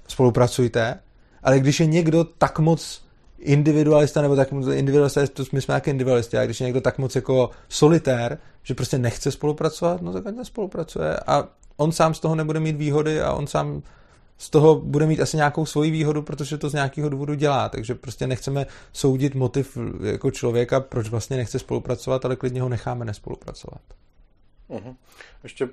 spolupracujte, 0.07 0.99
ale 1.43 1.59
když 1.59 1.79
je 1.79 1.85
někdo 1.85 2.23
tak 2.23 2.59
moc 2.59 3.01
individualista, 3.39 4.21
nebo 4.21 4.35
tak 4.35 4.51
individualista, 4.51 5.27
to 5.33 5.43
my 5.51 5.61
jsme 5.61 5.71
nějaký 5.71 5.89
individualisti, 5.89 6.37
a 6.37 6.45
když 6.45 6.59
je 6.59 6.65
někdo 6.65 6.81
tak 6.81 6.97
moc 6.97 7.15
jako 7.15 7.49
solitér, 7.69 8.37
že 8.63 8.73
prostě 8.73 8.97
nechce 8.97 9.31
spolupracovat, 9.31 10.01
no 10.01 10.13
tak 10.13 10.27
ať 10.27 10.35
nespolupracuje 10.35 11.19
a 11.27 11.47
on 11.77 11.91
sám 11.91 12.13
z 12.13 12.19
toho 12.19 12.35
nebude 12.35 12.59
mít 12.59 12.75
výhody 12.75 13.21
a 13.21 13.33
on 13.33 13.47
sám 13.47 13.81
z 14.39 14.49
toho 14.49 14.75
bude 14.75 15.05
mít 15.05 15.21
asi 15.21 15.37
nějakou 15.37 15.65
svoji 15.65 15.91
výhodu, 15.91 16.21
protože 16.21 16.57
to 16.57 16.69
z 16.69 16.73
nějakého 16.73 17.09
důvodu 17.09 17.33
dělá. 17.33 17.69
Takže 17.69 17.95
prostě 17.95 18.27
nechceme 18.27 18.65
soudit 18.93 19.35
motiv 19.35 19.77
jako 20.03 20.31
člověka, 20.31 20.79
proč 20.79 21.09
vlastně 21.09 21.37
nechce 21.37 21.59
spolupracovat, 21.59 22.25
ale 22.25 22.35
klidně 22.35 22.61
ho 22.61 22.69
necháme 22.69 23.05
nespolupracovat. 23.05 23.81
Uhum. 24.67 24.95
Ještě 25.43 25.69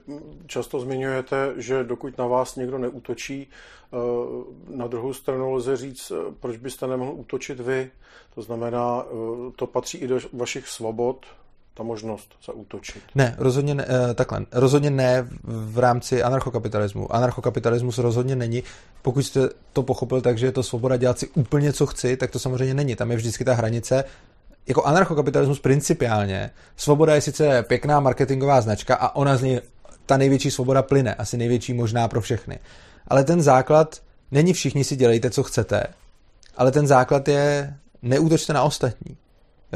často 0.47 0.80
zmiňujete, 0.80 1.55
že 1.56 1.84
dokud 1.84 2.18
na 2.18 2.26
vás 2.26 2.56
někdo 2.56 2.78
neútočí, 2.78 3.48
eh, 3.48 3.97
na 4.76 4.86
druhou 4.86 5.14
stranu 5.14 5.52
lze 5.52 5.76
říct, 5.76 6.10
eh, 6.12 6.32
proč 6.40 6.56
byste 6.56 6.86
nemohl 6.86 7.12
útočit 7.14 7.60
vy. 7.60 7.90
To 8.34 8.43
znamená, 8.43 9.05
eh, 9.05 9.52
to 9.56 9.66
patří 9.66 9.98
i 9.98 10.06
do 10.06 10.18
vašich 10.32 10.68
svobod, 10.68 11.26
ta 11.77 11.82
možnost 11.82 12.35
zaútočit. 12.47 13.03
Ne, 13.15 13.35
rozhodně 13.39 13.74
ne, 13.74 13.86
takhle, 14.15 14.47
rozhodně 14.53 14.90
ne 14.90 15.28
v 15.44 15.78
rámci 15.78 16.23
anarchokapitalismu. 16.23 17.15
Anarchokapitalismus 17.15 17.98
rozhodně 17.98 18.36
není. 18.36 18.62
Pokud 19.03 19.23
jste 19.23 19.48
to 19.73 19.82
pochopil 19.82 20.20
tak, 20.20 20.39
že 20.39 20.47
je 20.47 20.53
to 20.53 20.62
svoboda 20.62 20.97
dělat 20.97 21.19
si 21.19 21.28
úplně, 21.28 21.73
co 21.73 21.86
chci, 21.86 22.16
tak 22.16 22.31
to 22.31 22.39
samozřejmě 22.39 22.74
není. 22.74 22.97
Tam 22.97 23.11
je 23.11 23.16
vždycky 23.16 23.44
ta 23.44 23.55
hranice, 23.55 24.05
jako 24.66 24.85
anarchokapitalismus 24.85 25.61
principiálně, 25.61 26.51
svoboda 26.77 27.15
je 27.15 27.20
sice 27.20 27.62
pěkná 27.62 28.01
marketingová 28.01 28.61
značka 28.61 28.94
a 28.97 29.16
ona 29.16 29.36
z 29.36 29.43
ní 29.43 29.61
ta 30.07 30.16
největší 30.16 30.51
svoboda 30.51 30.82
plyne, 30.82 31.15
asi 31.15 31.36
největší 31.36 31.74
možná 31.74 32.09
pro 32.09 32.20
všechny. 32.20 32.59
Ale 33.09 33.24
ten 33.24 33.43
základ 33.43 34.03
není 34.31 34.53
všichni 34.53 34.85
si 34.85 34.97
dělejte, 34.97 35.31
co 35.31 35.43
chcete, 35.43 35.85
ale 36.57 36.73
ten 36.73 36.86
základ 36.86 37.28
je 37.28 37.74
neútočte 38.03 38.53
na 38.53 38.62
ostatní. 38.62 39.16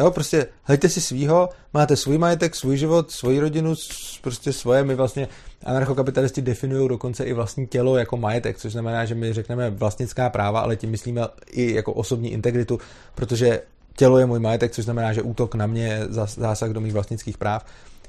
Jo, 0.01 0.11
prostě 0.11 0.47
hleďte 0.63 0.89
si 0.89 1.01
svýho, 1.01 1.49
máte 1.75 1.97
svůj 1.97 2.19
majetek, 2.19 2.57
svůj 2.57 2.77
život, 2.77 3.11
svoji 3.11 3.41
rodinu, 3.41 3.75
prostě 4.23 4.53
svoje. 4.53 4.85
My 4.85 4.95
vlastně 4.95 5.29
anarchokapitalisti 5.65 6.43
definují 6.43 6.89
dokonce 6.89 7.25
i 7.25 7.33
vlastní 7.33 7.67
tělo 7.67 7.97
jako 7.97 8.17
majetek, 8.17 8.59
což 8.59 8.73
znamená, 8.73 9.05
že 9.05 9.15
my 9.15 9.33
řekneme 9.33 9.71
vlastnická 9.71 10.31
práva, 10.31 10.61
ale 10.61 10.77
tím 10.77 10.91
myslíme 10.91 11.23
i 11.51 11.75
jako 11.75 11.93
osobní 11.93 12.33
integritu, 12.33 12.79
protože 13.15 13.63
tělo 13.97 14.19
je 14.19 14.27
můj 14.27 14.39
majetek, 14.41 14.73
což 14.73 14.85
znamená, 14.85 15.13
že 15.13 15.23
útok 15.23 15.55
na 15.55 15.67
mě 15.67 15.87
je 15.87 16.07
zásah 16.27 16.71
do 16.71 16.81
mých 16.81 16.93
vlastnických 16.93 17.39
práv. 17.39 17.65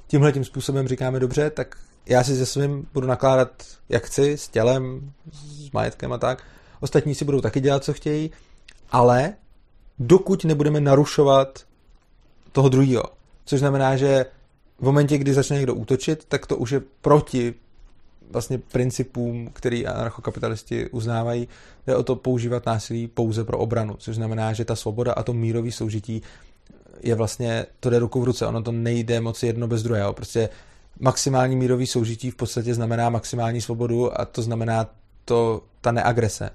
Tímhle 0.08 0.32
tím 0.32 0.44
způsobem 0.44 0.88
říkáme 0.88 1.20
dobře, 1.20 1.50
tak 1.50 1.76
já 2.06 2.24
si 2.24 2.38
se 2.38 2.46
svým 2.46 2.88
budu 2.94 3.08
nakládat, 3.08 3.50
jak 3.90 4.06
chci, 4.06 4.38
s 4.38 4.48
tělem, 4.48 5.12
s 5.32 5.72
majetkem 5.72 6.14
a 6.14 6.18
tak. 6.18 6.44
Ostatní 6.80 7.16
si 7.16 7.26
budou 7.26 7.42
taky 7.42 7.60
dělat, 7.60 7.84
co 7.84 7.94
chtějí, 7.94 8.32
ale 8.92 9.34
dokud 10.00 10.46
nebudeme 10.46 10.80
narušovat 10.80 11.71
toho 12.52 12.70
druhého. 12.70 13.04
Což 13.46 13.60
znamená, 13.60 13.98
že 13.98 14.26
v 14.80 14.84
momentě, 14.84 15.18
kdy 15.18 15.34
začne 15.34 15.56
někdo 15.56 15.76
útočit, 15.76 16.26
tak 16.28 16.46
to 16.46 16.58
už 16.58 16.72
je 16.72 16.82
proti 17.02 17.54
vlastně 18.32 18.58
principům, 18.58 19.50
který 19.54 19.88
anarchokapitalisti 19.88 20.90
uznávají, 20.90 21.48
jde 21.88 21.96
o 21.96 22.04
to 22.04 22.16
používat 22.16 22.66
násilí 22.66 23.08
pouze 23.08 23.44
pro 23.44 23.58
obranu, 23.58 23.96
což 23.98 24.16
znamená, 24.16 24.54
že 24.54 24.66
ta 24.66 24.76
svoboda 24.76 25.14
a 25.14 25.24
to 25.24 25.34
mírový 25.34 25.72
soužití 25.72 26.22
je 27.04 27.16
vlastně, 27.16 27.66
to 27.80 27.90
jde 27.90 28.00
ruku 28.00 28.22
v 28.22 28.24
ruce, 28.24 28.48
ono 28.48 28.62
to 28.62 28.72
nejde 28.72 29.22
moc 29.22 29.44
jedno 29.44 29.68
bez 29.68 29.84
druhého, 29.84 30.14
prostě 30.14 30.50
maximální 31.00 31.56
mírový 31.56 31.88
soužití 31.88 32.32
v 32.32 32.36
podstatě 32.36 32.74
znamená 32.74 33.10
maximální 33.10 33.62
svobodu 33.62 34.22
a 34.22 34.26
to 34.26 34.42
znamená 34.42 34.90
to, 35.26 35.64
ta 35.82 35.92
neagrese. 35.92 36.50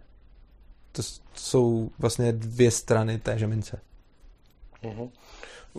To 0.93 1.03
jsou 1.35 1.91
vlastně 1.99 2.33
dvě 2.33 2.71
strany 2.71 3.19
té 3.19 3.47
mince. 3.47 3.81
Uh-huh. 4.83 5.11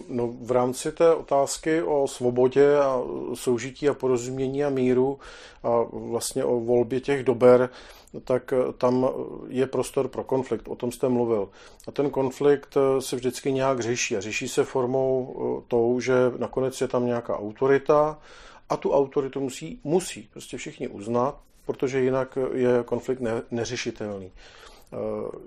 No, 0.10 0.34
v 0.42 0.52
rámci 0.52 0.92
té 0.92 1.16
otázky 1.16 1.82
o 1.82 2.08
svobodě 2.08 2.78
a 2.78 3.02
soužití 3.34 3.90
a 3.90 3.94
porozumění 3.94 4.64
a 4.64 4.70
míru 4.70 5.20
a 5.64 5.86
vlastně 5.92 6.44
o 6.44 6.60
volbě 6.60 7.00
těch 7.00 7.24
dober, 7.24 7.70
tak 8.24 8.54
tam 8.78 9.10
je 9.48 9.68
prostor 9.68 10.08
pro 10.08 10.24
konflikt, 10.24 10.68
o 10.68 10.76
tom 10.76 10.92
jste 10.92 11.10
mluvil. 11.10 11.50
A 11.88 11.92
ten 11.92 12.10
konflikt 12.10 12.78
se 13.00 13.16
vždycky 13.16 13.52
nějak 13.52 13.80
řeší 13.80 14.18
a 14.18 14.22
řeší 14.22 14.48
se 14.48 14.64
formou 14.64 15.36
eh, 15.36 15.66
tou, 15.68 16.00
že 16.00 16.14
nakonec 16.38 16.82
je 16.82 16.88
tam 16.88 17.06
nějaká 17.06 17.40
autorita 17.40 18.20
a 18.70 18.78
tu 18.78 18.92
autoritu 18.92 19.40
musí, 19.40 19.80
musí 19.84 20.30
prostě 20.32 20.58
všichni 20.58 20.88
uznat, 20.88 21.40
protože 21.66 22.00
jinak 22.00 22.38
je 22.54 22.84
konflikt 22.86 23.20
ne, 23.20 23.42
neřešitelný. 23.52 24.32
Eh, 24.94 24.98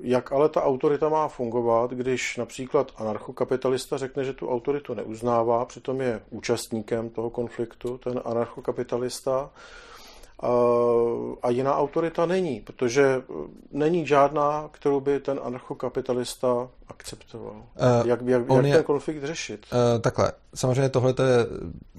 jak 0.01 0.33
ale 0.33 0.49
ta 0.49 0.63
autorita 0.63 1.09
má 1.09 1.29
fungovat, 1.29 1.91
když 1.91 2.37
například 2.37 2.93
anarchokapitalista 2.97 3.97
řekne, 3.97 4.25
že 4.25 4.33
tu 4.33 4.49
autoritu 4.49 4.95
neuznává, 4.95 5.65
přitom 5.65 6.01
je 6.01 6.23
účastníkem 6.31 7.11
toho 7.11 7.31
konfliktu, 7.31 7.99
ten 7.99 8.21
anarchokapitalista, 8.25 9.51
a 11.43 11.51
jiná 11.51 11.77
autorita 11.77 12.27
není, 12.27 12.61
protože 12.61 13.23
není 13.73 14.07
žádná, 14.07 14.69
kterou 14.73 15.01
by 15.01 15.21
ten 15.21 15.41
anarchokapitalista 15.43 16.69
akceptoval. 16.89 17.55
Uh, 17.57 18.09
jak, 18.09 18.21
jak, 18.27 18.43
jak 18.49 18.65
je, 18.65 18.75
ten 18.75 18.85
konflikt 18.85 19.25
řešit? 19.25 19.67
Uh, 19.73 20.01
takhle, 20.01 20.33
samozřejmě 20.55 20.89
tohle 20.89 21.11
je 21.11 21.47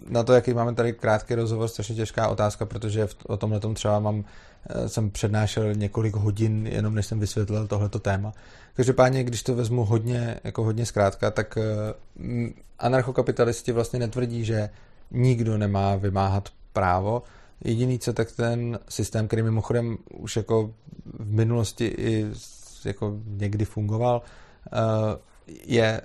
na 0.09 0.23
to, 0.23 0.33
jaký 0.33 0.53
máme 0.53 0.75
tady 0.75 0.93
krátký 0.93 1.35
rozhovor, 1.35 1.67
strašně 1.67 1.95
těžká 1.95 2.27
otázka, 2.27 2.65
protože 2.65 3.07
v, 3.07 3.15
o 3.27 3.37
tomhle 3.37 3.59
tom 3.59 3.73
třeba 3.73 3.99
mám 3.99 4.23
Eh, 4.69 4.89
jsem 4.89 5.09
přednášel 5.09 5.73
několik 5.75 6.15
hodin, 6.15 6.67
jenom 6.67 6.95
než 6.95 7.05
jsem 7.05 7.19
vysvětlil 7.19 7.67
tohleto 7.67 7.99
téma. 7.99 8.33
Každopádně, 8.73 9.23
když 9.23 9.43
to 9.43 9.55
vezmu 9.55 9.85
hodně, 9.85 10.39
jako 10.43 10.63
hodně 10.63 10.85
zkrátka, 10.85 11.31
tak 11.31 11.57
eh, 11.57 11.93
anarchokapitalisti 12.79 13.71
vlastně 13.71 13.99
netvrdí, 13.99 14.45
že 14.45 14.69
nikdo 15.11 15.57
nemá 15.57 15.95
vymáhat 15.95 16.49
právo. 16.73 17.23
Jediný, 17.63 17.99
co 17.99 18.13
tak 18.13 18.31
ten 18.31 18.79
systém, 18.89 19.27
který 19.27 19.43
mimochodem 19.43 19.97
už 20.13 20.35
jako 20.35 20.73
v 21.05 21.33
minulosti 21.33 21.85
i 21.85 22.25
jako 22.85 23.17
někdy 23.25 23.65
fungoval, 23.65 24.21
eh, 24.73 25.17
je, 25.65 26.01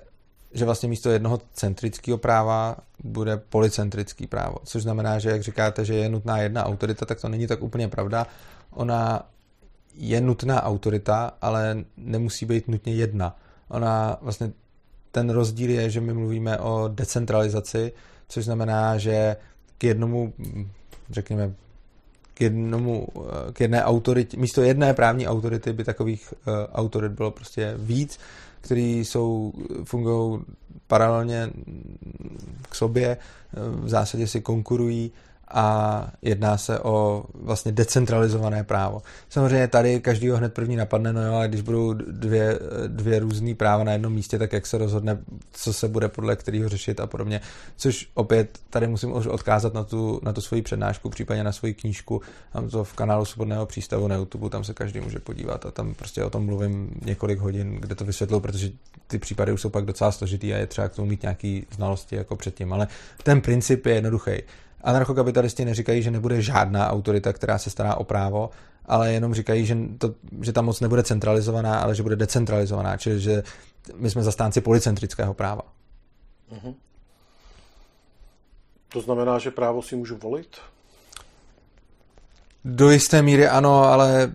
že 0.52 0.64
vlastně 0.64 0.88
místo 0.88 1.10
jednoho 1.10 1.40
centrického 1.52 2.18
práva 2.18 2.76
bude 3.04 3.36
policentrický 3.36 4.26
právo. 4.26 4.56
Což 4.64 4.82
znamená, 4.82 5.18
že 5.18 5.30
jak 5.30 5.42
říkáte, 5.42 5.84
že 5.84 5.94
je 5.94 6.08
nutná 6.08 6.38
jedna 6.38 6.64
autorita, 6.64 7.06
tak 7.06 7.20
to 7.20 7.28
není 7.28 7.46
tak 7.46 7.62
úplně 7.62 7.88
pravda. 7.88 8.26
Ona 8.70 9.30
je 9.94 10.20
nutná 10.20 10.62
autorita, 10.62 11.32
ale 11.40 11.84
nemusí 11.96 12.46
být 12.46 12.68
nutně 12.68 12.94
jedna. 12.94 13.36
Ona 13.68 14.18
vlastně 14.20 14.52
ten 15.12 15.30
rozdíl 15.30 15.70
je, 15.70 15.90
že 15.90 16.00
my 16.00 16.12
mluvíme 16.12 16.58
o 16.58 16.88
decentralizaci, 16.88 17.92
což 18.28 18.44
znamená, 18.44 18.98
že 18.98 19.36
k 19.78 19.84
jednomu, 19.84 20.32
řekněme, 21.10 21.52
k 22.34 22.40
jednomu, 22.40 23.08
k 23.52 23.60
jedné 23.60 23.84
autoritě, 23.84 24.36
místo 24.36 24.62
jedné 24.62 24.94
právní 24.94 25.28
autority 25.28 25.72
by 25.72 25.84
takových 25.84 26.32
uh, 26.32 26.54
autorit 26.72 27.12
bylo 27.12 27.30
prostě 27.30 27.74
víc, 27.78 28.18
který 28.60 29.04
jsou, 29.04 29.52
fungují 29.84 30.40
paralelně 30.86 31.50
k 32.68 32.74
sobě, 32.74 33.16
v 33.52 33.88
zásadě 33.88 34.26
si 34.26 34.40
konkurují 34.40 35.12
a 35.48 36.06
jedná 36.22 36.58
se 36.58 36.80
o 36.80 37.24
vlastně 37.34 37.72
decentralizované 37.72 38.64
právo. 38.64 39.02
Samozřejmě 39.28 39.68
tady 39.68 40.00
každýho 40.00 40.36
hned 40.36 40.54
první 40.54 40.76
napadne, 40.76 41.12
no 41.12 41.26
jo, 41.26 41.34
ale 41.34 41.48
když 41.48 41.60
budou 41.60 41.92
dvě, 41.92 42.58
dvě 42.86 43.18
různé 43.18 43.54
práva 43.54 43.84
na 43.84 43.92
jednom 43.92 44.12
místě, 44.12 44.38
tak 44.38 44.52
jak 44.52 44.66
se 44.66 44.78
rozhodne, 44.78 45.18
co 45.52 45.72
se 45.72 45.88
bude 45.88 46.08
podle 46.08 46.36
kterého 46.36 46.68
řešit 46.68 47.00
a 47.00 47.06
podobně. 47.06 47.40
Což 47.76 48.08
opět 48.14 48.58
tady 48.70 48.86
musím 48.86 49.12
už 49.12 49.26
odkázat 49.26 49.74
na 49.74 49.84
tu, 49.84 50.20
na 50.22 50.32
tu 50.32 50.40
svoji 50.40 50.62
přednášku, 50.62 51.10
případně 51.10 51.44
na 51.44 51.52
svoji 51.52 51.74
knížku. 51.74 52.22
Tam 52.52 52.68
to 52.68 52.84
v 52.84 52.92
kanálu 52.92 53.24
Svobodného 53.24 53.66
přístavu 53.66 54.08
na 54.08 54.16
YouTube, 54.16 54.50
tam 54.50 54.64
se 54.64 54.74
každý 54.74 55.00
může 55.00 55.18
podívat 55.18 55.66
a 55.66 55.70
tam 55.70 55.94
prostě 55.94 56.24
o 56.24 56.30
tom 56.30 56.46
mluvím 56.46 57.00
několik 57.04 57.38
hodin, 57.38 57.74
kde 57.80 57.94
to 57.94 58.04
vysvětluji, 58.04 58.40
protože 58.40 58.70
ty 59.06 59.18
případy 59.18 59.52
už 59.52 59.60
jsou 59.60 59.70
pak 59.70 59.84
docela 59.84 60.12
složitý 60.12 60.54
a 60.54 60.56
je 60.56 60.66
třeba 60.66 60.88
k 60.88 60.94
tomu 60.94 61.08
mít 61.08 61.22
nějaký 61.22 61.66
znalosti 61.74 62.16
jako 62.16 62.36
předtím. 62.36 62.72
Ale 62.72 62.88
ten 63.22 63.40
princip 63.40 63.86
je 63.86 63.94
jednoduchý 63.94 64.32
Anarchokapitalisti 64.86 65.64
neříkají, 65.64 66.02
že 66.02 66.10
nebude 66.10 66.42
žádná 66.42 66.90
autorita, 66.90 67.32
která 67.32 67.58
se 67.58 67.70
stará 67.70 67.94
o 67.94 68.04
právo, 68.04 68.50
ale 68.86 69.12
jenom 69.12 69.34
říkají, 69.34 69.66
že, 69.66 69.76
to, 69.98 70.14
že 70.40 70.52
ta 70.52 70.62
moc 70.62 70.80
nebude 70.80 71.02
centralizovaná, 71.02 71.78
ale 71.78 71.94
že 71.94 72.02
bude 72.02 72.16
decentralizovaná, 72.16 72.96
čili 72.96 73.20
že 73.20 73.42
my 73.94 74.10
jsme 74.10 74.22
zastánci 74.22 74.60
policentrického 74.60 75.34
práva. 75.34 75.62
Uh-huh. 76.52 76.74
To 78.88 79.00
znamená, 79.00 79.38
že 79.38 79.50
právo 79.50 79.82
si 79.82 79.96
můžu 79.96 80.16
volit? 80.16 80.56
Do 82.64 82.90
jisté 82.90 83.22
míry 83.22 83.48
ano, 83.48 83.84
ale 83.84 84.34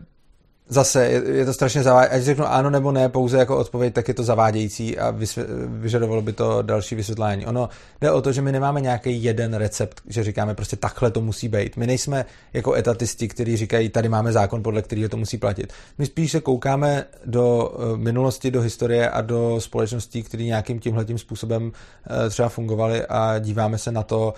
zase 0.72 1.06
je, 1.06 1.23
je 1.26 1.45
to 1.45 1.53
strašně 1.53 1.84
zavádějící. 1.84 2.15
Ať 2.15 2.23
řeknu 2.23 2.45
ano 2.45 2.69
nebo 2.69 2.91
ne 2.91 3.10
pouze 3.10 3.38
jako 3.38 3.57
odpověď, 3.57 3.93
tak 3.93 4.07
je 4.07 4.14
to 4.14 4.23
zavádějící 4.23 4.98
a 4.98 5.11
vysvě, 5.11 5.45
vyžadovalo 5.68 6.22
by 6.22 6.34
to 6.34 6.61
další 6.61 6.95
vysvětlení. 6.95 7.45
Ono 7.45 7.69
jde 8.02 8.11
o 8.11 8.22
to, 8.22 8.31
že 8.31 8.41
my 8.41 8.52
nemáme 8.52 8.81
nějaký 8.81 9.23
jeden 9.23 9.53
recept, 9.53 10.02
že 10.07 10.23
říkáme 10.23 10.56
prostě 10.56 10.76
takhle 10.76 11.11
to 11.11 11.22
musí 11.22 11.48
být. 11.48 11.77
My 11.77 11.88
nejsme 11.88 12.26
jako 12.53 12.73
etatisti, 12.73 13.27
kteří 13.27 13.57
říkají, 13.57 13.89
tady 13.89 14.10
máme 14.10 14.31
zákon, 14.31 14.64
podle 14.64 14.81
kterého 14.81 15.10
to 15.10 15.18
musí 15.18 15.38
platit. 15.38 15.73
My 15.98 16.06
spíš 16.06 16.31
se 16.31 16.41
koukáme 16.41 17.06
do 17.26 17.73
eh, 17.73 17.98
minulosti, 17.98 18.52
do 18.52 18.61
historie 18.61 19.10
a 19.10 19.22
do 19.22 19.56
společností, 19.60 20.23
které 20.23 20.43
nějakým 20.43 20.80
tímhletím 20.80 21.18
způsobem 21.18 21.72
eh, 22.26 22.30
třeba 22.30 22.49
fungovaly 22.49 23.06
a 23.06 23.39
díváme 23.39 23.77
se 23.77 23.91
na 23.91 24.03
to, 24.03 24.34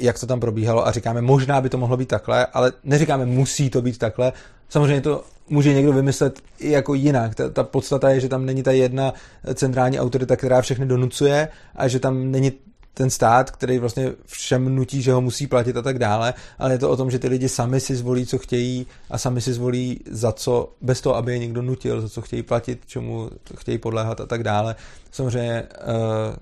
jak 0.00 0.20
to 0.20 0.26
tam 0.26 0.40
probíhalo 0.40 0.86
a 0.86 0.92
říkáme, 0.92 1.22
možná 1.22 1.60
by 1.60 1.68
to 1.68 1.78
mohlo 1.78 1.96
být 1.96 2.08
takhle, 2.08 2.46
ale 2.46 2.72
neříkáme, 2.84 3.26
musí 3.26 3.70
to 3.70 3.82
být 3.82 3.98
takhle. 3.98 4.32
Samozřejmě 4.68 5.00
to 5.00 5.24
může 5.48 5.74
někdo 5.74 5.92
vymyslet 5.92 6.40
i 6.58 6.70
jako 6.70 6.94
jinak. 6.94 7.34
Ta, 7.34 7.50
ta 7.50 7.62
podstata 7.62 8.10
je, 8.10 8.20
že 8.20 8.28
tam 8.28 8.46
není 8.46 8.62
ta 8.62 8.72
jedna 8.72 9.14
centrální 9.54 10.00
autorita, 10.00 10.36
která 10.36 10.60
všechny 10.60 10.86
donucuje 10.86 11.48
a 11.76 11.88
že 11.88 12.00
tam 12.00 12.30
není 12.30 12.52
ten 12.94 13.10
stát, 13.10 13.50
který 13.50 13.78
vlastně 13.78 14.12
všem 14.26 14.74
nutí, 14.74 15.02
že 15.02 15.12
ho 15.12 15.20
musí 15.20 15.46
platit 15.46 15.76
a 15.76 15.82
tak 15.82 15.98
dále, 15.98 16.34
ale 16.58 16.72
je 16.72 16.78
to 16.78 16.90
o 16.90 16.96
tom, 16.96 17.10
že 17.10 17.18
ty 17.18 17.28
lidi 17.28 17.48
sami 17.48 17.80
si 17.80 17.96
zvolí, 17.96 18.26
co 18.26 18.38
chtějí 18.38 18.86
a 19.10 19.18
sami 19.18 19.40
si 19.40 19.52
zvolí 19.52 20.00
za 20.10 20.32
co, 20.32 20.72
bez 20.80 21.00
toho, 21.00 21.16
aby 21.16 21.32
je 21.32 21.38
někdo 21.38 21.62
nutil, 21.62 22.00
za 22.00 22.08
co 22.08 22.22
chtějí 22.22 22.42
platit, 22.42 22.80
čemu 22.86 23.30
chtějí 23.56 23.78
podléhat 23.78 24.20
a 24.20 24.26
tak 24.26 24.42
dále. 24.42 24.76
Samozřejmě 25.10 25.62
uh, 25.62 26.36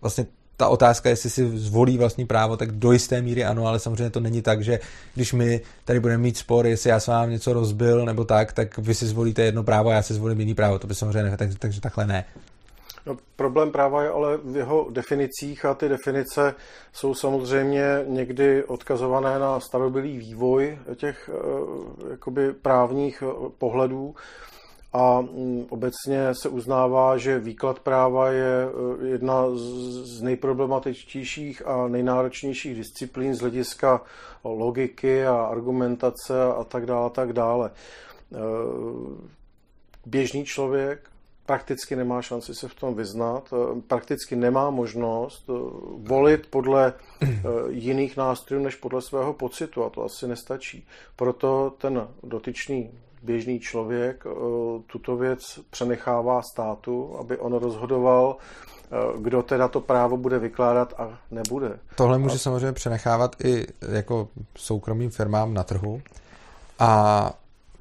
vlastně 0.00 0.26
ta 0.56 0.68
otázka, 0.68 1.08
jestli 1.08 1.30
si 1.30 1.58
zvolí 1.58 1.98
vlastní 1.98 2.26
právo, 2.26 2.56
tak 2.56 2.72
do 2.72 2.92
jisté 2.92 3.22
míry 3.22 3.44
ano, 3.44 3.66
ale 3.66 3.78
samozřejmě 3.78 4.10
to 4.10 4.20
není 4.20 4.42
tak, 4.42 4.64
že 4.64 4.80
když 5.14 5.32
my 5.32 5.60
tady 5.84 6.00
budeme 6.00 6.22
mít 6.22 6.36
spor, 6.36 6.66
jestli 6.66 6.90
já 6.90 7.00
s 7.00 7.06
vám 7.06 7.30
něco 7.30 7.52
rozbil 7.52 8.04
nebo 8.04 8.24
tak, 8.24 8.52
tak 8.52 8.78
vy 8.78 8.94
si 8.94 9.06
zvolíte 9.06 9.42
jedno 9.42 9.62
právo 9.62 9.90
a 9.90 9.94
já 9.94 10.02
si 10.02 10.14
zvolím 10.14 10.40
jiný 10.40 10.54
právo. 10.54 10.78
To 10.78 10.86
by 10.86 10.94
samozřejmě 10.94 11.22
ne, 11.22 11.36
tak, 11.36 11.50
takže 11.58 11.80
takhle 11.80 12.06
ne. 12.06 12.24
No, 13.06 13.16
problém 13.36 13.72
práva 13.72 14.02
je 14.02 14.08
ale 14.08 14.36
v 14.36 14.56
jeho 14.56 14.86
definicích 14.90 15.64
a 15.64 15.74
ty 15.74 15.88
definice 15.88 16.54
jsou 16.92 17.14
samozřejmě 17.14 18.04
někdy 18.06 18.64
odkazované 18.64 19.38
na 19.38 19.60
starobylý 19.60 20.18
vývoj 20.18 20.78
těch 20.96 21.30
eh, 21.32 22.10
jakoby 22.10 22.52
právních 22.52 23.22
eh, 23.22 23.50
pohledů 23.58 24.14
a 24.94 25.20
mm, 25.20 25.66
obecně 25.68 26.34
se 26.42 26.48
uznává, 26.48 27.16
že 27.16 27.38
výklad 27.38 27.78
práva 27.78 28.30
je 28.30 28.64
e, 28.64 29.06
jedna 29.06 29.44
z 30.02 30.22
nejproblematičtějších 30.22 31.66
a 31.66 31.88
nejnáročnějších 31.88 32.76
disciplín 32.76 33.34
z 33.34 33.40
hlediska 33.40 34.00
logiky 34.44 35.26
a 35.26 35.34
argumentace 35.44 36.42
a 36.44 36.64
tak 36.64 36.86
dále, 36.86 37.10
tak 37.10 37.32
dále. 37.32 37.70
E, 37.70 38.38
běžný 40.06 40.44
člověk 40.44 41.10
prakticky 41.46 41.96
nemá 41.96 42.22
šanci 42.22 42.54
se 42.54 42.68
v 42.68 42.74
tom 42.74 42.94
vyznat, 42.94 43.52
e, 43.52 43.80
prakticky 43.80 44.36
nemá 44.36 44.70
možnost 44.70 45.50
volit 45.98 46.46
podle 46.46 46.92
jiných 47.68 48.16
nástrojů 48.16 48.62
než 48.62 48.76
podle 48.76 49.02
svého 49.02 49.32
pocitu 49.32 49.84
a 49.84 49.90
to 49.90 50.04
asi 50.04 50.28
nestačí. 50.28 50.86
Proto 51.16 51.74
ten 51.78 52.08
dotyčný 52.22 52.90
běžný 53.24 53.60
člověk 53.60 54.24
eh, 54.26 54.30
tuto 54.86 55.16
věc 55.16 55.40
přenechává 55.70 56.42
státu, 56.42 57.16
aby 57.20 57.38
on 57.38 57.52
rozhodoval, 57.52 58.36
eh, 58.36 58.96
kdo 59.18 59.42
teda 59.42 59.68
to 59.68 59.80
právo 59.80 60.16
bude 60.16 60.38
vykládat 60.38 60.94
a 60.98 61.18
nebude. 61.30 61.78
Tohle 61.96 62.18
může 62.18 62.34
a... 62.34 62.38
samozřejmě 62.38 62.72
přenechávat 62.72 63.44
i 63.44 63.66
jako 63.92 64.28
soukromým 64.56 65.10
firmám 65.10 65.54
na 65.54 65.64
trhu. 65.64 66.02
A 66.78 67.32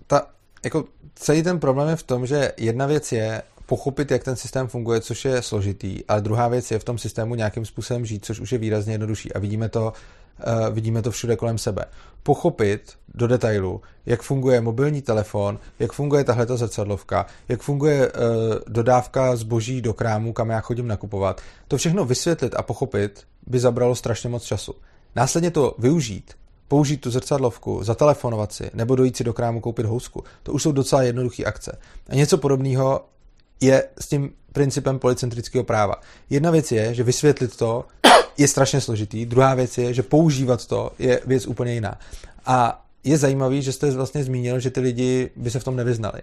ta, 0.07 0.27
jako 0.63 0.85
celý 1.15 1.43
ten 1.43 1.59
problém 1.59 1.89
je 1.89 1.95
v 1.95 2.03
tom, 2.03 2.25
že 2.25 2.51
jedna 2.57 2.85
věc 2.85 3.11
je 3.11 3.41
pochopit, 3.65 4.11
jak 4.11 4.23
ten 4.23 4.35
systém 4.35 4.67
funguje, 4.67 5.01
což 5.01 5.25
je 5.25 5.41
složitý, 5.41 6.05
ale 6.07 6.21
druhá 6.21 6.47
věc 6.47 6.71
je 6.71 6.79
v 6.79 6.83
tom 6.83 6.97
systému 6.97 7.35
nějakým 7.35 7.65
způsobem 7.65 8.05
žít, 8.05 8.25
což 8.25 8.39
už 8.39 8.51
je 8.51 8.57
výrazně 8.57 8.93
jednodušší. 8.93 9.33
A 9.33 9.39
vidíme 9.39 9.69
to 9.69 9.93
Uh, 10.39 10.73
vidíme 10.73 11.01
to 11.01 11.11
všude 11.11 11.35
kolem 11.35 11.57
sebe. 11.57 11.85
Pochopit 12.23 12.93
do 13.13 13.27
detailu, 13.27 13.81
jak 14.05 14.21
funguje 14.21 14.61
mobilní 14.61 15.01
telefon, 15.01 15.59
jak 15.79 15.91
funguje 15.93 16.23
tahle 16.23 16.45
zrcadlovka, 16.45 17.25
jak 17.49 17.61
funguje 17.61 18.11
uh, 18.11 18.21
dodávka 18.67 19.35
zboží 19.35 19.81
do 19.81 19.93
krámu, 19.93 20.33
kam 20.33 20.49
já 20.49 20.61
chodím 20.61 20.87
nakupovat, 20.87 21.41
to 21.67 21.77
všechno 21.77 22.05
vysvětlit 22.05 22.55
a 22.55 22.61
pochopit 22.61 23.23
by 23.47 23.59
zabralo 23.59 23.95
strašně 23.95 24.29
moc 24.29 24.43
času. 24.43 24.73
Následně 25.15 25.51
to 25.51 25.75
využít, 25.77 26.33
použít 26.67 26.97
tu 26.97 27.11
zrcadlovku, 27.11 27.83
zatelefonovat 27.83 28.53
si, 28.53 28.71
nebo 28.73 28.95
dojít 28.95 29.17
si 29.17 29.23
do 29.23 29.33
krámu 29.33 29.61
koupit 29.61 29.85
housku, 29.85 30.23
to 30.43 30.53
už 30.53 30.63
jsou 30.63 30.71
docela 30.71 31.03
jednoduché 31.03 31.43
akce. 31.43 31.77
A 32.09 32.15
něco 32.15 32.37
podobného 32.37 33.05
je 33.63 33.83
s 33.99 34.07
tím 34.07 34.31
principem 34.53 34.99
policentrického 34.99 35.63
práva. 35.63 35.95
Jedna 36.29 36.51
věc 36.51 36.71
je, 36.71 36.93
že 36.93 37.03
vysvětlit 37.03 37.57
to 37.57 37.85
je 38.37 38.47
strašně 38.47 38.81
složitý. 38.81 39.25
Druhá 39.25 39.55
věc 39.55 39.77
je, 39.77 39.93
že 39.93 40.03
používat 40.03 40.67
to 40.67 40.91
je 40.99 41.21
věc 41.25 41.47
úplně 41.47 41.73
jiná. 41.73 41.99
A 42.45 42.85
je 43.03 43.17
zajímavý, 43.17 43.61
že 43.61 43.71
jste 43.71 43.91
vlastně 43.91 44.23
zmínil, 44.23 44.59
že 44.59 44.69
ty 44.69 44.79
lidi 44.79 45.29
by 45.35 45.51
se 45.51 45.59
v 45.59 45.63
tom 45.63 45.75
nevyznali. 45.75 46.21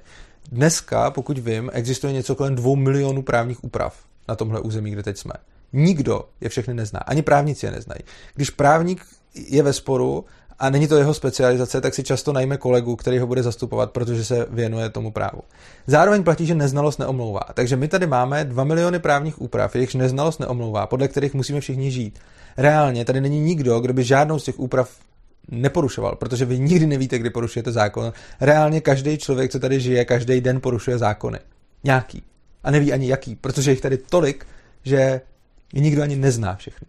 Dneska, 0.52 1.10
pokud 1.10 1.38
vím, 1.38 1.70
existuje 1.72 2.12
něco 2.12 2.34
kolem 2.34 2.54
dvou 2.54 2.76
milionů 2.76 3.22
právních 3.22 3.64
úprav 3.64 3.98
na 4.28 4.36
tomhle 4.36 4.60
území, 4.60 4.90
kde 4.90 5.02
teď 5.02 5.16
jsme. 5.16 5.32
Nikdo 5.72 6.24
je 6.40 6.48
všechny 6.48 6.74
nezná, 6.74 7.00
ani 7.00 7.22
právníci 7.22 7.66
je 7.66 7.72
neznají. 7.72 8.00
Když 8.34 8.50
právník 8.50 9.06
je 9.34 9.62
ve 9.62 9.72
sporu 9.72 10.24
a 10.60 10.70
není 10.70 10.88
to 10.88 10.96
jeho 10.96 11.14
specializace, 11.14 11.80
tak 11.80 11.94
si 11.94 12.02
často 12.02 12.32
najme 12.32 12.56
kolegu, 12.56 12.96
který 12.96 13.18
ho 13.18 13.26
bude 13.26 13.42
zastupovat, 13.42 13.90
protože 13.90 14.24
se 14.24 14.46
věnuje 14.50 14.90
tomu 14.90 15.10
právu. 15.10 15.42
Zároveň 15.86 16.22
platí, 16.22 16.46
že 16.46 16.54
neznalost 16.54 16.98
neomlouvá. 16.98 17.40
Takže 17.54 17.76
my 17.76 17.88
tady 17.88 18.06
máme 18.06 18.44
2 18.44 18.64
miliony 18.64 18.98
právních 18.98 19.40
úprav, 19.40 19.74
jejichž 19.74 19.94
neznalost 19.94 20.40
neomlouvá, 20.40 20.86
podle 20.86 21.08
kterých 21.08 21.34
musíme 21.34 21.60
všichni 21.60 21.90
žít. 21.90 22.18
Reálně 22.56 23.04
tady 23.04 23.20
není 23.20 23.40
nikdo, 23.40 23.80
kdo 23.80 23.92
by 23.92 24.04
žádnou 24.04 24.38
z 24.38 24.44
těch 24.44 24.58
úprav 24.60 24.90
neporušoval, 25.48 26.16
protože 26.16 26.44
vy 26.44 26.58
nikdy 26.58 26.86
nevíte, 26.86 27.18
kdy 27.18 27.30
porušujete 27.30 27.72
zákon. 27.72 28.12
Reálně 28.40 28.80
každý 28.80 29.18
člověk, 29.18 29.50
co 29.50 29.58
tady 29.58 29.80
žije, 29.80 30.04
každý 30.04 30.40
den 30.40 30.60
porušuje 30.60 30.98
zákony. 30.98 31.38
Nějaký. 31.84 32.22
A 32.64 32.70
neví 32.70 32.92
ani 32.92 33.08
jaký, 33.08 33.36
protože 33.36 33.70
jich 33.70 33.80
tady 33.80 33.98
tolik, 33.98 34.46
že 34.82 35.20
nikdo 35.74 36.02
ani 36.02 36.16
nezná 36.16 36.56
všechny. 36.56 36.86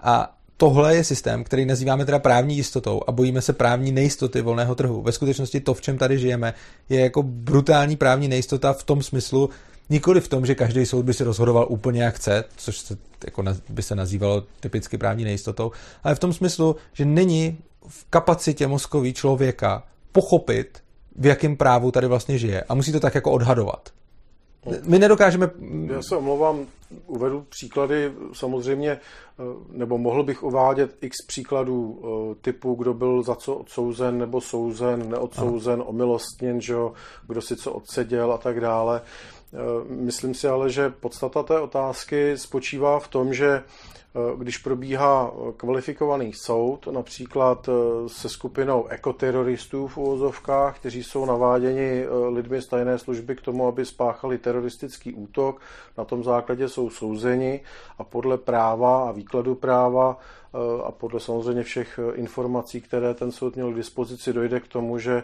A 0.00 0.36
tohle 0.60 0.96
je 0.96 1.04
systém, 1.04 1.44
který 1.44 1.66
nazýváme 1.66 2.04
teda 2.04 2.18
právní 2.18 2.56
jistotou 2.56 3.00
a 3.06 3.12
bojíme 3.12 3.42
se 3.42 3.52
právní 3.52 3.92
nejistoty 3.92 4.42
volného 4.42 4.74
trhu. 4.74 5.02
Ve 5.02 5.12
skutečnosti 5.12 5.60
to, 5.60 5.74
v 5.74 5.80
čem 5.80 5.98
tady 5.98 6.18
žijeme, 6.18 6.54
je 6.88 7.00
jako 7.00 7.22
brutální 7.22 7.96
právní 7.96 8.28
nejistota 8.28 8.72
v 8.72 8.84
tom 8.84 9.02
smyslu, 9.02 9.50
nikoli 9.90 10.20
v 10.20 10.28
tom, 10.28 10.46
že 10.46 10.54
každý 10.54 10.86
soud 10.86 11.04
by 11.04 11.14
si 11.14 11.24
rozhodoval 11.24 11.66
úplně 11.68 12.02
jak 12.02 12.14
chce, 12.14 12.44
což 12.56 12.78
se, 12.78 12.96
jako 13.24 13.44
by 13.68 13.82
se 13.82 13.94
nazývalo 13.94 14.44
typicky 14.60 14.98
právní 14.98 15.24
nejistotou, 15.24 15.72
ale 16.04 16.14
v 16.14 16.18
tom 16.18 16.32
smyslu, 16.32 16.76
že 16.92 17.04
není 17.04 17.58
v 17.88 18.06
kapacitě 18.10 18.66
mozkový 18.66 19.12
člověka 19.12 19.82
pochopit, 20.12 20.82
v 21.16 21.26
jakém 21.26 21.56
právu 21.56 21.90
tady 21.90 22.06
vlastně 22.06 22.38
žije 22.38 22.62
a 22.62 22.74
musí 22.74 22.92
to 22.92 23.00
tak 23.00 23.14
jako 23.14 23.30
odhadovat. 23.30 23.88
My 24.84 24.98
nedokážeme... 24.98 25.50
Já 25.86 26.02
se 26.02 26.16
omlouvám, 26.16 26.66
uvedu 27.06 27.46
příklady. 27.48 28.12
Samozřejmě, 28.32 28.90
eh, 28.90 28.98
nebo 29.72 29.98
mohl 29.98 30.22
bych 30.22 30.42
uvádět 30.42 30.96
x 31.00 31.16
příkladů 31.26 32.02
eh, 32.02 32.34
typu, 32.40 32.74
kdo 32.74 32.94
byl 32.94 33.22
za 33.22 33.34
co 33.34 33.54
odsouzen 33.54 34.18
nebo 34.18 34.40
souzen, 34.40 35.10
neodsouzen, 35.10 35.82
omilostněn, 35.86 36.60
že 36.60 36.74
kdo 37.26 37.42
si 37.42 37.56
co 37.56 37.72
odseděl 37.72 38.32
a 38.32 38.38
tak 38.38 38.60
dále. 38.60 39.00
Eh, 39.52 39.58
myslím 39.88 40.34
si 40.34 40.48
ale, 40.48 40.70
že 40.70 40.90
podstata 40.90 41.42
té 41.42 41.60
otázky 41.60 42.38
spočívá 42.38 42.98
v 42.98 43.08
tom, 43.08 43.34
že 43.34 43.62
když 44.36 44.58
probíhá 44.58 45.32
kvalifikovaný 45.56 46.32
soud, 46.32 46.86
například 46.86 47.68
eh, 47.68 48.08
se 48.08 48.28
skupinou 48.28 48.86
ekoteroristů 48.86 49.86
v 49.86 49.96
uvozovkách, 49.96 50.78
kteří 50.78 51.02
jsou 51.02 51.24
naváděni 51.24 52.04
eh, 52.04 52.28
lidmi 52.28 52.62
z 52.62 52.66
tajné 52.66 52.98
služby 52.98 53.36
k 53.36 53.40
tomu, 53.40 53.66
aby 53.66 53.84
spáchali 53.84 54.38
teroristický 54.38 55.14
útok, 55.14 55.60
na 55.98 56.04
tom 56.04 56.24
základě 56.24 56.68
jsou 56.68 56.90
souzeni 56.90 57.60
a 57.98 58.04
podle 58.04 58.38
práva 58.38 59.08
a 59.08 59.12
výkladu 59.12 59.54
práva 59.54 60.18
a 60.84 60.92
podle 60.92 61.20
samozřejmě 61.20 61.62
všech 61.62 62.00
informací, 62.14 62.80
které 62.80 63.14
ten 63.14 63.32
soud 63.32 63.54
měl 63.54 63.72
k 63.72 63.76
dispozici, 63.76 64.32
dojde 64.32 64.60
k 64.60 64.68
tomu, 64.68 64.98
že 64.98 65.22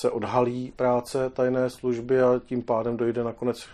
se 0.00 0.10
odhalí 0.10 0.72
práce 0.76 1.30
tajné 1.30 1.70
služby 1.70 2.22
a 2.22 2.40
tím 2.46 2.62
pádem 2.62 2.96
dojde 2.96 3.24
nakonec 3.24 3.68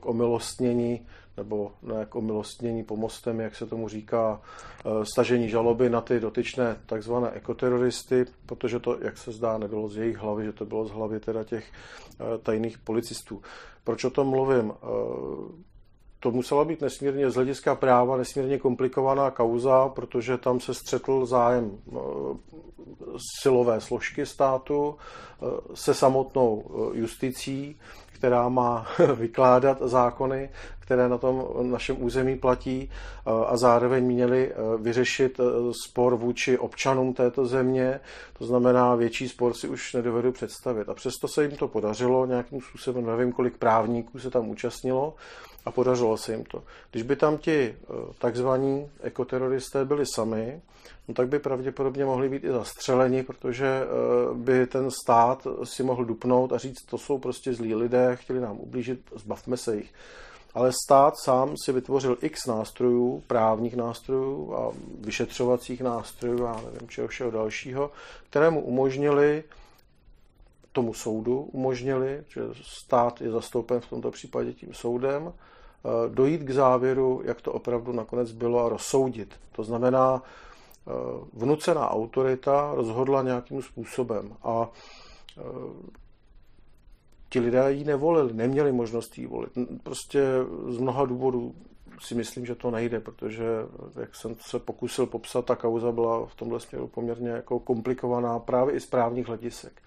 k 0.00 0.06
omilostnění 0.06 1.06
nebo 1.40 1.72
ne 1.82 2.06
k 2.06 2.14
omilostnění 2.14 2.84
pomostem, 2.84 3.40
jak 3.40 3.56
se 3.56 3.66
tomu 3.66 3.88
říká, 3.88 4.40
eh, 4.40 5.04
stažení 5.04 5.48
žaloby 5.48 5.90
na 5.90 6.00
ty 6.00 6.20
dotyčné 6.20 6.76
takzvané 6.86 7.30
ekoteroristy, 7.30 8.26
protože 8.46 8.78
to, 8.78 8.98
jak 9.00 9.18
se 9.18 9.32
zdá, 9.32 9.58
nebylo 9.58 9.88
z 9.88 9.96
jejich 9.96 10.16
hlavy, 10.16 10.44
že 10.44 10.52
to 10.52 10.64
bylo 10.64 10.84
z 10.84 10.90
hlavy 10.90 11.20
teda 11.20 11.44
těch 11.44 11.64
eh, 11.64 12.38
tajných 12.38 12.78
policistů. 12.78 13.42
Proč 13.84 14.04
o 14.04 14.10
tom 14.10 14.28
mluvím? 14.28 14.72
Eh, 14.72 14.86
to 16.20 16.30
musela 16.30 16.64
být 16.64 16.80
nesmírně 16.80 17.30
z 17.30 17.34
hlediska 17.34 17.74
práva 17.74 18.16
nesmírně 18.16 18.58
komplikovaná 18.58 19.30
kauza, 19.30 19.88
protože 19.88 20.38
tam 20.38 20.60
se 20.60 20.74
střetl 20.74 21.26
zájem 21.26 21.78
silové 23.40 23.80
složky 23.80 24.26
státu 24.26 24.96
se 25.74 25.94
samotnou 25.94 26.64
justicí, 26.94 27.76
která 28.20 28.48
má 28.48 28.86
vykládat 29.14 29.78
zákony, 29.82 30.50
které 30.90 31.08
na 31.08 31.18
tom 31.18 31.48
našem 31.62 32.02
území 32.02 32.38
platí 32.38 32.90
a 33.46 33.56
zároveň 33.56 34.04
měli 34.04 34.52
vyřešit 34.78 35.40
spor 35.86 36.16
vůči 36.16 36.58
občanům 36.58 37.14
této 37.14 37.46
země. 37.46 38.00
To 38.38 38.46
znamená, 38.46 38.94
větší 38.94 39.28
spor 39.28 39.54
si 39.54 39.68
už 39.68 39.94
nedovedu 39.94 40.32
představit. 40.32 40.88
A 40.88 40.94
přesto 40.94 41.28
se 41.28 41.42
jim 41.42 41.56
to 41.56 41.68
podařilo 41.68 42.26
nějakým 42.26 42.60
způsobem, 42.60 43.06
nevím, 43.06 43.32
kolik 43.32 43.56
právníků 43.56 44.18
se 44.18 44.30
tam 44.30 44.48
účastnilo, 44.48 45.14
a 45.64 45.70
podařilo 45.70 46.16
se 46.16 46.32
jim 46.32 46.44
to. 46.44 46.62
Když 46.90 47.02
by 47.02 47.16
tam 47.16 47.38
ti 47.38 47.76
takzvaní 48.18 48.90
ekoteroristé 49.02 49.84
byli 49.84 50.04
sami, 50.14 50.60
no 51.08 51.14
tak 51.14 51.28
by 51.28 51.38
pravděpodobně 51.38 52.04
mohli 52.04 52.28
být 52.28 52.44
i 52.44 52.50
zastřeleni, 52.50 53.22
protože 53.22 53.82
by 54.34 54.66
ten 54.66 54.90
stát 54.90 55.46
si 55.64 55.82
mohl 55.82 56.04
dupnout 56.04 56.52
a 56.52 56.58
říct, 56.58 56.82
to 56.90 56.98
jsou 56.98 57.18
prostě 57.18 57.54
zlí 57.54 57.74
lidé, 57.74 58.16
chtěli 58.16 58.40
nám 58.40 58.56
ublížit, 58.60 59.00
zbavme 59.16 59.56
se 59.56 59.76
jich. 59.76 59.92
Ale 60.54 60.72
stát 60.84 61.14
sám 61.24 61.54
si 61.64 61.72
vytvořil 61.72 62.16
x 62.22 62.46
nástrojů, 62.46 63.22
právních 63.26 63.76
nástrojů 63.76 64.54
a 64.54 64.72
vyšetřovacích 65.00 65.80
nástrojů 65.80 66.46
a 66.46 66.60
nevím 66.72 66.88
čeho 66.88 67.08
všeho 67.08 67.30
dalšího, 67.30 67.90
které 68.30 68.50
mu 68.50 68.60
umožnili 68.60 69.44
tomu 70.72 70.94
soudu 70.94 71.40
umožnili, 71.40 72.24
že 72.28 72.42
stát 72.62 73.20
je 73.20 73.30
zastoupen 73.30 73.80
v 73.80 73.86
tomto 73.86 74.10
případě 74.10 74.52
tím 74.52 74.74
soudem, 74.74 75.32
eh, 75.32 75.88
dojít 76.08 76.42
k 76.42 76.50
závěru, 76.50 77.22
jak 77.24 77.40
to 77.40 77.52
opravdu 77.52 77.92
nakonec 77.92 78.32
bylo 78.32 78.64
a 78.64 78.68
rozsoudit. 78.68 79.34
To 79.52 79.64
znamená, 79.64 80.22
eh, 80.22 80.90
vnucená 81.32 81.90
autorita 81.90 82.72
rozhodla 82.74 83.22
nějakým 83.22 83.62
způsobem 83.62 84.36
a 84.42 84.68
eh, 85.38 85.42
ti 87.30 87.40
lidé 87.40 87.72
ji 87.72 87.84
nevolili, 87.84 88.32
neměli 88.32 88.72
možnost 88.72 89.18
ji 89.18 89.26
volit. 89.26 89.50
Prostě 89.82 90.24
z 90.68 90.78
mnoha 90.78 91.04
důvodů 91.04 91.54
si 92.00 92.14
myslím, 92.14 92.46
že 92.46 92.54
to 92.54 92.70
nejde, 92.70 93.00
protože 93.00 93.44
jak 94.00 94.14
jsem 94.14 94.36
se 94.40 94.58
pokusil 94.58 95.06
popsat, 95.06 95.44
ta 95.44 95.56
kauza 95.56 95.92
byla 95.92 96.26
v 96.26 96.34
tomhle 96.34 96.60
směru 96.60 96.86
poměrně 96.86 97.30
jako 97.30 97.58
komplikovaná 97.58 98.38
právě 98.38 98.74
i 98.74 98.80
z 98.80 98.86
právních 98.86 99.26
hledisek, 99.26 99.82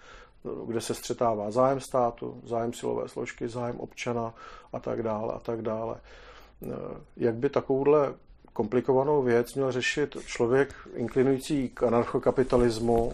kde 0.66 0.80
se 0.80 0.94
střetává 0.94 1.50
zájem 1.50 1.80
státu, 1.80 2.40
zájem 2.44 2.72
silové 2.72 3.08
složky, 3.08 3.48
zájem 3.48 3.76
občana 3.80 4.34
a 4.72 4.80
tak 4.80 5.02
dále 5.02 5.34
a 5.34 5.38
tak 5.38 5.62
dále. 5.62 5.96
Jak 7.16 7.34
by 7.34 7.50
takovouhle 7.50 8.14
komplikovanou 8.52 9.22
věc 9.22 9.54
měl 9.54 9.72
řešit 9.72 10.16
člověk 10.26 10.74
inklinující 10.94 11.68
k 11.68 11.82
anarchokapitalismu, 11.82 13.12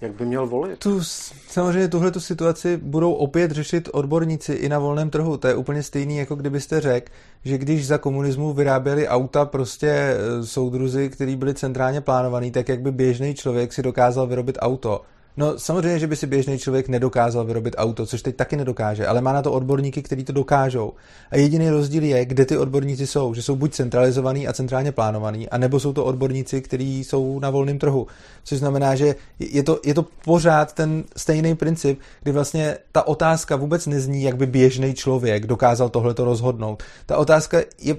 jak 0.00 0.12
by 0.12 0.24
měl 0.24 0.46
volit? 0.46 0.78
Tu, 0.78 1.00
samozřejmě 1.48 1.88
tuhle 1.88 2.10
tu 2.10 2.20
situaci 2.20 2.76
budou 2.76 3.12
opět 3.12 3.50
řešit 3.50 3.88
odborníci 3.92 4.52
i 4.52 4.68
na 4.68 4.78
volném 4.78 5.10
trhu. 5.10 5.36
To 5.36 5.48
je 5.48 5.54
úplně 5.54 5.82
stejný, 5.82 6.16
jako 6.16 6.34
kdybyste 6.34 6.80
řekl, 6.80 7.12
že 7.44 7.58
když 7.58 7.86
za 7.86 7.98
komunismu 7.98 8.52
vyráběli 8.52 9.08
auta 9.08 9.44
prostě 9.44 9.88
e, 9.88 10.16
soudruzy, 10.46 11.08
který 11.08 11.36
byli 11.36 11.54
centrálně 11.54 12.00
plánovaný, 12.00 12.50
tak 12.50 12.68
jak 12.68 12.80
by 12.80 12.92
běžný 12.92 13.34
člověk 13.34 13.72
si 13.72 13.82
dokázal 13.82 14.26
vyrobit 14.26 14.58
auto. 14.60 15.02
No 15.38 15.58
samozřejmě, 15.58 15.98
že 15.98 16.06
by 16.06 16.16
si 16.16 16.26
běžný 16.26 16.58
člověk 16.58 16.88
nedokázal 16.88 17.44
vyrobit 17.44 17.74
auto, 17.78 18.06
což 18.06 18.22
teď 18.22 18.36
taky 18.36 18.56
nedokáže, 18.56 19.06
ale 19.06 19.20
má 19.20 19.32
na 19.32 19.42
to 19.42 19.52
odborníky, 19.52 20.02
kteří 20.02 20.24
to 20.24 20.32
dokážou. 20.32 20.92
A 21.30 21.36
jediný 21.36 21.70
rozdíl 21.70 22.02
je, 22.02 22.24
kde 22.24 22.46
ty 22.46 22.58
odborníci 22.58 23.06
jsou, 23.06 23.34
že 23.34 23.42
jsou 23.42 23.56
buď 23.56 23.72
centralizovaný 23.72 24.48
a 24.48 24.52
centrálně 24.52 24.92
plánovaný, 24.92 25.48
anebo 25.48 25.80
jsou 25.80 25.92
to 25.92 26.04
odborníci, 26.04 26.60
kteří 26.60 27.04
jsou 27.04 27.38
na 27.38 27.50
volném 27.50 27.78
trhu. 27.78 28.06
Což 28.44 28.58
znamená, 28.58 28.94
že 28.94 29.14
je 29.38 29.62
to, 29.62 29.80
je 29.84 29.94
to 29.94 30.06
pořád 30.24 30.72
ten 30.72 31.04
stejný 31.16 31.54
princip, 31.54 32.00
kdy 32.22 32.32
vlastně 32.32 32.78
ta 32.92 33.06
otázka 33.06 33.56
vůbec 33.56 33.86
nezní, 33.86 34.22
jak 34.22 34.36
by 34.36 34.46
běžný 34.46 34.94
člověk 34.94 35.46
dokázal 35.46 35.88
tohleto 35.88 36.24
rozhodnout. 36.24 36.82
Ta 37.06 37.16
otázka 37.16 37.58
je 37.82 37.96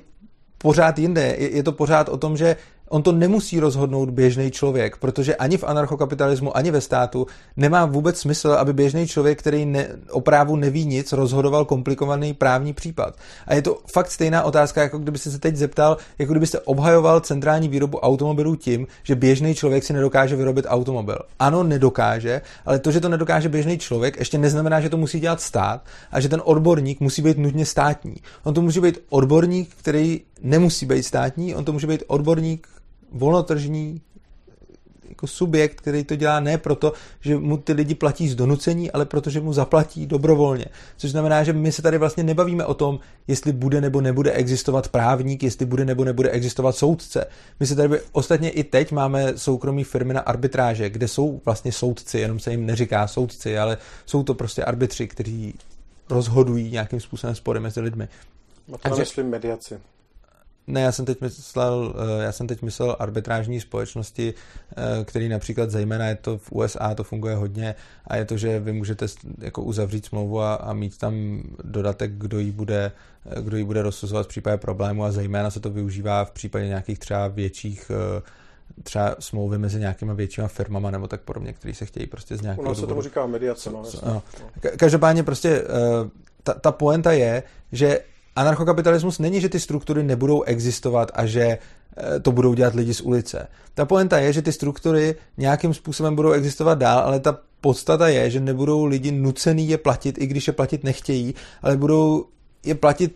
pořád 0.57 0.99
jinde. 0.99 1.35
Je, 1.37 1.55
je 1.55 1.63
to 1.63 1.71
pořád 1.71 2.09
o 2.09 2.17
tom, 2.17 2.37
že 2.37 2.55
on 2.89 3.03
to 3.03 3.11
nemusí 3.11 3.59
rozhodnout 3.59 4.09
běžný 4.09 4.51
člověk, 4.51 4.97
protože 4.97 5.35
ani 5.35 5.57
v 5.57 5.63
anarchokapitalismu, 5.63 6.57
ani 6.57 6.71
ve 6.71 6.81
státu 6.81 7.27
nemá 7.57 7.85
vůbec 7.85 8.19
smysl, 8.19 8.51
aby 8.51 8.73
běžný 8.73 9.07
člověk, 9.07 9.39
který 9.39 9.65
ne, 9.65 9.87
o 10.11 10.21
právu 10.21 10.55
neví 10.55 10.85
nic, 10.85 11.13
rozhodoval 11.13 11.65
komplikovaný 11.65 12.33
právní 12.33 12.73
případ. 12.73 13.15
A 13.47 13.53
je 13.53 13.61
to 13.61 13.77
fakt 13.93 14.11
stejná 14.11 14.43
otázka, 14.43 14.81
jako 14.81 14.97
kdybyste 14.97 15.31
se 15.31 15.39
teď 15.39 15.55
zeptal, 15.55 15.97
jako 16.19 16.33
kdybyste 16.33 16.59
obhajoval 16.59 17.19
centrální 17.19 17.67
výrobu 17.67 17.97
automobilů 17.99 18.55
tím, 18.55 18.87
že 19.03 19.15
běžný 19.15 19.55
člověk 19.55 19.83
si 19.83 19.93
nedokáže 19.93 20.35
vyrobit 20.35 20.65
automobil. 20.67 21.19
Ano, 21.39 21.63
nedokáže, 21.63 22.41
ale 22.65 22.79
to, 22.79 22.91
že 22.91 22.99
to 22.99 23.09
nedokáže 23.09 23.49
běžný 23.49 23.77
člověk, 23.77 24.19
ještě 24.19 24.37
neznamená, 24.37 24.81
že 24.81 24.89
to 24.89 24.97
musí 24.97 25.19
dělat 25.19 25.41
stát 25.41 25.85
a 26.11 26.19
že 26.19 26.29
ten 26.29 26.41
odborník 26.45 26.99
musí 26.99 27.21
být 27.21 27.37
nutně 27.37 27.65
státní. 27.65 28.15
On 28.43 28.53
to 28.53 28.61
může 28.61 28.81
být 28.81 28.99
odborník, 29.09 29.69
který 29.79 30.21
nemusí 30.41 30.85
být 30.85 31.03
státní, 31.03 31.55
on 31.55 31.65
to 31.65 31.73
může 31.73 31.87
být 31.87 32.03
odborník 32.07 32.67
volnotržní 33.11 34.01
jako 35.19 35.27
subjekt, 35.27 35.81
který 35.81 36.03
to 36.03 36.15
dělá 36.15 36.39
ne 36.39 36.57
proto, 36.57 36.93
že 37.21 37.37
mu 37.37 37.57
ty 37.57 37.73
lidi 37.73 37.95
platí 37.95 38.29
z 38.29 38.35
donucení, 38.35 38.91
ale 38.91 39.05
protože 39.05 39.39
mu 39.39 39.53
zaplatí 39.53 40.07
dobrovolně. 40.07 40.65
Což 40.97 41.11
znamená, 41.11 41.43
že 41.43 41.53
my 41.53 41.71
se 41.71 41.81
tady 41.81 41.97
vlastně 41.97 42.23
nebavíme 42.23 42.65
o 42.65 42.73
tom, 42.73 42.99
jestli 43.27 43.51
bude 43.51 43.81
nebo 43.81 44.01
nebude 44.01 44.31
existovat 44.31 44.87
právník, 44.87 45.43
jestli 45.43 45.65
bude 45.65 45.85
nebo 45.85 46.05
nebude 46.05 46.29
existovat 46.29 46.75
soudce. 46.75 47.25
My 47.59 47.67
se 47.67 47.75
tady 47.75 47.99
ostatně 48.11 48.49
i 48.49 48.63
teď 48.63 48.91
máme 48.91 49.37
soukromí 49.37 49.83
firmy 49.83 50.13
na 50.13 50.21
arbitráže, 50.21 50.89
kde 50.89 51.07
jsou 51.07 51.41
vlastně 51.45 51.71
soudci, 51.71 52.19
jenom 52.19 52.39
se 52.39 52.51
jim 52.51 52.65
neříká 52.65 53.07
soudci, 53.07 53.57
ale 53.57 53.77
jsou 54.05 54.23
to 54.23 54.33
prostě 54.33 54.63
arbitři, 54.63 55.07
kteří 55.07 55.53
rozhodují 56.09 56.71
nějakým 56.71 56.99
způsobem 56.99 57.35
spory 57.35 57.59
mezi 57.59 57.79
lidmi. 57.79 58.07
A 58.67 58.71
to 58.71 58.77
Takže, 58.77 58.99
myslím 58.99 59.29
mediaci. 59.29 59.79
Ne, 60.69 60.81
já 60.81 60.91
jsem 60.91 61.05
teď 61.05 61.21
myslel, 61.21 61.93
eh, 62.19 62.23
já 62.23 62.31
jsem 62.31 62.47
teď 62.47 62.61
myslel 62.61 62.95
arbitrážní 62.99 63.59
společnosti, 63.59 64.33
eh, 64.77 65.05
který 65.05 65.29
například 65.29 65.69
zejména 65.69 66.07
je 66.07 66.15
to 66.15 66.37
v 66.37 66.51
USA, 66.51 66.95
to 66.95 67.03
funguje 67.03 67.35
hodně 67.35 67.75
a 68.07 68.15
je 68.15 68.25
to, 68.25 68.37
že 68.37 68.59
vy 68.59 68.73
můžete 68.73 69.05
jako 69.37 69.63
uzavřít 69.63 70.05
smlouvu 70.05 70.41
a, 70.41 70.55
a 70.55 70.73
mít 70.73 70.97
tam 70.97 71.43
dodatek, 71.63 72.11
kdo 72.11 72.39
ji 72.39 72.51
bude, 72.51 72.91
eh, 73.25 73.41
kdo 73.41 73.57
ji 73.57 73.63
bude 73.63 73.81
rozsuzovat 73.81 74.25
v 74.25 74.29
případě 74.29 74.57
problému 74.57 75.03
a 75.03 75.11
zejména 75.11 75.51
se 75.51 75.59
to 75.59 75.69
využívá 75.69 76.25
v 76.25 76.31
případě 76.31 76.67
nějakých 76.67 76.99
třeba 76.99 77.27
větších 77.27 77.91
třeba 78.83 79.15
smlouvy 79.19 79.57
mezi 79.57 79.79
nějakými 79.79 80.15
většíma 80.15 80.47
firmama 80.47 80.91
nebo 80.91 81.07
tak 81.07 81.21
podobně, 81.21 81.53
který 81.53 81.73
se 81.73 81.85
chtějí 81.85 82.07
prostě 82.07 82.37
z 82.37 82.41
nějakého 82.41 82.65
U 82.65 82.69
nás 82.69 82.79
se 82.79 82.87
tomu 82.87 83.01
říká 83.01 83.25
mediace. 83.25 83.69
No, 83.69 83.83
no. 84.05 84.23
Každopádně 84.77 85.23
prostě 85.23 85.63
ta, 86.43 86.53
ta 86.53 86.71
poenta 86.71 87.11
je, 87.11 87.43
že 87.71 87.99
anarchokapitalismus 88.39 89.19
není, 89.19 89.41
že 89.41 89.49
ty 89.49 89.59
struktury 89.59 90.03
nebudou 90.03 90.43
existovat 90.43 91.11
a 91.13 91.25
že 91.25 91.41
eh, 91.97 92.19
to 92.19 92.31
budou 92.31 92.53
dělat 92.53 92.75
lidi 92.75 92.93
z 92.93 93.01
ulice. 93.01 93.47
Ta 93.73 93.85
poenta 93.85 94.19
je, 94.19 94.33
že 94.33 94.41
ty 94.41 94.51
struktury 94.51 95.15
nějakým 95.37 95.73
způsobem 95.73 96.15
budou 96.15 96.31
existovat 96.31 96.77
dál, 96.77 96.99
ale 96.99 97.19
ta 97.19 97.37
podstata 97.61 98.07
je, 98.07 98.29
že 98.29 98.39
nebudou 98.39 98.85
lidi 98.85 99.11
nucený 99.11 99.69
je 99.69 99.77
platit, 99.77 100.17
i 100.17 100.27
když 100.27 100.47
je 100.47 100.53
platit 100.53 100.83
nechtějí, 100.83 101.35
ale 101.61 101.77
budou 101.77 102.25
je 102.65 102.75
platit 102.75 103.15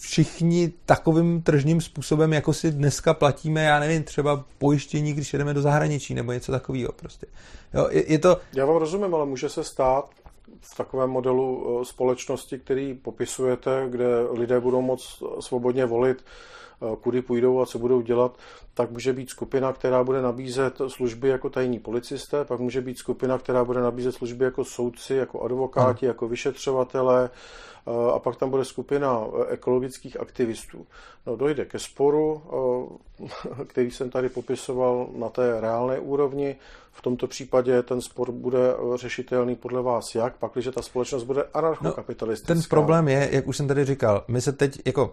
všichni 0.00 0.72
takovým 0.86 1.42
tržním 1.42 1.80
způsobem, 1.80 2.32
jako 2.32 2.52
si 2.52 2.70
dneska 2.70 3.14
platíme, 3.14 3.62
já 3.62 3.80
nevím, 3.80 4.02
třeba 4.02 4.44
pojištění, 4.58 5.12
když 5.12 5.32
jedeme 5.32 5.54
do 5.54 5.62
zahraničí 5.62 6.14
nebo 6.14 6.32
něco 6.32 6.52
takového 6.52 6.92
prostě. 6.92 7.26
Jo, 7.74 7.88
je, 7.90 8.12
je 8.12 8.18
to... 8.18 8.40
Já 8.52 8.66
vám 8.66 8.76
rozumím, 8.76 9.14
ale 9.14 9.26
může 9.26 9.48
se 9.48 9.64
stát, 9.64 10.10
v 10.60 10.76
takovém 10.76 11.10
modelu 11.10 11.78
eh, 11.80 11.84
společnosti, 11.84 12.58
který 12.58 12.94
popisujete, 12.94 13.86
kde 13.88 14.06
lidé 14.30 14.60
budou 14.60 14.82
moct 14.82 15.22
svobodně 15.40 15.86
volit, 15.86 16.24
eh, 16.82 16.96
kudy 17.00 17.22
půjdou 17.22 17.60
a 17.60 17.66
co 17.66 17.78
budou 17.78 18.00
dělat, 18.00 18.38
tak 18.74 18.90
může 18.90 19.12
být 19.12 19.30
skupina, 19.30 19.72
která 19.72 20.04
bude 20.04 20.22
nabízet 20.22 20.78
služby 20.88 21.28
jako 21.28 21.50
tajní 21.50 21.78
policisté, 21.78 22.44
pak 22.44 22.60
může 22.60 22.80
být 22.80 22.98
skupina, 22.98 23.38
která 23.38 23.64
bude 23.64 23.80
nabízet 23.80 24.12
služby 24.12 24.44
jako 24.44 24.64
soudci, 24.64 25.14
jako 25.14 25.40
advokáti, 25.40 26.06
jako 26.06 26.28
vyšetřovatele, 26.28 27.30
a 28.14 28.18
pak 28.18 28.36
tam 28.36 28.50
bude 28.50 28.64
skupina 28.64 29.20
e, 29.20 29.52
ekologických 29.52 30.20
aktivistů. 30.20 30.86
No, 31.26 31.36
dojde 31.36 31.64
ke 31.64 31.78
sporu, 31.78 32.42
e, 33.58 33.64
který 33.64 33.90
jsem 33.90 34.10
tady 34.10 34.28
popisoval 34.28 35.08
na 35.16 35.28
té 35.28 35.60
reálné 35.60 35.98
úrovni. 35.98 36.56
V 36.92 37.02
tomto 37.02 37.26
případě 37.26 37.82
ten 37.82 38.00
spor 38.00 38.32
bude 38.32 38.74
řešitelný 38.94 39.56
podle 39.56 39.82
vás 39.82 40.14
jak, 40.14 40.36
pak, 40.36 40.52
když 40.52 40.68
ta 40.74 40.82
společnost 40.82 41.24
bude 41.24 41.44
anarchokapitalistická. 41.54 42.54
No, 42.54 42.60
ten 42.60 42.68
problém 42.68 43.08
je, 43.08 43.28
jak 43.32 43.46
už 43.46 43.56
jsem 43.56 43.68
tady 43.68 43.84
říkal, 43.84 44.24
my 44.28 44.40
se 44.40 44.52
teď 44.52 44.80
jako 44.86 45.12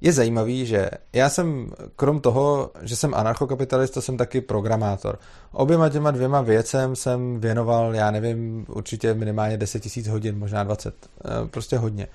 je 0.00 0.12
zajímavý, 0.12 0.66
že 0.66 0.90
já 1.12 1.28
jsem, 1.28 1.70
krom 1.96 2.20
toho, 2.20 2.70
že 2.82 2.96
jsem 2.96 3.14
anarchokapitalista, 3.14 4.00
jsem 4.00 4.16
taky 4.16 4.40
programátor. 4.40 5.18
Oběma 5.52 5.88
těma 5.88 6.10
dvěma 6.10 6.40
věcem 6.40 6.96
jsem 6.96 7.40
věnoval, 7.40 7.94
já 7.94 8.10
nevím, 8.10 8.66
určitě 8.68 9.14
minimálně 9.14 9.56
10 9.56 9.96
000 9.96 10.10
hodin, 10.12 10.38
možná 10.38 10.64
20, 10.64 10.94
eh, 11.24 11.28
prostě 11.50 11.78
hodně. 11.78 12.08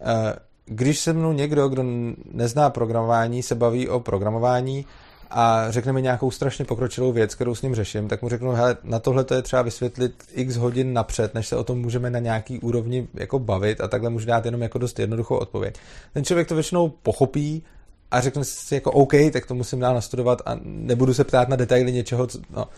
Eh, 0.00 0.36
když 0.66 0.98
se 0.98 1.12
mnou 1.12 1.32
někdo, 1.32 1.68
kdo 1.68 1.84
nezná 2.32 2.70
programování, 2.70 3.42
se 3.42 3.54
baví 3.54 3.88
o 3.88 4.00
programování 4.00 4.86
a 5.34 5.66
řekne 5.70 5.92
mi 5.92 6.02
nějakou 6.02 6.30
strašně 6.30 6.64
pokročilou 6.64 7.12
věc, 7.12 7.34
kterou 7.34 7.54
s 7.54 7.62
ním 7.62 7.74
řeším, 7.74 8.08
tak 8.08 8.22
mu 8.22 8.28
řeknu, 8.28 8.50
hele, 8.50 8.76
na 8.82 8.98
tohle 8.98 9.24
to 9.24 9.34
je 9.34 9.42
třeba 9.42 9.62
vysvětlit 9.62 10.24
x 10.32 10.56
hodin 10.56 10.92
napřed, 10.92 11.34
než 11.34 11.48
se 11.48 11.56
o 11.56 11.64
tom 11.64 11.80
můžeme 11.80 12.10
na 12.10 12.18
nějaký 12.18 12.58
úrovni 12.58 13.08
jako 13.14 13.38
bavit 13.38 13.80
a 13.80 13.88
takhle 13.88 14.10
můžu 14.10 14.26
dát 14.26 14.44
jenom 14.44 14.62
jako 14.62 14.78
dost 14.78 14.98
jednoduchou 14.98 15.36
odpověď. 15.36 15.78
Ten 16.14 16.24
člověk 16.24 16.48
to 16.48 16.54
většinou 16.54 16.88
pochopí 16.88 17.62
a 18.10 18.20
řekne 18.20 18.44
si 18.44 18.74
jako 18.74 18.92
OK, 18.92 19.12
tak 19.32 19.46
to 19.46 19.54
musím 19.54 19.80
dál 19.80 19.94
nastudovat 19.94 20.42
a 20.46 20.56
nebudu 20.62 21.14
se 21.14 21.24
ptát 21.24 21.48
na 21.48 21.56
detaily 21.56 21.92
něčeho, 21.92 22.26
co, 22.26 22.38
no. 22.56 22.68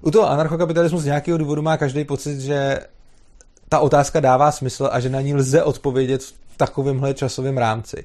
U 0.00 0.10
toho 0.10 0.30
anarchokapitalismu 0.30 0.98
z 0.98 1.04
nějakého 1.04 1.38
důvodu 1.38 1.62
má 1.62 1.76
každý 1.76 2.04
pocit, 2.04 2.40
že 2.40 2.80
ta 3.68 3.80
otázka 3.80 4.20
dává 4.20 4.52
smysl 4.52 4.88
a 4.92 5.00
že 5.00 5.08
na 5.08 5.20
ní 5.20 5.34
lze 5.34 5.62
odpovědět 5.62 6.22
v 6.22 6.56
takovémhle 6.56 7.14
časovém 7.14 7.58
rámci. 7.58 8.04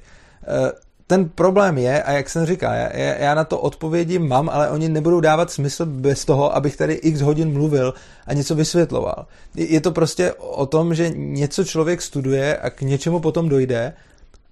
Ten 1.10 1.28
problém 1.28 1.78
je, 1.78 2.02
a 2.02 2.12
jak 2.12 2.30
jsem 2.30 2.46
říkal, 2.46 2.72
já, 2.72 2.96
já 2.96 3.34
na 3.34 3.44
to 3.44 3.58
odpovědi 3.58 4.18
mám, 4.18 4.48
ale 4.48 4.70
oni 4.70 4.88
nebudou 4.88 5.20
dávat 5.20 5.50
smysl 5.50 5.86
bez 5.86 6.24
toho, 6.24 6.56
abych 6.56 6.76
tady 6.76 6.94
x 6.94 7.20
hodin 7.20 7.52
mluvil 7.52 7.94
a 8.26 8.34
něco 8.34 8.54
vysvětloval. 8.54 9.26
Je 9.54 9.80
to 9.80 9.92
prostě 9.92 10.32
o 10.32 10.66
tom, 10.66 10.94
že 10.94 11.10
něco 11.10 11.64
člověk 11.64 12.02
studuje 12.02 12.56
a 12.56 12.70
k 12.70 12.80
něčemu 12.80 13.20
potom 13.20 13.48
dojde 13.48 13.92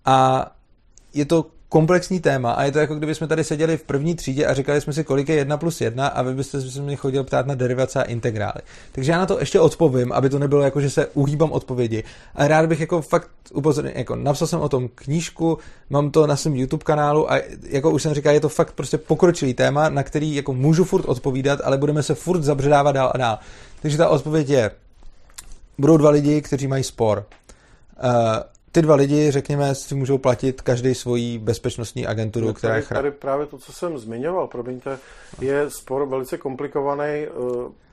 a 0.04 0.50
je 1.14 1.24
to 1.24 1.46
komplexní 1.68 2.20
téma 2.20 2.52
a 2.52 2.64
je 2.64 2.72
to 2.72 2.78
jako 2.78 2.94
kdyby 2.94 3.14
jsme 3.14 3.26
tady 3.26 3.44
seděli 3.44 3.76
v 3.76 3.82
první 3.82 4.14
třídě 4.14 4.46
a 4.46 4.54
říkali 4.54 4.80
jsme 4.80 4.92
si, 4.92 5.04
kolik 5.04 5.28
je 5.28 5.36
1 5.36 5.56
plus 5.56 5.80
1 5.80 6.06
a 6.06 6.22
vy 6.22 6.34
byste 6.34 6.60
se 6.60 6.82
mě 6.82 6.96
chodil 6.96 7.24
ptát 7.24 7.46
na 7.46 7.54
derivace 7.54 8.02
a 8.02 8.06
integrály. 8.06 8.60
Takže 8.92 9.12
já 9.12 9.18
na 9.18 9.26
to 9.26 9.38
ještě 9.40 9.60
odpovím, 9.60 10.12
aby 10.12 10.30
to 10.30 10.38
nebylo 10.38 10.62
jako, 10.62 10.80
že 10.80 10.90
se 10.90 11.06
uhýbám 11.06 11.52
odpovědi. 11.52 12.04
A 12.34 12.48
rád 12.48 12.66
bych 12.66 12.80
jako 12.80 13.02
fakt 13.02 13.30
upozornil, 13.52 13.92
jako 13.96 14.16
napsal 14.16 14.48
jsem 14.48 14.60
o 14.60 14.68
tom 14.68 14.88
knížku, 14.94 15.58
mám 15.90 16.10
to 16.10 16.26
na 16.26 16.36
svém 16.36 16.54
YouTube 16.54 16.84
kanálu 16.84 17.32
a 17.32 17.40
jako 17.62 17.90
už 17.90 18.02
jsem 18.02 18.14
říkal, 18.14 18.34
je 18.34 18.40
to 18.40 18.48
fakt 18.48 18.72
prostě 18.72 18.98
pokročilý 18.98 19.54
téma, 19.54 19.88
na 19.88 20.02
který 20.02 20.34
jako 20.34 20.52
můžu 20.52 20.84
furt 20.84 21.04
odpovídat, 21.04 21.60
ale 21.64 21.78
budeme 21.78 22.02
se 22.02 22.14
furt 22.14 22.42
zabředávat 22.42 22.94
dál 22.94 23.10
a 23.14 23.18
dál. 23.18 23.38
Takže 23.82 23.96
ta 23.96 24.08
odpověď 24.08 24.48
je, 24.48 24.70
budou 25.78 25.96
dva 25.96 26.10
lidi, 26.10 26.42
kteří 26.42 26.66
mají 26.66 26.84
spor. 26.84 27.26
Uh, 28.04 28.12
ty 28.72 28.82
dva 28.82 28.94
lidi, 28.94 29.30
řekněme, 29.30 29.74
si 29.74 29.94
můžou 29.94 30.18
platit 30.18 30.62
každý 30.62 30.94
svoji 30.94 31.38
bezpečnostní 31.38 32.06
agenturu, 32.06 32.46
no, 32.46 32.54
která 32.54 32.76
je 32.76 32.82
chrá... 32.82 32.94
Tady 32.94 33.10
právě 33.10 33.46
to, 33.46 33.58
co 33.58 33.72
jsem 33.72 33.98
zmiňoval, 33.98 34.46
promiňte, 34.46 34.98
je 35.40 35.70
spor 35.70 36.06
velice 36.06 36.38
komplikovaný. 36.38 37.04
Eh, 37.04 37.28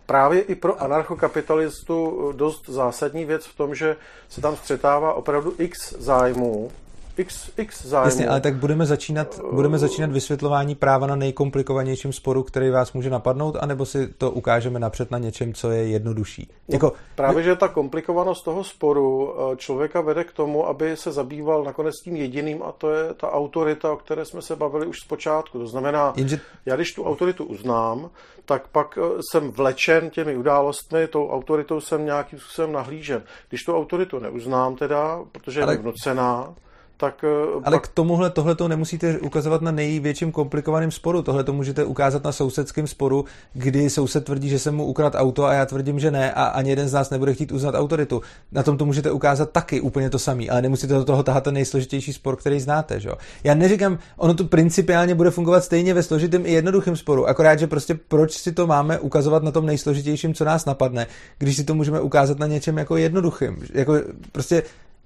právě 0.06 0.42
i 0.42 0.56
pro 0.56 0.82
anarchokapitalistu 0.82 2.32
dost 2.36 2.70
zásadní 2.70 3.26
věc 3.26 3.46
v 3.46 3.58
tom, 3.58 3.76
že 3.76 3.96
se 4.30 4.42
tam 4.42 4.56
střetává 4.56 5.14
opravdu 5.14 5.54
x 5.58 5.94
zájmů, 5.98 6.72
x, 7.18 7.52
x 7.58 7.86
zájmu. 7.86 8.08
Jasně, 8.08 8.28
ale 8.28 8.42
tak 8.42 8.56
budeme 8.56 8.86
začínat, 8.86 9.40
budeme 9.52 9.78
začínat 9.78 10.12
vysvětlování 10.12 10.76
práva 10.76 11.08
na 11.08 11.16
nejkomplikovanějším 11.16 12.14
sporu, 12.14 12.44
který 12.44 12.70
vás 12.70 12.94
může 12.94 13.10
napadnout, 13.10 13.56
anebo 13.60 13.86
si 13.86 14.08
to 14.08 14.32
ukážeme 14.32 14.80
napřed 14.80 15.12
na 15.12 15.18
něčem, 15.18 15.54
co 15.54 15.72
je 15.72 15.88
jednodušší. 15.88 16.50
No, 16.68 16.74
jako, 16.76 16.94
právě, 17.16 17.44
že 17.44 17.56
ta 17.56 17.68
komplikovanost 17.68 18.46
toho 18.46 18.64
sporu 18.64 19.36
eh, 19.54 19.58
člověka 19.58 20.02
vede 20.02 20.24
k 20.24 20.32
tomu, 20.32 20.68
aby 20.68 20.98
se 20.98 21.12
zabýval 21.12 21.64
nakonec 21.64 21.96
tím 22.04 22.16
jediným 22.16 22.64
a 22.64 22.72
to 22.72 22.92
je 22.92 23.14
ta 23.14 23.32
autorita, 23.32 23.92
o 23.94 23.98
které 23.98 24.26
jsme 24.26 24.42
se 24.42 24.56
bavili 24.56 24.86
už 24.86 25.00
zpočátku. 25.00 25.60
To 25.60 25.68
znamená, 25.68 26.14
Jenže... 26.16 26.40
já 26.66 26.76
když 26.76 26.94
tu 26.94 27.04
autoritu 27.04 27.44
uznám, 27.44 28.10
tak 28.46 28.68
pak 28.68 28.98
eh, 29.02 29.20
jsem 29.32 29.52
vlečen 29.52 30.10
těmi 30.10 30.38
událostmi, 30.38 31.08
tou 31.08 31.30
autoritou 31.30 31.82
jsem 31.82 32.06
nějakým 32.06 32.40
způsobem 32.40 32.72
nahlížen. 32.72 33.24
Když 33.50 33.64
tu 33.64 33.78
autoritu 33.78 34.20
neuznám 34.20 34.76
teda, 34.76 35.20
protože 35.32 35.60
je 35.60 35.64
Ale... 35.64 35.78
vnucená, 35.78 36.56
tak... 36.98 37.24
Eh, 37.24 37.62
Ale 37.64 37.78
pak... 37.78 37.88
k 37.88 37.94
tomuhle 37.94 38.30
tohle 38.30 38.56
to 38.56 38.68
nemusíte 38.68 39.20
ukazovat 39.20 39.62
na 39.62 39.72
největším 39.72 40.32
komplikovaném 40.32 40.92
sporu. 40.92 41.22
Tohle 41.22 41.44
to 41.44 41.54
můžete 41.54 41.84
ukázat 41.84 42.24
na 42.24 42.32
sousedském 42.32 42.88
sporu, 42.88 43.26
kdy 43.54 43.90
soused 43.90 44.26
tvrdí, 44.26 44.50
že 44.50 44.60
jsem 44.60 44.76
mu 44.76 44.86
ukrad 44.86 45.16
auto 45.16 45.46
a 45.46 45.54
já 45.54 45.66
tvrdím, 45.66 46.00
že 46.00 46.12
ne 46.12 46.34
a 46.34 46.44
ani 46.44 46.70
jeden 46.70 46.88
z 46.88 46.94
nás 46.94 47.10
nebude 47.10 47.34
chtít 47.34 47.52
uznat 47.52 47.76
autoritu. 47.76 48.22
Na 48.52 48.64
tom 48.64 48.78
to 48.78 48.86
můžete 48.86 49.12
ukázat 49.12 49.52
taky 49.52 49.82
úplně 49.82 50.10
to 50.10 50.20
samý, 50.20 50.50
ale 50.50 50.62
nemusíte 50.62 50.94
do 50.94 51.06
toho 51.06 51.24
tahat 51.24 51.44
ten 51.44 51.54
nejsložitější 51.54 52.14
spor, 52.14 52.36
který 52.36 52.60
znáte. 52.60 53.00
Že? 53.00 53.10
Já 53.44 53.54
neříkám, 53.54 54.00
ono 54.18 54.34
to 54.34 54.44
principiálně 54.44 55.16
bude 55.16 55.32
fungovat 55.32 55.64
stejně 55.64 55.94
ve 55.94 56.04
složitém 56.04 56.46
i 56.46 56.52
jednoduchém 56.52 56.96
sporu, 56.96 57.28
akorát, 57.28 57.60
že 57.60 57.68
prostě 57.68 57.96
proč 58.08 58.38
si 58.38 58.52
to 58.52 58.68
máme 58.68 59.00
ukazovat 59.00 59.44
na 59.44 59.52
tom 59.52 59.66
nejsložitějším, 59.66 60.34
co 60.34 60.46
nás 60.46 60.66
napadne, 60.66 61.08
když 61.38 61.56
si 61.56 61.64
to 61.64 61.76
můžeme 61.76 62.02
ukázat 62.02 62.40
na 62.40 62.48
něčem 62.48 62.78
jako 62.78 62.98
jednoduchým. 62.98 63.58
Jako 63.74 63.94
prostě 64.32 64.64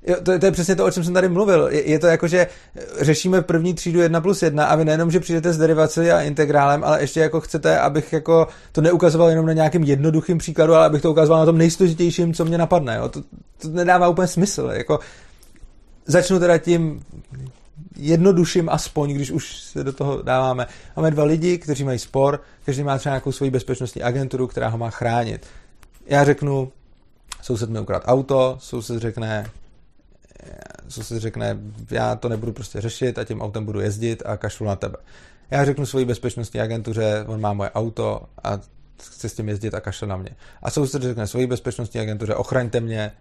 Jo, 0.08 0.16
to, 0.24 0.40
to 0.40 0.46
je 0.46 0.52
přesně 0.52 0.76
to, 0.76 0.86
o 0.86 0.92
čem 0.92 1.04
jsem 1.04 1.14
tady 1.14 1.30
mluvil. 1.30 1.68
Je, 1.72 1.90
je 1.90 2.00
to 2.00 2.08
jako, 2.08 2.28
že 2.28 2.48
řešíme 3.02 3.42
první 3.42 3.74
třídu 3.74 4.00
1 4.00 4.22
plus 4.22 4.44
1 4.44 4.66
a 4.66 4.76
vy 4.76 4.86
nejenom, 4.86 5.12
že 5.12 5.20
přijdete 5.20 5.54
s 5.54 5.58
derivací 5.58 6.12
a 6.12 6.22
integrálem, 6.22 6.84
ale 6.84 7.02
ještě 7.02 7.20
jako 7.20 7.42
chcete, 7.42 7.80
abych 7.80 8.14
jako 8.14 8.48
to 8.72 8.82
neukazoval 8.82 9.30
jenom 9.30 9.46
na 9.46 9.54
nějakým 9.54 9.84
jednoduchým 9.84 10.38
příkladu, 10.38 10.76
ale 10.76 10.86
abych 10.86 11.02
to 11.02 11.12
ukazoval 11.12 11.40
na 11.40 11.46
tom 11.46 11.58
nejsložitějším, 11.58 12.34
co 12.34 12.46
mě 12.46 12.58
napadne. 12.58 12.96
Jo. 12.96 13.10
To, 13.10 13.22
to 13.62 13.70
nedává 13.70 14.08
úplně 14.08 14.28
smysl. 14.28 14.70
Jako, 14.74 15.00
začnu 16.06 16.40
teda 16.40 16.58
tím 16.58 17.02
jednodušším 17.96 18.70
aspoň, 18.70 19.14
když 19.14 19.32
už 19.32 19.58
se 19.58 19.84
do 19.84 19.94
toho 19.94 20.22
dáváme. 20.22 20.68
Máme 20.96 21.12
dva 21.12 21.24
lidi, 21.24 21.58
kteří 21.58 21.84
mají 21.84 22.00
spor, 22.00 22.42
každý 22.66 22.84
má 22.84 22.98
třeba 22.98 23.14
nějakou 23.14 23.32
svoji 23.32 23.52
bezpečnostní 23.52 24.02
agenturu, 24.04 24.48
která 24.48 24.68
ho 24.68 24.78
má 24.78 24.90
chránit. 24.90 25.48
Já 26.08 26.24
řeknu, 26.24 26.72
soused 27.42 27.70
mi 27.70 27.80
ukrát 27.80 28.04
auto, 28.06 28.58
soused 28.60 29.02
řekne, 29.02 29.46
co 30.88 31.04
si 31.04 31.20
řekne, 31.20 31.58
já 31.92 32.16
to 32.16 32.30
nebudu 32.30 32.52
prostě 32.52 32.82
řešit 32.82 33.20
a 33.20 33.24
tím 33.24 33.42
autem 33.42 33.66
budu 33.66 33.80
jezdit 33.80 34.24
a 34.26 34.38
kašlu 34.38 34.66
na 34.66 34.76
tebe. 34.76 34.98
Já 35.52 35.66
řeknu 35.66 35.86
svoji 35.86 36.06
bezpečnostní 36.06 36.62
agentuře, 36.62 37.24
on 37.28 37.42
má 37.42 37.54
moje 37.54 37.72
auto 37.72 38.22
a 38.44 38.60
chce 39.02 39.30
s 39.30 39.34
tím 39.34 39.50
jezdit 39.50 39.74
a 39.74 39.80
kašle 39.80 40.08
na 40.08 40.18
mě. 40.18 40.30
A 40.62 40.72
soused 40.72 41.04
řekne 41.04 41.28
svoji 41.28 41.48
bezpečnostní 41.48 42.00
agentuře, 42.00 42.36
ochraňte 42.36 42.80
mě, 42.80 43.12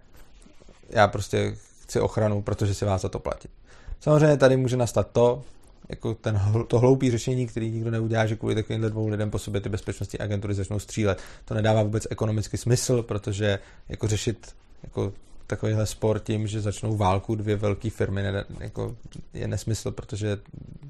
já 0.89 1.07
prostě 1.07 1.55
chci 1.83 1.99
ochranu, 1.99 2.41
protože 2.41 2.73
si 2.73 2.85
vás 2.85 3.01
za 3.01 3.09
to 3.09 3.19
platit. 3.19 3.51
Samozřejmě 3.99 4.37
tady 4.37 4.57
může 4.57 4.77
nastat 4.77 5.09
to, 5.11 5.41
jako 5.89 6.13
ten, 6.13 6.41
to 6.67 6.79
hloupý 6.79 7.11
řešení, 7.11 7.47
který 7.47 7.71
nikdo 7.71 7.91
neudělá, 7.91 8.25
že 8.25 8.35
kvůli 8.35 8.55
takovýmhle 8.55 8.89
dvou 8.89 9.07
lidem 9.07 9.31
po 9.31 9.39
sobě 9.39 9.61
ty 9.61 9.69
bezpečnostní 9.69 10.19
agentury 10.19 10.53
začnou 10.53 10.79
střílet. 10.79 11.19
To 11.45 11.53
nedává 11.53 11.83
vůbec 11.83 12.07
ekonomický 12.09 12.57
smysl, 12.57 13.03
protože 13.03 13.59
jako 13.89 14.07
řešit 14.07 14.55
jako 14.83 15.13
takovýhle 15.49 15.85
spor 15.85 16.19
tím, 16.19 16.47
že 16.47 16.61
začnou 16.61 16.97
válku 16.97 17.35
dvě 17.35 17.55
velké 17.55 17.89
firmy, 17.89 18.21
ne, 18.21 18.43
jako 18.59 18.95
je 19.33 19.47
nesmysl, 19.47 19.91
protože 19.91 20.37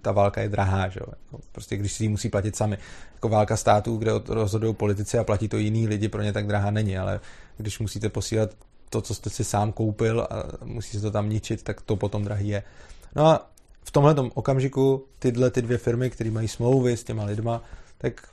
ta 0.02 0.12
válka 0.12 0.42
je 0.42 0.50
drahá, 0.50 0.90
že? 0.90 1.00
Jako 1.00 1.40
prostě 1.52 1.78
když 1.78 1.94
si 1.94 2.04
ji 2.04 2.10
musí 2.10 2.30
platit 2.30 2.56
sami. 2.56 2.78
Jako 3.14 3.30
válka 3.30 3.58
států, 3.58 3.98
kde 3.98 4.12
rozhodují 4.28 4.76
politici 4.76 5.18
a 5.18 5.24
platí 5.24 5.48
to 5.48 5.58
jiný 5.58 5.88
lidi, 5.88 6.10
pro 6.10 6.22
ně 6.22 6.34
tak 6.34 6.48
drahá 6.48 6.72
není, 6.72 6.98
ale 6.98 7.20
když 7.58 7.80
musíte 7.80 8.10
posílat 8.10 8.50
to, 8.90 9.02
co 9.02 9.16
jste 9.16 9.30
si 9.30 9.44
sám 9.44 9.72
koupil 9.72 10.28
a 10.30 10.44
musí 10.64 10.98
se 10.98 11.02
to 11.02 11.12
tam 11.12 11.30
ničit, 11.30 11.64
tak 11.64 11.82
to 11.82 11.96
potom 11.96 12.24
drahý 12.24 12.48
je. 12.48 12.64
No 13.16 13.28
a 13.28 13.50
v 13.84 13.92
tomhle 13.92 14.16
okamžiku 14.34 15.06
tyhle 15.20 15.52
ty 15.52 15.62
dvě 15.62 15.78
firmy, 15.78 16.10
které 16.10 16.32
mají 16.32 16.48
smlouvy 16.48 16.98
s 16.98 17.04
těma 17.04 17.24
lidma, 17.24 17.64
tak 17.98 18.30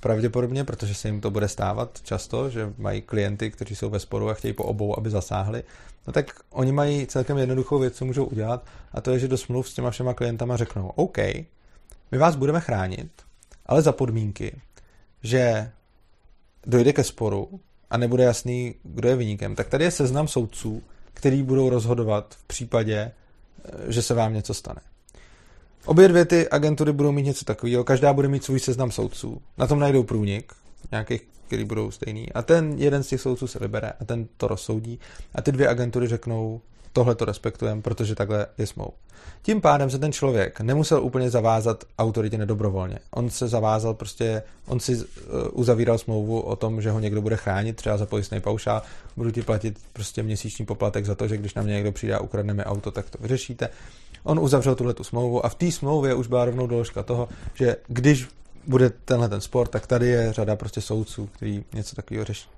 pravděpodobně, 0.00 0.64
protože 0.64 0.94
se 0.94 1.08
jim 1.08 1.20
to 1.20 1.30
bude 1.30 1.48
stávat 1.48 2.00
často, 2.02 2.50
že 2.50 2.72
mají 2.78 3.02
klienty, 3.02 3.50
kteří 3.50 3.76
jsou 3.76 3.90
ve 3.90 3.98
sporu 3.98 4.30
a 4.30 4.34
chtějí 4.34 4.54
po 4.54 4.64
obou, 4.64 4.98
aby 4.98 5.10
zasáhli, 5.10 5.62
no 6.06 6.12
tak 6.12 6.26
oni 6.50 6.72
mají 6.72 7.06
celkem 7.06 7.38
jednoduchou 7.38 7.78
věc, 7.78 7.94
co 7.94 8.04
můžou 8.04 8.24
udělat, 8.24 8.66
a 8.92 9.00
to 9.00 9.10
je, 9.10 9.18
že 9.18 9.28
do 9.28 9.38
smluv 9.38 9.68
s 9.68 9.74
těma 9.74 9.90
všema 9.90 10.14
klientama 10.14 10.56
řeknou, 10.56 10.88
OK, 10.88 11.18
my 12.10 12.18
vás 12.18 12.36
budeme 12.36 12.60
chránit, 12.60 13.10
ale 13.66 13.82
za 13.82 13.92
podmínky, 13.92 14.60
že 15.22 15.70
dojde 16.66 16.92
ke 16.92 17.04
sporu 17.04 17.60
a 17.90 17.96
nebude 17.96 18.24
jasný, 18.24 18.74
kdo 18.82 19.08
je 19.08 19.16
vyníkem, 19.16 19.54
tak 19.54 19.68
tady 19.68 19.84
je 19.84 19.90
seznam 19.90 20.28
soudců, 20.28 20.82
který 21.14 21.42
budou 21.42 21.70
rozhodovat 21.70 22.34
v 22.34 22.44
případě, 22.44 23.12
že 23.88 24.02
se 24.02 24.14
vám 24.14 24.34
něco 24.34 24.54
stane. 24.54 24.80
Obě 25.84 26.08
dvě 26.08 26.24
ty 26.24 26.48
agentury 26.48 26.92
budou 26.92 27.12
mít 27.12 27.22
něco 27.22 27.44
takového, 27.44 27.84
každá 27.84 28.12
bude 28.12 28.28
mít 28.28 28.44
svůj 28.44 28.60
seznam 28.60 28.90
soudců. 28.90 29.42
Na 29.58 29.66
tom 29.66 29.78
najdou 29.78 30.02
průnik, 30.02 30.52
nějakých, 30.90 31.22
který 31.46 31.64
budou 31.64 31.90
stejný. 31.90 32.32
A 32.32 32.42
ten 32.42 32.74
jeden 32.78 33.02
z 33.02 33.08
těch 33.08 33.20
soudců 33.20 33.46
se 33.46 33.58
vybere 33.58 33.92
a 34.00 34.04
ten 34.04 34.26
to 34.36 34.48
rozsoudí. 34.48 34.98
A 35.34 35.42
ty 35.42 35.52
dvě 35.52 35.68
agentury 35.68 36.08
řeknou, 36.08 36.60
tohle 36.92 37.14
to 37.14 37.24
respektujeme, 37.24 37.82
protože 37.82 38.14
takhle 38.14 38.46
je 38.58 38.66
smlouv. 38.66 38.94
Tím 39.42 39.60
pádem 39.60 39.90
se 39.90 39.98
ten 39.98 40.12
člověk 40.12 40.60
nemusel 40.60 41.02
úplně 41.02 41.30
zavázat 41.30 41.84
autoritě 41.98 42.38
nedobrovolně. 42.38 42.98
On 43.10 43.30
se 43.30 43.48
zavázal 43.48 43.94
prostě, 43.94 44.42
on 44.66 44.80
si 44.80 44.96
uh, 44.96 45.02
uzavíral 45.52 45.98
smlouvu 45.98 46.40
o 46.40 46.56
tom, 46.56 46.82
že 46.82 46.90
ho 46.90 47.00
někdo 47.00 47.22
bude 47.22 47.36
chránit, 47.36 47.76
třeba 47.76 47.96
za 47.96 48.06
pojistný 48.06 48.40
paušál, 48.40 48.82
budu 49.16 49.30
ti 49.30 49.42
platit 49.42 49.78
prostě 49.92 50.22
měsíční 50.22 50.66
poplatek 50.66 51.06
za 51.06 51.14
to, 51.14 51.28
že 51.28 51.36
když 51.36 51.54
na 51.54 51.62
mě 51.62 51.74
někdo 51.74 51.92
přijde 51.92 52.14
a 52.14 52.20
ukradne 52.20 52.54
mi 52.54 52.64
auto, 52.64 52.90
tak 52.90 53.10
to 53.10 53.18
vyřešíte. 53.20 53.68
On 54.22 54.38
uzavřel 54.38 54.74
tuhle 54.74 54.94
tu 54.94 55.04
smlouvu 55.04 55.46
a 55.46 55.48
v 55.48 55.54
té 55.54 55.72
smlouvě 55.72 56.14
už 56.14 56.26
byla 56.26 56.44
rovnou 56.44 56.66
doložka 56.66 57.02
toho, 57.02 57.28
že 57.54 57.76
když 57.86 58.28
bude 58.66 58.90
tenhle 58.90 59.28
ten 59.28 59.40
spor, 59.40 59.68
tak 59.68 59.86
tady 59.86 60.06
je 60.06 60.32
řada 60.32 60.56
prostě 60.56 60.80
soudců, 60.80 61.26
který 61.26 61.64
něco 61.74 61.96
takového 61.96 62.24
řeší. 62.24 62.48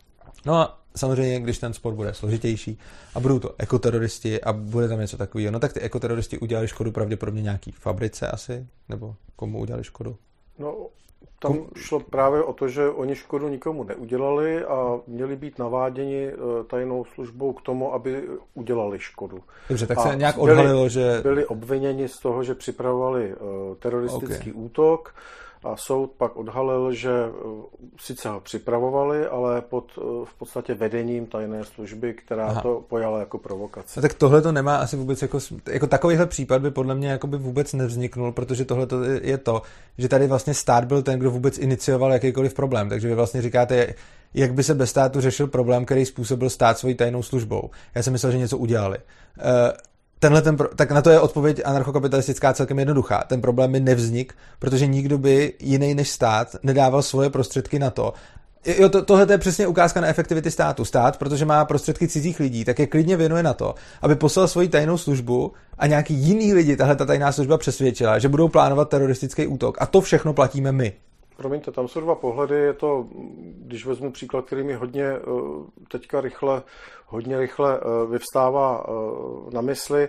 No 0.47 0.55
a 0.55 0.79
samozřejmě, 0.97 1.41
když 1.41 1.59
ten 1.59 1.73
spor 1.73 1.95
bude 1.95 2.15
složitější 2.15 2.79
a 3.15 3.21
budou 3.21 3.39
to 3.39 3.55
ekoteroristi 3.59 4.41
a 4.41 4.53
bude 4.53 4.89
tam 4.89 5.01
něco 5.01 5.17
takového, 5.17 5.53
no 5.53 5.61
tak 5.61 5.73
ty 5.73 5.81
ekoteroristi 5.81 6.39
udělali 6.39 6.69
škodu 6.69 6.93
pravděpodobně 6.93 7.43
nějaký 7.43 7.73
fabrice 7.73 8.29
asi, 8.29 8.67
nebo 8.89 9.17
komu 9.37 9.59
udělali 9.59 9.85
škodu? 9.85 10.17
No, 10.59 10.87
tam 11.39 11.67
šlo 11.77 12.01
právě 12.01 12.43
o 12.43 12.53
to, 12.53 12.69
že 12.69 12.89
oni 12.89 13.15
škodu 13.15 13.49
nikomu 13.49 13.85
neudělali 13.85 14.65
a 14.65 15.01
měli 15.07 15.37
být 15.37 15.59
naváděni 15.59 16.27
eh, 16.29 16.65
tajnou 16.67 17.05
službou 17.05 17.53
k 17.53 17.63
tomu, 17.63 17.95
aby 17.95 18.29
udělali 18.55 18.99
škodu. 19.01 19.39
Dobře, 19.69 19.87
tak 19.87 19.99
a 19.99 20.01
se 20.01 20.17
nějak 20.17 20.39
odhalilo, 20.39 20.79
byli, 20.79 20.91
že... 20.91 21.21
Byli 21.23 21.47
obviněni 21.47 22.09
z 22.09 22.19
toho, 22.19 22.45
že 22.45 22.55
připravovali 22.55 23.35
uh, 23.35 23.77
teroristický 23.77 24.53
okay. 24.53 24.65
útok 24.65 25.15
a 25.65 25.77
soud 25.77 26.11
pak 26.11 26.37
odhalil, 26.37 26.93
že 26.93 27.11
eh, 27.11 27.33
sice 28.01 28.29
ho 28.29 28.41
připravovali, 28.41 29.27
ale 29.27 29.61
pod 29.61 29.93
eh, 29.99 30.01
v 30.25 30.35
podstatě 30.39 30.75
vedením 30.75 31.27
tajné 31.27 31.65
služby, 31.65 32.15
která 32.15 32.47
Aha. 32.47 32.61
to 32.61 32.85
pojala 32.89 33.21
jako 33.21 33.39
provokace. 33.39 34.01
Tak 34.01 34.15
tohle 34.15 34.43
to 34.43 34.53
nemá 34.53 34.77
asi 34.77 34.97
vůbec 34.97 35.23
jako, 35.23 35.39
jako 35.69 35.87
takovýhle 35.87 36.27
případ 36.27 36.63
by 36.63 36.71
podle 36.71 36.95
mě 36.95 37.09
jako 37.09 37.27
by 37.27 37.37
vůbec 37.37 37.73
nevzniknul, 37.73 38.33
protože 38.33 38.65
tohle 38.65 38.87
je 39.23 39.39
to, 39.39 39.63
že 39.99 40.09
tady 40.09 40.27
vlastně 40.27 40.55
stát 40.55 40.85
byl 40.85 41.03
ten, 41.03 41.19
kdo 41.19 41.31
vůbec 41.31 41.59
inicioval 41.59 42.13
jakýkoliv 42.13 42.55
problém. 42.55 42.89
Takže 42.89 43.09
vy 43.09 43.15
vlastně 43.15 43.43
říkáte, 43.43 43.95
jak 44.35 44.55
by 44.55 44.63
se 44.63 44.75
bez 44.75 44.91
státu 44.91 45.21
řešil 45.21 45.47
problém, 45.47 45.85
který 45.85 46.05
způsobil 46.05 46.51
stát 46.51 46.79
svojí 46.79 46.95
tajnou 46.95 47.23
službou. 47.23 47.71
Já 47.95 48.03
jsem 48.03 48.13
myslel, 48.13 48.33
že 48.33 48.39
něco 48.39 48.59
udělali. 48.59 48.99
Tenhle 50.23 50.43
ten, 50.43 50.57
tak 50.77 50.91
na 50.91 51.03
to 51.03 51.11
je 51.11 51.21
odpověď 51.21 51.61
anarchokapitalistická 51.65 52.53
celkem 52.53 52.79
jednoduchá. 52.79 53.25
Ten 53.27 53.41
problém 53.41 53.73
by 53.73 53.81
nevznik, 53.81 54.35
protože 54.59 54.87
nikdo 54.87 55.19
by 55.19 55.53
jiný 55.61 55.95
než 55.95 56.11
stát 56.11 56.57
nedával 56.63 57.03
svoje 57.03 57.31
prostředky 57.31 57.79
na 57.79 57.91
to, 57.91 58.13
Jo, 58.67 58.89
to, 58.89 59.03
tohle 59.05 59.27
je 59.31 59.39
přesně 59.39 59.67
ukázka 59.67 60.01
na 60.01 60.07
efektivity 60.07 60.51
státu. 60.51 60.85
Stát, 60.85 61.17
protože 61.17 61.45
má 61.45 61.65
prostředky 61.65 62.09
cizích 62.09 62.41
lidí, 62.41 62.65
tak 62.65 62.79
je 62.79 62.87
klidně 62.87 63.17
věnuje 63.17 63.43
na 63.43 63.55
to, 63.55 63.75
aby 64.03 64.15
poslal 64.15 64.49
svoji 64.49 64.69
tajnou 64.69 64.99
službu 64.99 65.53
a 65.79 65.87
nějaký 65.87 66.15
jiný 66.15 66.55
lidi 66.55 66.77
tahle 66.77 66.97
ta 66.97 67.05
tajná 67.05 67.33
služba 67.33 67.59
přesvědčila, 67.59 68.19
že 68.19 68.29
budou 68.29 68.49
plánovat 68.49 68.89
teroristický 68.89 69.47
útok. 69.47 69.77
A 69.81 69.87
to 69.87 70.01
všechno 70.01 70.33
platíme 70.33 70.73
my. 70.73 70.93
Promiňte, 71.37 71.71
tam 71.71 71.89
jsou 71.89 72.01
dva 72.01 72.15
pohledy. 72.15 72.55
Je 72.55 72.73
to, 72.73 73.07
když 73.59 73.87
vezmu 73.87 74.13
příklad, 74.13 74.45
který 74.45 74.63
mi 74.63 74.75
hodně 74.75 75.05
eh, 75.05 75.21
teďka 75.89 76.21
rychle, 76.21 76.63
hodně 77.07 77.39
rychle 77.39 77.79
eh, 77.81 78.07
vyvstává 78.11 78.87
eh, 78.89 79.55
na 79.55 79.61
mysli, 79.61 80.09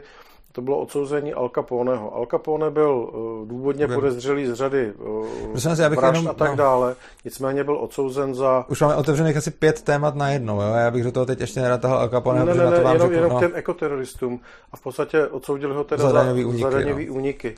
to 0.51 0.61
bylo 0.61 0.79
odsouzení 0.79 1.33
Al 1.33 1.49
Caponeho. 1.49 2.15
Al 2.15 2.25
Capone 2.25 2.69
byl 2.69 3.11
důvodně 3.47 3.87
podezřelý 3.87 4.47
z 4.47 4.53
řady 4.53 4.93
Prosím 5.51 5.71
já 5.79 5.89
bych 5.89 5.99
vražd 5.99 6.15
jenom, 6.15 6.31
a 6.31 6.33
tak 6.33 6.49
no. 6.49 6.55
dále, 6.55 6.95
nicméně 7.25 7.63
byl 7.63 7.77
odsouzen 7.77 8.35
za... 8.35 8.65
Už 8.69 8.81
máme 8.81 8.95
otevřených 8.95 9.37
asi 9.37 9.51
pět 9.51 9.81
témat 9.81 10.15
na 10.15 10.29
jedno, 10.29 10.61
jo? 10.61 10.73
já 10.73 10.91
bych 10.91 11.03
do 11.03 11.11
toho 11.11 11.25
teď 11.25 11.41
ještě 11.41 11.59
neratahal 11.59 11.97
Al 11.97 12.09
Capone, 12.09 12.45
ne, 12.45 12.53
ne, 12.53 12.69
ne, 12.69 12.77
to 12.77 12.83
vám 12.83 12.93
jenom, 12.93 13.07
řeknu, 13.07 13.15
jenom 13.15 13.31
no. 13.31 13.39
těm 13.39 13.51
ekoteroristům 13.53 14.39
a 14.71 14.77
v 14.77 14.81
podstatě 14.81 15.27
odsoudili 15.27 15.75
ho 15.75 15.83
teda 15.83 16.03
za, 16.03 16.09
za 16.09 16.15
daňový 16.15 16.45
úniky. 16.45 16.63
Za 16.63 16.69
daňový 16.69 17.09
úniky. 17.09 17.55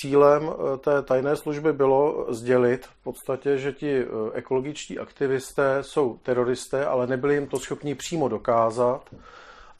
Cílem 0.00 0.42
eh, 0.50 0.76
té 0.78 1.02
tajné 1.02 1.36
služby 1.36 1.72
bylo 1.72 2.26
sdělit 2.28 2.86
v 2.86 3.02
podstatě, 3.04 3.58
že 3.58 3.72
ti 3.72 4.00
eh, 4.00 4.06
ekologičtí 4.32 4.98
aktivisté 4.98 5.78
jsou 5.80 6.18
teroristé, 6.22 6.86
ale 6.86 7.06
nebyli 7.06 7.34
jim 7.34 7.46
to 7.46 7.58
schopni 7.58 7.94
přímo 7.94 8.28
dokázat. 8.28 9.10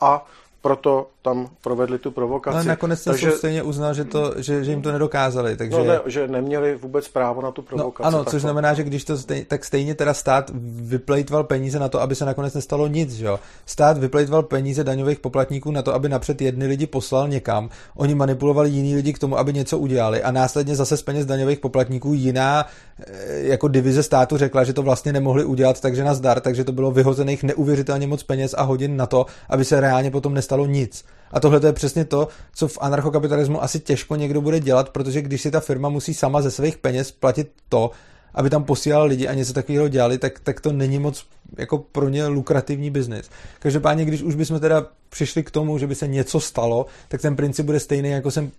A 0.01 0.27
proto 0.67 1.07
tam 1.23 1.49
provedli 1.63 1.99
tu 1.99 2.11
provokaci. 2.11 2.55
Ale 2.55 2.65
nakonec 2.65 3.05
ten 3.05 3.13
takže, 3.13 3.31
stejně 3.31 3.63
uznal, 3.63 3.95
že, 3.95 4.05
to, 4.05 4.35
že, 4.37 4.65
že 4.65 4.71
jim 4.71 4.83
to 4.83 4.93
nedokázali. 4.93 5.57
Takže... 5.57 5.79
No 5.79 5.85
ne, 5.85 6.01
že 6.07 6.29
neměli 6.29 6.77
vůbec 6.77 7.09
právo 7.09 7.43
na 7.43 7.51
tu 7.51 7.63
no, 7.63 7.67
provokaci. 7.67 8.13
No, 8.13 8.19
ano, 8.19 8.25
což 8.25 8.33
to... 8.33 8.39
znamená, 8.39 8.75
že 8.75 8.83
když 8.83 9.05
to 9.05 9.19
stej, 9.19 9.45
tak 9.45 9.65
stejně 9.65 9.95
teda 9.95 10.15
stát 10.15 10.51
vyplejtval 10.91 11.45
peníze 11.45 11.79
na 11.79 11.89
to, 11.89 12.01
aby 12.01 12.15
se 12.15 12.25
nakonec 12.25 12.55
nestalo 12.55 12.87
nic. 12.87 13.15
Že 13.15 13.27
jo? 13.27 13.39
Stát 13.67 13.99
vyplejtval 13.99 14.43
peníze 14.43 14.85
daňových 14.85 15.21
poplatníků 15.21 15.71
na 15.71 15.83
to, 15.83 15.95
aby 15.95 16.09
napřed 16.09 16.43
jedny 16.43 16.67
lidi 16.67 16.87
poslal 16.87 17.29
někam. 17.29 17.71
Oni 17.97 18.15
manipulovali 18.15 18.71
jiný 18.71 18.95
lidi 18.95 19.13
k 19.13 19.19
tomu, 19.19 19.39
aby 19.39 19.53
něco 19.53 19.79
udělali 19.79 20.23
a 20.23 20.31
následně 20.31 20.77
zase 20.77 20.97
z 20.97 21.03
peněz 21.03 21.27
daňových 21.27 21.61
poplatníků 21.61 22.13
jiná 22.13 22.67
eh, 22.67 23.39
jako 23.39 23.69
divize 23.69 24.03
státu 24.03 24.37
řekla, 24.37 24.65
že 24.65 24.73
to 24.73 24.83
vlastně 24.83 25.13
nemohli 25.13 25.45
udělat, 25.45 25.81
takže 25.81 26.05
na 26.05 26.15
zdar, 26.15 26.41
takže 26.41 26.65
to 26.65 26.73
bylo 26.73 26.91
vyhozených 26.91 27.43
neuvěřitelně 27.43 28.07
moc 28.07 28.23
peněz 28.23 28.55
a 28.59 28.63
hodin 28.63 28.97
na 28.97 29.07
to, 29.07 29.27
aby 29.49 29.65
se 29.65 29.81
reálně 29.81 30.11
potom 30.11 30.35
nestalo 30.35 30.56
nic. 30.65 31.05
A 31.31 31.41
tohle 31.41 31.61
je 31.65 31.73
přesně 31.73 32.05
to, 32.05 32.29
co 32.55 32.69
v 32.69 32.79
anarchokapitalismu 32.81 33.63
asi 33.63 33.81
těžko 33.81 34.17
někdo 34.17 34.41
bude 34.41 34.61
dělat, 34.61 34.91
protože 34.91 35.23
když 35.23 35.43
si 35.43 35.51
ta 35.51 35.61
firma 35.61 35.89
musí 35.89 36.15
sama 36.15 36.43
ze 36.43 36.51
svých 36.51 36.79
peněz 36.79 37.13
platit 37.13 37.51
to, 37.69 37.91
aby 38.35 38.51
tam 38.51 38.65
posílali 38.65 39.09
lidi 39.09 39.29
a 39.29 39.35
něco 39.35 39.53
takového 39.53 39.89
dělali, 39.89 40.19
tak, 40.19 40.41
tak 40.41 40.61
to 40.61 40.73
není 40.73 40.99
moc 40.99 41.27
jako 41.59 41.79
pro 41.79 42.09
ně 42.09 42.27
lukrativní 42.27 42.91
biznis. 42.91 43.31
Každopádně, 43.59 44.05
když 44.05 44.23
už 44.23 44.35
bychom 44.35 44.61
teda 44.61 44.87
přišli 45.11 45.43
k 45.43 45.51
tomu, 45.51 45.79
že 45.79 45.87
by 45.87 45.95
se 45.95 46.09
něco 46.09 46.41
stalo, 46.41 46.87
tak 47.09 47.21
ten 47.21 47.37
princip 47.37 47.67
bude 47.67 47.81
stejný, 47.81 48.09
jako 48.09 48.31
jsem 48.31 48.51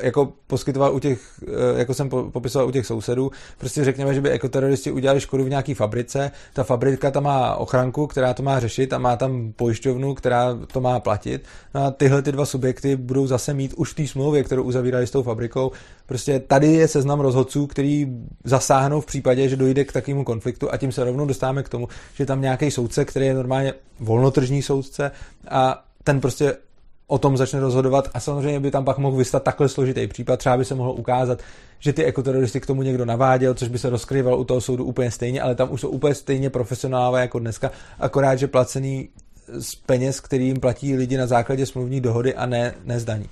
jako 0.00 0.32
poskytoval 0.46 0.94
u 0.94 0.98
těch, 0.98 1.20
eh, 1.42 1.78
jako 1.78 1.94
jsem 1.94 2.08
popisoval 2.08 2.68
u 2.68 2.70
těch 2.70 2.86
sousedů, 2.86 3.30
prostě 3.58 3.84
řekněme, 3.84 4.14
že 4.14 4.20
by 4.20 4.30
ekoteroristi 4.30 4.90
udělali 4.90 5.20
škodu 5.20 5.44
v 5.44 5.48
nějaké 5.48 5.74
fabrice, 5.74 6.30
ta 6.52 6.64
fabrika 6.64 7.10
tam 7.10 7.22
má 7.22 7.54
ochranku, 7.54 8.06
která 8.06 8.34
to 8.34 8.42
má 8.42 8.60
řešit 8.60 8.92
a 8.92 8.98
má 8.98 9.16
tam 9.16 9.52
pojišťovnu, 9.56 10.14
která 10.14 10.58
to 10.72 10.80
má 10.80 11.00
platit. 11.00 11.44
No 11.74 11.84
a 11.84 11.90
tyhle 11.90 12.22
ty 12.22 12.32
dva 12.32 12.46
subjekty 12.46 12.96
budou 12.96 13.26
zase 13.26 13.54
mít 13.54 13.74
už 13.76 13.92
v 13.92 13.94
té 13.94 14.06
smlouvě, 14.06 14.44
kterou 14.44 14.62
uzavírali 14.62 15.06
s 15.06 15.10
tou 15.10 15.22
fabrikou. 15.22 15.72
Prostě 16.06 16.40
tady 16.40 16.66
je 16.66 16.88
seznam 16.88 17.20
rozhodců, 17.20 17.66
který 17.66 18.06
zasáhnou 18.44 19.00
v 19.00 19.06
případě, 19.06 19.48
že 19.48 19.56
dojde 19.56 19.84
k 19.84 19.92
takovému 19.92 20.24
konfliktu 20.24 20.72
a 20.72 20.76
tím 20.76 20.92
se 20.92 21.04
rovnou 21.04 21.26
dostáváme 21.26 21.62
k 21.62 21.68
tomu, 21.68 21.88
že 22.14 22.26
tam 22.26 22.40
nějaký 22.40 22.70
soudce, 22.70 23.04
který 23.04 23.26
je 23.26 23.34
normálně 23.34 23.74
volnotržní 24.00 24.62
soudce 24.62 25.10
a 25.48 25.84
ten 26.04 26.20
prostě 26.20 26.56
o 27.06 27.18
tom 27.18 27.36
začne 27.36 27.60
rozhodovat 27.60 28.08
a 28.14 28.20
samozřejmě 28.20 28.60
by 28.60 28.70
tam 28.70 28.84
pak 28.84 28.98
mohl 28.98 29.16
vystat 29.16 29.42
takhle 29.42 29.68
složitý 29.68 30.06
případ. 30.06 30.36
Třeba 30.36 30.56
by 30.56 30.64
se 30.64 30.74
mohlo 30.74 30.92
ukázat, 30.92 31.38
že 31.78 31.92
ty 31.92 32.04
ekoteroristy 32.04 32.60
k 32.60 32.66
tomu 32.66 32.82
někdo 32.82 33.04
naváděl, 33.04 33.54
což 33.54 33.68
by 33.68 33.78
se 33.78 33.90
rozkrýval 33.90 34.40
u 34.40 34.44
toho 34.44 34.60
soudu 34.60 34.84
úplně 34.84 35.10
stejně, 35.10 35.42
ale 35.42 35.54
tam 35.54 35.72
už 35.72 35.80
jsou 35.80 35.88
úplně 35.88 36.14
stejně 36.14 36.50
profesionálové 36.50 37.20
jako 37.20 37.38
dneska, 37.38 37.70
akorát, 38.00 38.36
že 38.36 38.46
placený 38.46 39.08
z 39.58 39.74
peněz, 39.74 40.20
který 40.20 40.46
jim 40.46 40.60
platí 40.60 40.96
lidi 40.96 41.16
na 41.16 41.26
základě 41.26 41.66
smluvní 41.66 42.00
dohody 42.00 42.34
a 42.34 42.46
ne, 42.46 42.74
ne 42.84 43.00
zdaní. 43.00 43.28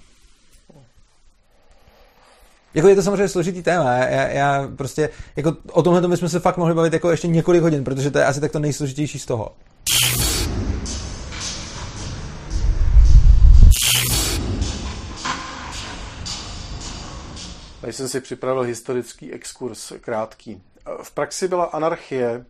Jako 2.75 2.89
je 2.89 2.95
to 2.95 3.03
samozřejmě 3.03 3.29
složitý 3.29 3.63
téma. 3.63 3.93
Já, 3.93 4.29
já 4.29 4.69
prostě, 4.77 5.09
jako 5.37 5.57
o 5.73 5.83
tomhle 5.83 6.09
bychom 6.09 6.29
se 6.29 6.41
fakt 6.41 6.57
mohli 6.57 6.75
bavit 6.75 6.93
jako 6.93 7.11
ještě 7.11 7.29
několik 7.29 7.63
hodin, 7.63 7.85
protože 7.85 8.11
to 8.11 8.19
je 8.19 8.25
asi 8.25 8.41
tak 8.41 8.53
to 8.53 8.59
nejsložitější 8.59 9.19
z 9.19 9.27
toho. 9.27 9.53
Tady 17.83 17.93
jsem 17.93 18.09
si 18.09 18.21
připravil 18.21 18.63
historický 18.63 19.33
exkurs 19.33 19.93
krátký. 20.01 20.63
V 21.03 21.11
praxi 21.11 21.49
byla 21.49 21.65
anarchie, 21.65 22.45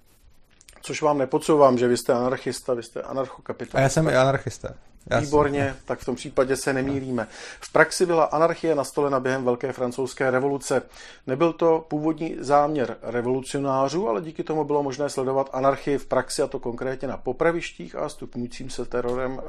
což 0.82 1.02
vám 1.02 1.18
nepodsouvám, 1.18 1.78
že 1.78 1.88
vy 1.88 1.96
jste 1.96 2.12
anarchista, 2.12 2.74
vy 2.74 2.82
jste 2.82 3.02
anarchokapitalista. 3.02 3.78
A 3.78 3.80
já 3.80 3.88
jsem 3.88 4.08
i 4.08 4.16
anarchista. 4.16 4.74
Já 5.10 5.20
Výborně, 5.20 5.64
jsem... 5.64 5.76
tak 5.84 5.98
v 5.98 6.04
tom 6.04 6.16
případě 6.16 6.56
se 6.56 6.72
nemýlíme. 6.72 7.28
V 7.60 7.72
praxi 7.72 8.06
byla 8.06 8.24
anarchie 8.24 8.74
nastolena 8.74 9.20
během 9.20 9.44
Velké 9.44 9.72
francouzské 9.72 10.30
revoluce. 10.30 10.82
Nebyl 11.26 11.52
to 11.52 11.84
původní 11.88 12.36
záměr 12.38 12.96
revolucionářů, 13.02 14.08
ale 14.08 14.20
díky 14.20 14.44
tomu 14.44 14.64
bylo 14.64 14.82
možné 14.82 15.08
sledovat 15.08 15.50
anarchii 15.52 15.98
v 15.98 16.06
praxi, 16.06 16.42
a 16.42 16.46
to 16.46 16.58
konkrétně 16.58 17.08
na 17.08 17.16
popravištích 17.16 17.96
a 17.96 18.08
stupňujícím 18.08 18.70
se 18.70 18.84
terorem 18.84 19.40
eh, 19.40 19.44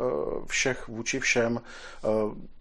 všech 0.47 0.87
vůči 0.87 1.19
všem. 1.19 1.61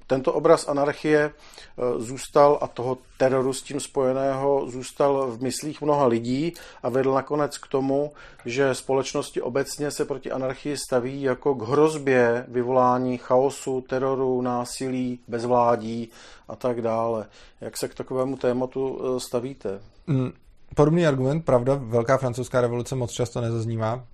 Tento 0.06 0.32
obraz 0.32 0.68
anarchie 0.68 1.30
eh, 1.30 1.82
zůstal 1.98 2.58
a 2.60 2.66
toho 2.66 2.98
teroru 3.16 3.52
s 3.52 3.62
tím 3.62 3.80
spojeného 3.80 4.70
zůstal 4.70 5.26
v 5.26 5.42
myslích 5.42 5.82
mnoha 5.82 6.06
lidí 6.06 6.52
a 6.82 6.88
vedl 6.88 7.14
nakonec 7.14 7.58
k 7.58 7.66
tomu, 7.66 8.12
že 8.44 8.74
společnosti 8.74 9.42
obecně 9.42 9.90
se 9.90 10.04
proti 10.04 10.30
anarchii 10.30 10.76
staví 10.76 11.22
jako 11.22 11.54
k 11.54 11.62
hrozbě 11.62 12.44
vyvolání 12.48 13.18
chaosu, 13.18 13.80
teroru, 13.80 14.42
násilí, 14.42 15.18
bezvládí 15.28 16.10
a 16.48 16.56
tak 16.56 16.82
dále. 16.82 17.26
Jak 17.60 17.76
se 17.76 17.88
k 17.88 17.94
takovému 17.94 18.36
tématu 18.36 19.00
eh, 19.00 19.20
stavíte? 19.20 19.80
Mm, 20.06 20.32
podobný 20.74 21.06
argument, 21.06 21.44
pravda, 21.44 21.74
Velká 21.74 22.18
francouzská 22.18 22.60
revoluce 22.60 22.94
moc 22.94 23.12
často 23.12 23.40
nezaznívá, 23.40 24.04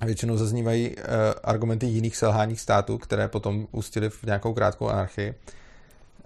většinou 0.00 0.36
zaznívají 0.36 0.96
uh, 0.96 1.02
argumenty 1.44 1.86
jiných 1.86 2.16
selháních 2.16 2.60
států, 2.60 2.98
které 2.98 3.28
potom 3.28 3.66
ustily 3.72 4.10
v 4.10 4.22
nějakou 4.22 4.54
krátkou 4.54 4.88
anarchii. 4.88 5.34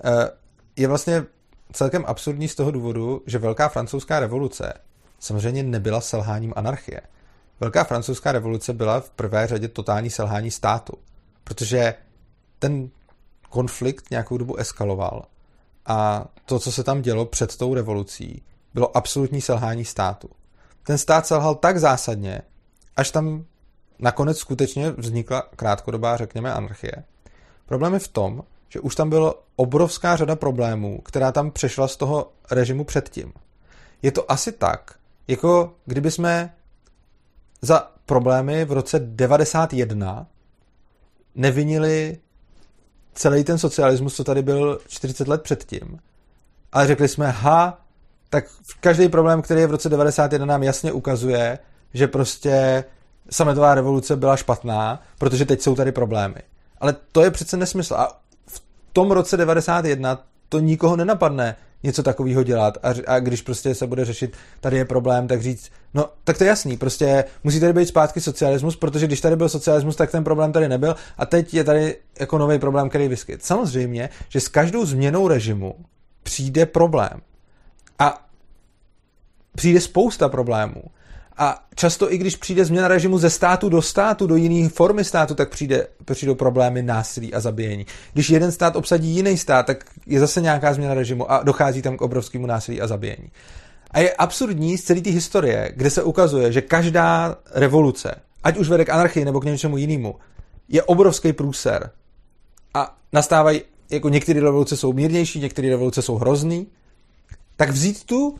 Uh, 0.04 0.10
je 0.76 0.88
vlastně 0.88 1.24
celkem 1.72 2.04
absurdní 2.06 2.48
z 2.48 2.54
toho 2.54 2.70
důvodu, 2.70 3.22
že 3.26 3.38
Velká 3.38 3.68
francouzská 3.68 4.20
revoluce 4.20 4.72
samozřejmě 5.18 5.62
nebyla 5.62 6.00
selháním 6.00 6.52
anarchie. 6.56 7.00
Velká 7.60 7.84
francouzská 7.84 8.32
revoluce 8.32 8.72
byla 8.72 9.00
v 9.00 9.10
prvé 9.10 9.46
řadě 9.46 9.68
totální 9.68 10.10
selhání 10.10 10.50
státu, 10.50 10.92
protože 11.44 11.94
ten 12.58 12.90
konflikt 13.48 14.10
nějakou 14.10 14.38
dobu 14.38 14.56
eskaloval 14.56 15.24
a 15.86 16.26
to, 16.44 16.58
co 16.58 16.72
se 16.72 16.84
tam 16.84 17.02
dělo 17.02 17.26
před 17.26 17.56
tou 17.56 17.74
revolucí, 17.74 18.42
bylo 18.74 18.96
absolutní 18.96 19.40
selhání 19.40 19.84
státu. 19.84 20.30
Ten 20.82 20.98
stát 20.98 21.26
selhal 21.26 21.54
tak 21.54 21.78
zásadně, 21.78 22.42
až 22.98 23.10
tam 23.10 23.44
nakonec 23.98 24.38
skutečně 24.38 24.90
vznikla 24.90 25.42
krátkodobá, 25.56 26.16
řekněme, 26.16 26.52
anarchie. 26.52 26.92
Problém 27.66 27.94
je 27.94 28.00
v 28.00 28.08
tom, 28.08 28.42
že 28.68 28.80
už 28.80 28.94
tam 28.94 29.10
bylo 29.10 29.42
obrovská 29.56 30.16
řada 30.16 30.36
problémů, 30.36 31.00
která 31.00 31.32
tam 31.32 31.50
přešla 31.50 31.88
z 31.88 31.96
toho 31.96 32.32
režimu 32.50 32.84
předtím. 32.84 33.32
je 34.02 34.12
to 34.12 34.32
asi 34.32 34.52
tak, 34.52 34.94
jako 35.28 35.74
kdyby 35.86 36.10
jsme 36.10 36.54
za 37.62 37.92
problémy 38.06 38.64
v 38.64 38.72
roce 38.72 38.98
91 38.98 40.26
nevinili 41.34 42.18
celý 43.14 43.44
ten 43.44 43.58
socialismus, 43.58 44.16
co 44.16 44.24
tady 44.24 44.42
byl 44.42 44.80
40 44.88 45.28
let 45.28 45.42
předtím. 45.42 45.98
Ale 46.72 46.86
řekli 46.86 47.08
jsme, 47.08 47.30
ha, 47.30 47.80
tak 48.30 48.44
každý 48.80 49.08
problém, 49.08 49.42
který 49.42 49.60
je 49.60 49.66
v 49.66 49.70
roce 49.70 49.88
91 49.88 50.46
nám 50.46 50.62
jasně 50.62 50.92
ukazuje, 50.92 51.58
že 51.94 52.06
prostě 52.06 52.84
sametová 53.30 53.74
revoluce 53.74 54.16
byla 54.16 54.36
špatná, 54.36 55.02
protože 55.18 55.44
teď 55.44 55.60
jsou 55.60 55.74
tady 55.74 55.92
problémy. 55.92 56.40
Ale 56.80 56.96
to 57.12 57.22
je 57.22 57.30
přece 57.30 57.56
nesmysl. 57.56 57.94
A 57.94 58.20
v 58.46 58.62
tom 58.92 59.10
roce 59.10 59.36
91 59.36 60.24
to 60.48 60.58
nikoho 60.58 60.96
nenapadne 60.96 61.56
něco 61.82 62.02
takového 62.02 62.42
dělat 62.42 62.78
a, 62.82 62.94
a 63.06 63.18
když 63.18 63.42
prostě 63.42 63.74
se 63.74 63.86
bude 63.86 64.04
řešit, 64.04 64.36
tady 64.60 64.76
je 64.76 64.84
problém, 64.84 65.28
tak 65.28 65.42
říct, 65.42 65.70
no 65.94 66.06
tak 66.24 66.38
to 66.38 66.44
je 66.44 66.48
jasný, 66.48 66.76
prostě 66.76 67.24
musí 67.44 67.60
tady 67.60 67.72
být 67.72 67.86
zpátky 67.86 68.20
socialismus, 68.20 68.76
protože 68.76 69.06
když 69.06 69.20
tady 69.20 69.36
byl 69.36 69.48
socialismus, 69.48 69.96
tak 69.96 70.10
ten 70.10 70.24
problém 70.24 70.52
tady 70.52 70.68
nebyl 70.68 70.96
a 71.18 71.26
teď 71.26 71.54
je 71.54 71.64
tady 71.64 71.96
jako 72.20 72.38
nový 72.38 72.58
problém, 72.58 72.88
který 72.88 73.08
vyskyt. 73.08 73.44
Samozřejmě, 73.44 74.08
že 74.28 74.40
s 74.40 74.48
každou 74.48 74.86
změnou 74.86 75.28
režimu 75.28 75.74
přijde 76.22 76.66
problém. 76.66 77.20
A 77.98 78.28
přijde 79.54 79.80
spousta 79.80 80.28
problémů. 80.28 80.82
A 81.38 81.64
často 81.74 82.12
i 82.12 82.18
když 82.18 82.36
přijde 82.36 82.64
změna 82.64 82.88
režimu 82.88 83.18
ze 83.18 83.30
státu 83.30 83.68
do 83.68 83.82
státu, 83.82 84.26
do 84.26 84.36
jiné 84.36 84.68
formy 84.68 85.04
státu, 85.04 85.34
tak 85.34 85.50
přijde, 85.50 85.86
přijdou 86.04 86.34
problémy 86.34 86.82
násilí 86.82 87.34
a 87.34 87.40
zabíjení. 87.40 87.86
Když 88.12 88.30
jeden 88.30 88.52
stát 88.52 88.76
obsadí 88.76 89.08
jiný 89.08 89.38
stát, 89.38 89.66
tak 89.66 89.84
je 90.06 90.20
zase 90.20 90.40
nějaká 90.40 90.74
změna 90.74 90.94
režimu 90.94 91.32
a 91.32 91.42
dochází 91.42 91.82
tam 91.82 91.96
k 91.96 92.02
obrovskému 92.02 92.46
násilí 92.46 92.80
a 92.80 92.86
zabíjení. 92.86 93.30
A 93.90 94.00
je 94.00 94.14
absurdní 94.14 94.78
z 94.78 94.84
celé 94.84 95.00
té 95.00 95.10
historie, 95.10 95.72
kde 95.76 95.90
se 95.90 96.02
ukazuje, 96.02 96.52
že 96.52 96.62
každá 96.62 97.36
revoluce, 97.54 98.14
ať 98.44 98.56
už 98.56 98.68
vede 98.68 98.84
k 98.84 98.90
anarchii 98.90 99.24
nebo 99.24 99.40
k 99.40 99.44
něčemu 99.44 99.76
jinému, 99.76 100.14
je 100.68 100.82
obrovský 100.82 101.32
průser. 101.32 101.90
A 102.74 102.96
nastávají, 103.12 103.62
jako 103.90 104.08
některé 104.08 104.40
revoluce 104.40 104.76
jsou 104.76 104.92
mírnější, 104.92 105.40
některé 105.40 105.68
revoluce 105.68 106.02
jsou 106.02 106.16
hrozný, 106.16 106.66
tak 107.56 107.70
vzít 107.70 108.04
tu, 108.04 108.38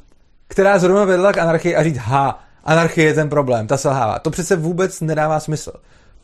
která 0.48 0.78
zrovna 0.78 1.04
vedla 1.04 1.32
k 1.32 1.38
anarchii 1.38 1.76
a 1.76 1.84
říct, 1.84 1.96
ha, 1.96 2.47
anarchie 2.68 3.06
je 3.06 3.14
ten 3.14 3.28
problém, 3.28 3.66
ta 3.66 3.76
selhává. 3.76 4.18
To 4.18 4.30
přece 4.30 4.56
vůbec 4.56 5.00
nedává 5.00 5.40
smysl. 5.40 5.72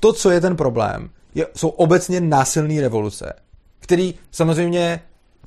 To, 0.01 0.13
co 0.13 0.31
je 0.31 0.41
ten 0.41 0.57
problém, 0.57 1.11
je, 1.35 1.47
jsou 1.57 1.69
obecně 1.69 2.21
násilné 2.21 2.81
revoluce, 2.81 3.33
který 3.81 4.15
samozřejmě 4.31 5.01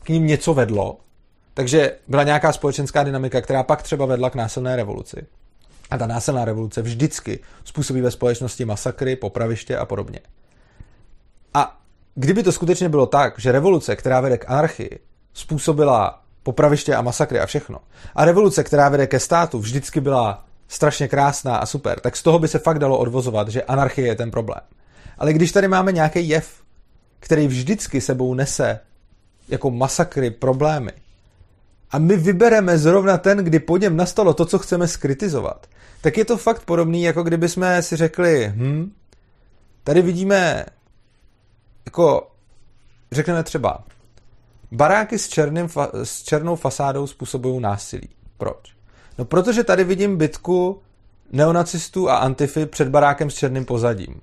k 0.03 0.09
ním 0.09 0.27
něco 0.27 0.53
vedlo, 0.53 0.99
takže 1.53 1.95
byla 2.07 2.23
nějaká 2.23 2.53
společenská 2.53 3.03
dynamika, 3.03 3.41
která 3.41 3.63
pak 3.63 3.81
třeba 3.81 4.05
vedla 4.05 4.29
k 4.29 4.35
násilné 4.35 4.75
revoluci. 4.75 5.27
A 5.89 5.97
ta 5.97 6.07
násilná 6.07 6.45
revoluce 6.45 6.81
vždycky 6.81 7.39
způsobí 7.63 8.01
ve 8.01 8.11
společnosti 8.11 8.65
masakry, 8.65 9.15
popraviště 9.15 9.77
a 9.77 9.85
podobně. 9.85 10.19
A 11.53 11.79
kdyby 12.15 12.43
to 12.43 12.51
skutečně 12.51 12.89
bylo 12.89 13.05
tak, 13.05 13.39
že 13.39 13.51
revoluce, 13.51 13.95
která 13.95 14.21
vede 14.21 14.37
k 14.37 14.49
anarchii, 14.49 14.99
způsobila 15.33 16.21
popraviště 16.43 16.95
a 16.95 17.01
masakry 17.01 17.39
a 17.39 17.45
všechno, 17.45 17.79
a 18.15 18.25
revoluce, 18.25 18.63
která 18.63 18.89
vede 18.89 19.07
ke 19.07 19.19
státu, 19.19 19.59
vždycky 19.59 20.01
byla 20.01 20.46
strašně 20.67 21.07
krásná 21.07 21.57
a 21.57 21.65
super, 21.65 21.99
tak 21.99 22.15
z 22.15 22.23
toho 22.23 22.39
by 22.39 22.47
se 22.47 22.59
fakt 22.59 22.79
dalo 22.79 22.97
odvozovat, 22.97 23.49
že 23.49 23.63
anarchie 23.63 24.07
je 24.07 24.15
ten 24.15 24.31
problém. 24.31 24.61
Ale 25.17 25.33
když 25.33 25.51
tady 25.51 25.67
máme 25.67 25.91
nějaký 25.91 26.29
jev, 26.29 26.61
který 27.19 27.47
vždycky 27.47 28.01
sebou 28.01 28.33
nese 28.33 28.79
jako 29.49 29.71
masakry, 29.71 30.31
problémy, 30.31 30.91
a 31.91 31.99
my 31.99 32.17
vybereme 32.17 32.77
zrovna 32.77 33.17
ten, 33.17 33.37
kdy 33.37 33.59
po 33.59 33.77
něm 33.77 33.97
nastalo 33.97 34.33
to, 34.33 34.45
co 34.45 34.59
chceme 34.59 34.87
skritizovat, 34.87 35.67
tak 36.01 36.17
je 36.17 36.25
to 36.25 36.37
fakt 36.37 36.65
podobný, 36.65 37.03
jako 37.03 37.23
kdyby 37.23 37.49
jsme 37.49 37.81
si 37.81 37.95
řekli, 37.95 38.53
hm, 38.55 38.91
tady 39.83 40.01
vidíme 40.01 40.65
jako, 41.85 42.31
řekneme 43.11 43.43
třeba, 43.43 43.83
baráky 44.71 45.19
s, 45.19 45.27
černým, 45.27 45.69
s 46.03 46.23
černou 46.23 46.55
fasádou 46.55 47.07
způsobují 47.07 47.59
násilí. 47.59 48.09
Proč? 48.37 48.76
No 49.17 49.25
protože 49.25 49.63
tady 49.63 49.83
vidím 49.83 50.17
bitku 50.17 50.81
neonacistů 51.31 52.09
a 52.09 52.17
antify 52.17 52.65
před 52.65 52.89
barákem 52.89 53.29
s 53.29 53.35
černým 53.35 53.65
pozadím. 53.65 54.21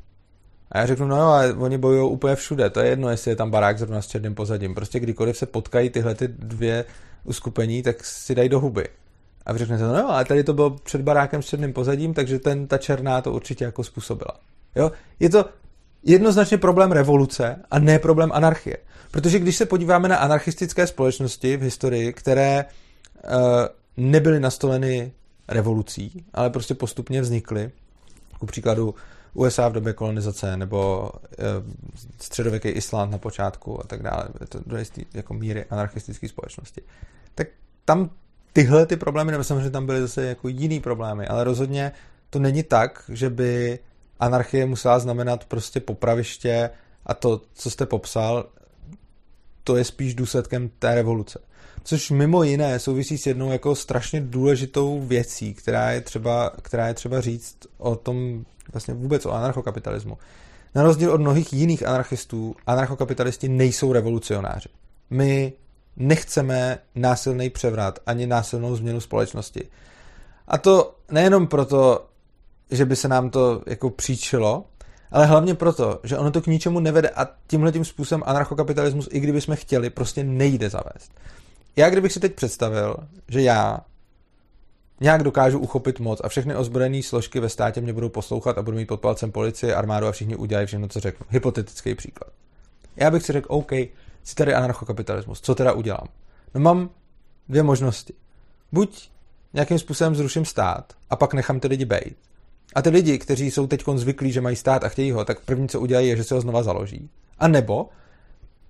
A 0.72 0.78
já 0.78 0.86
řeknu, 0.86 1.06
no 1.06 1.16
jo, 1.16 1.26
ale 1.26 1.52
oni 1.52 1.78
bojují 1.78 2.10
úplně 2.12 2.36
všude. 2.36 2.70
To 2.70 2.80
je 2.80 2.88
jedno, 2.88 3.10
jestli 3.10 3.30
je 3.30 3.36
tam 3.36 3.50
barák 3.50 3.78
zrovna 3.78 4.02
s 4.02 4.06
černým 4.06 4.34
pozadím. 4.34 4.74
Prostě 4.74 5.00
kdykoliv 5.00 5.36
se 5.36 5.46
potkají 5.46 5.90
tyhle 5.90 6.14
ty 6.14 6.28
dvě 6.28 6.84
uskupení, 7.24 7.82
tak 7.82 8.04
si 8.04 8.34
dají 8.34 8.48
do 8.48 8.60
huby. 8.60 8.88
A 9.46 9.52
vy 9.52 9.58
řeknete, 9.58 9.84
no 9.84 9.98
jo, 9.98 10.06
ale 10.08 10.24
tady 10.24 10.44
to 10.44 10.54
bylo 10.54 10.70
před 10.70 11.00
barákem 11.00 11.42
s 11.42 11.46
černým 11.46 11.72
pozadím, 11.72 12.14
takže 12.14 12.38
ten, 12.38 12.66
ta 12.66 12.78
černá 12.78 13.20
to 13.20 13.32
určitě 13.32 13.64
jako 13.64 13.84
způsobila. 13.84 14.40
Jo? 14.76 14.92
Je 15.20 15.30
to 15.30 15.44
jednoznačně 16.02 16.58
problém 16.58 16.92
revoluce 16.92 17.56
a 17.70 17.78
ne 17.78 17.98
problém 17.98 18.30
anarchie. 18.32 18.76
Protože 19.10 19.38
když 19.38 19.56
se 19.56 19.66
podíváme 19.66 20.08
na 20.08 20.16
anarchistické 20.16 20.86
společnosti 20.86 21.56
v 21.56 21.62
historii, 21.62 22.12
které 22.12 22.64
uh, 23.24 23.30
nebyly 23.96 24.40
nastoleny 24.40 25.12
revolucí, 25.48 26.24
ale 26.34 26.50
prostě 26.50 26.74
postupně 26.74 27.20
vznikly. 27.20 27.70
Ku 28.38 28.46
příkladu 28.46 28.94
USA 29.34 29.68
v 29.68 29.72
době 29.72 29.92
kolonizace 29.92 30.56
nebo 30.56 31.10
e, 31.32 31.44
středověký 32.20 32.68
Islám 32.68 33.10
na 33.10 33.18
počátku 33.18 33.80
a 33.80 33.86
tak 33.86 34.02
dále. 34.02 34.28
To 34.48 34.60
do 34.66 34.78
jistý 34.78 35.04
jako 35.14 35.34
míry 35.34 35.64
anarchistické 35.70 36.28
společnosti. 36.28 36.82
Tak 37.34 37.48
tam 37.84 38.10
tyhle 38.52 38.86
ty 38.86 38.96
problémy, 38.96 39.32
nebo 39.32 39.44
samozřejmě 39.44 39.70
tam 39.70 39.86
byly 39.86 40.00
zase 40.00 40.24
jako 40.24 40.48
jiný 40.48 40.80
problémy, 40.80 41.26
ale 41.26 41.44
rozhodně 41.44 41.92
to 42.30 42.38
není 42.38 42.62
tak, 42.62 43.04
že 43.08 43.30
by 43.30 43.78
anarchie 44.20 44.66
musela 44.66 44.98
znamenat 44.98 45.44
prostě 45.44 45.80
popraviště 45.80 46.70
a 47.06 47.14
to, 47.14 47.40
co 47.54 47.70
jste 47.70 47.86
popsal, 47.86 48.46
to 49.64 49.76
je 49.76 49.84
spíš 49.84 50.14
důsledkem 50.14 50.70
té 50.78 50.94
revoluce 50.94 51.40
což 51.84 52.10
mimo 52.10 52.42
jiné 52.42 52.78
souvisí 52.78 53.18
s 53.18 53.26
jednou 53.26 53.52
jako 53.52 53.74
strašně 53.74 54.20
důležitou 54.20 55.00
věcí, 55.00 55.54
která 55.54 55.90
je 55.90 56.00
třeba, 56.00 56.52
která 56.62 56.88
je 56.88 56.94
třeba 56.94 57.20
říct 57.20 57.56
o 57.78 57.96
tom 57.96 58.44
vlastně 58.72 58.94
vůbec 58.94 59.26
o 59.26 59.32
anarchokapitalismu. 59.32 60.18
Na 60.74 60.82
rozdíl 60.82 61.12
od 61.12 61.20
mnohých 61.20 61.52
jiných 61.52 61.86
anarchistů, 61.86 62.56
anarchokapitalisti 62.66 63.48
nejsou 63.48 63.92
revolucionáři. 63.92 64.68
My 65.10 65.52
nechceme 65.96 66.78
násilný 66.94 67.50
převrat 67.50 67.98
ani 68.06 68.26
násilnou 68.26 68.76
změnu 68.76 69.00
společnosti. 69.00 69.68
A 70.48 70.58
to 70.58 70.94
nejenom 71.10 71.46
proto, 71.46 72.06
že 72.70 72.84
by 72.84 72.96
se 72.96 73.08
nám 73.08 73.30
to 73.30 73.62
jako 73.66 73.90
příčilo, 73.90 74.64
ale 75.10 75.26
hlavně 75.26 75.54
proto, 75.54 76.00
že 76.04 76.18
ono 76.18 76.30
to 76.30 76.40
k 76.40 76.46
ničemu 76.46 76.80
nevede 76.80 77.08
a 77.08 77.26
tímhle 77.46 77.72
tím 77.72 77.84
způsobem 77.84 78.22
anarchokapitalismus, 78.26 79.08
i 79.12 79.20
kdyby 79.20 79.40
jsme 79.40 79.56
chtěli, 79.56 79.90
prostě 79.90 80.24
nejde 80.24 80.70
zavést 80.70 81.12
já 81.76 81.90
kdybych 81.90 82.12
si 82.12 82.20
teď 82.20 82.34
představil, 82.34 82.96
že 83.28 83.42
já 83.42 83.80
nějak 85.00 85.22
dokážu 85.22 85.58
uchopit 85.58 86.00
moc 86.00 86.20
a 86.24 86.28
všechny 86.28 86.56
ozbrojené 86.56 87.02
složky 87.02 87.40
ve 87.40 87.48
státě 87.48 87.80
mě 87.80 87.92
budou 87.92 88.08
poslouchat 88.08 88.58
a 88.58 88.62
budu 88.62 88.76
mít 88.76 88.86
pod 88.86 89.00
palcem 89.00 89.32
policie, 89.32 89.74
armádu 89.74 90.06
a 90.06 90.12
všichni 90.12 90.36
udělají 90.36 90.66
všechno, 90.66 90.88
co 90.88 91.00
řeknu. 91.00 91.26
Hypotetický 91.30 91.94
příklad. 91.94 92.32
Já 92.96 93.10
bych 93.10 93.22
si 93.22 93.32
řekl, 93.32 93.46
OK, 93.50 93.72
si 94.24 94.34
tady 94.34 94.54
anarchokapitalismus, 94.54 95.40
co 95.40 95.54
teda 95.54 95.72
udělám? 95.72 96.08
No 96.54 96.60
mám 96.60 96.90
dvě 97.48 97.62
možnosti. 97.62 98.14
Buď 98.72 99.10
nějakým 99.52 99.78
způsobem 99.78 100.14
zruším 100.14 100.44
stát 100.44 100.92
a 101.10 101.16
pak 101.16 101.34
nechám 101.34 101.60
ty 101.60 101.68
lidi 101.68 101.84
bejt. 101.84 102.16
A 102.74 102.82
ty 102.82 102.90
lidi, 102.90 103.18
kteří 103.18 103.50
jsou 103.50 103.66
teď 103.66 103.84
zvyklí, 103.94 104.32
že 104.32 104.40
mají 104.40 104.56
stát 104.56 104.84
a 104.84 104.88
chtějí 104.88 105.10
ho, 105.10 105.24
tak 105.24 105.40
první, 105.40 105.68
co 105.68 105.80
udělají, 105.80 106.08
je, 106.08 106.16
že 106.16 106.24
se 106.24 106.34
ho 106.34 106.40
znova 106.40 106.62
založí. 106.62 107.10
A 107.38 107.48
nebo 107.48 107.88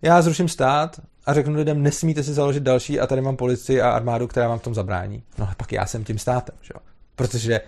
já 0.05 0.23
zruším 0.23 0.49
stát 0.49 1.01
a 1.27 1.35
řeknu 1.35 1.55
lidem, 1.55 1.83
nesmíte 1.83 2.23
si 2.23 2.35
založit 2.35 2.63
další 2.63 3.01
a 3.01 3.07
tady 3.07 3.21
mám 3.21 3.37
policii 3.37 3.81
a 3.81 3.91
armádu, 3.91 4.27
která 4.27 4.49
vám 4.49 4.59
v 4.59 4.63
tom 4.63 4.75
zabrání. 4.75 5.23
No 5.39 5.45
a 5.45 5.55
pak 5.57 5.73
já 5.73 5.87
jsem 5.87 6.05
tím 6.05 6.19
státem, 6.19 6.55
že 6.63 6.71
jo? 6.75 6.81
Protože 7.17 7.61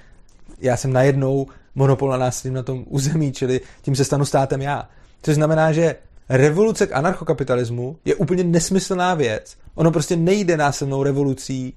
já 0.61 0.77
jsem 0.77 0.93
najednou 0.93 1.47
monopol 1.75 2.11
na 2.11 2.17
násilím 2.17 2.55
na 2.55 2.63
tom 2.63 2.85
území, 2.89 3.33
čili 3.33 3.61
tím 3.83 3.97
se 3.97 4.05
stanu 4.05 4.25
státem 4.25 4.63
já. 4.63 4.89
Což 5.23 5.35
znamená, 5.35 5.73
že 5.73 5.97
revoluce 6.29 6.87
k 6.87 6.93
anarchokapitalismu 6.93 7.99
je 8.05 8.15
úplně 8.15 8.45
nesmyslná 8.45 9.15
věc. 9.15 9.57
Ono 9.75 9.91
prostě 9.91 10.17
nejde 10.17 10.57
násilnou 10.57 11.03
revolucí 11.03 11.75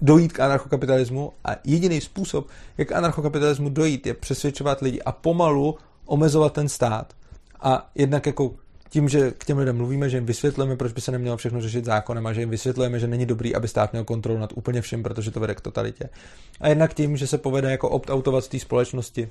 dojít 0.00 0.32
k 0.32 0.40
anarchokapitalismu 0.40 1.32
a 1.44 1.50
jediný 1.64 2.00
způsob, 2.00 2.48
jak 2.78 2.88
k 2.88 2.92
anarchokapitalismu 2.92 3.68
dojít, 3.68 4.06
je 4.06 4.14
přesvědčovat 4.14 4.80
lidi 4.80 5.02
a 5.02 5.12
pomalu 5.12 5.76
omezovat 6.06 6.52
ten 6.52 6.68
stát. 6.68 7.12
A 7.60 7.90
jednak 7.94 8.26
jako 8.26 8.54
tím, 8.94 9.08
že 9.08 9.30
k 9.30 9.44
těm 9.44 9.58
lidem 9.58 9.76
mluvíme, 9.76 10.10
že 10.10 10.16
jim 10.16 10.26
vysvětlujeme, 10.26 10.76
proč 10.76 10.92
by 10.92 11.00
se 11.00 11.12
nemělo 11.12 11.36
všechno 11.36 11.60
řešit 11.60 11.84
zákonem 11.84 12.26
a 12.26 12.32
že 12.32 12.40
jim 12.40 12.50
vysvětlujeme, 12.50 12.98
že 12.98 13.06
není 13.06 13.26
dobrý, 13.26 13.54
aby 13.54 13.68
stát 13.68 13.92
měl 13.92 14.04
kontrolu 14.04 14.38
nad 14.38 14.52
úplně 14.54 14.80
všem, 14.80 15.02
protože 15.02 15.30
to 15.30 15.40
vede 15.40 15.54
k 15.54 15.60
totalitě. 15.60 16.08
A 16.60 16.68
jednak 16.68 16.94
tím, 16.94 17.16
že 17.16 17.26
se 17.26 17.38
povede 17.38 17.70
jako 17.70 17.88
opt-outovat 17.88 18.40
z 18.40 18.48
té 18.48 18.58
společnosti, 18.58 19.28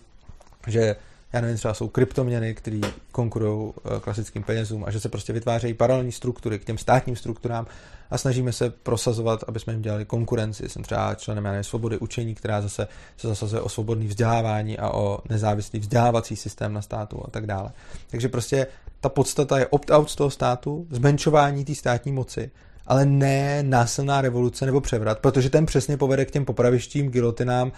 že 0.67 0.95
já 1.33 1.41
nevím, 1.41 1.57
třeba 1.57 1.73
jsou 1.73 1.87
kryptoměny, 1.87 2.55
které 2.55 2.79
konkurují 3.11 3.73
eh, 3.85 3.99
klasickým 3.99 4.43
penězům 4.43 4.83
a 4.87 4.91
že 4.91 4.99
se 4.99 5.09
prostě 5.09 5.33
vytvářejí 5.33 5.73
paralelní 5.73 6.11
struktury 6.11 6.59
k 6.59 6.65
těm 6.65 6.77
státním 6.77 7.15
strukturám 7.15 7.67
a 8.11 8.17
snažíme 8.17 8.51
se 8.51 8.69
prosazovat, 8.69 9.43
aby 9.47 9.59
jsme 9.59 9.73
jim 9.73 9.81
dělali 9.81 10.05
konkurenci. 10.05 10.69
Jsem 10.69 10.83
třeba 10.83 11.15
členem 11.15 11.43
nevím, 11.43 11.63
svobody 11.63 11.97
učení, 11.97 12.35
která 12.35 12.61
zase 12.61 12.87
se 13.17 13.27
zasazuje 13.27 13.61
o 13.61 13.69
svobodný 13.69 14.07
vzdělávání 14.07 14.77
a 14.77 14.89
o 14.89 15.19
nezávislý 15.29 15.79
vzdělávací 15.79 16.35
systém 16.35 16.73
na 16.73 16.81
státu 16.81 17.23
a 17.27 17.31
tak 17.31 17.45
dále. 17.45 17.71
Takže 18.09 18.29
prostě 18.29 18.67
ta 19.03 19.09
podstata 19.09 19.59
je 19.59 19.67
opt-out 19.67 20.09
z 20.09 20.15
toho 20.15 20.29
státu, 20.29 20.87
zmenšování 20.89 21.65
té 21.65 21.75
státní 21.75 22.11
moci 22.11 22.51
ale 22.87 23.05
ne 23.05 23.63
násilná 23.63 24.21
revoluce 24.21 24.65
nebo 24.65 24.81
převrat, 24.81 25.19
protože 25.19 25.49
ten 25.49 25.65
přesně 25.65 25.97
povede 25.97 26.25
k 26.25 26.31
těm 26.31 26.45
popravištím, 26.45 27.09
gilotinám, 27.09 27.71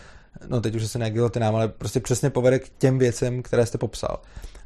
no 0.48 0.62
teď 0.62 0.76
už 0.76 0.92
se 0.92 1.00
ne 1.00 1.10
gilotinám, 1.10 1.56
ale 1.56 1.68
prostě 1.68 2.00
přesně 2.00 2.30
povede 2.30 2.60
k 2.60 2.70
těm 2.78 3.00
věcem, 3.00 3.44
které 3.44 3.66
jste 3.66 3.78
popsal. 3.78 4.20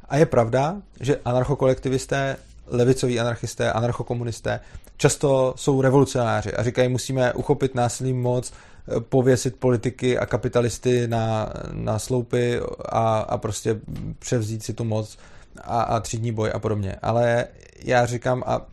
A 0.08 0.16
je 0.16 0.26
pravda, 0.26 0.76
že 1.00 1.20
anarchokolektivisté, 1.24 2.36
levicoví 2.66 3.20
anarchisté, 3.20 3.72
anarchokomunisté 3.72 4.60
často 4.96 5.54
jsou 5.56 5.80
revolucionáři 5.80 6.52
a 6.52 6.62
říkají, 6.62 6.88
musíme 6.88 7.32
uchopit 7.32 7.74
násilný 7.74 8.12
moc, 8.12 8.52
pověsit 8.98 9.56
politiky 9.56 10.18
a 10.18 10.26
kapitalisty 10.26 11.08
na, 11.08 11.52
na 11.72 11.98
sloupy 11.98 12.60
a, 12.88 13.18
a 13.18 13.38
prostě 13.38 13.80
převzít 14.18 14.62
si 14.62 14.72
tu 14.72 14.84
moc 14.84 15.18
a, 15.60 15.82
a 15.82 16.00
třídní 16.00 16.32
boj 16.32 16.50
a 16.54 16.58
podobně. 16.58 16.96
Ale 17.02 17.46
já 17.84 18.06
říkám, 18.06 18.42
a 18.46 18.66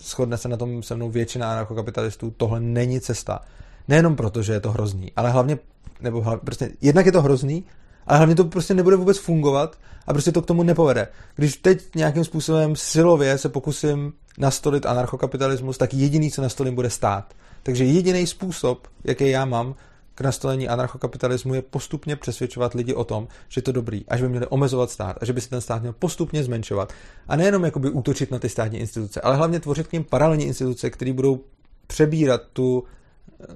shodne 0.00 0.36
se 0.36 0.48
na 0.48 0.56
tom 0.56 0.82
se 0.82 0.94
mnou 0.94 1.10
většina 1.10 1.52
anarchokapitalistů, 1.52 2.34
tohle 2.36 2.60
není 2.60 3.00
cesta. 3.00 3.40
Nejenom 3.88 4.16
proto, 4.16 4.42
že 4.42 4.52
je 4.52 4.60
to 4.60 4.72
hrozný, 4.72 5.12
ale 5.16 5.30
hlavně, 5.30 5.58
nebo 6.00 6.20
hlavně, 6.20 6.40
prostě 6.44 6.70
jednak 6.80 7.06
je 7.06 7.12
to 7.12 7.22
hrozný, 7.22 7.64
ale 8.06 8.18
hlavně 8.18 8.34
to 8.34 8.44
prostě 8.44 8.74
nebude 8.74 8.96
vůbec 8.96 9.18
fungovat 9.18 9.78
a 10.06 10.12
prostě 10.12 10.32
to 10.32 10.42
k 10.42 10.46
tomu 10.46 10.62
nepovede. 10.62 11.08
Když 11.36 11.56
teď 11.56 11.94
nějakým 11.94 12.24
způsobem 12.24 12.76
silově 12.76 13.38
se 13.38 13.48
pokusím 13.48 14.12
nastolit 14.38 14.86
anarchokapitalismus, 14.86 15.78
tak 15.78 15.94
jediný, 15.94 16.30
co 16.30 16.42
nastolím, 16.42 16.74
bude 16.74 16.90
stát. 16.90 17.34
Takže 17.62 17.84
jediný 17.84 18.26
způsob, 18.26 18.88
jaký 19.04 19.30
já 19.30 19.44
mám, 19.44 19.74
k 20.16 20.20
nastolení 20.20 20.68
anarchokapitalismu 20.68 21.54
je 21.54 21.62
postupně 21.62 22.16
přesvědčovat 22.16 22.74
lidi 22.74 22.94
o 22.94 23.04
tom, 23.04 23.28
že 23.48 23.62
to 23.62 23.72
dobrý 23.72 24.04
a 24.08 24.16
že 24.16 24.22
by 24.22 24.28
měli 24.28 24.46
omezovat 24.46 24.90
stát 24.90 25.16
a 25.20 25.24
že 25.24 25.32
by 25.32 25.40
se 25.40 25.50
ten 25.50 25.60
stát 25.60 25.82
měl 25.82 25.92
postupně 25.92 26.44
zmenšovat. 26.44 26.92
A 27.28 27.36
nejenom 27.36 27.64
jakoby 27.64 27.90
útočit 27.90 28.30
na 28.30 28.38
ty 28.38 28.48
státní 28.48 28.78
instituce, 28.78 29.20
ale 29.20 29.36
hlavně 29.36 29.60
tvořit 29.60 29.86
k 29.86 29.92
ním 29.92 30.04
paralelní 30.04 30.44
instituce, 30.44 30.90
které 30.90 31.12
budou 31.12 31.40
přebírat 31.86 32.42
tu, 32.52 32.84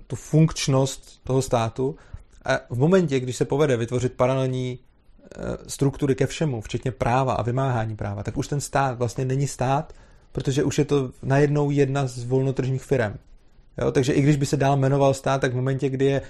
tu 0.07 0.17
funkčnost 0.17 1.21
toho 1.25 1.43
státu 1.43 1.97
a 2.45 2.61
v 2.71 2.79
momentě, 2.79 3.21
když 3.21 3.37
se 3.37 3.45
povede 3.45 3.77
vytvořit 3.77 4.13
paralelní 4.13 4.79
eh, 4.79 5.39
struktury 5.67 6.15
ke 6.15 6.27
všemu, 6.27 6.61
včetně 6.61 6.91
práva 6.91 7.35
a 7.35 7.43
vymáhání 7.43 7.97
práva, 7.97 8.23
tak 8.23 8.37
už 8.37 8.49
ten 8.49 8.61
stát 8.61 8.99
vlastně 8.99 9.25
není 9.25 9.47
stát, 9.47 9.93
protože 10.33 10.65
už 10.65 10.79
je 10.79 10.85
to 10.85 11.11
najednou 11.23 11.71
jedna 11.71 12.07
z 12.07 12.25
volnotržních 12.25 12.83
firm. 12.83 13.15
Jo, 13.79 13.93
takže 13.93 14.13
i 14.13 14.23
když 14.23 14.37
by 14.37 14.47
se 14.47 14.57
dál 14.57 14.77
jmenoval 14.77 15.15
stát, 15.15 15.41
tak 15.41 15.53
v 15.53 15.57
momentě, 15.57 15.89
kdy 15.89 16.05
je 16.05 16.23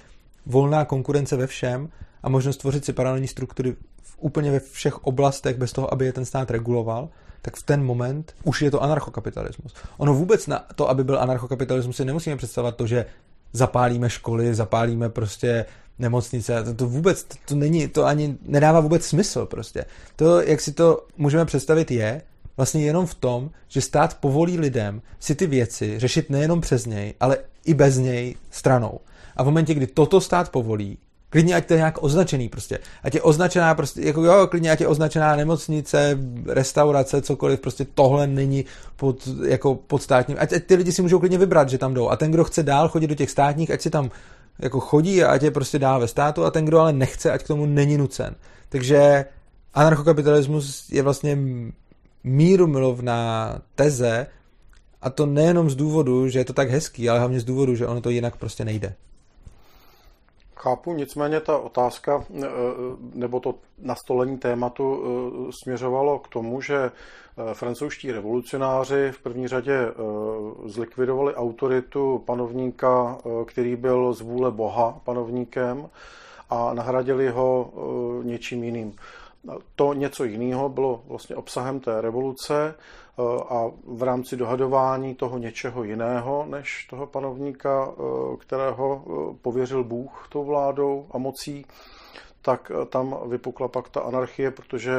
volná 0.47 0.85
konkurence 0.85 1.37
ve 1.37 1.47
všem 1.47 1.89
a 2.23 2.29
možnost 2.29 2.57
tvořit 2.57 2.85
si 2.85 2.93
paralelní 2.93 3.29
struktury 3.29 3.77
v 4.03 4.17
úplně 4.19 4.51
ve 4.51 4.61
všech 4.61 5.05
oblastech 5.05 5.57
bez 5.57 5.73
toho, 5.73 5.93
aby 5.93 6.07
je 6.07 6.13
ten 6.13 6.25
stát 6.25 6.51
reguloval, 6.51 7.09
tak 7.43 7.57
v 7.57 7.63
ten 7.63 7.85
moment 7.85 8.35
už 8.45 8.63
je 8.63 8.71
to 8.71 8.83
anarchokapitalismus. 8.83 9.75
Ono 9.97 10.15
vůbec 10.15 10.47
na 10.47 10.65
to, 10.75 10.91
aby 10.91 11.05
byl 11.05 11.21
anarchokapitalismus, 11.21 11.97
si 11.97 12.05
nemusíme 12.05 12.37
představovat 12.37 12.77
to, 12.77 12.87
že 12.87 13.07
zapálíme 13.53 14.11
školy, 14.11 14.55
zapálíme 14.55 15.09
prostě 15.09 15.67
nemocnice, 15.99 16.65
to, 16.65 16.75
to 16.75 16.87
vůbec, 16.87 17.25
to, 17.25 17.35
to 17.45 17.55
není, 17.55 17.89
to 17.89 18.05
ani 18.05 18.39
nedává 18.43 18.81
vůbec 18.81 19.07
smysl 19.07 19.47
prostě. 19.47 19.85
To, 20.17 20.41
jak 20.41 20.61
si 20.61 20.73
to 20.73 21.07
můžeme 21.17 21.45
představit 21.45 21.91
je, 21.91 22.23
vlastně 22.57 22.85
jenom 22.85 23.07
v 23.07 23.15
tom, 23.15 23.51
že 23.69 23.81
stát 23.81 24.17
povolí 24.21 24.59
lidem 24.59 25.03
si 25.21 25.35
ty 25.35 25.47
věci 25.47 25.99
řešit 25.99 26.31
nejenom 26.31 26.61
přes 26.61 26.87
něj, 26.87 27.15
ale 27.21 27.39
i 27.65 27.75
bez 27.75 27.99
něj 27.99 28.37
stranou. 28.51 29.01
A 29.41 29.43
v 29.43 29.47
momentě, 29.47 29.75
kdy 29.75 29.87
toto 29.87 30.21
stát 30.21 30.49
povolí, 30.49 30.99
klidně 31.31 31.55
ať 31.55 31.67
to 31.67 31.73
je 31.73 31.77
nějak 31.77 32.03
označený 32.03 32.49
prostě, 32.49 32.79
ať 33.03 33.15
je 33.15 33.23
označená 33.23 33.75
prostě, 33.75 34.03
jako 34.03 34.25
jo, 34.25 34.47
klidně 34.47 34.71
ať 34.71 34.81
je 34.81 34.87
označená 34.87 35.37
nemocnice, 35.37 36.19
restaurace, 36.47 37.23
cokoliv, 37.23 37.61
prostě 37.61 37.87
tohle 37.95 38.27
není 38.27 38.65
pod, 38.97 39.29
jako 39.47 39.75
pod 39.75 40.03
státním, 40.03 40.37
ať, 40.41 40.53
ať 40.53 40.65
ty 40.65 40.75
lidi 40.75 40.93
si 40.93 41.03
můžou 41.03 41.19
klidně 41.19 41.39
vybrat, 41.39 41.69
že 41.69 41.79
tam 41.79 41.95
jdou 41.95 42.09
a 42.09 42.17
ten, 42.17 42.31
kdo 42.31 42.45
chce 42.45 42.63
dál 42.63 42.89
chodit 42.89 43.07
do 43.07 43.15
těch 43.15 43.31
státních, 43.31 43.71
ať 43.71 43.81
si 43.81 43.91
tam 43.91 44.11
jako 44.59 44.81
chodí 44.81 45.25
a 45.25 45.31
ať 45.31 45.43
je 45.43 45.51
prostě 45.51 45.79
dál 45.79 46.01
ve 46.01 46.09
státu 46.09 46.45
a 46.45 46.51
ten, 46.51 46.65
kdo 46.65 46.79
ale 46.79 46.93
nechce, 46.93 47.33
ať 47.33 47.43
k 47.43 47.47
tomu 47.47 47.67
není 47.67 47.99
nucen. 47.99 48.35
Takže 48.69 49.25
anarchokapitalismus 49.75 50.91
je 50.91 51.03
vlastně 51.03 51.39
míru 52.25 52.67
milovná 52.67 53.59
teze 53.75 54.27
a 55.03 55.11
to 55.11 55.27
nejenom 55.27 55.71
z 55.71 55.77
důvodu, 55.77 56.29
že 56.29 56.39
je 56.39 56.45
to 56.45 56.53
tak 56.53 56.71
hezký, 56.71 57.09
ale 57.09 57.19
hlavně 57.19 57.41
z 57.41 57.45
důvodu, 57.45 57.75
že 57.75 57.87
ono 57.87 58.01
to 58.01 58.11
jinak 58.11 58.37
prostě 58.37 58.65
nejde. 58.65 58.95
Chápu, 60.63 60.93
nicméně 60.93 61.41
ta 61.41 61.59
otázka 61.59 62.25
e, 62.35 62.47
nebo 63.15 63.41
to 63.41 63.55
nastolení 63.79 64.39
tématu 64.39 65.03
e, 65.03 65.53
směřovalo 65.63 66.19
k 66.19 66.29
tomu, 66.29 66.61
že 66.61 66.77
e, 66.77 66.91
francouzští 67.55 68.13
revolucionáři 68.13 69.13
v 69.13 69.23
první 69.23 69.49
řadě 69.49 69.79
zlikvidovali 70.65 71.35
autoritu 71.35 72.23
panovníka, 72.27 73.19
který 73.47 73.77
byl 73.77 74.13
z 74.13 74.21
vůle 74.21 74.51
Boha 74.51 75.01
panovníkem 75.05 75.89
a 76.51 76.75
nahradili 76.75 77.29
ho 77.29 77.73
něčím 78.23 78.65
jiným. 78.65 78.97
To 79.77 79.95
něco 79.95 80.25
jiného 80.25 80.69
bylo 80.69 81.03
vlastně 81.09 81.37
obsahem 81.37 81.81
té 81.81 82.01
revoluce 82.01 82.75
a 83.49 83.71
v 83.87 84.03
rámci 84.03 84.37
dohadování 84.37 85.15
toho 85.15 85.39
něčeho 85.39 85.85
jiného 85.85 86.47
než 86.49 86.87
toho 86.91 87.07
panovníka, 87.07 87.89
eh, 87.91 88.37
kterého 88.37 89.03
eh, 89.05 89.37
pověřil 89.43 89.85
Bůh 89.85 90.27
tou 90.29 90.45
vládou 90.45 91.07
a 91.11 91.19
mocí, 91.19 91.67
tak 92.43 92.73
tam 92.89 93.17
vypukla 93.27 93.69
pak 93.69 93.89
ta 93.89 94.01
anarchie, 94.01 94.51
protože 94.51 94.93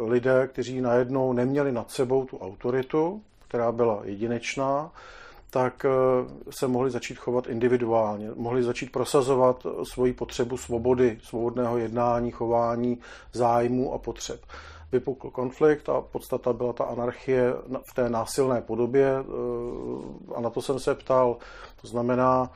lidé, 0.00 0.48
kteří 0.52 0.80
najednou 0.80 1.32
neměli 1.32 1.72
nad 1.72 1.90
sebou 1.90 2.24
tu 2.24 2.38
autoritu, 2.38 3.22
která 3.48 3.72
byla 3.72 4.00
jedinečná, 4.04 4.90
tak 5.52 5.84
eh, 5.84 5.90
se 6.50 6.68
mohli 6.68 6.90
začít 6.90 7.18
chovat 7.18 7.46
individuálně, 7.46 8.30
mohli 8.36 8.62
začít 8.62 8.92
prosazovat 8.92 9.66
svoji 9.82 10.12
potřebu 10.12 10.56
svobody, 10.56 11.18
svobodného 11.22 11.78
jednání, 11.78 12.30
chování, 12.30 12.98
zájmu 13.32 13.92
a 13.92 13.98
potřeb. 13.98 14.40
Vypukl 14.92 15.30
konflikt 15.30 15.88
a 15.88 16.00
podstata 16.00 16.52
byla 16.52 16.72
ta 16.72 16.84
anarchie 16.84 17.54
v 17.82 17.94
té 17.94 18.08
násilné 18.08 18.60
podobě 18.60 19.06
eh, 19.06 20.34
a 20.34 20.40
na 20.40 20.50
to 20.50 20.62
jsem 20.62 20.78
se 20.78 20.94
ptal. 20.94 21.36
To 21.80 21.88
znamená, 21.88 22.50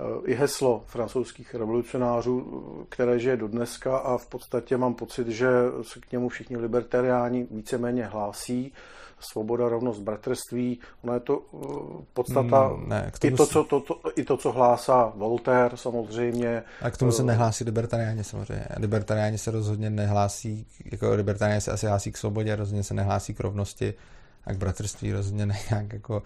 eh, 0.00 0.04
i 0.24 0.34
heslo 0.34 0.82
francouzských 0.86 1.54
revolucionářů, 1.54 2.86
které 2.88 3.18
žije 3.18 3.36
do 3.36 3.48
dneska 3.48 3.96
a 3.98 4.16
v 4.16 4.26
podstatě 4.26 4.76
mám 4.76 4.94
pocit, 4.94 5.28
že 5.28 5.48
se 5.82 6.00
k 6.00 6.12
němu 6.12 6.28
všichni 6.28 6.56
libertariáni 6.56 7.46
víceméně 7.50 8.04
hlásí, 8.04 8.72
svoboda, 9.24 9.68
rovnost, 9.68 10.00
bratrství, 10.00 10.78
ono 11.02 11.14
je 11.14 11.20
to 11.20 11.38
uh, 11.38 12.04
podstata, 12.12 12.68
mm, 12.68 12.88
ne, 12.88 13.12
i, 13.24 13.30
to, 13.30 13.46
co, 13.46 13.64
to, 13.64 13.80
to, 13.80 14.00
i 14.16 14.24
to, 14.24 14.36
co 14.36 14.52
hlásá 14.52 15.12
Voltaire 15.16 15.76
samozřejmě. 15.76 16.62
A 16.82 16.90
k 16.90 16.96
tomu 16.96 17.12
se 17.12 17.22
uh, 17.22 17.26
nehlásí 17.26 17.64
libertariáni 17.64 18.24
samozřejmě. 18.24 18.66
Libertariáni 18.76 19.38
se 19.38 19.50
rozhodně 19.50 19.90
nehlásí, 19.90 20.66
jako 20.92 21.14
libertariáni 21.14 21.60
se 21.60 21.72
asi 21.72 21.86
hlásí 21.86 22.12
k 22.12 22.16
svobodě, 22.16 22.56
rozhodně 22.56 22.82
se 22.82 22.94
nehlásí 22.94 23.34
k 23.34 23.40
rovnosti 23.40 23.94
a 24.44 24.52
k 24.52 24.56
bratrství 24.56 25.12
rozhodně 25.12 25.46
ne, 25.46 25.58
nějak 25.70 25.92
jako, 25.92 26.22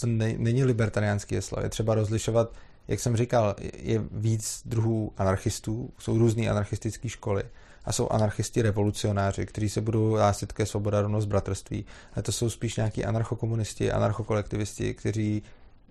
to 0.00 0.06
ne, 0.06 0.34
není 0.36 0.64
libertariánský 0.64 1.34
heslo. 1.34 1.62
Je 1.62 1.68
třeba 1.68 1.94
rozlišovat, 1.94 2.52
jak 2.88 3.00
jsem 3.00 3.16
říkal, 3.16 3.56
je 3.72 4.02
víc 4.10 4.62
druhů 4.64 5.12
anarchistů, 5.16 5.90
jsou 5.98 6.18
různé 6.18 6.48
anarchistické 6.48 7.08
školy 7.08 7.42
a 7.88 7.92
jsou 7.92 8.08
anarchisti 8.08 8.62
revolucionáři, 8.62 9.46
kteří 9.46 9.68
se 9.68 9.80
budou 9.80 10.10
hlásit 10.10 10.52
ke 10.52 10.66
svoboda, 10.66 11.02
rovnost, 11.02 11.26
bratrství. 11.26 11.84
A 12.16 12.22
to 12.22 12.32
jsou 12.32 12.50
spíš 12.50 12.76
nějaký 12.76 13.04
anarchokomunisti, 13.04 13.92
anarchokolektivisti, 13.92 14.94
kteří 14.94 15.42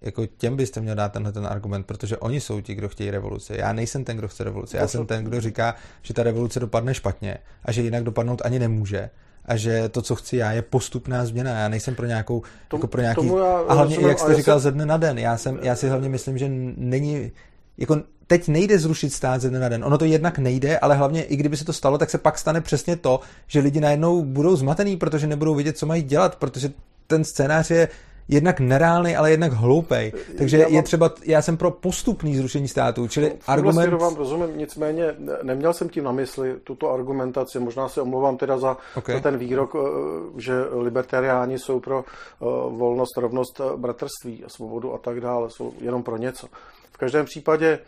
jako 0.02 0.26
těm 0.26 0.56
byste 0.56 0.82
měl 0.82 0.95
dát 0.95 1.11
tenhle 1.11 1.32
ten 1.32 1.48
argument, 1.48 1.86
protože 1.86 2.18
oni 2.18 2.40
jsou 2.40 2.61
ti, 2.61 2.76
kdo 2.76 2.90
chtějí 2.90 3.11
revoluce. 3.11 3.57
Já 3.57 3.74
nejsem 3.74 4.03
ten, 4.03 4.18
kdo 4.18 4.28
chce 4.28 4.44
revoluce. 4.44 4.78
Já 4.78 4.88
jsem 4.88 5.06
ten, 5.06 5.24
kdo 5.24 5.41
říká, 5.41 5.76
že 6.02 6.14
ta 6.14 6.24
revoluce 6.24 6.60
dopadne 6.60 6.94
špatně 6.94 7.38
a 7.65 7.72
že 7.72 7.82
jinak 7.82 8.03
dopadnout 8.03 8.41
ani 8.45 8.60
nemůže 8.60 9.10
a 9.45 9.56
že 9.56 9.90
to, 9.90 10.02
co 10.02 10.15
chci 10.15 10.38
já, 10.38 10.52
je 10.52 10.61
postupná 10.61 11.26
změna. 11.26 11.52
Já 11.52 11.69
nejsem 11.69 11.95
pro 11.95 12.06
nějakou, 12.06 12.41
Tom, 12.68 12.78
jako 12.78 12.88
pro 12.88 13.02
nějaký... 13.02 13.28
Já, 13.28 13.60
a 13.68 13.74
hlavně, 13.74 13.98
jak 14.07 14.19
jste 14.19 14.36
říkal, 14.36 14.60
jsem... 14.60 14.64
ze 14.64 14.72
dne 14.72 14.86
na 14.86 14.98
den. 14.98 15.18
Já, 15.18 15.38
jsem, 15.38 15.60
já 15.61 15.76
si 15.76 15.90
hlavně 15.90 16.10
myslím, 16.10 16.38
že 16.38 16.49
není... 16.78 17.32
Jako 17.78 17.95
teď 18.28 18.48
nejde 18.48 18.80
zrušit 18.80 19.14
stát 19.14 19.41
ze 19.41 19.49
dne 19.49 19.60
na 19.60 19.70
den. 19.70 19.86
Ono 19.86 19.98
to 19.98 20.06
jednak 20.06 20.40
nejde, 20.40 20.80
ale 20.80 20.95
hlavně 20.95 21.24
i 21.24 21.36
kdyby 21.36 21.58
se 21.58 21.66
to 21.66 21.74
stalo, 21.74 21.98
tak 21.98 22.10
se 22.10 22.18
pak 22.18 22.38
stane 22.38 22.62
přesně 22.62 22.95
to, 22.95 23.20
že 23.48 23.60
lidi 23.60 23.80
najednou 23.80 24.24
budou 24.24 24.56
zmatený, 24.56 24.98
protože 24.98 25.28
nebudou 25.28 25.56
vědět, 25.56 25.78
co 25.78 25.86
mají 25.86 26.04
dělat, 26.04 26.36
protože 26.36 26.72
ten 27.08 27.24
scénář 27.24 27.72
je 27.72 27.88
jednak 28.28 28.60
nereálný, 28.60 29.16
ale 29.16 29.32
jednak 29.32 29.54
hloupej. 29.54 30.14
Takže 30.38 30.58
mám... 30.58 30.74
je 30.74 30.84
třeba, 30.84 31.12
já 31.26 31.41
jsem 31.41 31.58
pro 31.58 31.72
postupný 31.72 32.38
zrušení 32.38 32.68
státu, 32.68 33.08
čili 33.08 33.34
v 33.40 33.49
argument... 33.49 33.94
vám 33.94 34.16
rozumím, 34.16 34.58
nicméně 34.58 35.16
neměl 35.44 35.74
jsem 35.74 35.90
tím 35.90 36.04
na 36.04 36.12
mysli 36.12 36.56
tuto 36.64 36.91
argumentaci, 36.91 37.60
možná 37.60 37.90
se 37.90 38.02
omlouvám 38.02 38.38
teda 38.38 38.58
za, 38.58 38.78
okay. 38.95 39.16
za 39.16 39.22
ten 39.22 39.38
výrok, 39.38 39.76
eh, 39.76 40.41
že 40.41 40.54
libertariáni 40.72 41.60
jsou 41.60 41.80
pro 41.80 42.06
eh, 42.08 42.45
volnost, 42.70 43.18
rovnost, 43.18 43.62
eh, 43.62 43.78
bratrství, 43.78 44.44
svobodu 44.48 44.94
a 44.94 44.98
tak 44.98 45.22
dále, 45.22 45.49
jsou 45.49 45.74
jenom 45.82 46.04
pro 46.04 46.18
něco. 46.18 46.48
V 46.91 46.98
každém 46.98 47.26
případě 47.26 47.80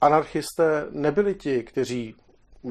anarchisté 0.00 0.86
nebyli 0.90 1.34
ti, 1.34 1.62
kteří 1.62 2.14
Eh, 2.66 2.70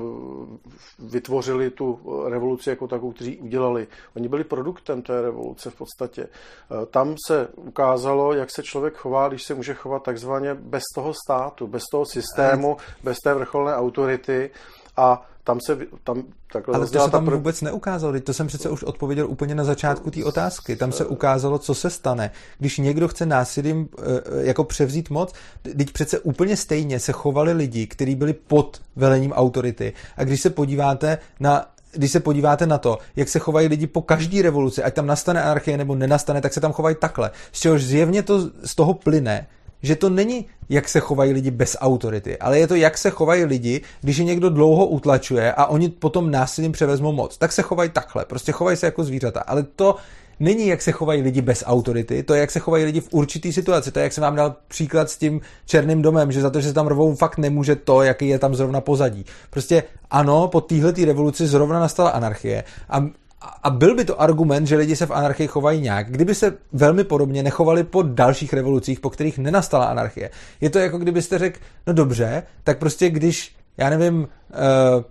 vytvořili 0.99 1.69
tu 1.69 1.99
revoluci 2.29 2.69
jako 2.69 2.87
takovou, 2.87 3.11
kteří 3.11 3.37
udělali. 3.37 3.87
Oni 4.15 4.27
byli 4.27 4.43
produktem 4.43 5.01
té 5.01 5.21
revoluce 5.21 5.69
v 5.69 5.75
podstatě. 5.75 6.23
Eh, 6.23 6.85
tam 6.85 7.15
se 7.27 7.47
ukázalo, 7.55 8.33
jak 8.33 8.49
se 8.51 8.63
člověk 8.63 8.95
chová, 8.95 9.27
když 9.27 9.43
se 9.43 9.53
může 9.53 9.73
chovat 9.73 10.03
takzvaně 10.03 10.53
bez 10.53 10.83
toho 10.95 11.13
státu, 11.13 11.67
bez 11.67 11.83
toho 11.91 12.05
systému, 12.05 12.77
bez 13.03 13.17
té 13.23 13.33
vrcholné 13.33 13.75
autority 13.75 14.51
a 14.97 15.29
tam 15.43 15.59
se 15.65 15.77
tam 16.03 16.23
takhle 16.53 16.75
Ale 16.75 16.87
to 16.87 16.99
se 17.05 17.11
tam 17.11 17.25
pr... 17.25 17.33
vůbec 17.33 17.61
neukázalo, 17.61 18.19
to 18.19 18.33
jsem 18.33 18.47
přece 18.47 18.69
už 18.69 18.83
odpověděl 18.83 19.29
úplně 19.29 19.55
na 19.55 19.63
začátku 19.63 20.11
té 20.11 20.23
otázky. 20.23 20.75
Tam 20.75 20.91
se 20.91 21.05
ukázalo, 21.05 21.59
co 21.59 21.75
se 21.75 21.89
stane, 21.89 22.31
když 22.59 22.77
někdo 22.77 23.07
chce 23.07 23.25
násilím 23.25 23.89
eh, 23.97 24.01
jako 24.45 24.63
převzít 24.63 25.09
moc. 25.09 25.33
Teď 25.61 25.91
přece 25.91 26.19
úplně 26.19 26.57
stejně 26.57 26.99
se 26.99 27.11
chovali 27.11 27.53
lidi, 27.53 27.87
kteří 27.87 28.15
byli 28.15 28.33
pod 28.33 28.81
velením 28.95 29.31
autority. 29.31 29.93
A 30.17 30.23
když 30.23 30.41
se 30.41 30.49
podíváte 30.49 31.17
na 31.39 31.65
když 31.91 32.11
se 32.11 32.19
podíváte 32.19 32.65
na 32.67 32.77
to, 32.77 32.97
jak 33.15 33.29
se 33.29 33.39
chovají 33.39 33.67
lidi 33.67 33.87
po 33.87 34.01
každé 34.01 34.41
revoluci, 34.41 34.83
ať 34.83 34.93
tam 34.93 35.07
nastane 35.07 35.43
anarchie 35.43 35.77
nebo 35.77 35.95
nenastane, 35.95 36.41
tak 36.41 36.53
se 36.53 36.61
tam 36.61 36.73
chovají 36.73 36.95
takhle. 36.99 37.31
Z 37.51 37.59
čehož 37.59 37.83
zjevně 37.83 38.23
to 38.23 38.39
z 38.63 38.75
toho 38.75 38.93
plyne, 38.93 39.47
že 39.81 39.95
to 39.95 40.09
není, 40.09 40.45
jak 40.69 40.89
se 40.89 40.99
chovají 40.99 41.33
lidi 41.33 41.51
bez 41.51 41.77
autority, 41.79 42.37
ale 42.37 42.59
je 42.59 42.67
to, 42.67 42.75
jak 42.75 42.97
se 42.97 43.09
chovají 43.09 43.45
lidi, 43.45 43.81
když 44.01 44.17
je 44.17 44.25
někdo 44.25 44.49
dlouho 44.49 44.87
utlačuje 44.87 45.53
a 45.53 45.65
oni 45.65 45.89
potom 45.89 46.31
násilím 46.31 46.71
převezmou 46.71 47.11
moc. 47.11 47.37
Tak 47.37 47.51
se 47.51 47.61
chovají 47.61 47.89
takhle, 47.89 48.25
prostě 48.25 48.51
chovají 48.51 48.77
se 48.77 48.85
jako 48.85 49.03
zvířata. 49.03 49.39
Ale 49.39 49.63
to 49.63 49.95
není, 50.39 50.67
jak 50.67 50.81
se 50.81 50.91
chovají 50.91 51.21
lidi 51.21 51.41
bez 51.41 51.63
autority, 51.67 52.23
to 52.23 52.33
je, 52.33 52.39
jak 52.39 52.51
se 52.51 52.59
chovají 52.59 52.85
lidi 52.85 53.01
v 53.01 53.07
určitý 53.11 53.53
situaci. 53.53 53.91
To 53.91 53.99
je, 53.99 54.03
jak 54.03 54.13
jsem 54.13 54.21
vám 54.21 54.35
dal 54.35 54.55
příklad 54.67 55.09
s 55.09 55.17
tím 55.17 55.41
černým 55.65 56.01
domem, 56.01 56.31
že 56.31 56.41
za 56.41 56.49
to, 56.49 56.61
že 56.61 56.67
se 56.67 56.73
tam 56.73 56.87
rovou, 56.87 57.15
fakt 57.15 57.37
nemůže 57.37 57.75
to, 57.75 58.01
jaký 58.01 58.27
je 58.27 58.39
tam 58.39 58.55
zrovna 58.55 58.81
pozadí. 58.81 59.25
Prostě 59.49 59.83
ano, 60.11 60.47
po 60.47 60.61
téhle 60.61 60.93
revoluci 61.05 61.47
zrovna 61.47 61.79
nastala 61.79 62.09
anarchie 62.09 62.63
a 62.89 63.05
a 63.41 63.69
byl 63.69 63.95
by 63.95 64.05
to 64.05 64.21
argument, 64.21 64.67
že 64.67 64.75
lidi 64.75 64.95
se 64.95 65.05
v 65.05 65.11
anarchii 65.11 65.47
chovají 65.47 65.81
nějak, 65.81 66.11
kdyby 66.11 66.35
se 66.35 66.57
velmi 66.73 67.03
podobně 67.03 67.43
nechovali 67.43 67.83
po 67.83 68.01
dalších 68.01 68.53
revolucích, 68.53 68.99
po 68.99 69.09
kterých 69.09 69.37
nenastala 69.37 69.85
anarchie. 69.85 70.29
Je 70.61 70.69
to 70.69 70.79
jako 70.79 70.97
kdybyste 70.97 71.37
řekl, 71.37 71.59
no 71.87 71.93
dobře, 71.93 72.43
tak 72.63 72.77
prostě 72.77 73.09
když, 73.09 73.55
já 73.77 73.89
nevím, 73.89 74.19
uh, 74.21 75.03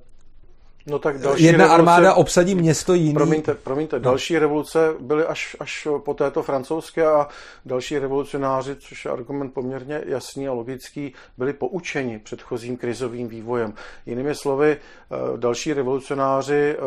No 0.88 0.98
tak 0.98 1.18
další 1.18 1.44
Jedna 1.44 1.64
revoluce, 1.64 1.74
armáda 1.74 2.14
obsadí 2.14 2.54
město 2.54 2.94
jiný. 2.94 3.14
Promiňte, 3.14 3.54
promiňte 3.54 3.96
no. 3.96 4.02
další 4.02 4.38
revoluce 4.38 4.94
byly 5.00 5.24
až, 5.24 5.56
až 5.60 5.88
po 6.04 6.14
této 6.14 6.42
francouzské 6.42 7.06
a 7.06 7.28
další 7.66 7.98
revolucionáři, 7.98 8.76
což 8.76 9.04
je 9.04 9.10
argument 9.10 9.50
poměrně 9.54 10.02
jasný 10.06 10.48
a 10.48 10.52
logický, 10.52 11.14
byli 11.38 11.52
poučeni 11.52 12.18
předchozím 12.18 12.76
krizovým 12.76 13.28
vývojem. 13.28 13.74
Jinými 14.06 14.34
slovy, 14.34 14.76
eh, 14.76 15.16
další 15.36 15.72
revolucionáři 15.72 16.76
eh, 16.76 16.80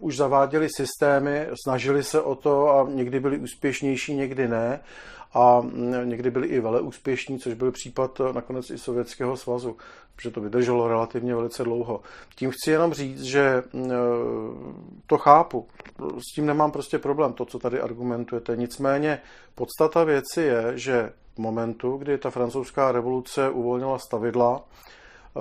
už 0.00 0.16
zaváděli 0.16 0.68
systémy, 0.76 1.46
snažili 1.64 2.02
se 2.02 2.20
o 2.20 2.34
to 2.34 2.70
a 2.70 2.88
někdy 2.90 3.20
byli 3.20 3.38
úspěšnější, 3.38 4.14
někdy 4.14 4.48
ne 4.48 4.80
a 5.32 5.60
mm, 5.60 5.94
někdy 6.04 6.30
byli 6.30 6.46
i 6.46 6.60
vele 6.60 6.80
úspěšní, 6.80 7.38
což 7.38 7.54
byl 7.54 7.72
případ 7.72 8.20
eh, 8.20 8.32
nakonec 8.32 8.70
i 8.70 8.78
Sovětského 8.78 9.36
svazu, 9.36 9.76
protože 10.20 10.30
to 10.30 10.40
vydrželo 10.40 10.88
relativně 10.88 11.34
velice 11.34 11.64
dlouho. 11.64 12.00
Tím 12.34 12.50
chci 12.50 12.70
jenom 12.70 12.92
říct, 12.92 13.22
že 13.22 13.62
mm, 13.72 13.90
eh, 13.90 13.94
to 15.06 15.18
chápu, 15.18 15.66
s 16.18 16.34
tím 16.34 16.46
nemám 16.46 16.70
prostě 16.70 16.98
problém, 16.98 17.32
to, 17.32 17.44
co 17.44 17.58
tady 17.58 17.80
argumentujete. 17.80 18.56
Nicméně 18.56 19.20
podstata 19.54 20.04
věci 20.04 20.42
je, 20.42 20.78
že 20.78 21.12
v 21.34 21.38
momentu, 21.38 21.96
kdy 21.96 22.18
ta 22.18 22.30
francouzská 22.30 22.92
revoluce 22.92 23.50
uvolnila 23.50 23.98
stavidla, 23.98 24.62
eh, 25.36 25.40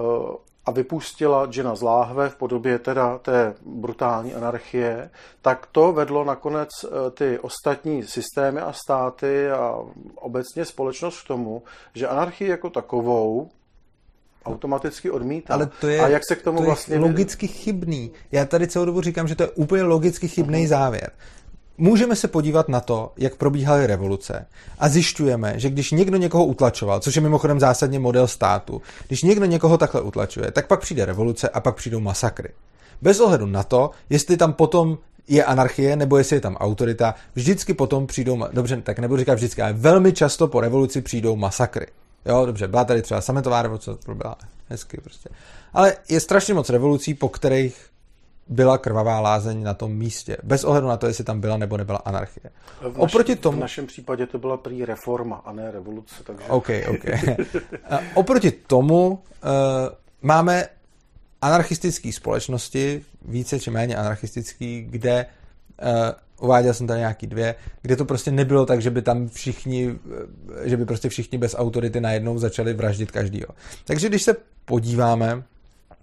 a 0.65 0.71
vypustila 0.71 1.45
Gina 1.45 1.75
z 1.75 1.81
láhve 1.81 2.29
v 2.29 2.35
podobě 2.35 2.79
teda 2.79 3.17
té 3.17 3.55
brutální 3.65 4.33
anarchie, 4.33 5.09
tak 5.41 5.65
to 5.71 5.93
vedlo 5.93 6.23
nakonec 6.23 6.69
eh, 6.83 7.11
ty 7.11 7.39
ostatní 7.39 8.03
systémy 8.03 8.61
a 8.61 8.73
státy 8.73 9.51
a 9.51 9.79
obecně 10.15 10.65
společnost 10.65 11.21
k 11.21 11.27
tomu, 11.27 11.63
že 11.93 12.07
anarchii 12.07 12.49
jako 12.49 12.69
takovou 12.69 13.49
automaticky 14.49 15.11
odmítá. 15.11 15.53
Ale 15.53 15.69
to 15.81 15.87
je, 15.87 15.99
a 15.99 16.07
jak 16.07 16.23
se 16.23 16.35
k 16.35 16.41
tomu 16.41 16.57
to 16.57 16.63
vlastně... 16.63 16.95
je 16.95 16.99
logicky 16.99 17.47
chybný. 17.47 18.11
Já 18.31 18.45
tady 18.45 18.67
celou 18.67 18.85
dobu 18.85 19.01
říkám, 19.01 19.27
že 19.27 19.35
to 19.35 19.43
je 19.43 19.49
úplně 19.49 19.83
logicky 19.83 20.27
chybný 20.27 20.67
závěr. 20.67 21.11
Můžeme 21.77 22.15
se 22.15 22.27
podívat 22.27 22.69
na 22.69 22.79
to, 22.79 23.13
jak 23.17 23.35
probíhaly 23.35 23.87
revoluce 23.87 24.45
a 24.79 24.89
zjišťujeme, 24.89 25.53
že 25.59 25.69
když 25.69 25.91
někdo 25.91 26.17
někoho 26.17 26.45
utlačoval, 26.45 26.99
což 26.99 27.15
je 27.15 27.21
mimochodem 27.21 27.59
zásadně 27.59 27.99
model 27.99 28.27
státu, 28.27 28.81
když 29.07 29.23
někdo 29.23 29.45
někoho 29.45 29.77
takhle 29.77 30.01
utlačuje, 30.01 30.51
tak 30.51 30.67
pak 30.67 30.79
přijde 30.79 31.05
revoluce 31.05 31.49
a 31.49 31.59
pak 31.59 31.75
přijdou 31.75 31.99
masakry. 31.99 32.49
Bez 33.01 33.19
ohledu 33.19 33.45
na 33.45 33.63
to, 33.63 33.91
jestli 34.09 34.37
tam 34.37 34.53
potom 34.53 34.97
je 35.27 35.43
anarchie, 35.43 35.95
nebo 35.95 36.17
jestli 36.17 36.35
je 36.35 36.41
tam 36.41 36.55
autorita, 36.55 37.15
vždycky 37.35 37.73
potom 37.73 38.07
přijdou, 38.07 38.45
dobře, 38.53 38.81
tak 38.81 38.99
nebudu 38.99 39.19
říkat 39.19 39.33
vždycky, 39.33 39.61
ale 39.61 39.73
velmi 39.73 40.13
často 40.13 40.47
po 40.47 40.61
revoluci 40.61 41.01
přijdou 41.01 41.35
masakry. 41.35 41.87
Jo, 42.25 42.45
dobře, 42.45 42.67
byla 42.67 42.85
tady 42.85 43.01
třeba 43.01 43.21
sametová 43.21 43.61
revoluce, 43.61 43.95
to 44.05 44.15
byla 44.15 44.35
hezky 44.69 45.01
prostě. 45.01 45.29
Ale 45.73 45.95
je 46.09 46.19
strašně 46.19 46.53
moc 46.53 46.69
revolucí, 46.69 47.13
po 47.13 47.29
kterých 47.29 47.89
byla 48.47 48.77
krvavá 48.77 49.19
lázeň 49.19 49.63
na 49.63 49.73
tom 49.73 49.95
místě, 49.95 50.37
bez 50.43 50.63
ohledu 50.63 50.87
na 50.87 50.97
to, 50.97 51.07
jestli 51.07 51.23
tam 51.23 51.41
byla 51.41 51.57
nebo 51.57 51.77
nebyla 51.77 51.97
anarchie. 51.97 52.51
V 52.79 52.83
našem, 52.83 53.01
Oproti 53.01 53.35
tomu... 53.35 53.57
v 53.57 53.61
našem 53.61 53.87
případě 53.87 54.25
to 54.25 54.37
byla 54.37 54.57
prý 54.57 54.85
reforma 54.85 55.35
a 55.35 55.51
ne 55.51 55.71
revoluce. 55.71 56.15
Takže... 56.23 56.43
OK, 56.47 56.69
OK. 56.89 57.05
Oproti 58.13 58.51
tomu 58.51 59.09
uh, 59.09 59.19
máme 60.21 60.65
anarchistické 61.41 62.11
společnosti, 62.11 63.05
více 63.25 63.59
či 63.59 63.71
méně 63.71 63.95
anarchistický, 63.95 64.81
kde 64.89 65.25
uh, 65.81 65.87
uváděl 66.39 66.73
jsem 66.73 66.87
tady 66.87 66.99
nějaký 66.99 67.27
dvě, 67.27 67.55
kde 67.81 67.95
to 67.95 68.05
prostě 68.05 68.31
nebylo 68.31 68.65
tak, 68.65 68.81
že 68.81 68.89
by 68.89 69.01
tam 69.01 69.29
všichni, 69.29 69.99
že 70.63 70.77
by 70.77 70.85
prostě 70.85 71.09
všichni 71.09 71.37
bez 71.37 71.55
autority 71.57 72.01
najednou 72.01 72.37
začali 72.37 72.73
vraždit 72.73 73.11
každýho. 73.11 73.47
Takže 73.85 74.09
když 74.09 74.23
se 74.23 74.35
podíváme 74.65 75.43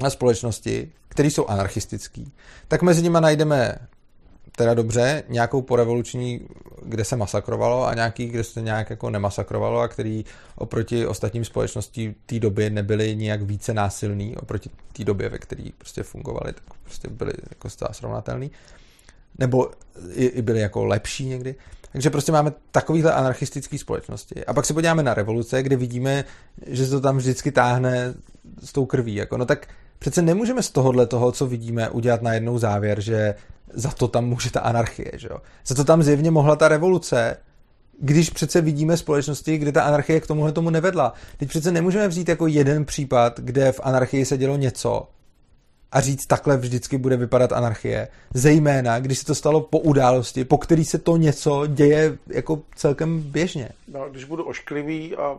na 0.03 0.11
společnosti, 0.11 0.93
které 1.09 1.31
jsou 1.31 1.47
anarchistický, 1.47 2.33
tak 2.69 2.83
mezi 2.83 3.03
nimi 3.03 3.19
najdeme 3.21 3.79
teda 4.57 4.75
dobře, 4.75 5.23
nějakou 5.29 5.63
porevoluční, 5.63 6.41
kde 6.83 7.05
se 7.05 7.17
masakrovalo 7.17 7.87
a 7.87 7.95
nějaký, 7.95 8.27
kde 8.27 8.45
se 8.45 8.63
nějak 8.63 8.91
jako 8.91 9.11
nemasakrovalo 9.11 9.81
a 9.81 9.89
který 9.89 10.25
oproti 10.57 11.07
ostatním 11.07 11.45
společností 11.45 12.15
té 12.27 12.39
doby 12.39 12.71
nebyly 12.71 13.17
nijak 13.17 13.43
více 13.43 13.75
násilný 13.75 14.37
oproti 14.37 14.71
té 14.93 15.05
době, 15.05 15.29
ve 15.29 15.39
které 15.39 15.65
prostě 15.79 16.03
fungovaly, 16.03 16.53
tak 16.53 16.65
prostě 16.83 17.09
byly 17.09 17.33
jako 17.51 17.69
srovnatelný. 17.93 18.51
Nebo 19.39 19.71
i, 20.13 20.25
i 20.25 20.43
byly 20.43 20.61
jako 20.61 20.85
lepší 20.85 21.27
někdy. 21.27 21.55
Takže 21.93 22.11
prostě 22.11 22.33
máme 22.33 22.53
takovýhle 22.71 23.13
anarchistické 23.13 23.79
společnosti. 23.79 24.45
A 24.45 24.55
pak 24.55 24.65
se 24.65 24.75
podíváme 24.75 25.03
na 25.03 25.15
revoluce, 25.15 25.63
kde 25.63 25.77
vidíme, 25.77 26.25
že 26.67 26.85
se 26.85 26.91
to 26.91 27.01
tam 27.01 27.17
vždycky 27.17 27.53
táhne 27.53 28.15
s 28.65 28.73
tou 28.73 28.87
krví. 28.87 29.15
Jako, 29.15 29.37
no 29.37 29.47
tak 29.47 29.69
Přece 29.99 30.23
nemůžeme 30.23 30.63
z 30.63 30.71
tohohle 30.71 31.07
toho, 31.07 31.33
co 31.33 31.47
vidíme, 31.47 31.91
udělat 31.91 32.23
najednou 32.23 32.59
závěr, 32.59 33.01
že 33.01 33.35
za 33.75 33.91
to 33.91 34.09
tam 34.09 34.25
může 34.25 34.51
ta 34.51 34.61
anarchie, 34.61 35.11
že 35.15 35.29
jo? 35.31 35.39
Za 35.67 35.75
to 35.75 35.85
tam 35.85 36.03
zjevně 36.03 36.31
mohla 36.31 36.57
ta 36.57 36.69
revoluce, 36.69 37.37
když 38.01 38.31
přece 38.31 38.61
vidíme 38.61 38.97
společnosti, 38.97 39.59
kde 39.59 39.73
ta 39.73 39.83
anarchie 39.83 40.21
k 40.21 40.27
tomuhle 40.27 40.53
tomu 40.53 40.71
nevedla. 40.71 41.13
Teď 41.37 41.49
přece 41.49 41.73
nemůžeme 41.73 42.09
vzít 42.09 42.29
jako 42.29 42.47
jeden 42.47 42.85
případ, 42.85 43.41
kde 43.41 43.73
v 43.73 43.81
anarchii 43.83 44.25
se 44.25 44.39
dělo 44.39 44.57
něco 44.57 45.09
a 45.93 46.01
říct, 46.01 46.27
takhle 46.27 46.57
vždycky 46.57 46.99
bude 46.99 47.17
vypadat 47.17 47.53
anarchie. 47.53 48.09
Zejména, 48.35 49.01
když 49.01 49.19
se 49.19 49.25
to 49.25 49.35
stalo 49.35 49.61
po 49.61 49.79
události, 49.79 50.45
po 50.45 50.59
který 50.59 50.85
se 50.85 50.99
to 50.99 51.17
něco 51.17 51.67
děje 51.67 52.19
jako 52.27 52.63
celkem 52.75 53.21
běžně. 53.21 53.69
No, 53.89 54.11
když 54.11 54.25
budu 54.25 54.45
ošklivý 54.45 55.17
a 55.17 55.39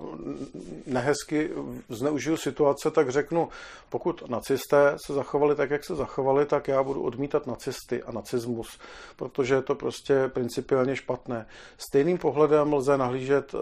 nehezky 0.86 1.50
zneužiju 1.90 2.38
situace, 2.38 2.92
tak 2.92 3.10
řeknu, 3.10 3.50
pokud 3.90 4.30
nacisté 4.30 4.96
se 5.06 5.14
zachovali 5.14 5.56
tak, 5.56 5.70
jak 5.70 5.84
se 5.84 5.96
zachovali, 5.96 6.46
tak 6.46 6.68
já 6.68 6.84
budu 6.84 7.04
odmítat 7.04 7.48
nacisty 7.48 8.04
a 8.04 8.12
nacismus, 8.12 8.80
protože 9.16 9.56
je 9.56 9.62
to 9.62 9.76
prostě 9.76 10.28
principiálně 10.28 10.96
špatné. 10.96 11.46
Stejným 11.78 12.18
pohledem 12.18 12.74
lze 12.74 12.98
nahlížet 12.98 13.56
eh, 13.56 13.58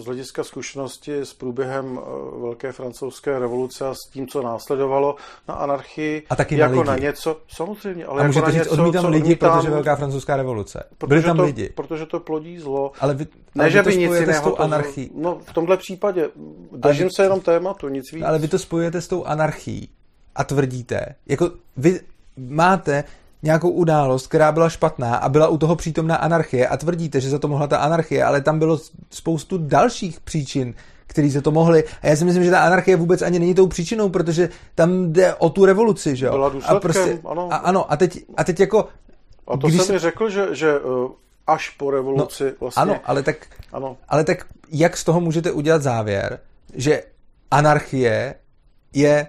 z 0.00 0.04
hlediska 0.04 0.44
zkušenosti 0.44 1.16
s 1.16 1.34
průběhem 1.34 2.00
eh, 2.02 2.40
Velké 2.40 2.72
francouzské 2.72 3.38
revoluce 3.38 3.86
a 3.86 3.94
s 3.94 4.10
tím, 4.12 4.28
co 4.28 4.42
následovalo 4.42 5.16
na 5.48 5.54
anarchii 5.54 6.17
lidi 6.18 6.26
a 6.30 6.36
taky 6.36 6.56
jako 6.56 6.74
na, 6.74 6.80
lidi. 6.80 6.90
na 6.90 7.08
něco, 7.08 7.40
samozřejmě, 7.48 8.04
ale 8.04 8.20
a 8.20 8.22
jako 8.22 8.26
můžete 8.26 8.46
na 8.46 8.52
říct, 8.52 8.58
něco, 8.62 8.72
odmítám 8.72 9.02
co 9.02 9.08
lidi, 9.08 9.22
odmítám, 9.22 9.58
protože 9.58 9.70
velká 9.70 9.96
francouzská 9.96 10.36
revoluce. 10.36 10.84
protože 10.98 11.08
Byli 11.08 11.22
tam 11.22 11.36
to, 11.36 11.42
lidi. 11.42 11.70
Protože 11.74 12.06
to 12.06 12.20
plodí 12.20 12.58
zlo. 12.58 12.92
Ale 13.00 13.14
vy, 13.14 13.26
ne, 13.54 13.64
ale 13.64 13.70
že 13.70 13.78
vy 13.78 13.84
to 13.84 13.90
by 13.90 13.96
nic 13.96 14.20
jiného. 14.20 14.50
tou 14.50 14.56
to- 14.56 14.62
anarchií. 14.62 15.10
No, 15.14 15.38
v 15.44 15.52
tomhle 15.52 15.76
případě 15.76 16.28
držím 16.72 17.10
se 17.10 17.22
jenom 17.22 17.40
tématu, 17.40 17.88
nic 17.88 18.12
víc. 18.12 18.24
Ale 18.24 18.38
vy 18.38 18.48
to 18.48 18.58
spojujete 18.58 19.00
s 19.00 19.08
tou 19.08 19.24
anarchií 19.24 19.88
a 20.34 20.44
tvrdíte, 20.44 21.14
jako 21.26 21.50
vy 21.76 22.00
máte 22.36 23.04
nějakou 23.42 23.70
událost, 23.70 24.26
která 24.26 24.52
byla 24.52 24.68
špatná 24.68 25.16
a 25.16 25.28
byla 25.28 25.48
u 25.48 25.58
toho 25.58 25.76
přítomná 25.76 26.16
anarchie 26.16 26.68
a 26.68 26.76
tvrdíte, 26.76 27.20
že 27.20 27.30
za 27.30 27.38
to 27.38 27.48
mohla 27.48 27.66
ta 27.66 27.76
anarchie, 27.78 28.24
ale 28.24 28.40
tam 28.40 28.58
bylo 28.58 28.80
spoustu 29.10 29.58
dalších 29.58 30.20
příčin, 30.20 30.74
který 31.08 31.30
za 31.30 31.40
to 31.40 31.50
mohli. 31.50 31.84
A 32.02 32.06
já 32.06 32.16
si 32.16 32.24
myslím, 32.24 32.44
že 32.44 32.50
ta 32.50 32.60
anarchie 32.60 32.96
vůbec 32.96 33.22
ani 33.22 33.38
není 33.38 33.54
tou 33.54 33.66
příčinou, 33.66 34.08
protože 34.08 34.48
tam 34.74 35.12
jde 35.12 35.34
o 35.34 35.50
tu 35.50 35.64
revoluci, 35.64 36.16
že 36.16 36.26
jo? 36.26 36.32
Byla 36.32 36.46
a 36.46 36.50
důsledkem, 36.50 37.20
ano. 37.24 37.48
A, 37.52 37.56
ano, 37.56 37.92
a 37.92 37.96
teď, 37.96 38.24
a 38.36 38.44
teď 38.44 38.60
jako... 38.60 38.88
A 39.48 39.56
to 39.56 39.66
když 39.66 39.76
jsem 39.76 39.86
se- 39.86 39.92
mi 39.92 39.98
řekl, 39.98 40.30
že, 40.30 40.46
že 40.52 40.70
eh, 40.76 41.08
až 41.46 41.70
po 41.70 41.90
revoluci 41.90 42.44
No, 42.44 42.50
vlastně... 42.60 42.82
Ano, 42.82 43.00
ale 43.04 43.22
tak, 43.22 43.36
ano. 43.72 43.96
ale 44.08 44.24
tak 44.24 44.46
jak 44.70 44.96
z 44.96 45.04
toho 45.04 45.20
můžete 45.20 45.52
udělat 45.52 45.82
závěr, 45.82 46.38
že 46.74 47.02
anarchie 47.50 48.34
je 48.92 49.26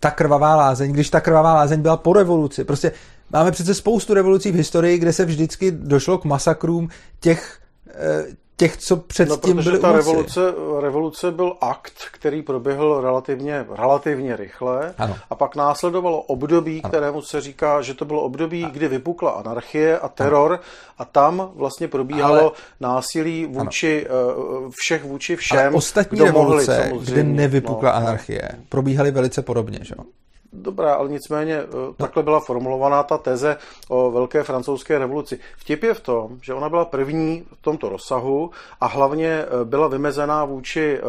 ta 0.00 0.10
krvavá 0.10 0.56
lázeň, 0.56 0.92
když 0.92 1.10
ta 1.10 1.20
krvavá 1.20 1.54
lázeň 1.54 1.80
byla 1.80 1.96
po 1.96 2.12
revoluci. 2.12 2.64
Prostě 2.64 2.92
máme 3.30 3.50
přece 3.50 3.74
spoustu 3.74 4.14
revolucí 4.14 4.52
v 4.52 4.54
historii, 4.54 4.98
kde 4.98 5.12
se 5.12 5.24
vždycky 5.24 5.70
došlo 5.70 6.18
k 6.18 6.24
masakrům 6.24 6.88
těch, 7.20 7.58
eh, 7.88 8.24
těch 8.60 8.76
co 8.76 8.96
předtím 8.96 9.56
No, 9.56 9.62
u 9.62 9.78
ta 9.78 9.92
revoluce, 9.92 10.40
revoluce 10.80 11.30
byl 11.30 11.56
akt, 11.60 11.92
který 12.12 12.42
proběhl 12.42 13.00
relativně, 13.00 13.66
relativně 13.78 14.36
rychle 14.36 14.94
Ano. 14.98 15.16
a 15.30 15.34
pak 15.34 15.56
následovalo 15.56 16.20
období, 16.22 16.80
Ano. 16.82 16.90
kterému 16.90 17.22
se 17.22 17.40
říká, 17.40 17.82
že 17.82 17.94
to 17.94 18.04
bylo 18.04 18.22
období, 18.22 18.66
kdy 18.72 18.88
vypukla 18.88 19.30
anarchie 19.30 19.98
a 19.98 20.08
teror 20.08 20.60
a 20.98 21.04
tam 21.04 21.50
vlastně 21.54 21.88
probíhalo 21.88 22.40
Ale- 22.40 22.50
násilí 22.80 23.46
vůči 23.46 24.06
eh, 24.06 24.70
všech 24.70 25.04
vůči 25.04 25.32
Ale 25.32 25.36
všem, 25.40 25.74
ostatní 25.74 26.16
kdo 26.16 26.24
revoluce, 26.24 26.88
mohli 26.90 27.06
kde 27.06 27.22
nevypukla 27.24 27.90
no. 27.90 27.96
anarchie, 27.96 28.48
probíhaly 28.68 29.10
velice 29.10 29.42
podobně. 29.42 29.78
Že? 29.82 29.94
jo? 29.98 30.04
Dobrá, 30.52 30.94
ale 30.94 31.08
nicméně 31.08 31.54
eh, 31.54 31.66
takhle 31.96 32.22
byla 32.22 32.40
formulovaná 32.40 33.02
ta 33.02 33.18
teze 33.18 33.56
o 33.88 34.10
velké 34.10 34.42
francouzské 34.42 34.98
revoluci. 34.98 35.38
Vtip 35.56 35.82
je 35.82 35.94
v 35.94 36.00
tom, 36.00 36.38
že 36.42 36.54
ona 36.54 36.68
byla 36.68 36.84
první 36.84 37.44
v 37.54 37.62
tomto 37.62 37.88
rozsahu 37.88 38.50
a 38.80 38.86
hlavně 38.86 39.28
eh, 39.28 39.64
byla 39.64 39.88
vymezená 39.88 40.44
vůči 40.44 40.98
eh, 40.98 41.02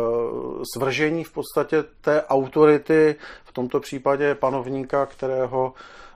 svržení 0.76 1.24
v 1.24 1.32
podstatě 1.32 1.84
té 2.02 2.24
autority, 2.24 3.16
v 3.46 3.54
tomto 3.54 3.80
případě 3.80 4.36
panovníka, 4.36 5.06
kterého 5.06 5.74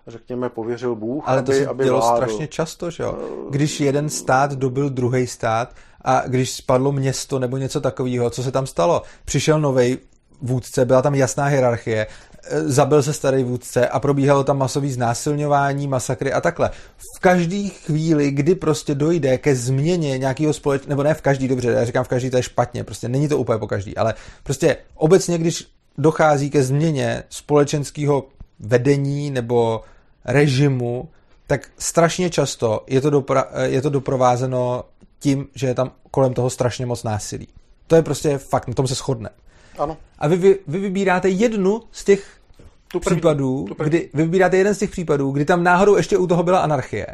řekněme, 0.07 0.49
pověřil 0.49 0.95
Bůh, 0.95 1.23
Ale 1.27 1.39
aby, 1.39 1.45
to 1.45 1.51
se 1.51 1.67
aby 1.67 1.83
dělo 1.83 1.99
vládl. 1.99 2.15
strašně 2.15 2.47
často, 2.47 2.89
že 2.91 3.03
jo? 3.03 3.17
Když 3.49 3.79
jeden 3.79 4.09
stát 4.09 4.51
dobil 4.53 4.89
druhý 4.89 5.27
stát 5.27 5.69
a 6.01 6.23
když 6.27 6.51
spadlo 6.51 6.91
město 6.91 7.39
nebo 7.39 7.57
něco 7.57 7.81
takového, 7.81 8.29
co 8.29 8.43
se 8.43 8.51
tam 8.51 8.67
stalo? 8.67 9.01
Přišel 9.25 9.59
nový 9.59 9.97
vůdce, 10.41 10.85
byla 10.85 11.01
tam 11.01 11.15
jasná 11.15 11.45
hierarchie, 11.45 12.07
zabil 12.51 13.03
se 13.03 13.13
starý 13.13 13.43
vůdce 13.43 13.87
a 13.87 13.99
probíhalo 13.99 14.43
tam 14.43 14.57
masový 14.57 14.91
znásilňování, 14.91 15.87
masakry 15.87 16.33
a 16.33 16.41
takhle. 16.41 16.69
V 16.97 17.19
každý 17.19 17.69
chvíli, 17.69 18.31
kdy 18.31 18.55
prostě 18.55 18.95
dojde 18.95 19.37
ke 19.37 19.55
změně 19.55 20.17
nějakého 20.17 20.53
společného, 20.53 20.89
nebo 20.89 21.03
ne 21.03 21.13
v 21.13 21.21
každý, 21.21 21.47
dobře, 21.47 21.71
já 21.71 21.85
říkám 21.85 22.03
v 22.03 22.07
každý, 22.07 22.29
to 22.29 22.37
je 22.37 22.43
špatně, 22.43 22.83
prostě 22.83 23.09
není 23.09 23.27
to 23.27 23.37
úplně 23.37 23.59
po 23.59 23.67
každý, 23.67 23.97
ale 23.97 24.13
prostě 24.43 24.77
obecně, 24.95 25.37
když 25.37 25.67
dochází 25.97 26.49
ke 26.49 26.63
změně 26.63 27.23
společenského 27.29 28.27
vedení 28.59 29.31
nebo 29.31 29.81
režimu, 30.25 31.09
tak 31.47 31.69
strašně 31.77 32.29
často 32.29 32.83
je 32.87 33.01
to, 33.01 33.11
dopra- 33.11 33.47
je 33.63 33.81
to 33.81 33.89
doprovázeno 33.89 34.83
tím, 35.19 35.47
že 35.55 35.67
je 35.67 35.73
tam 35.73 35.91
kolem 36.11 36.33
toho 36.33 36.49
strašně 36.49 36.85
moc 36.85 37.03
násilí. 37.03 37.47
To 37.87 37.95
je 37.95 38.01
prostě 38.01 38.37
fakt, 38.37 38.67
na 38.67 38.73
tom 38.73 38.87
se 38.87 38.95
shodne. 38.95 39.29
Ano, 39.77 39.97
A 40.19 40.27
vy, 40.27 40.35
vy, 40.37 40.59
vy 40.67 40.79
vybíráte 40.79 41.29
jednu 41.29 41.81
z 41.91 42.03
těch 42.03 42.37
tu 42.87 42.99
první, 42.99 43.17
případů, 43.17 43.65
tu 43.67 43.75
první. 43.75 43.89
kdy 43.89 44.09
vy 44.13 44.23
vybíráte 44.23 44.57
jeden 44.57 44.75
z 44.75 44.77
těch 44.77 44.89
případů, 44.89 45.31
kdy 45.31 45.45
tam 45.45 45.63
náhodou 45.63 45.95
ještě 45.95 46.17
u 46.17 46.27
toho 46.27 46.43
byla 46.43 46.59
anarchie. 46.59 47.07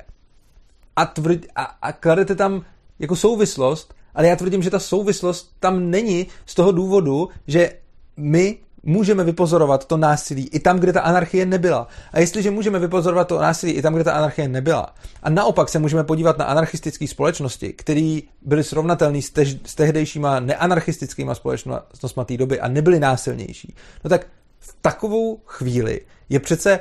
A, 0.95 1.05
tvrd, 1.05 1.39
a, 1.55 1.63
a 1.63 1.91
kladete 1.91 2.35
tam 2.35 2.65
jako 2.99 3.15
souvislost, 3.15 3.93
ale 4.15 4.27
já 4.27 4.35
tvrdím, 4.35 4.63
že 4.63 4.69
ta 4.69 4.79
souvislost 4.79 5.55
tam 5.59 5.89
není 5.89 6.27
z 6.45 6.55
toho 6.55 6.71
důvodu, 6.71 7.29
že 7.47 7.73
my 8.17 8.57
můžeme 8.84 9.24
vypozorovat 9.24 9.86
to 9.86 9.98
násilí 9.98 10.48
i 10.48 10.60
tam, 10.60 10.80
kde 10.80 10.94
ta 10.94 11.02
anarchie 11.02 11.45
nebyla. 11.45 11.88
A 12.12 12.20
jestliže 12.20 12.52
můžeme 12.52 12.80
vypozorovat 12.80 13.28
to 13.28 13.41
násilí 13.41 13.72
i 13.72 13.82
tam, 13.82 13.94
kde 13.94 14.03
ta 14.03 14.14
anarchie 14.14 14.48
nebyla, 14.48 14.95
a 15.24 15.30
naopak 15.30 15.70
se 15.70 15.80
můžeme 15.80 16.03
podívat 16.03 16.38
na 16.38 16.45
anarchistické 16.45 17.08
společnosti, 17.08 17.74
které 17.74 18.20
byly 18.41 18.64
srovnatelné 18.64 19.22
s, 19.22 19.30
tež, 19.30 19.58
s 19.66 19.76
tehdejšíma 19.76 20.40
neanarchistickými 20.40 21.32
společnostmi 21.34 22.26
té 22.26 22.38
doby 22.38 22.60
a 22.60 22.68
nebyly 22.68 22.99
násilnější, 22.99 23.76
no 24.03 24.10
tak 24.10 24.28
v 24.60 24.76
takovou 24.82 25.40
chvíli 25.45 26.02
je 26.30 26.40
přece 26.40 26.80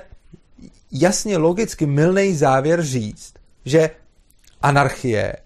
jasně 0.93 1.37
logicky 1.37 1.87
milný 1.87 2.35
závěr 2.35 2.83
říct, 2.83 3.35
že 3.65 3.91
anarchie 4.63 5.37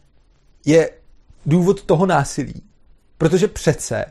je 0.67 0.91
důvod 1.47 1.83
toho 1.83 2.07
násilí. 2.07 2.63
Protože 3.19 3.49
přece 3.49 4.05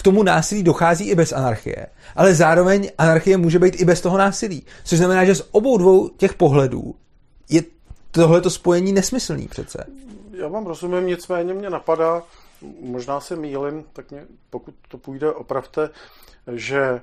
k 0.00 0.02
tomu 0.02 0.22
násilí 0.22 0.62
dochází 0.62 1.08
i 1.08 1.14
bez 1.14 1.32
anarchie, 1.32 1.86
ale 2.16 2.34
zároveň 2.34 2.90
anarchie 2.98 3.36
může 3.36 3.58
být 3.58 3.80
i 3.80 3.84
bez 3.84 4.00
toho 4.00 4.18
násilí. 4.18 4.66
Což 4.84 4.98
znamená, 4.98 5.24
že 5.24 5.34
z 5.34 5.48
obou 5.50 5.78
dvou 5.78 6.08
těch 6.08 6.34
pohledů 6.34 6.94
je 7.48 7.62
tohleto 8.10 8.50
spojení 8.50 8.92
nesmyslný 8.92 9.48
přece. 9.48 9.84
Já 10.32 10.48
vám 10.48 10.66
rozumím, 10.66 11.06
nicméně 11.06 11.54
mě 11.54 11.70
napadá, 11.70 12.22
možná 12.80 13.20
se 13.20 13.36
mýlim, 13.36 13.84
tak 13.92 14.10
mě, 14.10 14.24
pokud 14.50 14.74
to 14.88 14.98
půjde, 14.98 15.32
opravte, 15.32 15.90
že 16.52 16.80
eh, 16.80 17.00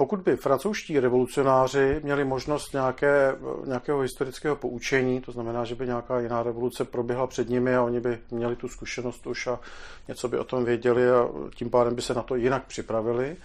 pokud 0.00 0.20
by 0.20 0.36
francouzští 0.36 1.00
revolucionáři 1.00 2.00
měli 2.02 2.24
možnost 2.24 2.72
nějaké, 2.72 3.36
nějakého 3.66 4.00
historického 4.00 4.56
poučení, 4.56 5.20
to 5.20 5.32
znamená, 5.32 5.64
že 5.64 5.74
by 5.74 5.86
nějaká 5.86 6.20
jiná 6.20 6.42
revoluce 6.42 6.84
proběhla 6.84 7.26
před 7.26 7.48
nimi 7.48 7.76
a 7.76 7.82
oni 7.82 8.00
by 8.00 8.18
měli 8.30 8.56
tu 8.56 8.68
zkušenost 8.68 9.26
už 9.26 9.46
a 9.46 9.60
něco 10.08 10.28
by 10.28 10.38
o 10.38 10.44
tom 10.44 10.64
věděli 10.64 11.10
a 11.10 11.28
tím 11.54 11.70
pádem 11.70 11.94
by 11.94 12.02
se 12.02 12.14
na 12.14 12.22
to 12.22 12.36
jinak 12.36 12.64
připravili, 12.66 13.36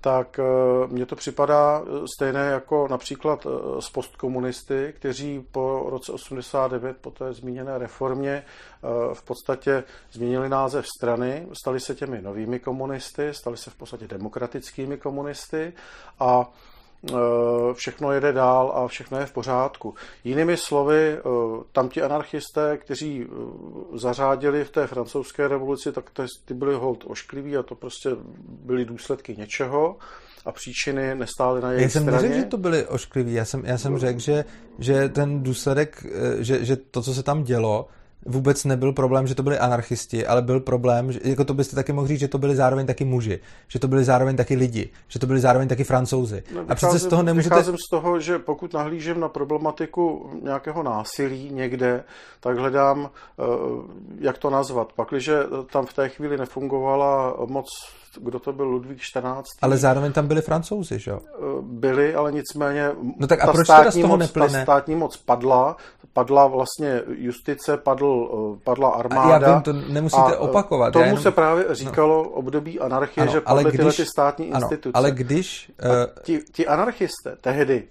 tak 0.00 0.38
eh, 0.38 0.42
mně 0.86 1.06
to 1.06 1.16
připadá 1.16 1.82
eh, 1.82 2.04
stejné 2.16 2.46
jako 2.46 2.88
například 2.90 3.46
eh, 3.46 3.82
s 3.82 3.90
postkomunisty, 3.90 4.94
kteří 4.96 5.46
po 5.52 5.86
roce 5.90 6.12
89, 6.12 6.96
po 7.00 7.10
té 7.10 7.32
zmíněné 7.32 7.78
reformě, 7.78 8.30
eh, 8.30 9.14
v 9.14 9.22
podstatě 9.22 9.84
změnili 10.12 10.48
název 10.48 10.86
strany, 10.98 11.46
stali 11.62 11.80
se 11.80 11.94
těmi 11.94 12.22
novými 12.22 12.58
komunisty, 12.58 13.34
stali 13.34 13.56
se 13.56 13.70
v 13.70 13.74
podstatě 13.74 14.08
demokratickými 14.08 14.96
komunisty 14.96 15.72
a 16.20 16.50
eh, 16.50 16.69
všechno 17.74 18.12
jede 18.12 18.32
dál 18.32 18.72
a 18.74 18.88
všechno 18.88 19.18
je 19.18 19.26
v 19.26 19.32
pořádku. 19.32 19.94
Jinými 20.24 20.56
slovy, 20.56 21.12
eh, 21.18 21.22
tam 21.72 21.88
ti 21.88 22.02
anarchisté, 22.02 22.76
kteří 22.76 23.24
eh, 23.24 23.98
zařádili 23.98 24.64
v 24.64 24.70
té 24.70 24.86
francouzské 24.86 25.48
revoluci, 25.48 25.92
tak 25.92 26.10
ty 26.44 26.54
byli 26.54 26.74
hold 26.74 27.04
oškliví 27.06 27.56
a 27.56 27.62
to 27.62 27.74
prostě 27.74 28.10
byly 28.48 28.84
důsledky 28.84 29.36
něčeho 29.36 29.96
a 30.44 30.52
příčiny 30.52 31.14
nestály 31.14 31.60
na 31.60 31.72
Já 31.72 31.78
jejich 31.78 31.92
jsem 31.92 32.02
straně. 32.02 32.22
neřekl, 32.22 32.40
že 32.40 32.44
to 32.44 32.56
byli 32.56 32.86
oškliví, 32.86 33.32
já 33.32 33.44
jsem, 33.44 33.64
já 33.64 33.78
jsem 33.78 33.98
řekl, 33.98 34.18
že, 34.18 34.44
že 34.78 35.08
ten 35.08 35.42
důsledek, 35.42 36.06
eh, 36.12 36.44
že, 36.44 36.64
že 36.64 36.76
to, 36.76 37.02
co 37.02 37.14
se 37.14 37.22
tam 37.22 37.42
dělo, 37.42 37.88
vůbec 38.26 38.64
nebyl 38.64 38.92
problém, 38.92 39.26
že 39.26 39.34
to 39.34 39.42
byli 39.42 39.58
anarchisti, 39.58 40.26
ale 40.26 40.42
byl 40.42 40.60
problém, 40.60 41.12
že, 41.12 41.20
jako 41.22 41.44
to 41.44 41.54
byste 41.54 41.76
taky 41.76 41.92
mohl 41.92 42.06
říct, 42.06 42.20
že 42.20 42.28
to 42.28 42.38
byli 42.38 42.56
zároveň 42.56 42.86
taky 42.86 43.04
muži, 43.04 43.40
že 43.68 43.78
to 43.78 43.88
byli 43.88 44.04
zároveň 44.04 44.36
taky 44.36 44.56
lidi, 44.56 44.90
že 45.08 45.18
to 45.18 45.26
byli 45.26 45.40
zároveň 45.40 45.68
taky 45.68 45.84
francouzi. 45.84 46.42
No, 46.54 46.64
a 46.68 46.74
přece 46.74 46.98
z 46.98 47.06
toho 47.06 47.22
nemůžete... 47.22 47.54
Vycházím 47.54 47.76
z 47.86 47.90
toho, 47.90 48.20
že 48.20 48.38
pokud 48.38 48.72
nahlížím 48.72 49.20
na 49.20 49.28
problematiku 49.28 50.30
nějakého 50.42 50.82
násilí 50.82 51.50
někde, 51.52 52.04
tak 52.40 52.58
hledám, 52.58 53.10
eh, 53.10 53.42
jak 54.20 54.38
to 54.38 54.50
nazvat. 54.50 54.92
Pakliže 54.92 55.42
tam 55.72 55.86
v 55.86 55.92
té 55.92 56.08
chvíli 56.08 56.36
nefungovala 56.36 57.36
moc, 57.46 57.66
kdo 58.20 58.38
to 58.38 58.52
byl, 58.52 58.64
Ludvík 58.66 58.98
14. 59.00 59.46
Ale 59.62 59.76
zároveň 59.76 60.12
tam 60.12 60.26
byli 60.26 60.42
francouzi, 60.42 60.98
že 60.98 61.10
jo? 61.10 61.20
byli, 61.62 62.14
ale 62.14 62.32
nicméně 62.32 62.90
No 63.18 63.26
tak 63.26 63.42
a 63.42 63.46
ta, 63.46 63.52
proč 63.52 63.66
teda 63.66 63.78
z 63.78 63.82
státní 63.82 64.02
toho 64.02 64.16
moc, 64.16 64.20
neplyne? 64.20 64.52
ta 64.58 64.62
státní 64.62 64.94
moc 64.94 65.16
padla, 65.16 65.76
padla 66.12 66.46
vlastně 66.46 67.02
justice, 67.08 67.76
padl, 67.76 68.30
eh, 68.56 68.60
padla 68.64 68.88
armáda. 68.88 69.36
A 69.36 69.40
já 69.48 69.54
vím, 69.54 69.62
to 69.62 69.72
nemusíte 69.72 70.22
a, 70.22 70.32
eh, 70.32 70.36
opakovat. 70.36 70.90
Tomu 70.90 71.04
jenom... 71.04 71.22
se 71.22 71.30
právě 71.30 71.64
říkalo 71.70 72.22
no. 72.22 72.30
období 72.30 72.80
anarchie, 72.80 73.22
Ano, 73.22 73.32
že 73.32 73.42
ale 73.44 73.62
padly 73.62 73.70
tyhle 73.72 73.86
když- 73.86 73.96
ty 73.96 74.06
státní 74.06 74.52
ano, 74.52 74.56
instituce. 74.64 74.92
ale 74.94 75.10
když... 75.10 75.72
Uh, 75.84 76.22
ti, 76.22 76.40
ti 76.52 76.66
anarchisté 76.66 77.36
tehdy, 77.40 77.88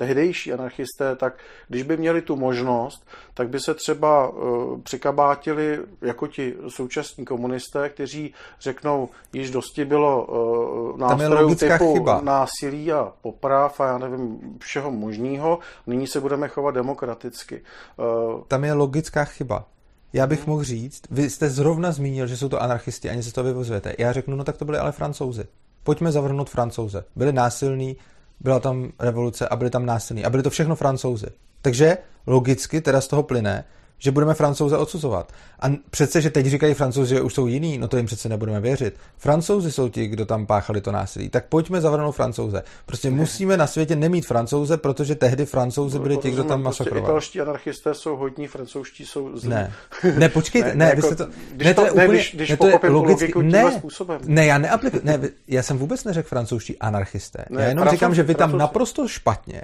tehdejší 0.00 0.52
anarchisté, 0.52 1.16
tak 1.16 1.34
když 1.68 1.82
by 1.82 1.96
měli 1.96 2.22
tu 2.22 2.36
možnost, 2.36 3.06
tak 3.34 3.48
by 3.48 3.60
se 3.60 3.74
třeba 3.74 4.28
uh, 4.28 4.80
přikabátili 4.80 5.78
jako 6.00 6.26
ti 6.26 6.54
současní 6.68 7.24
komunisté, 7.24 7.88
kteří 7.88 8.34
řeknou, 8.60 9.08
již 9.32 9.50
dosti 9.50 9.84
bylo 9.84 10.24
uh, 10.24 10.98
nástrojů 10.98 11.54
typu 11.54 11.94
chyba. 11.94 12.20
násilí 12.20 12.92
a 12.92 13.12
poprav 13.22 13.80
a 13.80 13.86
já 13.86 13.98
nevím, 13.98 14.40
všeho 14.58 14.90
možného, 14.90 15.58
nyní 15.86 16.06
se 16.06 16.20
budeme 16.20 16.48
chovat 16.48 16.74
demokraticky. 16.74 17.62
Uh, 17.96 18.40
Tam 18.48 18.64
je 18.64 18.72
logická 18.72 19.24
chyba. 19.24 19.64
Já 20.12 20.26
bych 20.26 20.46
mohl 20.46 20.64
říct, 20.64 21.02
vy 21.10 21.30
jste 21.30 21.50
zrovna 21.50 21.92
zmínil, 21.92 22.26
že 22.26 22.36
jsou 22.36 22.48
to 22.48 22.62
anarchisti, 22.62 23.10
ani 23.10 23.22
se 23.22 23.32
to 23.32 23.42
vyvozujete. 23.42 23.94
Já 23.98 24.12
řeknu, 24.12 24.36
no 24.36 24.44
tak 24.44 24.56
to 24.56 24.64
byli 24.64 24.78
ale 24.78 24.92
francouzi. 24.92 25.44
Pojďme 25.82 26.12
zavrhnout 26.12 26.50
francouze. 26.50 27.04
Byli 27.16 27.32
násilní, 27.32 27.96
byla 28.40 28.60
tam 28.60 28.92
revoluce 28.98 29.48
a 29.48 29.56
byli 29.56 29.70
tam 29.70 29.86
násilní. 29.86 30.24
A 30.24 30.30
byli 30.30 30.42
to 30.42 30.50
všechno 30.50 30.76
francouzi. 30.76 31.26
Takže 31.62 31.98
logicky 32.26 32.80
teda 32.80 33.00
z 33.00 33.08
toho 33.08 33.22
plyne, 33.22 33.64
že 34.00 34.10
budeme 34.10 34.34
francouze 34.34 34.76
odsuzovat. 34.76 35.32
A 35.60 35.66
přece, 35.90 36.20
že 36.20 36.30
teď 36.30 36.46
říkají 36.46 36.74
francouzi, 36.74 37.14
že 37.14 37.20
už 37.20 37.34
jsou 37.34 37.46
jiný, 37.46 37.78
no 37.78 37.88
to 37.88 37.96
jim 37.96 38.06
přece 38.06 38.28
nebudeme 38.28 38.60
věřit. 38.60 38.94
Francouzi 39.18 39.72
jsou 39.72 39.88
ti, 39.88 40.06
kdo 40.06 40.26
tam 40.26 40.46
páchali 40.46 40.80
to 40.80 40.92
násilí. 40.92 41.28
Tak 41.28 41.46
pojďme 41.46 41.80
zavrhnout 41.80 42.16
francouze. 42.16 42.62
Prostě 42.86 43.10
ne. 43.10 43.16
musíme 43.16 43.56
na 43.56 43.66
světě 43.66 43.96
nemít 43.96 44.26
francouze, 44.26 44.76
protože 44.76 45.14
tehdy 45.14 45.46
francouzi 45.46 45.98
byli 45.98 46.16
ti, 46.16 46.30
kdo 46.30 46.44
tam 46.44 46.62
prostě 46.62 46.82
masakrovali. 46.82 47.12
Prostě 47.12 47.38
italští 47.38 47.40
anarchisté 47.40 47.94
jsou 47.94 48.16
hodní, 48.16 48.46
francouzští 48.46 49.06
jsou 49.06 49.38
zlí. 49.38 49.50
Ne, 49.50 49.72
ne 50.18 50.28
počkejte, 50.28 50.68
ne, 50.68 50.74
ne, 50.74 50.84
ne, 50.84 50.92
jako, 50.96 51.14
to, 51.14 51.26
když 51.52 51.66
ne, 51.66 51.74
to, 51.74 51.84
je 51.84 51.90
úplně, 51.90 52.08
ne, 52.08 52.14
když, 52.14 52.34
když 52.34 52.50
ne, 52.50 52.56
to 52.56 52.66
je 52.66 52.78
logicky, 52.88 53.32
ne, 53.42 53.72
způsobem. 53.72 54.20
Ne, 54.24 54.46
já 54.46 54.58
neaplikuji, 54.58 55.02
ne, 55.04 55.20
já 55.48 55.62
jsem 55.62 55.78
vůbec 55.78 56.04
neřekl 56.04 56.28
francouzští 56.28 56.78
anarchisté. 56.78 57.44
Ne, 57.50 57.62
já 57.62 57.68
jenom 57.68 57.88
říkám, 57.88 58.14
že 58.14 58.22
vy 58.22 58.34
tam 58.34 58.58
naprosto 58.58 59.08
špatně 59.08 59.62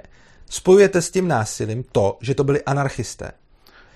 spojujete 0.49 1.01
s 1.01 1.11
tím 1.11 1.27
násilím 1.27 1.83
to, 1.91 2.17
že 2.21 2.35
to 2.35 2.43
byli 2.43 2.63
anarchisté. 2.63 3.31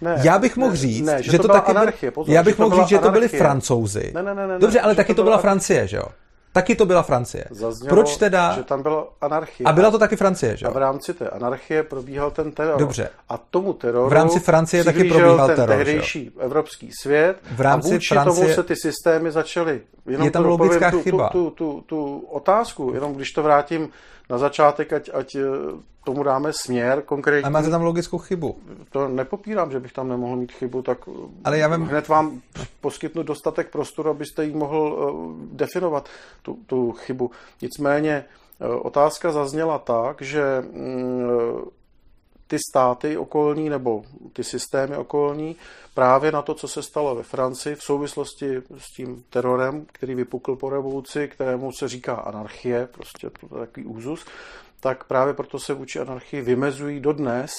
Ne, 0.01 0.19
já 0.23 0.39
bych 0.39 0.57
mohl 0.57 0.75
říct, 0.75 1.05
ne, 1.05 1.23
že, 1.23 1.31
že 1.31 1.37
to, 1.37 1.47
to 1.47 1.53
taky 1.53 1.71
anarchie, 1.71 2.11
pozor, 2.11 2.35
já 2.35 2.43
bych 2.43 2.59
mohl 2.59 2.75
říct, 2.75 2.87
že 2.87 2.99
to 2.99 3.11
byli 3.11 3.27
francouzi. 3.27 4.11
Ne, 4.15 4.23
ne, 4.23 4.35
ne, 4.35 4.47
ne, 4.47 4.59
Dobře, 4.59 4.79
ale 4.81 4.95
taky 4.95 5.13
to 5.13 5.23
byla 5.23 5.37
Francie, 5.37 5.87
že 5.87 5.97
jo? 5.97 6.05
Taky 6.53 6.75
to 6.75 6.85
byla 6.85 7.01
Francie. 7.01 7.45
Zaznělo, 7.49 7.95
Proč 7.95 8.17
teda... 8.17 8.53
Že 8.53 8.63
tam 8.63 8.81
byla 8.81 9.07
anarchie. 9.21 9.67
A 9.67 9.71
byla 9.71 9.91
to 9.91 9.99
taky 9.99 10.15
Francie, 10.15 10.57
že 10.57 10.65
jo? 10.65 10.71
A 10.71 10.73
v 10.73 10.77
rámci 10.77 11.13
té 11.13 11.29
anarchie 11.29 11.83
probíhal 11.83 12.31
ten 12.31 12.51
teror. 12.51 12.79
Dobře. 12.79 13.09
A 13.29 13.37
tomu 13.37 13.73
teroru 13.73 14.09
v 14.09 14.13
rámci 14.13 14.39
Francie 14.39 14.83
taky 14.83 15.03
probíhal 15.03 15.47
ten 15.47 15.55
teror, 15.55 15.77
tehdejší 15.77 16.31
evropský 16.39 16.89
svět 17.01 17.37
v 17.51 17.61
rámci 17.61 17.95
a 17.95 17.99
Francie... 18.09 18.45
tomu 18.45 18.55
se 18.55 18.63
ty 18.63 18.75
systémy 18.75 19.31
začaly. 19.31 19.81
Jenom 20.05 20.25
je 20.25 20.31
tam 20.31 20.45
logická 20.45 20.91
tu, 20.91 21.01
chyba. 21.01 21.29
Tu, 21.29 21.49
tu, 21.49 21.51
tu, 21.51 21.83
tu 21.85 22.17
otázku, 22.29 22.91
jenom 22.93 23.13
když 23.13 23.31
to 23.31 23.43
vrátím 23.43 23.89
na 24.29 24.37
začátek, 24.37 24.93
ať, 24.93 25.09
ať 25.13 25.35
eh, 25.35 25.41
tomu 26.03 26.23
dáme 26.23 26.53
směr 26.53 27.01
konkrétní. 27.01 27.45
A 27.45 27.49
máte 27.49 27.69
tam 27.69 27.81
logickou 27.81 28.17
chybu. 28.17 28.57
To 28.89 29.07
nepopírám, 29.07 29.71
že 29.71 29.79
bych 29.79 29.93
tam 29.93 30.09
nemohl 30.09 30.35
mít 30.35 30.51
chybu, 30.51 30.81
tak 30.81 30.97
eh, 31.07 31.11
Ale 31.43 31.57
já 31.57 31.67
vím... 31.67 31.85
hned 31.85 32.07
vám 32.07 32.41
poskytnu 32.81 33.23
dostatek 33.23 33.71
prostoru, 33.71 34.09
abyste 34.09 34.45
ji 34.45 34.53
mohl 34.53 34.77
uh, 34.77 35.55
definovat, 35.57 36.09
tu, 36.41 36.57
tu 36.65 36.91
chybu. 36.91 37.31
Nicméně 37.61 38.25
uh, 38.59 38.87
otázka 38.87 39.31
zazněla 39.31 39.79
tak, 39.79 40.21
že 40.21 40.43
uh, 40.59 41.61
ty 42.47 42.57
státy 42.71 43.17
okolní 43.17 43.69
nebo 43.69 44.03
ty 44.33 44.43
systémy 44.43 44.97
okolní 44.97 45.55
právě 45.93 46.31
na 46.31 46.41
to, 46.41 46.53
co 46.53 46.67
se 46.67 46.83
stalo 46.83 47.15
ve 47.15 47.23
Francii 47.23 47.75
v 47.75 47.83
souvislosti 47.83 48.61
s 48.77 48.93
tím 48.95 49.23
terorem, 49.29 49.85
který 49.91 50.15
vypukl 50.15 50.55
po 50.55 50.69
revoluci, 50.69 51.27
kterému 51.27 51.71
se 51.79 51.87
říká 51.87 52.15
anarchie, 52.15 52.87
prostě 52.91 53.29
to 53.29 53.55
je 53.55 53.65
takový 53.65 53.85
úzus, 53.85 54.25
tak 54.81 55.03
právě 55.03 55.33
proto 55.33 55.59
se 55.59 55.73
vůči 55.73 55.99
anarchii 55.99 56.41
vymezují 56.41 56.99
dodnes 56.99 57.51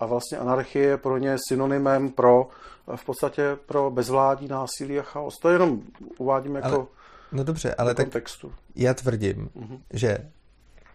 a 0.00 0.06
vlastně 0.06 0.38
anarchie 0.38 0.88
je 0.88 0.96
pro 0.96 1.18
ně 1.18 1.36
synonymem 1.48 2.10
pro 2.10 2.48
v 2.96 3.04
podstatě 3.04 3.56
pro 3.66 3.90
bezvládí, 3.90 4.48
násilí 4.48 4.98
a 4.98 5.02
chaos. 5.02 5.38
To 5.42 5.48
jenom 5.48 5.82
uvádím 6.18 6.54
jako 6.54 6.68
ale, 6.68 6.86
No 7.32 7.44
dobře, 7.44 7.74
ale 7.74 7.94
tak 7.94 8.06
kontextu. 8.06 8.52
já 8.74 8.94
tvrdím, 8.94 9.50
uh-huh. 9.56 9.80
že 9.90 10.18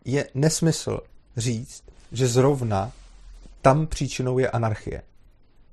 je 0.05 0.27
nesmysl 0.33 0.99
říct, 1.37 1.83
že 2.11 2.27
zrovna 2.27 2.91
tam 3.61 3.87
příčinou 3.87 4.39
je 4.39 4.49
anarchie. 4.49 5.01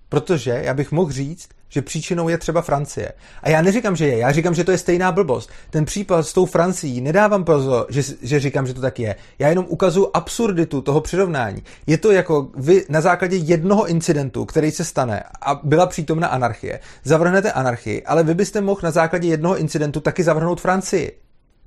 Protože 0.08 0.50
já 0.50 0.74
bych 0.74 0.92
mohl 0.92 1.12
říct, 1.12 1.48
že 1.70 1.82
příčinou 1.82 2.28
je 2.28 2.38
třeba 2.38 2.62
Francie. 2.62 3.12
A 3.42 3.48
já 3.48 3.62
neříkám, 3.62 3.97
že 3.97 4.06
je, 4.06 4.18
já 4.18 4.32
říkám, 4.32 4.55
že 4.55 4.64
to 4.64 4.70
je 4.70 4.78
stejná 4.78 5.12
blbost. 5.12 5.51
Ten 5.70 5.84
případ 5.84 6.22
s 6.22 6.32
tou 6.32 6.47
Francií, 6.47 7.01
nedávám 7.01 7.44
pozor, 7.44 7.86
že, 7.88 8.02
že 8.22 8.40
říkám, 8.40 8.66
že 8.66 8.74
to 8.74 8.80
tak 8.80 8.98
je. 8.98 9.16
Já 9.38 9.48
jenom 9.48 9.66
ukazuju 9.68 10.10
absurditu 10.14 10.80
toho 10.80 11.01
přirovnání. 11.01 11.62
Je 11.86 11.98
to 11.98 12.12
jako 12.12 12.48
vy 12.56 12.84
na 12.88 13.01
základě 13.01 13.36
jednoho 13.36 13.86
incidentu, 13.86 14.44
který 14.44 14.70
se 14.70 14.84
stane 14.84 15.22
a 15.42 15.60
byla 15.62 15.86
přítomna 15.86 16.28
anarchie, 16.28 16.80
zavrhnete 17.05 17.52
anarchii, 17.52 18.02
ale 18.02 18.22
vy 18.22 18.34
byste 18.34 18.60
mohl 18.60 18.80
na 18.82 18.90
základě 18.90 19.28
jednoho 19.28 19.56
incidentu 19.56 20.01
taky 20.01 20.22
zavrhnout 20.22 20.60
Francii. 20.60 21.12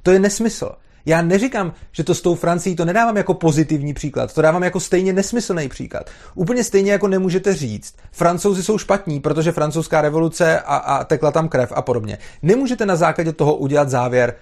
To 0.03 0.11
je 0.11 0.19
nesmysl. 0.19 0.71
Já 1.05 1.21
neříkám, 1.21 1.73
že 1.91 2.03
to 2.03 2.15
s 2.15 2.21
tou 2.21 2.35
Francií 2.35 2.75
to 2.75 2.85
nedávám 2.85 3.17
jako 3.17 3.34
pozitivní 3.34 3.93
příklad, 3.93 4.34
to 4.34 4.41
dávám 4.41 4.63
jako 4.63 4.80
stejně 4.80 5.13
nesmyslný 5.13 5.69
příklad. 5.69 6.09
Úplně 6.35 6.63
stejně 6.63 6.91
jako 6.91 7.07
nemůžete 7.07 7.53
říct, 7.53 7.95
francouzi 8.11 8.63
jsou 8.63 8.77
špatní, 8.77 9.19
protože 9.19 9.51
francouzská 9.51 10.01
revoluce 10.01 10.59
a, 10.59 10.75
a 10.75 11.03
tekla 11.03 11.31
tam 11.31 11.49
krev 11.49 11.71
a 11.75 11.81
podobně. 11.81 12.17
Nemůžete 12.41 12.85
na 12.85 12.95
základě 12.95 13.34
toho 13.34 13.55
udělat 13.55 13.89
závěr, 13.89 14.35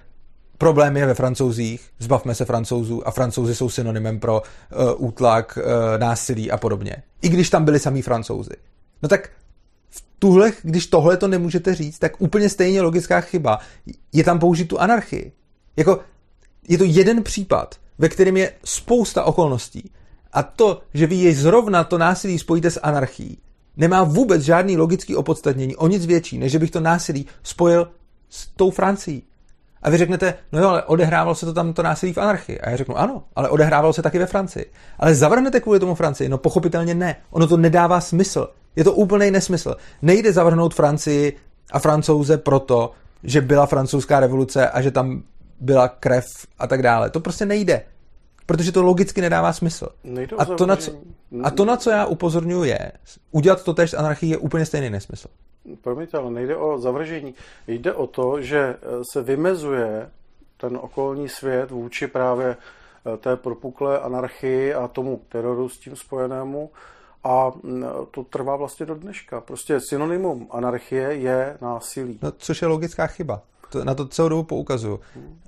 problém 0.58 0.96
je 0.96 1.06
ve 1.06 1.14
francouzích, 1.14 1.88
zbavme 1.98 2.34
se 2.34 2.44
francouzů 2.44 3.08
a 3.08 3.10
francouzi 3.10 3.54
jsou 3.54 3.68
synonymem 3.68 4.20
pro 4.20 4.42
uh, 4.42 5.06
útlak, 5.06 5.58
uh, 5.58 5.98
násilí 5.98 6.50
a 6.50 6.56
podobně. 6.56 6.96
I 7.22 7.28
když 7.28 7.50
tam 7.50 7.64
byli 7.64 7.78
samý 7.78 8.02
francouzi. 8.02 8.54
No 9.02 9.08
tak 9.08 9.30
v 9.90 10.04
tuhle, 10.18 10.52
když 10.62 10.86
tohle 10.86 11.16
to 11.16 11.28
nemůžete 11.28 11.74
říct, 11.74 11.98
tak 11.98 12.12
úplně 12.18 12.48
stejně 12.48 12.82
logická 12.82 13.20
chyba 13.20 13.58
je 14.12 14.24
tam 14.24 14.38
použít 14.38 14.64
tu 14.64 14.80
anarchii. 14.80 15.32
Jako 15.76 16.00
je 16.68 16.78
to 16.78 16.84
jeden 16.84 17.22
případ, 17.22 17.74
ve 17.98 18.08
kterém 18.08 18.36
je 18.36 18.52
spousta 18.64 19.24
okolností. 19.24 19.90
A 20.32 20.42
to, 20.42 20.82
že 20.94 21.06
vy 21.06 21.14
jej 21.14 21.34
zrovna 21.34 21.84
to 21.84 21.98
násilí 21.98 22.38
spojíte 22.38 22.70
s 22.70 22.80
anarchií, 22.80 23.38
nemá 23.76 24.04
vůbec 24.04 24.42
žádný 24.42 24.76
logický 24.76 25.16
opodstatnění, 25.16 25.76
o 25.76 25.88
nic 25.88 26.06
větší, 26.06 26.38
než 26.38 26.52
že 26.52 26.58
bych 26.58 26.70
to 26.70 26.80
násilí 26.80 27.26
spojil 27.42 27.88
s 28.28 28.46
tou 28.46 28.70
Francií. 28.70 29.22
A 29.82 29.90
vy 29.90 29.96
řeknete, 29.96 30.34
no 30.52 30.60
jo, 30.60 30.68
ale 30.68 30.82
odehrávalo 30.82 31.34
se 31.34 31.46
to 31.46 31.52
tam 31.52 31.72
to 31.72 31.82
násilí 31.82 32.12
v 32.12 32.18
anarchii. 32.18 32.60
A 32.60 32.70
já 32.70 32.76
řeknu, 32.76 32.98
ano, 32.98 33.22
ale 33.36 33.48
odehrávalo 33.48 33.92
se 33.92 34.02
taky 34.02 34.18
ve 34.18 34.26
Francii. 34.26 34.66
Ale 34.98 35.14
zavrhnete 35.14 35.60
kvůli 35.60 35.80
tomu 35.80 35.94
Francii? 35.94 36.28
No 36.28 36.38
pochopitelně 36.38 36.94
ne. 36.94 37.16
Ono 37.30 37.46
to 37.46 37.56
nedává 37.56 38.00
smysl. 38.00 38.48
Je 38.76 38.84
to 38.84 38.92
úplný 38.92 39.30
nesmysl. 39.30 39.76
Nejde 40.02 40.32
zavrhnout 40.32 40.74
Francii 40.74 41.36
a 41.72 41.78
francouze 41.78 42.38
proto, 42.38 42.92
že 43.22 43.40
byla 43.40 43.66
francouzská 43.66 44.20
revoluce 44.20 44.68
a 44.68 44.82
že 44.82 44.90
tam 44.90 45.22
byla 45.62 45.88
krev 45.88 46.24
a 46.58 46.66
tak 46.66 46.82
dále. 46.82 47.10
To 47.10 47.20
prostě 47.20 47.46
nejde. 47.46 47.84
Protože 48.46 48.72
to 48.72 48.82
logicky 48.82 49.20
nedává 49.20 49.52
smysl. 49.52 49.88
a, 50.38 50.44
to, 50.44 50.66
na 50.66 50.76
co, 50.76 50.92
a 51.42 51.50
to, 51.50 51.64
na 51.64 51.76
co 51.76 51.90
já 51.90 52.06
upozorňuji, 52.06 52.70
je, 52.70 52.92
udělat 53.30 53.64
to 53.64 53.74
tež 53.74 53.90
z 53.90 53.94
anarchii 53.94 54.30
je 54.30 54.38
úplně 54.38 54.66
stejný 54.66 54.90
nesmysl. 54.90 55.28
Promiňte, 55.80 56.18
ale 56.18 56.30
nejde 56.30 56.56
o 56.56 56.78
zavržení. 56.78 57.34
Jde 57.66 57.92
o 57.92 58.06
to, 58.06 58.42
že 58.42 58.58
eh, 58.58 58.76
se 59.12 59.22
vymezuje 59.22 60.10
ten 60.56 60.76
okolní 60.76 61.28
svět 61.28 61.70
vůči 61.70 62.06
právě 62.06 62.56
eh, 62.56 63.16
té 63.16 63.36
propuklé 63.36 64.00
anarchii 64.00 64.74
a 64.74 64.88
tomu 64.88 65.20
teroru 65.28 65.68
s 65.68 65.78
tím 65.78 65.96
spojenému 65.96 66.70
a 67.24 67.52
mm, 67.62 67.84
to 68.10 68.24
trvá 68.24 68.56
vlastně 68.56 68.86
do 68.86 68.94
dneška. 68.94 69.40
Prostě 69.40 69.80
synonymum 69.80 70.48
anarchie 70.50 71.08
je 71.14 71.58
násilí. 71.60 72.18
No, 72.22 72.32
což 72.32 72.62
je 72.62 72.68
logická 72.68 73.06
chyba 73.06 73.42
to, 73.72 73.84
na 73.84 73.94
to 73.94 74.08
celou 74.08 74.28
dobu 74.28 74.42
poukazuju. 74.42 75.00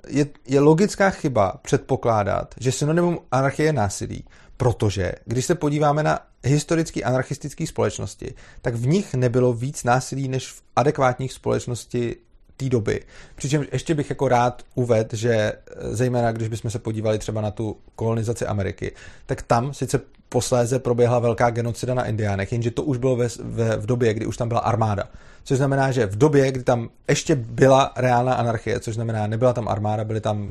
Je, 0.08 0.26
je 0.46 0.60
logická 0.60 1.10
chyba 1.10 1.54
předpokládat, 1.62 2.54
že 2.60 2.72
synonymum 2.72 3.18
anarchie 3.32 3.66
je 3.66 3.72
násilí, 3.72 4.24
protože 4.56 5.12
když 5.24 5.44
se 5.44 5.54
podíváme 5.54 6.02
na 6.02 6.18
historické 6.44 7.02
anarchistické 7.02 7.66
společnosti, 7.66 8.34
tak 8.62 8.74
v 8.74 8.86
nich 8.86 9.14
nebylo 9.14 9.52
víc 9.52 9.84
násilí 9.84 10.28
než 10.28 10.52
v 10.52 10.62
adekvátních 10.76 11.32
společnosti 11.32 12.16
té 12.56 12.68
doby. 12.68 13.00
Přičemž 13.34 13.66
ještě 13.72 13.94
bych 13.94 14.10
jako 14.10 14.28
rád 14.28 14.62
uvedl, 14.74 15.16
že 15.16 15.32
eh, 15.32 15.54
zejména 15.90 16.32
když 16.32 16.48
bychom 16.48 16.70
se 16.70 16.78
podívali 16.78 17.18
třeba 17.18 17.40
na 17.40 17.50
tu 17.50 17.76
kolonizaci 17.96 18.46
Ameriky, 18.46 18.92
tak 19.26 19.42
tam 19.42 19.74
sice 19.74 20.00
posléze 20.28 20.78
proběhla 20.78 21.18
velká 21.18 21.50
genocida 21.50 21.94
na 21.94 22.04
Indiánech, 22.04 22.52
jenže 22.52 22.70
to 22.70 22.82
už 22.82 22.98
bylo 22.98 23.16
ve, 23.16 23.28
ve, 23.40 23.76
v 23.76 23.86
době, 23.86 24.14
kdy 24.14 24.26
už 24.26 24.36
tam 24.36 24.48
byla 24.48 24.60
armáda. 24.60 25.04
Což 25.44 25.56
znamená, 25.56 25.92
že 25.92 26.06
v 26.06 26.16
době, 26.16 26.52
kdy 26.52 26.64
tam 26.64 26.88
ještě 27.08 27.34
byla 27.34 27.92
reálná 27.96 28.34
anarchie, 28.34 28.80
což 28.80 28.94
znamená, 28.94 29.26
nebyla 29.26 29.52
tam 29.52 29.68
armáda, 29.68 30.04
byli 30.04 30.20
tam 30.20 30.42
uh, 30.42 30.50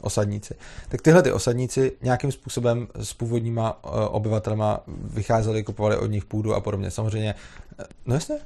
osadníci, 0.00 0.54
tak 0.88 1.02
tyhle 1.02 1.22
ty 1.22 1.32
osadníci 1.32 1.92
nějakým 2.02 2.32
způsobem 2.32 2.88
s 3.00 3.14
původníma 3.14 3.84
uh, 3.84 3.90
obyvatelema 4.10 4.80
vycházeli, 4.86 5.62
kupovali 5.62 5.96
od 5.96 6.06
nich 6.06 6.24
půdu 6.24 6.54
a 6.54 6.60
podobně. 6.60 6.90
Samozřejmě, 6.90 7.34
no 8.06 8.14
jasně, 8.14 8.38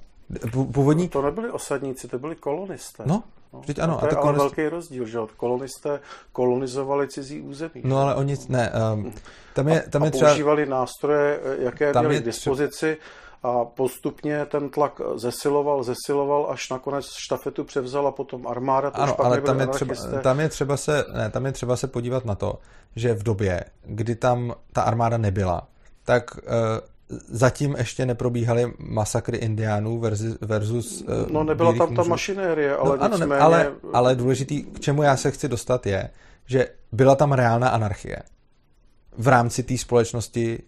původní... 0.51 1.09
To 1.09 1.23
nebyli 1.23 1.51
osadníci, 1.51 2.09
to 2.09 2.19
byli 2.19 2.37
kolonisté. 2.37 3.03
No, 3.07 3.23
No, 3.53 3.61
Vždyť 3.61 3.79
ano. 3.79 4.01
To 4.01 4.07
je 4.07 4.11
a 4.11 4.15
to 4.15 4.17
ale 4.17 4.23
kolonist... 4.23 4.57
velký 4.57 4.69
rozdíl, 4.69 5.07
že 5.07 5.19
kolonisté 5.37 6.01
kolonizovali 6.33 7.09
cizí 7.09 7.41
území. 7.41 7.83
No 7.85 7.99
ale 7.99 8.15
oni, 8.15 8.37
ne, 8.49 8.73
um, 8.95 9.13
tam 9.55 9.69
je, 9.69 9.81
tam 9.91 10.03
a, 10.03 10.05
je 10.05 10.11
třeba... 10.11 10.31
používali 10.31 10.67
nástroje, 10.67 11.41
jaké 11.59 11.93
tam 11.93 12.05
měli 12.05 12.21
k 12.21 12.25
dispozici 12.25 12.97
a 13.43 13.65
postupně 13.65 14.47
ten 14.47 14.71
tlak 14.71 15.01
zesiloval, 15.15 15.83
zesiloval, 15.83 16.47
až 16.51 16.71
nakonec 16.71 17.07
štafetu 17.07 17.65
převzala 17.65 18.13
potom 18.13 18.47
armáda. 18.47 18.91
To 18.91 19.01
ano, 19.01 19.25
ale 19.25 19.41
tam 19.41 19.61
je, 19.61 19.67
třeba, 19.67 19.95
tam, 20.23 20.41
je 20.41 20.49
třeba 20.49 20.77
se, 20.77 21.05
ne, 21.13 21.31
tam 21.31 21.47
je 21.47 21.53
třeba 21.53 21.77
se 21.77 21.87
podívat 21.87 22.25
na 22.25 22.35
to, 22.35 22.59
že 22.97 23.15
v 23.15 23.23
době, 23.23 23.65
kdy 23.85 24.17
tam 24.17 24.55
ta 24.73 24.83
armáda 24.83 25.19
nebyla, 25.19 25.69
tak 26.05 26.25
uh, 26.37 26.43
zatím 27.29 27.75
ještě 27.79 28.07
neprobíhaly 28.07 28.73
masakry 28.79 29.39
indiánů 29.39 29.99
versus, 29.99 30.39
versus 30.41 31.03
uh, 31.03 31.33
No 31.33 31.45
nebyla 31.45 31.73
tam 31.73 31.95
ta 31.95 32.03
mašinérie, 32.03 32.77
ale 32.77 32.97
no, 32.97 33.03
ano, 33.03 33.17
nicméně... 33.17 33.41
ale, 33.41 33.73
ale 33.93 34.15
důležitý, 34.15 34.63
k 34.63 34.81
čemu 34.81 35.03
já 35.03 35.17
se 35.17 35.31
chci 35.31 35.49
dostat 35.49 35.87
je, 35.87 36.11
že 36.47 36.69
byla 36.93 37.15
tam 37.15 37.33
reálná 37.33 37.69
anarchie 37.69 38.17
v 39.19 39.29
rámci 39.29 39.63
té 39.63 39.79
společnosti 39.79 40.63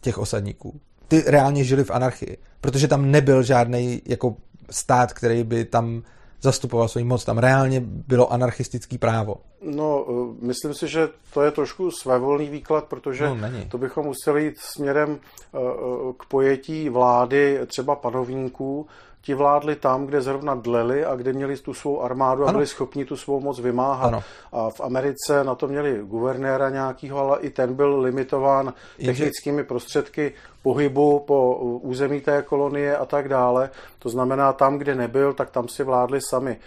těch 0.00 0.18
osadníků. 0.18 0.80
Ty 1.08 1.24
reálně 1.26 1.64
žili 1.64 1.84
v 1.84 1.90
anarchii, 1.90 2.38
protože 2.60 2.88
tam 2.88 3.10
nebyl 3.10 3.42
žádný 3.42 4.02
jako 4.06 4.36
stát, 4.70 5.12
který 5.12 5.44
by 5.44 5.64
tam 5.64 6.02
zastupoval 6.42 6.88
svou 6.88 7.04
moc. 7.04 7.24
Tam 7.24 7.38
reálně 7.38 7.80
bylo 7.84 8.32
anarchistický 8.32 8.98
právo. 8.98 9.36
No, 9.62 10.06
eh, 10.08 10.46
myslím 10.46 10.74
si, 10.74 10.88
že 10.88 11.08
to 11.34 11.42
je 11.42 11.50
trošku 11.50 11.90
svévolný 11.90 12.48
výklad, 12.48 12.84
protože 12.84 13.26
no, 13.26 13.36
to 13.68 13.78
bychom 13.78 14.06
museli 14.06 14.44
jít 14.44 14.58
směrem 14.58 15.18
eh, 15.18 15.58
eh, 15.58 16.12
k 16.18 16.24
pojetí 16.24 16.88
vlády 16.88 17.60
třeba 17.66 17.96
panovníků, 17.96 18.86
ti 19.22 19.34
vládli 19.34 19.76
tam, 19.76 20.06
kde 20.06 20.20
zrovna 20.20 20.54
dleli 20.54 21.04
a 21.04 21.14
kde 21.14 21.32
měli 21.32 21.56
tu 21.56 21.74
svou 21.74 22.02
armádu 22.02 22.44
a 22.44 22.48
ano. 22.48 22.52
byli 22.56 22.66
schopni 22.66 23.04
tu 23.04 23.16
svou 23.16 23.40
moc 23.40 23.58
vymáhat. 23.58 24.06
Ano. 24.06 24.22
A 24.52 24.70
v 24.70 24.80
Americe 24.80 25.44
na 25.44 25.54
to 25.54 25.68
měli 25.68 26.00
guvernéra 26.02 26.70
nějakýho, 26.70 27.18
ale 27.18 27.40
i 27.40 27.50
ten 27.50 27.74
byl 27.74 28.00
limitován 28.00 28.74
technickými 29.06 29.64
prostředky 29.64 30.34
pohybu 30.62 31.20
po 31.20 31.54
území 31.82 32.20
té 32.20 32.42
kolonie 32.42 32.96
a 32.96 33.06
tak 33.06 33.28
dále. 33.28 33.70
To 33.98 34.08
znamená, 34.08 34.52
tam, 34.52 34.78
kde 34.78 34.94
nebyl, 34.94 35.32
tak 35.32 35.50
tam 35.50 35.68
si 35.68 35.84
vládli 35.84 36.20
sami. 36.20 36.58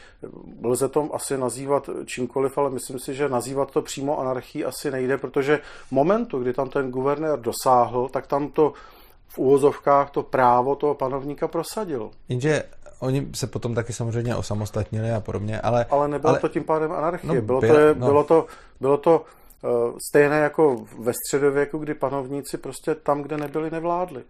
Lze 0.63 0.89
to 0.89 1.09
asi 1.13 1.37
nazývat 1.37 1.89
čímkoliv, 2.05 2.57
ale 2.57 2.69
myslím 2.69 2.99
si, 2.99 3.13
že 3.13 3.29
nazývat 3.29 3.71
to 3.71 3.81
přímo 3.81 4.19
anarchii 4.19 4.65
asi 4.65 4.91
nejde, 4.91 5.17
protože 5.17 5.59
momentu, 5.91 6.39
kdy 6.39 6.53
tam 6.53 6.69
ten 6.69 6.91
guvernér 6.91 7.39
dosáhl, 7.39 8.09
tak 8.09 8.27
tam 8.27 8.47
to 8.47 8.73
v 9.35 9.37
úvozovkách 9.37 10.09
to 10.09 10.23
právo 10.23 10.75
toho 10.75 10.95
panovníka 10.95 11.47
prosadil. 11.47 12.09
Jenže 12.29 12.63
oni 12.99 13.27
se 13.33 13.47
potom 13.47 13.75
taky 13.75 13.93
samozřejmě 13.93 14.35
osamostatnili 14.35 15.11
a 15.11 15.19
podobně, 15.19 15.61
ale... 15.61 15.85
Ale 15.89 16.07
nebylo 16.07 16.29
ale, 16.29 16.39
to 16.39 16.47
tím 16.47 16.63
pádem 16.63 16.91
anarchie. 16.91 17.35
No, 17.35 17.41
bylo, 17.41 17.61
byl, 17.61 17.75
to, 17.93 17.99
no. 17.99 18.05
bylo 18.05 18.23
to, 18.23 18.45
bylo 18.81 18.97
to 18.97 19.25
uh, 19.61 19.97
stejné 20.09 20.39
jako 20.39 20.85
ve 20.99 21.13
středověku, 21.13 21.77
kdy 21.77 21.93
panovníci 21.93 22.57
prostě 22.57 22.95
tam, 22.95 23.21
kde 23.21 23.37
nebyli, 23.37 23.71
nevládli. 23.71 24.21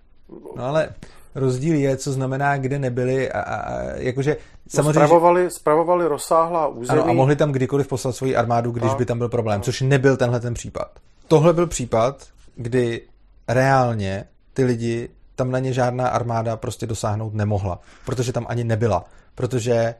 No 0.55 0.63
ale 0.63 0.89
rozdíl 1.35 1.75
je, 1.75 1.97
co 1.97 2.11
znamená, 2.11 2.57
kde 2.57 2.79
nebyli 2.79 3.31
a, 3.31 3.41
a, 3.41 3.55
a 3.55 3.81
jakože 3.95 4.31
no, 4.31 4.37
samozřejmě... 4.67 4.93
Spravovali, 4.93 5.51
spravovali 5.51 6.07
rozsáhlá 6.07 6.67
území. 6.67 6.99
Ano, 6.99 7.09
a 7.09 7.13
mohli 7.13 7.35
tam 7.35 7.51
kdykoliv 7.51 7.87
poslat 7.87 8.15
svoji 8.15 8.35
armádu, 8.35 8.71
když 8.71 8.91
a, 8.91 8.95
by 8.95 9.05
tam 9.05 9.17
byl 9.17 9.29
problém, 9.29 9.59
a. 9.59 9.63
což 9.63 9.81
nebyl 9.81 10.17
tenhle 10.17 10.39
ten 10.39 10.53
případ. 10.53 10.87
Tohle 11.27 11.53
byl 11.53 11.67
případ, 11.67 12.27
kdy 12.55 13.01
reálně 13.47 14.27
ty 14.55 14.63
lidi, 14.63 15.09
tam 15.35 15.51
na 15.51 15.59
ně 15.59 15.73
žádná 15.73 16.07
armáda 16.07 16.57
prostě 16.57 16.87
dosáhnout 16.87 17.33
nemohla, 17.33 17.79
protože 18.05 18.33
tam 18.33 18.45
ani 18.49 18.63
nebyla, 18.63 19.05
protože 19.35 19.95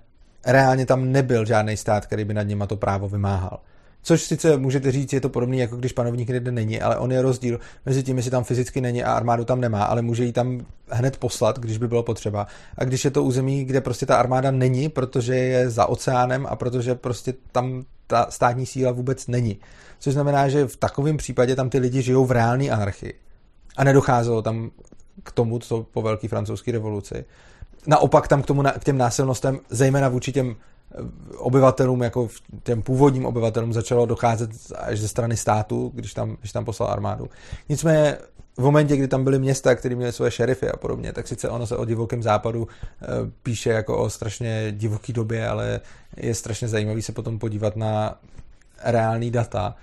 reálně 0.46 0.86
tam 0.86 1.12
nebyl 1.12 1.46
žádný 1.46 1.78
stát, 1.78 2.06
který 2.06 2.26
by 2.26 2.34
nad 2.34 2.44
nima 2.44 2.68
to 2.68 2.78
právo 2.78 3.10
vymáhal. 3.10 3.60
Což 4.02 4.24
sice 4.24 4.58
můžete 4.58 4.92
říct, 4.92 5.14
je 5.14 5.22
to 5.22 5.30
podobné, 5.30 5.58
jako 5.58 5.76
když 5.76 5.92
panovník 5.92 6.30
někde 6.30 6.52
není, 6.52 6.82
ale 6.82 6.98
on 6.98 7.12
je 7.12 7.22
rozdíl 7.22 7.60
mezi 7.86 8.04
tím, 8.04 8.18
jestli 8.18 8.32
tam 8.32 8.44
fyzicky 8.44 8.82
není 8.82 9.04
a 9.04 9.14
armádu 9.14 9.46
tam 9.46 9.62
nemá, 9.62 9.84
ale 9.84 10.02
může 10.02 10.24
ji 10.24 10.32
tam 10.32 10.66
hned 10.90 11.18
poslat, 11.18 11.60
když 11.60 11.78
by 11.78 11.88
bylo 11.88 12.04
potřeba. 12.04 12.48
A 12.78 12.84
když 12.84 13.06
je 13.06 13.12
to 13.12 13.24
území, 13.24 13.66
kde 13.66 13.82
prostě 13.82 14.06
ta 14.06 14.18
armáda 14.18 14.52
není, 14.52 14.90
protože 14.90 15.36
je 15.36 15.70
za 15.70 15.86
oceánem 15.86 16.48
a 16.50 16.56
protože 16.56 16.96
prostě 16.96 17.34
tam 17.52 17.84
ta 18.08 18.28
státní 18.30 18.66
síla 18.66 18.92
vůbec 18.92 19.28
není. 19.28 19.60
Což 20.00 20.14
znamená, 20.14 20.50
že 20.50 20.68
v 20.68 20.78
takovém 20.78 21.18
případě 21.18 21.56
tam 21.56 21.70
ty 21.70 21.80
lidi 21.80 22.02
žijou 22.02 22.26
v 22.26 22.32
reálné 22.32 22.70
anarchii 22.70 23.14
a 23.78 23.84
nedocházelo 23.84 24.42
tam 24.42 24.72
k 25.24 25.32
tomu, 25.32 25.60
co 25.60 25.84
po 25.84 26.02
velké 26.02 26.28
francouzské 26.28 26.72
revoluci. 26.72 27.26
Naopak 27.88 28.28
tam 28.28 28.42
k, 28.42 28.46
tomu, 28.46 28.64
k 28.80 28.84
těm 28.84 28.98
násilnostem, 28.98 29.60
zejména 29.70 30.10
vůči 30.10 30.32
těm 30.32 30.56
eh, 30.56 30.98
obyvatelům, 31.38 32.04
jako 32.04 32.28
těm 32.64 32.82
původním 32.82 33.26
obyvatelům, 33.26 33.74
začalo 33.74 34.06
docházet 34.06 34.50
až 34.78 35.00
ze 35.00 35.08
strany 35.08 35.38
státu, 35.38 35.92
když 35.96 36.14
tam, 36.14 36.38
když 36.40 36.52
tam 36.52 36.66
poslal 36.66 36.92
armádu. 36.92 37.30
Nicméně 37.70 38.18
v 38.58 38.64
momentě, 38.64 38.98
kdy 38.98 39.08
tam 39.08 39.24
byly 39.24 39.40
města, 39.40 39.76
které 39.76 39.96
měly 39.96 40.12
své 40.12 40.32
šerify 40.32 40.70
a 40.70 40.78
podobně, 40.78 41.14
tak 41.14 41.28
sice 41.28 41.50
ono 41.50 41.68
se 41.68 41.78
o 41.78 41.86
divokém 41.86 42.24
západu 42.24 42.68
eh, 43.02 43.06
píše 43.44 43.70
jako 43.70 43.98
o 43.98 44.10
strašně 44.10 44.68
divoký 44.72 45.14
době, 45.14 45.48
ale 45.48 45.82
je 46.18 46.36
strašně 46.36 46.68
zajímavý 46.68 47.02
se 47.02 47.12
potom 47.12 47.40
podívat 47.40 47.76
na 47.76 48.20
reální 48.84 49.32
data, 49.32 49.76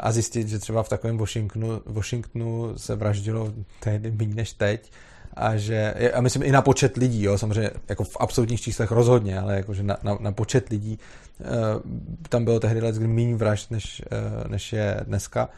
a 0.00 0.12
zjistit, 0.12 0.48
že 0.48 0.58
třeba 0.58 0.82
v 0.82 0.88
takovém 0.88 1.18
Washingtonu, 1.18 1.82
Washingtonu 1.86 2.78
se 2.78 2.94
vraždilo 2.94 3.52
tehdy 3.80 4.10
méně 4.10 4.34
než 4.34 4.52
teď 4.52 4.90
a 5.36 5.56
že, 5.56 5.94
a 6.14 6.20
myslím 6.20 6.42
i 6.42 6.52
na 6.52 6.62
počet 6.62 6.96
lidí, 6.96 7.22
jo, 7.22 7.38
samozřejmě 7.38 7.70
jako 7.88 8.04
v 8.04 8.16
absolutních 8.20 8.60
číslech 8.60 8.90
rozhodně, 8.90 9.38
ale 9.38 9.56
jakože 9.56 9.82
na, 9.82 9.96
na, 10.02 10.18
na 10.20 10.32
počet 10.32 10.68
lidí 10.68 10.98
uh, 11.40 11.46
tam 12.28 12.44
bylo 12.44 12.60
tehdy 12.60 12.80
let 12.80 12.98
méně 12.98 13.36
vražd, 13.36 13.70
než, 13.70 14.02
uh, 14.42 14.50
než 14.50 14.72
je 14.72 15.00
dneska. 15.06 15.48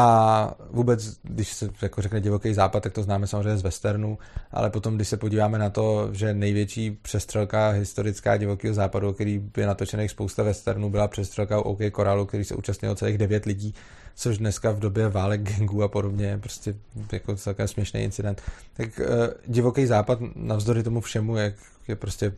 A 0.00 0.54
vůbec, 0.70 1.18
když 1.22 1.52
se 1.52 1.70
jako 1.82 2.02
řekne 2.02 2.20
divoký 2.20 2.54
západ, 2.54 2.82
tak 2.82 2.92
to 2.92 3.02
známe 3.02 3.26
samozřejmě 3.26 3.56
z 3.56 3.62
westernu, 3.62 4.18
ale 4.52 4.70
potom, 4.70 4.96
když 4.96 5.08
se 5.08 5.16
podíváme 5.16 5.58
na 5.58 5.70
to, 5.70 6.08
že 6.12 6.34
největší 6.34 6.90
přestřelka 6.90 7.70
historická 7.70 8.36
divokého 8.36 8.74
západu, 8.74 9.12
který 9.12 9.42
je 9.56 9.66
natočených 9.66 10.10
spousta 10.10 10.42
westernů, 10.42 10.90
byla 10.90 11.08
přestřelka 11.08 11.58
u 11.58 11.62
OK 11.62 11.78
Koralu, 11.92 12.26
který 12.26 12.44
se 12.44 12.54
účastnil 12.54 12.94
celých 12.94 13.18
devět 13.18 13.44
lidí, 13.44 13.74
což 14.14 14.38
dneska 14.38 14.70
v 14.70 14.78
době 14.78 15.08
válek 15.08 15.42
gangů 15.42 15.82
a 15.82 15.88
podobně 15.88 16.26
je 16.26 16.38
prostě 16.38 16.74
jako 17.12 17.36
celkem 17.36 17.68
směšný 17.68 18.00
incident. 18.00 18.42
Tak 18.76 18.88
uh, 18.98 19.06
divoký 19.46 19.86
západ, 19.86 20.18
navzdory 20.36 20.82
tomu 20.82 21.00
všemu, 21.00 21.36
jak 21.36 21.54
je 21.88 21.96
prostě 21.96 22.32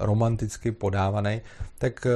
romanticky 0.00 0.72
podávaný, 0.72 1.40
tak 1.78 2.06
eh, 2.06 2.10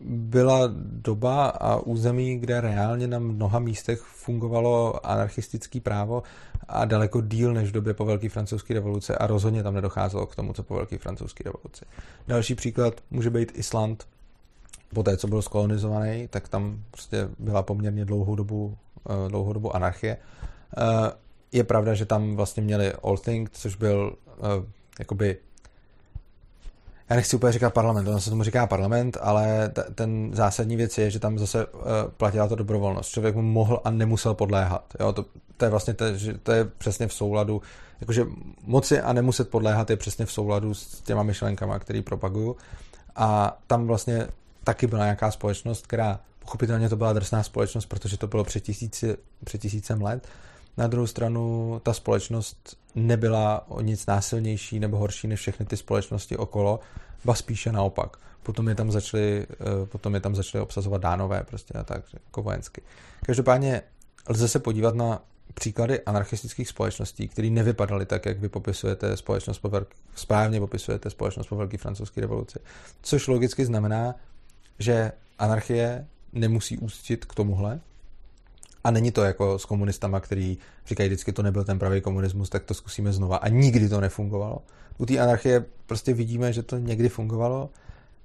byla 0.00 0.60
doba 0.80 1.46
a 1.46 1.76
území, 1.76 2.38
kde 2.38 2.60
reálně 2.60 3.06
na 3.06 3.18
mnoha 3.18 3.58
místech 3.58 4.00
fungovalo 4.00 5.06
anarchistické 5.06 5.80
právo 5.80 6.22
a 6.68 6.84
daleko 6.84 7.20
díl 7.20 7.54
než 7.54 7.68
v 7.68 7.72
době 7.72 7.94
po 7.94 8.04
Velké 8.04 8.28
francouzské 8.28 8.74
revoluce 8.74 9.18
a 9.18 9.26
rozhodně 9.26 9.62
tam 9.62 9.74
nedocházelo 9.74 10.26
k 10.26 10.36
tomu, 10.36 10.52
co 10.52 10.62
po 10.62 10.74
Velké 10.74 10.98
francouzské 10.98 11.44
revoluci. 11.44 11.84
Další 12.28 12.54
příklad 12.54 13.00
může 13.10 13.30
být 13.30 13.52
Island. 13.54 14.06
Po 14.94 15.02
té, 15.02 15.16
co 15.16 15.28
byl 15.28 15.42
skolonizovaný, 15.42 16.28
tak 16.28 16.48
tam 16.48 16.82
prostě 16.90 17.28
byla 17.38 17.62
poměrně 17.62 18.04
dlouhou 18.04 18.36
dobu, 18.36 18.76
eh, 19.10 19.28
dlouhou 19.28 19.52
dobu 19.52 19.76
anarchie. 19.76 20.16
Eh, 20.78 21.12
je 21.52 21.64
pravda, 21.64 21.94
že 21.94 22.06
tam 22.06 22.36
vlastně 22.36 22.62
měli 22.62 22.92
Thing, 23.24 23.50
což 23.50 23.76
byl 23.76 24.16
jakoby 24.98 25.36
já 27.10 27.16
nechci 27.16 27.36
úplně 27.36 27.52
říkat 27.52 27.74
parlament, 27.74 28.08
ono 28.08 28.20
se 28.20 28.30
tomu 28.30 28.42
říká 28.42 28.66
parlament, 28.66 29.16
ale 29.20 29.68
t- 29.68 29.84
ten 29.94 30.30
zásadní 30.34 30.76
věc 30.76 30.98
je, 30.98 31.10
že 31.10 31.18
tam 31.18 31.38
zase 31.38 31.66
uh, 31.66 31.80
platila 32.16 32.48
ta 32.48 32.54
dobrovolnost. 32.54 33.10
Člověk 33.10 33.34
mu 33.34 33.42
mohl 33.42 33.80
a 33.84 33.90
nemusel 33.90 34.34
podléhat. 34.34 34.84
Jo? 35.00 35.12
To, 35.12 35.24
to, 35.56 35.64
je 35.64 35.70
vlastně 35.70 35.94
to, 35.94 36.16
že 36.16 36.38
to 36.38 36.52
je 36.52 36.64
přesně 36.64 37.06
v 37.06 37.12
souladu, 37.12 37.62
jakože 38.00 38.26
moci 38.62 39.00
a 39.00 39.12
nemuset 39.12 39.50
podléhat 39.50 39.90
je 39.90 39.96
přesně 39.96 40.26
v 40.26 40.32
souladu 40.32 40.74
s 40.74 41.00
těma 41.00 41.22
myšlenkama, 41.22 41.78
který 41.78 42.02
propaguju. 42.02 42.56
A 43.16 43.58
tam 43.66 43.86
vlastně 43.86 44.28
taky 44.64 44.86
byla 44.86 45.04
nějaká 45.04 45.30
společnost, 45.30 45.86
která 45.86 46.20
pochopitelně 46.38 46.88
to 46.88 46.96
byla 46.96 47.12
drsná 47.12 47.42
společnost, 47.42 47.86
protože 47.86 48.18
to 48.18 48.26
bylo 48.26 48.44
před, 48.44 48.60
tisíci, 48.60 49.16
před 49.44 49.60
tisícem 49.60 50.02
let. 50.02 50.28
Na 50.76 50.86
druhou 50.86 51.06
stranu 51.06 51.80
ta 51.82 51.92
společnost 51.92 52.76
nebyla 52.94 53.70
o 53.70 53.80
nic 53.80 54.06
násilnější 54.06 54.80
nebo 54.80 54.96
horší 54.96 55.28
než 55.28 55.40
všechny 55.40 55.66
ty 55.66 55.76
společnosti 55.76 56.36
okolo, 56.36 56.80
ba 57.24 57.34
spíše 57.34 57.72
naopak. 57.72 58.16
Potom 58.42 58.68
je 58.68 58.74
tam 58.74 58.92
začali, 58.92 59.46
eh, 59.50 59.86
potom 59.86 60.14
je 60.14 60.20
tam 60.20 60.34
začali 60.34 60.62
obsazovat 60.62 61.02
dánové 61.02 61.44
prostě 61.44 61.74
a 61.74 61.84
tak, 61.84 62.02
jako 62.14 62.42
vojensky. 62.42 62.82
Každopádně 63.26 63.82
lze 64.28 64.48
se 64.48 64.58
podívat 64.58 64.94
na 64.94 65.22
příklady 65.54 66.00
anarchistických 66.00 66.68
společností, 66.68 67.28
které 67.28 67.50
nevypadaly 67.50 68.06
tak, 68.06 68.26
jak 68.26 68.38
vy 68.38 68.48
popisujete 68.48 69.16
společnost 69.16 69.58
po 69.58 69.68
velký, 69.68 69.96
správně 70.14 70.60
popisujete 70.60 71.10
společnost 71.10 71.46
po 71.46 71.56
velké 71.56 71.78
francouzské 71.78 72.20
revoluci. 72.20 72.58
Což 73.02 73.28
logicky 73.28 73.64
znamená, 73.64 74.14
že 74.78 75.12
anarchie 75.38 76.06
nemusí 76.32 76.78
ústit 76.78 77.24
k 77.24 77.34
tomuhle, 77.34 77.80
a 78.86 78.90
není 78.90 79.10
to 79.10 79.24
jako 79.24 79.58
s 79.58 79.64
komunistama, 79.64 80.20
který 80.20 80.58
říkají 80.86 81.08
vždycky, 81.08 81.32
to 81.32 81.42
nebyl 81.42 81.64
ten 81.64 81.78
pravý 81.78 82.00
komunismus, 82.00 82.50
tak 82.50 82.64
to 82.64 82.74
zkusíme 82.74 83.12
znova. 83.12 83.36
A 83.36 83.48
nikdy 83.48 83.88
to 83.88 84.00
nefungovalo. 84.00 84.58
U 84.98 85.06
té 85.06 85.18
anarchie 85.18 85.64
prostě 85.86 86.14
vidíme, 86.14 86.52
že 86.52 86.62
to 86.62 86.78
někdy 86.78 87.08
fungovalo, 87.08 87.70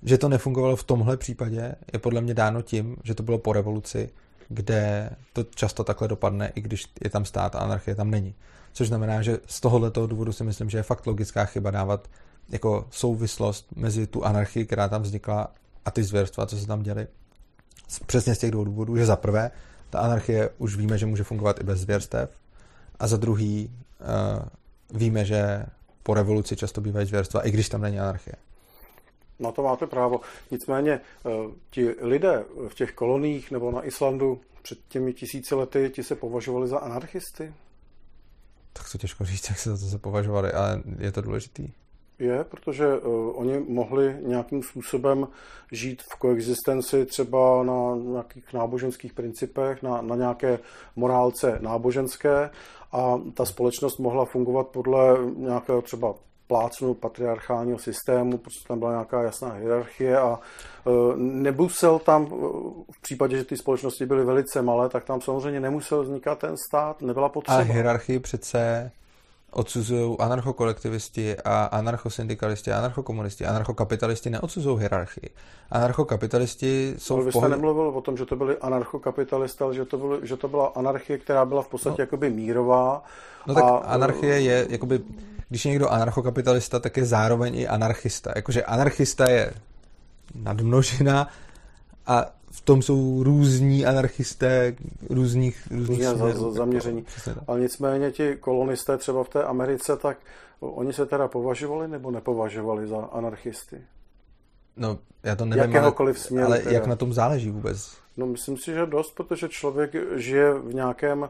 že 0.04 0.18
to 0.18 0.30
nefungovalo 0.30 0.76
v 0.76 0.84
tomhle 0.84 1.18
případě, 1.18 1.76
je 1.94 2.00
podle 2.00 2.22
mě 2.22 2.34
dáno 2.34 2.62
tím, 2.62 2.98
že 3.04 3.16
to 3.16 3.24
bylo 3.24 3.38
po 3.38 3.54
revoluci, 3.54 4.10
kde 4.50 5.10
to 5.34 5.44
často 5.44 5.84
takhle 5.84 6.08
dopadne, 6.08 6.52
i 6.56 6.62
když 6.62 6.86
je 7.04 7.10
tam 7.10 7.26
stát 7.26 7.56
a 7.56 7.60
anarchie 7.60 7.96
tam 7.96 8.12
není. 8.12 8.36
Což 8.74 8.88
znamená, 8.88 9.22
že 9.22 9.38
z 9.46 9.62
tohoto 9.62 10.08
důvodu 10.08 10.32
si 10.32 10.44
myslím, 10.44 10.70
že 10.70 10.78
je 10.78 10.84
fakt 10.84 11.08
logická 11.08 11.46
chyba 11.46 11.72
dávat 11.72 12.08
jako 12.50 12.88
souvislost 12.90 13.68
mezi 13.76 14.08
tu 14.08 14.26
anarchii, 14.26 14.66
která 14.66 14.88
tam 14.88 15.02
vznikla 15.02 15.52
a 15.86 15.92
ty 15.92 16.04
zvěrstva, 16.04 16.46
co 16.46 16.58
se 16.58 16.68
tam 16.68 16.84
děli. 16.84 17.08
Přesně 18.06 18.36
z 18.36 18.40
těch 18.40 18.52
dvou 18.52 18.64
důvodů, 18.64 18.98
že 18.98 19.06
za 19.06 19.16
prvé, 19.16 19.52
ta 19.92 20.00
anarchie 20.00 20.50
už 20.58 20.76
víme, 20.76 20.98
že 20.98 21.06
může 21.06 21.24
fungovat 21.24 21.60
i 21.60 21.64
bez 21.64 21.80
zvěrstev 21.80 22.30
a 23.00 23.08
za 23.08 23.18
druhý 23.18 23.72
uh, 24.00 24.98
víme, 25.00 25.26
že 25.26 25.66
po 26.04 26.14
revoluci 26.14 26.56
často 26.56 26.82
bývají 26.82 27.08
zvěrstva, 27.08 27.48
i 27.48 27.52
když 27.52 27.70
tam 27.70 27.82
není 27.82 28.00
anarchie. 28.00 28.36
Na 29.40 29.52
to 29.52 29.64
máte 29.64 29.88
právo. 29.88 30.20
Nicméně 30.52 31.02
uh, 31.24 31.52
ti 31.70 31.96
lidé 32.02 32.44
v 32.68 32.76
těch 32.76 32.92
koloních 32.92 33.52
nebo 33.52 33.72
na 33.72 33.86
Islandu 33.86 34.42
před 34.62 34.80
těmi 34.88 35.14
tisíci 35.14 35.56
lety, 35.56 35.92
ti 35.96 36.04
se 36.04 36.16
považovali 36.16 36.68
za 36.68 36.78
anarchisty? 36.78 37.54
Tak 38.74 38.92
to 38.92 38.98
těžko 38.98 39.26
říct, 39.26 39.50
jak 39.50 39.60
se 39.60 39.70
za 39.70 39.86
to 39.86 39.92
se 39.92 39.98
považovali, 39.98 40.52
ale 40.52 40.82
je 40.98 41.12
to 41.12 41.22
důležitý. 41.22 41.72
Je, 42.22 42.44
protože 42.44 42.98
uh, 42.98 43.40
oni 43.40 43.60
mohli 43.68 44.18
nějakým 44.22 44.64
způsobem 44.64 45.28
žít 45.72 46.02
v 46.02 46.16
koexistenci 46.20 47.06
třeba 47.06 47.64
na 47.64 47.96
nějakých 47.96 48.54
náboženských 48.54 49.14
principech, 49.14 49.84
na, 49.84 50.02
na 50.02 50.16
nějaké 50.16 50.60
morálce 50.96 51.60
náboženské 51.62 52.50
a 52.92 53.22
ta 53.34 53.46
společnost 53.46 53.98
mohla 53.98 54.26
fungovat 54.26 54.68
podle 54.68 55.18
nějakého 55.36 55.82
třeba 55.82 56.14
plácnu 56.48 56.94
patriarchálního 56.94 57.80
systému, 57.80 58.38
protože 58.38 58.60
tam 58.68 58.80
byla 58.80 58.92
nějaká 58.92 59.24
jasná 59.24 59.52
hierarchie 59.52 60.18
a 60.18 60.40
e, 60.40 60.90
nemusel 61.18 62.00
tam, 62.00 62.26
v 62.92 63.02
případě, 63.02 63.38
že 63.38 63.44
ty 63.44 63.58
společnosti 63.58 64.06
byly 64.06 64.26
velice 64.26 64.62
malé, 64.62 64.90
tak 64.90 65.06
tam 65.06 65.22
samozřejmě 65.22 65.60
nemusel 65.60 66.04
vznikat 66.04 66.40
ten 66.40 66.56
stát, 66.70 67.02
nebyla 67.02 67.30
potřeba. 67.30 67.58
A 67.58 67.62
hierarchii 67.62 68.20
přece 68.20 68.92
odsuzují 69.52 70.18
anarchokolektivisti 70.20 71.38
a 71.46 71.64
anarchosyndikalisti, 71.64 72.72
anarchokomunisti, 72.72 73.46
anarchokapitalisti 73.46 74.30
neodsuzují 74.30 74.80
hierarchii. 74.80 75.30
Anarchokapitalisti 75.72 76.96
jsou 76.98 77.16
Ale 77.16 77.26
vy 77.26 77.32
jste 77.32 77.50
nemluvil 77.50 77.88
o 77.88 78.02
tom, 78.02 78.18
že 78.18 78.26
to 78.26 78.36
byli 78.36 78.58
anarchokapitalisté, 78.58 79.64
ale 79.64 79.76
že 79.76 79.86
to, 79.86 79.98
byly, 79.98 80.28
že 80.28 80.38
to 80.38 80.48
byla 80.48 80.68
anarchie, 80.68 81.18
která 81.18 81.46
byla 81.46 81.62
v 81.62 81.68
podstatě 81.68 82.02
no, 82.02 82.04
jakoby 82.04 82.30
mírová. 82.30 83.04
No 83.48 83.54
tak 83.54 83.64
a, 83.64 83.68
anarchie 83.78 84.42
je, 84.42 84.68
jakoby, 84.70 85.00
když 85.50 85.66
je 85.66 85.70
někdo 85.70 85.90
anarchokapitalista, 85.90 86.80
tak 86.80 86.98
je 86.98 87.06
zároveň 87.06 87.56
i 87.56 87.68
anarchista. 87.68 88.32
Jakože 88.36 88.64
anarchista 88.64 89.30
je 89.30 89.54
nadmnožina 90.36 91.28
a 92.08 92.26
v 92.52 92.62
tom 92.62 92.82
jsou 92.82 93.24
různí 93.24 93.86
anarchisté 93.86 94.76
různých, 95.10 95.68
různých 95.72 96.04
za, 96.04 96.32
za, 96.34 96.52
zaměření. 96.52 97.06
Ale 97.48 97.60
nicméně 97.60 98.12
ti 98.12 98.36
kolonisté 98.40 98.98
třeba 98.98 99.24
v 99.24 99.30
té 99.30 99.44
Americe, 99.44 99.98
tak 99.98 100.18
oni 100.60 100.94
se 100.94 101.06
teda 101.06 101.28
považovali 101.28 101.88
nebo 101.88 102.12
nepovažovali 102.12 102.88
za 102.88 102.98
anarchisty? 102.98 103.82
No, 104.78 104.98
já 105.24 105.36
to 105.36 105.46
nevím, 105.46 105.74
Jakéhokoliv 105.74 106.16
ale, 106.16 106.24
směru, 106.24 106.48
ale 106.48 106.60
teda. 106.60 106.72
jak 106.72 106.88
na 106.88 106.96
tom 106.96 107.14
záleží 107.14 107.50
vůbec? 107.50 107.98
No, 108.18 108.26
myslím 108.26 108.58
si, 108.58 108.74
že 108.74 108.86
dost, 108.86 109.16
protože 109.16 109.50
člověk 109.50 109.92
žije 110.16 110.54
v 110.54 110.74
nějakém 110.74 111.30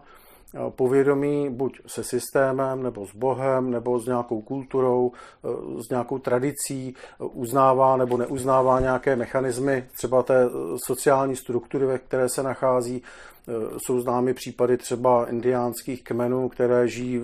povědomí 0.69 1.49
buď 1.49 1.79
se 1.87 2.03
systémem, 2.03 2.83
nebo 2.83 3.07
s 3.07 3.15
Bohem, 3.15 3.71
nebo 3.71 3.99
s 3.99 4.05
nějakou 4.05 4.41
kulturou, 4.41 5.11
eh, 5.43 5.83
s 5.83 5.89
nějakou 5.89 6.19
tradicí, 6.19 6.95
eh, 6.95 7.23
uznává 7.23 7.97
nebo 7.97 8.17
neuznává 8.17 8.79
nějaké 8.79 9.15
mechanismy 9.15 9.85
třeba 9.97 10.23
té 10.23 10.49
sociální 10.85 11.35
struktury, 11.35 11.85
ve 11.85 11.97
které 11.97 12.29
se 12.29 12.43
nachází. 12.43 13.03
Jsou 13.85 13.99
známy 13.99 14.33
případy 14.33 14.77
třeba 14.77 15.29
indiánských 15.29 16.03
kmenů, 16.03 16.49
které 16.49 16.87
žijí 16.87 17.21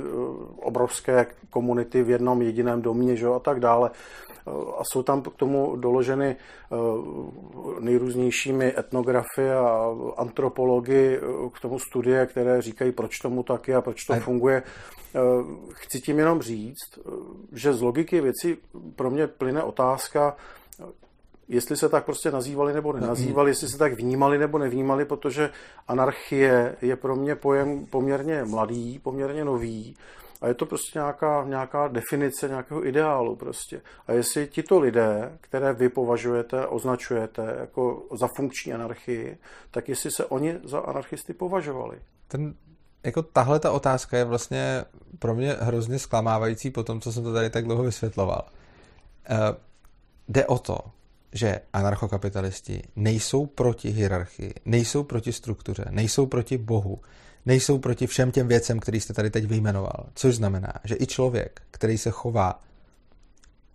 obrovské 0.61 1.25
komunity 1.49 2.03
v 2.03 2.09
jednom 2.09 2.41
jediném 2.41 2.81
domě 2.81 3.15
že, 3.15 3.27
a 3.27 3.39
tak 3.39 3.59
dále 3.59 3.91
a 4.77 4.81
jsou 4.91 5.03
tam 5.03 5.21
k 5.21 5.35
tomu 5.35 5.75
doloženy 5.75 6.35
eh, 6.35 6.75
nejrůznějšími 7.79 8.73
etnografy 8.77 9.51
a 9.51 9.95
antropology 10.17 11.17
eh, 11.17 11.49
k 11.53 11.59
tomu 11.59 11.79
studie, 11.79 12.25
které 12.25 12.61
říkají, 12.61 12.91
proč 12.91 13.19
tomu 13.19 13.43
tak 13.43 13.67
je 13.67 13.75
a 13.75 13.81
proč 13.81 14.03
to 14.03 14.13
a... 14.13 14.19
funguje. 14.19 14.63
Eh, 15.15 15.19
chci 15.73 16.01
tím 16.01 16.19
jenom 16.19 16.41
říct, 16.41 16.99
že 17.51 17.73
z 17.73 17.81
logiky 17.81 18.21
věci 18.21 18.57
pro 18.95 19.11
mě 19.11 19.27
plyne 19.27 19.63
otázka, 19.63 20.35
jestli 21.47 21.77
se 21.77 21.89
tak 21.89 22.05
prostě 22.05 22.31
nazývali 22.31 22.73
nebo 22.73 22.93
nenazývali, 22.93 23.51
jestli 23.51 23.67
se 23.67 23.77
tak 23.77 23.93
vnímali 23.93 24.37
nebo 24.37 24.57
nevnímali, 24.57 25.05
protože 25.05 25.49
anarchie 25.87 26.75
je 26.81 26.95
pro 26.95 27.15
mě 27.15 27.35
pojem 27.35 27.85
poměrně 27.85 28.43
mladý, 28.43 28.99
poměrně 28.99 29.45
nový 29.45 29.95
a 30.41 30.47
je 30.47 30.53
to 30.53 30.65
prostě 30.65 30.99
nějaká, 30.99 31.43
nějaká 31.47 31.87
definice 31.87 32.47
nějakého 32.47 32.87
ideálu 32.87 33.35
prostě. 33.35 33.81
A 34.07 34.11
jestli 34.11 34.47
tito 34.47 34.79
lidé, 34.79 35.37
které 35.41 35.73
vy 35.73 35.89
považujete, 35.89 36.67
označujete 36.67 37.55
jako 37.59 38.07
za 38.19 38.27
funkční 38.35 38.73
anarchii, 38.73 39.37
tak 39.71 39.89
jestli 39.89 40.11
se 40.11 40.25
oni 40.25 40.59
za 40.63 40.79
anarchisty 40.79 41.33
považovali. 41.33 41.97
Ten, 42.27 42.53
jako 43.03 43.21
tahle 43.21 43.59
ta 43.59 43.71
otázka 43.71 44.17
je 44.17 44.25
vlastně 44.25 44.85
pro 45.19 45.35
mě 45.35 45.55
hrozně 45.59 45.99
zklamávající 45.99 46.69
po 46.69 46.83
tom, 46.83 47.01
co 47.01 47.11
jsem 47.11 47.23
to 47.23 47.33
tady 47.33 47.49
tak 47.49 47.65
dlouho 47.65 47.83
vysvětloval. 47.83 48.45
Uh, 49.29 49.37
jde 50.27 50.45
o 50.45 50.59
to, 50.59 50.77
že 51.33 51.61
anarchokapitalisti 51.73 52.83
nejsou 52.95 53.45
proti 53.45 53.89
hierarchii, 53.89 54.53
nejsou 54.65 55.03
proti 55.03 55.33
struktuře, 55.33 55.85
nejsou 55.89 56.25
proti 56.25 56.57
Bohu, 56.57 57.01
nejsou 57.47 57.77
proti 57.77 58.07
všem 58.07 58.31
těm 58.31 58.47
věcem, 58.47 58.79
který 58.79 58.99
jste 58.99 59.13
tady 59.13 59.29
teď 59.29 59.45
vyjmenoval. 59.45 60.05
Což 60.15 60.35
znamená, 60.35 60.73
že 60.83 60.95
i 60.99 61.07
člověk, 61.07 61.61
který 61.71 61.97
se 61.97 62.11
chová 62.11 62.61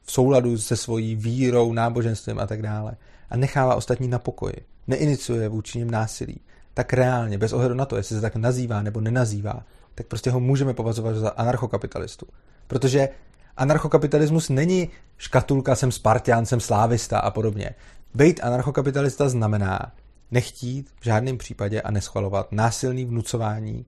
v 0.03 0.13
souladu 0.13 0.59
se 0.59 0.77
svojí 0.77 1.17
vírou, 1.17 1.73
náboženstvím 1.73 2.39
a 2.39 2.47
tak 2.47 2.63
dále 2.63 2.97
a 3.31 3.37
nechává 3.37 3.75
ostatní 3.75 4.09
na 4.09 4.19
pokoji, 4.19 4.57
neiniciuje 4.87 5.49
vůči 5.49 5.79
ním 5.79 5.91
násilí, 5.91 6.41
tak 6.75 6.93
reálně, 6.93 7.39
bez 7.39 7.53
ohledu 7.53 7.75
na 7.75 7.85
to, 7.85 7.97
jestli 7.97 8.17
se 8.17 8.23
tak 8.23 8.37
nazývá 8.37 8.83
nebo 8.83 9.01
nenazývá, 9.01 9.63
tak 9.95 10.07
prostě 10.07 10.31
ho 10.31 10.41
můžeme 10.41 10.75
považovat 10.75 11.17
za 11.17 11.29
anarchokapitalistu. 11.31 12.27
Protože 12.67 13.09
anarchokapitalismus 13.57 14.49
není 14.49 14.91
škatulka, 15.19 15.75
jsem 15.75 15.93
Spartián, 15.93 16.47
jsem 16.47 16.61
slávista 16.61 17.19
a 17.19 17.31
podobně. 17.31 17.71
Být 18.15 18.41
anarchokapitalista 18.43 19.29
znamená, 19.29 19.93
nechtít 20.33 20.91
v 21.01 21.05
žádném 21.05 21.39
případě 21.39 21.83
a 21.83 21.91
neschvalovat 21.91 22.53
násilný 22.53 23.05
vnucování 23.05 23.87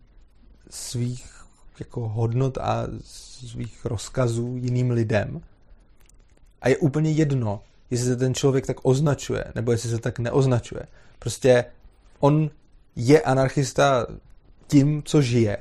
svých 0.71 1.45
jako 1.79 2.09
hodnot 2.09 2.59
a 2.59 2.87
svých 3.05 3.85
rozkazů 3.85 4.57
jiným 4.57 4.91
lidem. 4.91 5.41
A 6.62 6.69
je 6.69 6.77
úplně 6.77 7.11
jedno, 7.11 7.62
jestli 7.91 8.07
se 8.07 8.16
ten 8.16 8.35
člověk 8.35 8.66
tak 8.66 8.77
označuje, 8.83 9.45
nebo 9.55 9.73
jestli 9.73 9.91
se 9.91 9.99
tak 9.99 10.19
neoznačuje. 10.19 10.83
Prostě 11.19 11.65
on 12.21 12.51
je 12.97 13.21
anarchista 13.21 14.07
tím, 14.66 15.03
co 15.03 15.23
žije. 15.23 15.57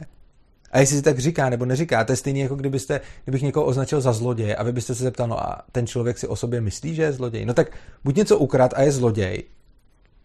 A 0.71 0.79
jestli 0.79 0.95
si 0.95 1.01
tak 1.01 1.19
říká 1.19 1.49
nebo 1.49 1.65
neříká, 1.65 2.03
to 2.03 2.11
je 2.11 2.15
stejně 2.15 2.43
jako 2.43 2.55
kdybyste, 2.55 3.01
kdybych 3.23 3.41
někoho 3.41 3.65
označil 3.65 4.01
za 4.01 4.13
zloděje 4.13 4.55
a 4.55 4.63
vy 4.63 4.71
byste 4.71 4.95
se 4.95 5.03
zeptal, 5.03 5.27
no 5.27 5.43
a 5.43 5.61
ten 5.71 5.87
člověk 5.87 6.17
si 6.17 6.27
o 6.27 6.35
sobě 6.35 6.61
myslí, 6.61 6.95
že 6.95 7.01
je 7.01 7.13
zloděj. 7.13 7.45
No 7.45 7.53
tak 7.53 7.77
buď 8.03 8.15
něco 8.15 8.37
ukrad 8.37 8.73
a 8.73 8.81
je 8.81 8.91
zloděj, 8.91 9.43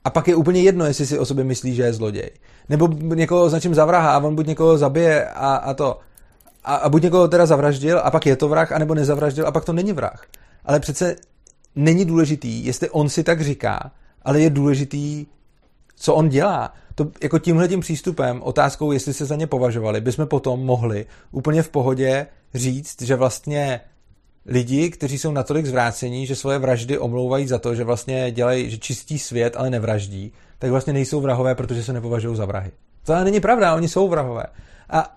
a 0.08 0.10
pak 0.10 0.28
je 0.28 0.36
úplně 0.36 0.62
jedno, 0.62 0.84
jestli 0.84 1.06
si 1.06 1.18
o 1.18 1.24
sobě 1.24 1.44
myslí, 1.44 1.74
že 1.74 1.82
je 1.82 1.92
zloděj. 1.92 2.30
Nebo 2.68 2.88
někoho 3.14 3.44
označím 3.44 3.74
za 3.74 3.84
vraha 3.84 4.12
a 4.12 4.18
on 4.18 4.34
buď 4.34 4.46
někoho 4.46 4.78
zabije 4.78 5.28
a, 5.28 5.56
a 5.56 5.74
to. 5.74 6.00
A, 6.64 6.74
a 6.74 6.88
buď 6.88 7.02
někoho 7.02 7.28
teda 7.28 7.46
zavraždil 7.46 8.00
a 8.04 8.10
pak 8.10 8.26
je 8.26 8.36
to 8.36 8.48
vrah, 8.48 8.72
anebo 8.72 8.94
nezavraždil 8.94 9.46
a 9.46 9.52
pak 9.52 9.64
to 9.64 9.72
není 9.72 9.92
vrah. 9.92 10.26
Ale 10.64 10.80
přece 10.80 11.16
není 11.76 12.04
důležitý, 12.04 12.66
jestli 12.66 12.90
on 12.90 13.08
si 13.08 13.22
tak 13.22 13.40
říká, 13.40 13.90
ale 14.22 14.40
je 14.40 14.50
důležitý, 14.50 15.26
co 15.96 16.14
on 16.14 16.28
dělá. 16.28 16.74
To 16.94 17.06
jako 17.22 17.38
tímhle 17.38 17.68
tím 17.68 17.80
přístupem, 17.80 18.42
otázkou, 18.42 18.92
jestli 18.92 19.14
se 19.14 19.24
za 19.24 19.36
ně 19.36 19.46
považovali, 19.46 20.00
bychom 20.00 20.26
potom 20.26 20.64
mohli 20.64 21.06
úplně 21.32 21.62
v 21.62 21.68
pohodě 21.68 22.26
říct, 22.54 23.02
že 23.02 23.16
vlastně 23.16 23.80
lidi, 24.46 24.90
kteří 24.90 25.18
jsou 25.18 25.32
natolik 25.32 25.66
zvrácení, 25.66 26.26
že 26.26 26.36
svoje 26.36 26.58
vraždy 26.58 26.98
omlouvají 26.98 27.46
za 27.46 27.58
to, 27.58 27.74
že 27.74 27.84
vlastně 27.84 28.30
dělají, 28.30 28.70
že 28.70 28.78
čistí 28.78 29.18
svět, 29.18 29.56
ale 29.56 29.70
nevraždí, 29.70 30.32
tak 30.58 30.70
vlastně 30.70 30.92
nejsou 30.92 31.20
vrahové, 31.20 31.54
protože 31.54 31.84
se 31.84 31.92
nepovažují 31.92 32.36
za 32.36 32.44
vrahy. 32.44 32.70
To 33.04 33.14
ale 33.14 33.24
není 33.24 33.40
pravda, 33.40 33.74
oni 33.74 33.88
jsou 33.88 34.08
vrahové. 34.08 34.44
A 34.90 35.16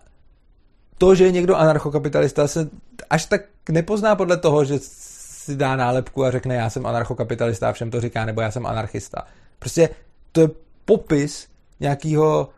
to, 0.97 1.15
že 1.15 1.23
je 1.23 1.31
někdo 1.31 1.55
anarchokapitalista, 1.55 2.47
se 2.47 2.69
až 3.09 3.25
tak 3.25 3.41
nepozná 3.69 4.15
podle 4.15 4.37
toho, 4.37 4.65
že 4.65 4.79
si 4.81 5.55
dá 5.55 5.75
nálepku 5.75 6.23
a 6.23 6.31
řekne, 6.31 6.55
já 6.55 6.69
jsem 6.69 6.85
anarchokapitalista 6.85 7.69
a 7.69 7.73
všem 7.73 7.91
to 7.91 8.01
říká, 8.01 8.25
nebo 8.25 8.41
já 8.41 8.51
jsem 8.51 8.65
anarchista. 8.65 9.27
Prostě 9.59 9.89
to 10.31 10.41
je 10.41 10.49
popis 10.85 11.47
nějakého 11.79 12.49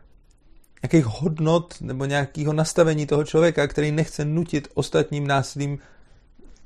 nějakých 0.82 1.06
hodnot 1.06 1.74
nebo 1.80 2.04
nějakého 2.04 2.52
nastavení 2.52 3.06
toho 3.06 3.24
člověka, 3.24 3.66
který 3.66 3.92
nechce 3.92 4.24
nutit 4.24 4.68
ostatním 4.74 5.26
násilím 5.26 5.78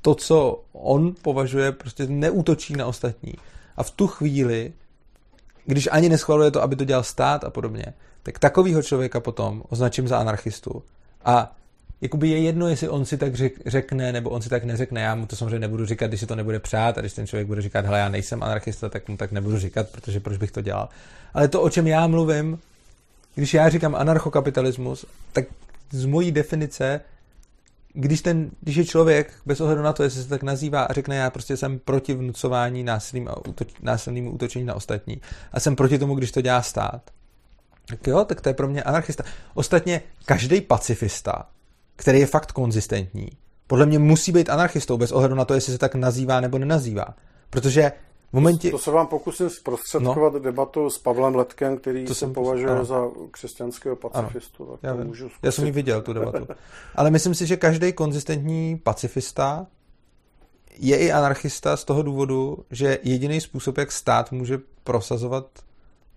to, 0.01 0.15
co 0.15 0.63
on 0.73 1.15
považuje, 1.21 1.71
prostě 1.71 2.07
neútočí 2.07 2.73
na 2.73 2.85
ostatní. 2.85 3.33
A 3.77 3.83
v 3.83 3.91
tu 3.91 4.07
chvíli, 4.07 4.73
když 5.65 5.89
ani 5.91 6.09
neschvaluje 6.09 6.51
to, 6.51 6.61
aby 6.61 6.75
to 6.75 6.85
dělal 6.85 7.03
stát 7.03 7.43
a 7.43 7.49
podobně, 7.49 7.85
tak 8.23 8.39
takovýho 8.39 8.83
člověka 8.83 9.19
potom 9.19 9.63
označím 9.69 10.07
za 10.07 10.17
anarchistu. 10.17 10.83
A 11.25 11.55
jakoby 12.01 12.29
je 12.29 12.41
jedno, 12.41 12.67
jestli 12.67 12.89
on 12.89 13.05
si 13.05 13.17
tak 13.17 13.33
řekne, 13.65 14.11
nebo 14.11 14.29
on 14.29 14.41
si 14.41 14.49
tak 14.49 14.63
neřekne. 14.63 15.01
Já 15.01 15.15
mu 15.15 15.25
to 15.25 15.35
samozřejmě 15.35 15.59
nebudu 15.59 15.85
říkat, 15.85 16.07
když 16.07 16.19
si 16.19 16.25
to 16.25 16.35
nebude 16.35 16.59
přát 16.59 16.97
a 16.97 17.01
když 17.01 17.13
ten 17.13 17.27
člověk 17.27 17.47
bude 17.47 17.61
říkat, 17.61 17.85
hele, 17.85 17.99
já 17.99 18.09
nejsem 18.09 18.43
anarchista, 18.43 18.89
tak 18.89 19.07
mu 19.07 19.17
tak 19.17 19.31
nebudu 19.31 19.59
říkat, 19.59 19.89
protože 19.89 20.19
proč 20.19 20.37
bych 20.37 20.51
to 20.51 20.61
dělal. 20.61 20.89
Ale 21.33 21.47
to, 21.47 21.61
o 21.61 21.69
čem 21.69 21.87
já 21.87 22.07
mluvím, 22.07 22.59
když 23.35 23.53
já 23.53 23.69
říkám 23.69 23.95
anarchokapitalismus, 23.95 25.05
tak 25.33 25.45
z 25.91 26.05
mojí 26.05 26.31
definice, 26.31 27.01
když, 27.93 28.21
ten, 28.21 28.51
když 28.61 28.75
je 28.75 28.85
člověk, 28.85 29.33
bez 29.45 29.61
ohledu 29.61 29.81
na 29.81 29.93
to, 29.93 30.03
jestli 30.03 30.23
se 30.23 30.29
tak 30.29 30.43
nazývá 30.43 30.83
a 30.83 30.93
řekne, 30.93 31.15
já 31.15 31.29
prostě 31.29 31.57
jsem 31.57 31.79
proti 31.79 32.13
vnucování 32.13 32.83
násilným 32.83 33.27
a 33.27 33.47
útoč, 33.47 33.67
násilným 33.81 34.33
útočení 34.33 34.65
na 34.65 34.73
ostatní 34.73 35.21
a 35.51 35.59
jsem 35.59 35.75
proti 35.75 35.99
tomu, 35.99 36.15
když 36.15 36.31
to 36.31 36.41
dělá 36.41 36.61
stát, 36.61 37.01
tak 37.85 38.07
jo, 38.07 38.25
tak 38.25 38.41
to 38.41 38.49
je 38.49 38.53
pro 38.53 38.67
mě 38.67 38.83
anarchista. 38.83 39.23
Ostatně 39.53 40.01
každý 40.25 40.61
pacifista, 40.61 41.49
který 41.95 42.19
je 42.19 42.25
fakt 42.25 42.51
konzistentní, 42.51 43.29
podle 43.67 43.85
mě 43.85 43.99
musí 43.99 44.31
být 44.31 44.49
anarchistou, 44.49 44.97
bez 44.97 45.11
ohledu 45.11 45.35
na 45.35 45.45
to, 45.45 45.53
jestli 45.53 45.73
se 45.73 45.79
tak 45.79 45.95
nazývá 45.95 46.39
nebo 46.39 46.57
nenazývá. 46.57 47.15
Protože 47.49 47.91
momentě... 48.33 48.71
To 48.71 48.77
se 48.77 48.91
vám 48.91 49.07
pokusím 49.07 49.49
zprostředkovat 49.49 50.33
no. 50.33 50.39
debatu 50.39 50.89
s 50.89 50.97
Pavlem 50.97 51.35
Letkem, 51.35 51.77
který 51.77 52.05
to 52.05 52.15
se 52.15 52.27
považuje 52.27 52.71
ano. 52.71 52.85
za 52.85 53.07
křesťanského 53.31 53.95
pacifistu. 53.95 54.65
Tak 54.65 54.79
já, 54.83 55.03
můžu 55.03 55.29
já 55.43 55.51
jsem 55.51 55.65
ji 55.65 55.71
viděl, 55.71 56.01
tu 56.01 56.13
debatu. 56.13 56.47
Ale 56.95 57.11
myslím 57.11 57.35
si, 57.35 57.47
že 57.47 57.57
každý 57.57 57.93
konzistentní 57.93 58.77
pacifista 58.77 59.67
je 60.77 60.97
i 60.97 61.11
anarchista 61.11 61.77
z 61.77 61.83
toho 61.83 62.01
důvodu, 62.01 62.57
že 62.71 62.99
jediný 63.03 63.41
způsob, 63.41 63.77
jak 63.77 63.91
stát 63.91 64.31
může 64.31 64.59
prosazovat 64.83 65.45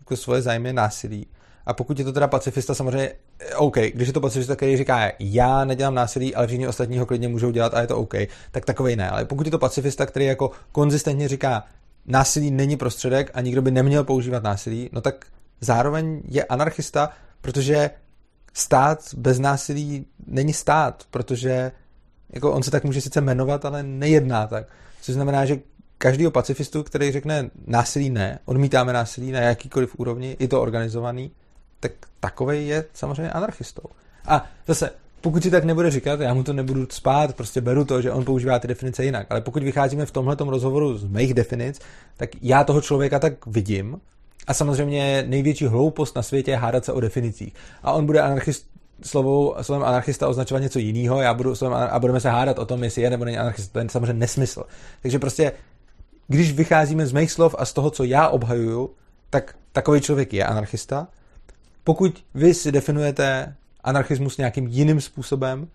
jako 0.01 0.17
svoje 0.17 0.43
zájmy 0.43 0.73
násilí, 0.73 1.27
a 1.67 1.73
pokud 1.73 1.99
je 1.99 2.05
to 2.05 2.13
teda 2.13 2.29
pacifista, 2.29 2.75
samozřejmě 2.75 3.13
OK, 3.57 3.77
když 3.79 4.09
je 4.09 4.13
to 4.15 4.21
pacifista, 4.21 4.57
který 4.57 4.77
říká, 4.77 5.13
já 5.19 5.65
nedělám 5.65 5.95
násilí, 5.95 6.35
ale 6.35 6.47
všichni 6.47 6.69
ostatní 6.69 6.99
ho 6.99 7.07
klidně 7.07 7.29
můžou 7.29 7.51
dělat 7.51 7.75
a 7.75 7.81
je 7.81 7.87
to 7.87 7.99
OK, 7.99 8.15
tak 8.51 8.65
takový 8.65 8.97
ne. 8.97 9.11
Ale 9.11 9.25
pokud 9.25 9.47
je 9.47 9.51
to 9.51 9.59
pacifista, 9.59 10.07
který 10.07 10.27
jako 10.27 10.51
konzistentně 10.73 11.29
říká, 11.29 11.65
násilí 12.07 12.51
není 12.51 12.77
prostředek 12.77 13.31
a 13.35 13.41
nikdo 13.41 13.62
by 13.62 13.70
neměl 13.70 14.05
používat 14.05 14.43
násilí, 14.43 14.91
no 14.93 15.01
tak 15.01 15.27
zároveň 15.61 16.23
je 16.24 16.45
anarchista, 16.45 17.11
protože 17.41 17.91
stát 18.53 19.15
bez 19.16 19.39
násilí 19.39 20.07
není 20.27 20.53
stát, 20.53 21.05
protože 21.11 21.73
jako 22.31 22.53
on 22.53 22.62
se 22.62 22.70
tak 22.70 22.85
může 22.85 23.01
sice 23.01 23.20
jmenovat, 23.20 23.65
ale 23.65 23.83
nejedná 23.83 24.47
tak. 24.47 24.66
Což 25.01 25.15
znamená, 25.15 25.45
že 25.45 25.59
každýho 25.99 26.31
pacifistu, 26.31 26.83
který 26.83 27.12
řekne 27.12 27.51
násilí 27.66 28.11
ne, 28.11 28.39
odmítáme 28.45 28.93
násilí 28.93 29.33
na 29.33 29.41
jakýkoliv 29.41 29.95
úrovni, 29.99 30.37
i 30.39 30.49
to 30.49 30.62
organizovaný, 30.62 31.31
tak 31.81 31.93
takovej 32.20 32.66
je 32.66 32.85
samozřejmě 32.93 33.33
anarchistou. 33.33 33.83
A 34.24 34.51
zase, 34.66 34.91
pokud 35.23 35.43
si 35.43 35.51
tak 35.51 35.65
nebude 35.65 35.90
říkat, 35.90 36.20
já 36.20 36.35
mu 36.35 36.43
to 36.43 36.53
nebudu 36.53 36.86
spát, 36.90 37.36
prostě 37.36 37.61
beru 37.61 37.85
to, 37.85 38.03
že 38.03 38.12
on 38.12 38.24
používá 38.24 38.59
ty 38.59 38.69
definice 38.69 39.05
jinak. 39.05 39.27
Ale 39.31 39.40
pokud 39.40 39.62
vycházíme 39.62 40.07
v 40.07 40.11
tomhle 40.11 40.36
rozhovoru 40.39 40.99
z 40.99 41.05
mých 41.05 41.35
definic, 41.35 41.81
tak 42.16 42.31
já 42.43 42.65
toho 42.65 42.81
člověka 42.81 43.19
tak 43.19 43.47
vidím. 43.47 44.01
A 44.47 44.55
samozřejmě 44.55 45.24
největší 45.27 45.66
hloupost 45.66 46.16
na 46.16 46.23
světě 46.23 46.51
je 46.51 46.57
hádat 46.57 46.85
se 46.85 46.93
o 46.93 47.01
definicích. 47.01 47.55
A 47.82 47.93
on 47.93 48.07
bude 48.07 48.20
anarchist, 48.20 48.66
slovou, 49.03 49.55
slovem 49.62 49.82
anarchista 49.82 50.28
označovat 50.28 50.62
něco 50.62 50.78
jiného, 50.78 51.20
já 51.20 51.35
budu 51.35 51.55
slovem, 51.55 51.89
a 51.90 51.99
budeme 51.99 52.20
se 52.20 52.31
hádat 52.31 52.59
o 52.59 52.66
tom, 52.66 52.85
jestli 52.85 53.03
je 53.03 53.11
nebo 53.11 53.24
není 53.24 53.39
anarchista. 53.39 53.73
To 53.73 53.78
je 53.78 53.89
samozřejmě 53.89 54.12
nesmysl. 54.12 54.65
Takže 55.03 55.19
prostě, 55.19 55.53
když 56.28 56.53
vycházíme 56.53 57.07
z 57.07 57.12
mých 57.12 57.32
slov 57.32 57.55
a 57.59 57.65
z 57.65 57.73
toho, 57.73 57.90
co 57.90 58.05
já 58.05 58.28
obhajuju, 58.28 58.90
tak 59.31 59.55
takový 59.73 60.01
člověk 60.01 60.32
je 60.35 60.44
anarchista. 60.44 61.09
Pokud 61.85 62.24
vy 62.35 62.55
si 62.55 62.73
definujete 62.73 63.55
anarchismus 63.85 64.39
nějakým 64.39 64.67
jiným 64.67 65.01
způsobem, 65.01 65.69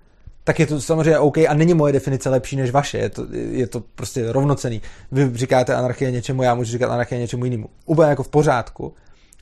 tak 0.44 0.60
je 0.60 0.68
to 0.68 0.82
samozřejmě 0.82 1.20
OK 1.20 1.38
a 1.38 1.54
není 1.54 1.74
moje 1.74 1.94
definice 1.94 2.30
lepší 2.30 2.56
než 2.56 2.72
vaše. 2.72 2.98
Je 2.98 3.10
to, 3.10 3.26
je 3.32 3.68
to 3.68 3.84
prostě 3.96 4.32
rovnocený. 4.32 4.82
Vy 5.12 5.38
říkáte 5.38 5.76
anarchie 5.76 6.12
něčemu, 6.12 6.44
já 6.44 6.56
můžu 6.56 6.72
říkat 6.72 6.92
anarchie 6.92 7.20
něčemu 7.20 7.46
jinému. 7.46 7.70
Úplně 7.86 8.10
jako 8.10 8.24
v 8.24 8.28
pořádku. 8.28 8.94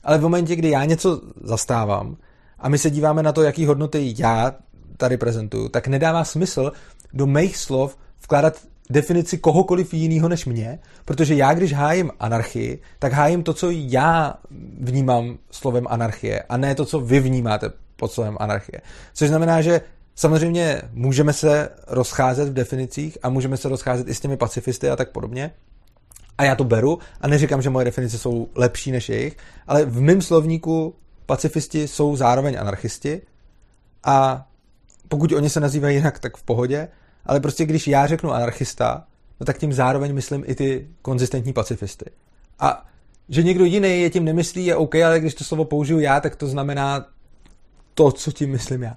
Ale 0.04 0.18
v 0.18 0.22
momentě, 0.22 0.56
kdy 0.56 0.70
já 0.70 0.84
něco 0.84 1.20
zastávám 1.42 2.16
a 2.58 2.68
my 2.68 2.78
se 2.78 2.90
díváme 2.90 3.22
na 3.22 3.32
to, 3.32 3.42
jaký 3.42 3.66
hodnoty 3.66 4.14
já 4.18 4.54
tady 4.96 5.16
prezentuju, 5.16 5.68
tak 5.68 5.88
nedává 5.88 6.24
smysl 6.24 6.72
do 7.12 7.26
mých 7.26 7.56
slov 7.56 7.96
vkládat 8.22 8.60
definici 8.90 9.38
kohokoliv 9.38 9.94
jiného 9.94 10.28
než 10.28 10.46
mě, 10.46 10.78
protože 11.04 11.34
já, 11.34 11.54
když 11.54 11.72
hájím 11.72 12.10
anarchii, 12.20 12.82
tak 12.98 13.12
hájím 13.12 13.42
to, 13.42 13.54
co 13.54 13.70
já 13.70 14.34
vnímám 14.80 15.38
slovem 15.50 15.86
anarchie 15.88 16.42
a 16.42 16.56
ne 16.56 16.74
to, 16.74 16.84
co 16.84 17.00
vy 17.00 17.20
vnímáte 17.20 17.70
pod 17.96 18.12
slovem 18.12 18.36
anarchie. 18.40 18.80
Což 19.14 19.28
znamená, 19.28 19.62
že 19.62 19.80
samozřejmě 20.14 20.82
můžeme 20.92 21.32
se 21.32 21.68
rozcházet 21.86 22.48
v 22.48 22.52
definicích 22.52 23.18
a 23.22 23.28
můžeme 23.28 23.56
se 23.56 23.68
rozcházet 23.68 24.08
i 24.08 24.14
s 24.14 24.20
těmi 24.20 24.36
pacifisty 24.36 24.90
a 24.90 24.96
tak 24.96 25.10
podobně. 25.10 25.50
A 26.38 26.44
já 26.44 26.54
to 26.54 26.64
beru 26.64 26.98
a 27.20 27.28
neříkám, 27.28 27.62
že 27.62 27.70
moje 27.70 27.84
definice 27.84 28.18
jsou 28.18 28.48
lepší 28.54 28.92
než 28.92 29.08
jejich, 29.08 29.36
ale 29.66 29.84
v 29.84 30.00
mém 30.00 30.22
slovníku 30.22 30.94
pacifisti 31.26 31.88
jsou 31.88 32.16
zároveň 32.16 32.58
anarchisti 32.60 33.22
a 34.04 34.46
pokud 35.08 35.32
oni 35.32 35.50
se 35.50 35.60
nazývají 35.60 35.96
jinak, 35.96 36.18
tak 36.18 36.36
v 36.36 36.42
pohodě, 36.42 36.88
ale 37.26 37.40
prostě 37.40 37.66
když 37.66 37.88
já 37.88 38.06
řeknu 38.06 38.32
anarchista, 38.32 39.04
no 39.40 39.46
tak 39.46 39.58
tím 39.58 39.72
zároveň 39.72 40.14
myslím 40.14 40.44
i 40.46 40.54
ty 40.54 40.88
konzistentní 41.02 41.52
pacifisty. 41.52 42.10
A 42.58 42.86
že 43.28 43.42
někdo 43.42 43.64
jiný 43.64 44.00
je 44.00 44.10
tím 44.10 44.24
nemyslí, 44.24 44.66
je 44.66 44.76
OK, 44.76 44.94
ale 44.94 45.20
když 45.20 45.34
to 45.34 45.44
slovo 45.44 45.64
použiju 45.64 45.98
já, 45.98 46.20
tak 46.20 46.36
to 46.36 46.46
znamená 46.46 47.06
to, 47.96 48.12
co 48.12 48.32
tím 48.32 48.50
myslím 48.50 48.82
já. 48.82 48.96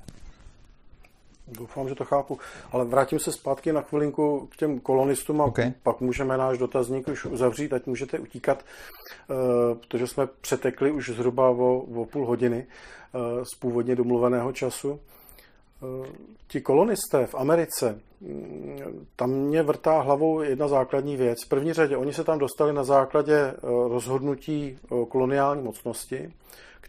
Doufám, 1.48 1.90
že 1.90 1.96
to 1.96 2.06
chápu. 2.06 2.40
Ale 2.72 2.86
vrátím 2.86 3.20
se 3.20 3.32
zpátky 3.32 3.74
na 3.74 3.82
chvilinku 3.82 4.48
k 4.52 4.56
těm 4.56 4.80
kolonistům 4.80 5.42
a 5.42 5.46
okay. 5.46 5.74
pak 5.84 6.02
můžeme 6.02 6.38
náš 6.38 6.58
dotazník 6.58 7.08
už 7.08 7.26
uzavřít, 7.26 7.74
ať 7.74 7.86
můžete 7.86 8.20
utíkat, 8.20 8.64
eh, 8.64 9.34
protože 9.76 10.08
jsme 10.08 10.28
přetekli 10.42 10.92
už 10.92 11.10
zhruba 11.10 11.50
o, 11.50 11.78
o 11.96 12.06
půl 12.06 12.26
hodiny 12.26 12.68
eh, 12.68 13.46
z 13.54 13.60
původně 13.60 13.96
domluveného 13.96 14.52
času. 14.52 15.00
Eh, 15.00 16.10
ti 16.48 16.62
kolonisté 16.62 17.26
v 17.26 17.36
Americe, 17.36 18.00
mm, 18.22 19.08
tam 19.16 19.30
mě 19.30 19.64
vrtá 19.64 20.02
hlavou 20.02 20.42
jedna 20.42 20.68
základní 20.68 21.18
věc. 21.18 21.38
V 21.46 21.50
první 21.50 21.74
řadě 21.74 21.98
oni 21.98 22.14
se 22.14 22.24
tam 22.24 22.40
dostali 22.40 22.74
na 22.74 22.84
základě 22.84 23.54
rozhodnutí 23.88 24.80
koloniální 25.10 25.64
mocnosti, 25.64 26.34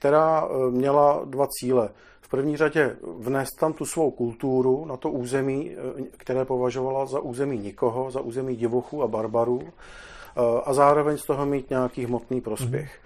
která 0.01 0.45
eh, 0.45 0.71
měla 0.71 1.25
dva 1.25 1.47
cíle. 1.47 1.91
V 2.21 2.29
první 2.29 2.57
řadě 2.57 2.97
vnést 3.19 3.57
tam 3.61 3.73
tu 3.73 3.85
svou 3.85 4.11
kulturu 4.11 4.85
na 4.85 4.97
to 4.97 5.11
území, 5.11 5.71
eh, 5.71 6.03
které 6.17 6.45
považovala 6.45 7.07
za 7.07 7.21
území 7.21 7.59
nikoho, 7.59 8.11
za 8.11 8.21
území 8.21 8.57
divochů 8.57 9.03
a 9.03 9.09
barbarů 9.09 9.63
eh, 9.63 10.41
a 10.65 10.73
zároveň 10.75 11.19
z 11.19 11.27
toho 11.27 11.47
mít 11.47 11.71
nějaký 11.71 12.05
hmotný 12.05 12.41
prospěch. 12.41 12.99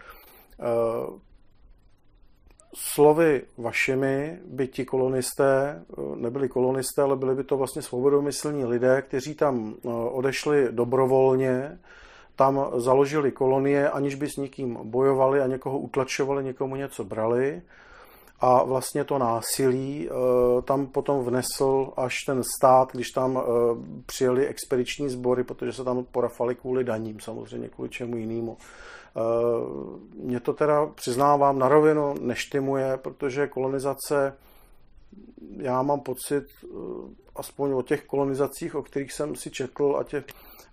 Mm-hmm. 0.59 1.19
Slovy 2.75 3.43
vašimi 3.59 4.39
by 4.47 4.69
ti 4.69 4.85
kolonisté 4.85 5.83
nebyli 6.15 6.49
kolonisté, 6.49 7.03
ale 7.03 7.17
byli 7.17 7.35
by 7.35 7.45
to 7.45 7.57
vlastně 7.57 7.83
svobodomyslní 7.83 8.65
lidé, 8.65 9.03
kteří 9.03 9.35
tam 9.35 9.75
odešli 10.11 10.69
dobrovolně, 10.71 11.79
tam 12.37 12.71
založili 12.77 13.33
kolonie, 13.33 13.91
aniž 13.91 14.15
by 14.15 14.29
s 14.29 14.37
nikým 14.37 14.79
bojovali 14.83 15.41
a 15.41 15.47
někoho 15.47 15.79
utlačovali, 15.79 16.45
někomu 16.45 16.77
něco 16.77 17.05
brali. 17.05 17.63
A 18.41 18.65
vlastně 18.65 19.05
to 19.05 19.19
násilí 19.19 20.09
eh, 20.09 20.13
tam 20.63 20.87
potom 20.87 21.25
vnesl 21.25 21.93
až 21.97 22.15
ten 22.27 22.43
stát, 22.59 22.93
když 22.93 23.11
tam 23.11 23.39
eh, 23.39 23.43
přijeli 24.07 24.47
expediční 24.47 25.09
sbory, 25.09 25.45
protože 25.45 25.73
se 25.73 25.85
tam 25.85 26.05
porafali 26.05 26.55
kvůli 26.55 26.85
daním, 26.85 27.21
samozřejmě 27.21 27.69
kvůli 27.69 27.89
čemu 27.89 28.17
jinému. 28.17 28.57
Eh, 28.57 29.21
mě 30.15 30.41
to 30.41 30.53
teda, 30.53 30.87
přiznávám, 30.87 31.59
na 31.59 31.69
rovinu 31.69 32.15
neštimuje, 32.21 32.97
protože 32.97 33.47
kolonizace, 33.47 34.37
já 35.57 35.83
mám 35.83 36.01
pocit, 36.01 36.45
aspoň 37.37 37.73
o 37.73 37.83
těch 37.83 38.05
kolonizacích, 38.05 38.75
o 38.75 38.83
kterých 38.83 39.13
jsem 39.13 39.37
si 39.37 39.51
četl, 39.51 39.97
a 39.99 40.05
těch 40.05 40.25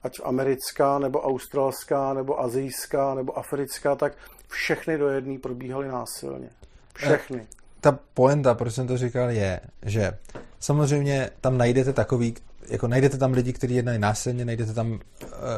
ať 0.04 0.20
americká, 0.24 1.00
nebo 1.00 1.22
australská, 1.22 2.14
nebo 2.14 2.42
azijská, 2.42 3.16
nebo 3.16 3.38
africká, 3.38 3.96
tak 3.96 4.14
všechny 4.48 4.98
do 4.98 5.08
jedné 5.08 5.40
probíhaly 5.40 5.88
násilně. 5.88 6.50
Všechny. 6.96 7.42
Eh, 7.42 7.56
ta 7.82 8.00
poenta, 8.14 8.54
proč 8.54 8.74
jsem 8.74 8.88
to 8.88 8.98
říkal, 8.98 9.30
je, 9.30 9.60
že 9.82 10.18
samozřejmě 10.60 11.30
tam 11.42 11.58
najdete 11.58 11.94
takový, 11.94 12.36
jako 12.70 12.88
najdete 12.88 13.18
tam 13.18 13.34
lidi, 13.34 13.54
kteří 13.54 13.76
jednají 13.76 14.00
násilně, 14.00 14.46
najdete 14.46 14.74
tam 14.74 14.92
uh, 14.92 15.00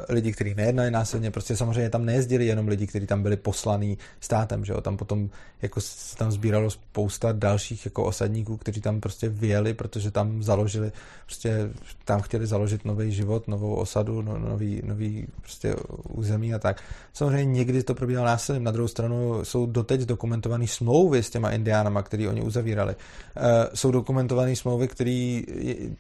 lidi, 0.10 0.32
kteří 0.32 0.54
nejednají 0.56 0.92
násilně, 0.92 1.32
prostě 1.32 1.56
samozřejmě 1.56 1.90
tam 1.90 2.06
nejezdili 2.06 2.46
jenom 2.46 2.68
lidi, 2.68 2.88
kteří 2.88 3.08
tam 3.08 3.24
byli 3.24 3.38
poslaní 3.38 3.98
státem, 4.20 4.66
že 4.66 4.74
jo, 4.74 4.82
tam 4.82 4.98
potom 4.98 5.30
jako 5.62 5.82
se 5.82 6.18
tam 6.18 6.32
sbíralo 6.32 6.70
spousta 6.70 7.32
dalších 7.32 7.86
jako 7.86 8.04
osadníků, 8.04 8.58
kteří 8.58 8.82
tam 8.82 9.02
prostě 9.02 9.30
vyjeli, 9.30 9.74
protože 9.74 10.12
tam 10.12 10.44
založili, 10.44 10.92
prostě 11.26 11.70
tam 12.06 12.22
chtěli 12.22 12.48
založit 12.48 12.86
nový 12.86 13.12
život, 13.12 13.48
novou 13.48 13.76
osadu, 13.76 14.22
no, 14.22 14.40
nový, 14.40 14.82
nový 14.86 15.28
prostě 15.42 15.76
území 16.10 16.54
a 16.54 16.60
tak. 16.60 16.82
Samozřejmě 17.14 17.54
někdy 17.54 17.84
to 17.84 17.96
probíhalo 17.96 18.28
násilím, 18.28 18.64
na 18.64 18.72
druhou 18.72 18.88
stranu 18.88 19.46
jsou 19.46 19.66
doteď 19.66 20.02
dokumentované 20.02 20.68
smlouvy 20.68 21.24
s 21.24 21.30
těma 21.30 21.52
indiánama, 21.52 22.04
které 22.04 22.30
oni 22.30 22.42
uzavírali. 22.42 22.96
Uh, 22.96 23.44
jsou 23.74 23.92
dokumentované 23.92 24.56
smlouvy, 24.56 24.88
které 24.88 25.42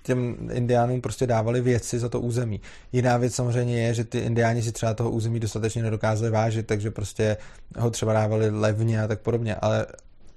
těm 0.04 0.50
indiánům 0.52 0.93
prostě 1.02 1.28
dávali 1.28 1.62
věci 1.62 2.00
za 2.00 2.10
to 2.10 2.20
území. 2.20 2.62
Jiná 2.92 3.18
věc 3.18 3.36
samozřejmě 3.36 3.82
je, 3.82 3.94
že 3.94 4.04
ty 4.04 4.20
indiáni 4.20 4.62
si 4.62 4.72
třeba 4.72 4.94
toho 4.94 5.12
území 5.12 5.40
dostatečně 5.40 5.84
nedokázali 5.84 6.32
vážit, 6.32 6.68
takže 6.68 6.92
prostě 6.92 7.38
ho 7.78 7.90
třeba 7.90 8.14
dávali 8.14 8.50
levně 8.50 9.04
a 9.04 9.08
tak 9.08 9.22
podobně, 9.22 9.56
ale 9.56 9.86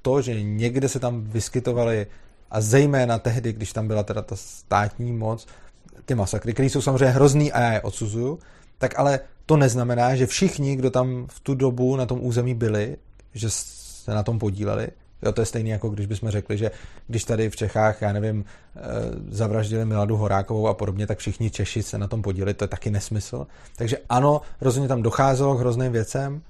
to, 0.02 0.22
že 0.22 0.42
někde 0.42 0.88
se 0.88 0.98
tam 1.00 1.24
vyskytovali 1.24 2.06
a 2.50 2.60
zejména 2.60 3.18
tehdy, 3.18 3.52
když 3.52 3.72
tam 3.72 3.88
byla 3.88 4.02
teda 4.02 4.22
ta 4.22 4.36
státní 4.36 5.12
moc, 5.12 5.46
ty 6.04 6.14
masakry, 6.14 6.52
které 6.52 6.70
jsou 6.70 6.80
samozřejmě 6.80 7.14
hrozný 7.14 7.52
a 7.52 7.60
já 7.60 7.72
je 7.72 7.80
odsuzuju, 7.80 8.38
tak 8.78 8.98
ale 8.98 9.20
to 9.46 9.56
neznamená, 9.56 10.16
že 10.16 10.26
všichni, 10.26 10.76
kdo 10.76 10.90
tam 10.90 11.26
v 11.30 11.40
tu 11.40 11.54
dobu 11.54 11.96
na 11.96 12.06
tom 12.06 12.18
území 12.22 12.54
byli, 12.54 12.96
že 13.34 13.50
se 13.50 14.14
na 14.14 14.22
tom 14.22 14.38
podíleli, 14.38 14.88
Jo, 15.22 15.32
to 15.32 15.42
je 15.42 15.46
stejné, 15.46 15.70
jako 15.70 15.88
když 15.88 16.06
bychom 16.06 16.30
řekli, 16.30 16.58
že 16.58 16.70
když 17.06 17.24
tady 17.24 17.50
v 17.50 17.56
Čechách, 17.56 18.02
já 18.02 18.12
nevím, 18.12 18.44
eh, 18.76 18.80
zavraždili 19.28 19.84
Miladu 19.84 20.16
Horákovou 20.16 20.68
a 20.68 20.74
podobně, 20.74 21.06
tak 21.06 21.18
všichni 21.18 21.50
Češi 21.50 21.82
se 21.82 21.98
na 21.98 22.08
tom 22.08 22.22
podíleli, 22.22 22.54
to 22.54 22.64
je 22.64 22.68
taky 22.68 22.90
nesmysl. 22.90 23.46
Takže 23.76 23.98
ano, 24.08 24.40
rozhodně 24.60 24.88
tam 24.88 25.02
docházelo 25.02 25.56
k 25.56 25.60
hrozným 25.60 25.92
věcem, 25.92 26.42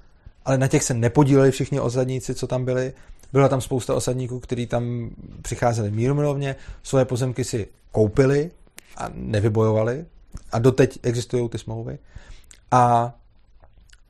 ale 0.45 0.57
na 0.57 0.67
těch 0.67 0.83
se 0.83 0.93
nepodíleli 0.93 1.51
všichni 1.51 1.79
osadníci, 1.79 2.35
co 2.35 2.47
tam 2.47 2.65
byli. 2.65 2.93
Byla 3.33 3.49
tam 3.49 3.61
spousta 3.61 3.95
osadníků, 3.95 4.39
kteří 4.39 4.67
tam 4.67 5.09
přicházeli 5.41 5.91
mírumilovně, 5.91 6.55
svoje 6.83 7.05
pozemky 7.05 7.43
si 7.43 7.67
koupili 7.91 8.51
a 8.97 9.09
nevybojovali 9.13 10.05
a 10.51 10.59
doteď 10.59 10.99
existují 11.03 11.49
ty 11.49 11.57
smlouvy. 11.57 11.99
A 12.71 13.13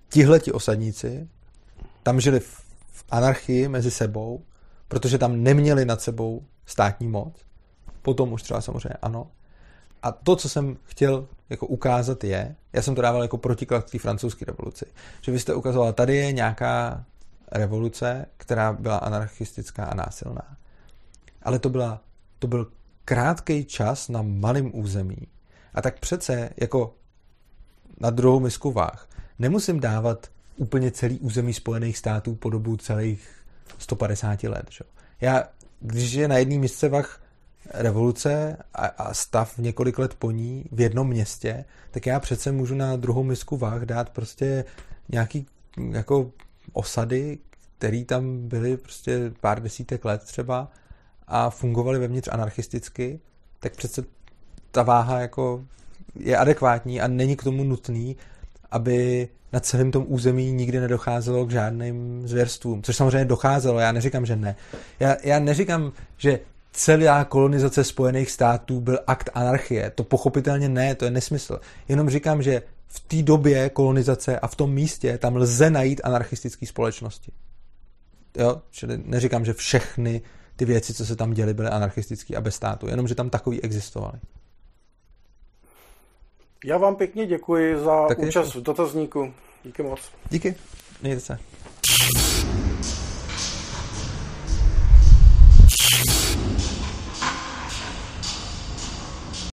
tihleti 0.10 0.52
osadníci 0.52 1.28
tam 2.04 2.20
žili 2.20 2.40
v 2.40 2.67
anarchii 3.10 3.68
mezi 3.68 3.92
sebou, 3.92 4.44
protože 4.88 5.18
tam 5.18 5.44
neměli 5.44 5.86
nad 5.86 6.02
sebou 6.02 6.46
státní 6.66 7.08
moc. 7.08 7.34
Potom 8.02 8.34
už 8.34 8.42
třeba 8.42 8.62
samozřejmě 8.62 8.98
ano. 9.02 9.28
A 10.04 10.12
to, 10.12 10.36
co 10.36 10.50
jsem 10.50 10.78
chtěl 10.84 11.28
jako 11.50 11.68
ukázat 11.68 12.24
je, 12.24 12.56
já 12.74 12.82
jsem 12.82 12.96
to 12.96 13.02
dával 13.02 13.22
jako 13.22 13.38
protiklad 13.38 13.86
k 13.86 13.92
té 13.92 14.00
francouzské 14.00 14.46
revoluci, 14.46 14.86
že 15.22 15.32
vy 15.32 15.40
jste 15.40 15.56
ukazoval, 15.56 15.94
tady 15.94 16.16
je 16.16 16.32
nějaká 16.32 17.06
revoluce, 17.52 18.26
která 18.38 18.74
byla 18.74 18.98
anarchistická 18.98 19.86
a 19.86 19.96
násilná. 19.96 20.58
Ale 21.44 21.60
to, 21.60 21.70
byla, 21.70 22.02
to 22.40 22.48
byl 22.48 22.72
krátký 23.06 23.66
čas 23.66 24.10
na 24.10 24.22
malém 24.22 24.72
území. 24.74 25.28
A 25.74 25.82
tak 25.82 26.00
přece 26.00 26.50
jako 26.58 26.96
na 28.00 28.10
druhou 28.10 28.40
misku 28.40 28.72
váh 28.72 29.08
nemusím 29.40 29.80
dávat 29.80 30.28
úplně 30.58 30.92
celý 30.92 31.20
území 31.20 31.54
Spojených 31.54 31.98
států 31.98 32.36
po 32.36 32.50
dobu 32.50 32.78
celých 32.78 33.30
150 33.78 34.44
let. 34.44 34.66
Že? 34.70 34.84
Já, 35.22 35.44
když 35.80 36.12
je 36.12 36.28
na 36.28 36.38
jedné 36.38 36.58
místce 36.58 36.90
vach 36.90 37.22
revoluce 37.74 38.58
a, 38.74 38.86
a 38.86 39.14
stav 39.14 39.58
několik 39.58 40.00
let 40.00 40.14
po 40.14 40.32
ní 40.32 40.66
v 40.72 40.82
jednom 40.82 41.08
městě, 41.08 41.66
tak 41.92 42.06
já 42.06 42.20
přece 42.20 42.52
můžu 42.52 42.76
na 42.76 42.96
druhou 42.96 43.24
misku 43.24 43.58
váh 43.58 43.82
dát 43.82 44.10
prostě 44.10 44.66
nějaký 45.10 45.46
jako 45.92 46.32
osady, 46.74 47.38
které 47.78 48.04
tam 48.06 48.48
byly 48.48 48.78
prostě 48.78 49.32
pár 49.42 49.62
desítek 49.62 50.06
let 50.06 50.24
třeba 50.24 50.72
a 51.28 51.50
fungovaly 51.50 52.00
vevnitř 52.00 52.30
anarchisticky, 52.32 53.20
tak 53.60 53.76
přece 53.76 54.04
ta 54.72 54.84
váha 54.84 55.20
jako 55.20 55.66
je 56.20 56.38
adekvátní 56.38 57.02
a 57.02 57.08
není 57.08 57.36
k 57.36 57.44
tomu 57.44 57.64
nutný, 57.64 58.16
aby 58.72 59.28
na 59.54 59.60
celém 59.60 59.92
tom 59.92 60.06
území 60.08 60.52
nikdy 60.52 60.80
nedocházelo 60.80 61.46
k 61.46 61.52
žádným 61.52 62.28
zvěrstvům. 62.28 62.84
Což 62.84 62.96
samozřejmě 62.96 63.26
docházelo, 63.26 63.80
já 63.80 63.92
neříkám, 63.92 64.26
že 64.26 64.36
ne. 64.36 64.56
Já, 65.00 65.16
já 65.24 65.40
neříkám, 65.40 65.92
že 66.18 66.40
celá 66.72 67.26
kolonizace 67.26 67.84
Spojených 67.84 68.32
států 68.32 68.82
byl 68.82 69.00
akt 69.08 69.30
anarchie. 69.34 69.90
To 69.90 70.04
pochopitelně 70.04 70.70
ne, 70.70 70.96
to 70.96 71.06
je 71.06 71.12
nesmysl. 71.12 71.60
Jenom 71.88 72.10
říkám, 72.10 72.42
že 72.42 72.62
v 72.88 73.00
té 73.00 73.22
době 73.22 73.70
kolonizace 73.70 74.40
a 74.40 74.48
v 74.48 74.56
tom 74.56 74.74
místě 74.74 75.18
tam 75.18 75.36
lze 75.36 75.70
najít 75.70 76.02
anarchistické 76.04 76.66
společnosti. 76.66 77.32
Jo? 78.38 78.62
Čili 78.72 79.00
neříkám, 79.06 79.46
že 79.46 79.54
všechny 79.54 80.22
ty 80.56 80.66
věci, 80.66 80.94
co 80.94 81.06
se 81.06 81.16
tam 81.16 81.34
děly, 81.34 81.54
byly 81.54 81.68
anarchistické 81.68 82.36
a 82.36 82.42
bez 82.42 82.56
státu, 82.56 82.88
jenom 82.88 83.08
že 83.08 83.16
tam 83.16 83.30
takový 83.30 83.62
existovaly. 83.62 84.20
Já 86.66 86.78
vám 86.78 86.96
pěkně 86.96 87.26
děkuji 87.26 87.80
za 87.80 88.08
Taky 88.08 88.22
účast 88.28 88.48
děkuji. 88.48 88.60
v 88.60 88.64
dotazníku. 88.64 89.34
Díky 89.64 89.84
moc. 89.84 90.00
Díky. 90.30 90.56
Mějte 91.02 91.22
se. 91.22 91.40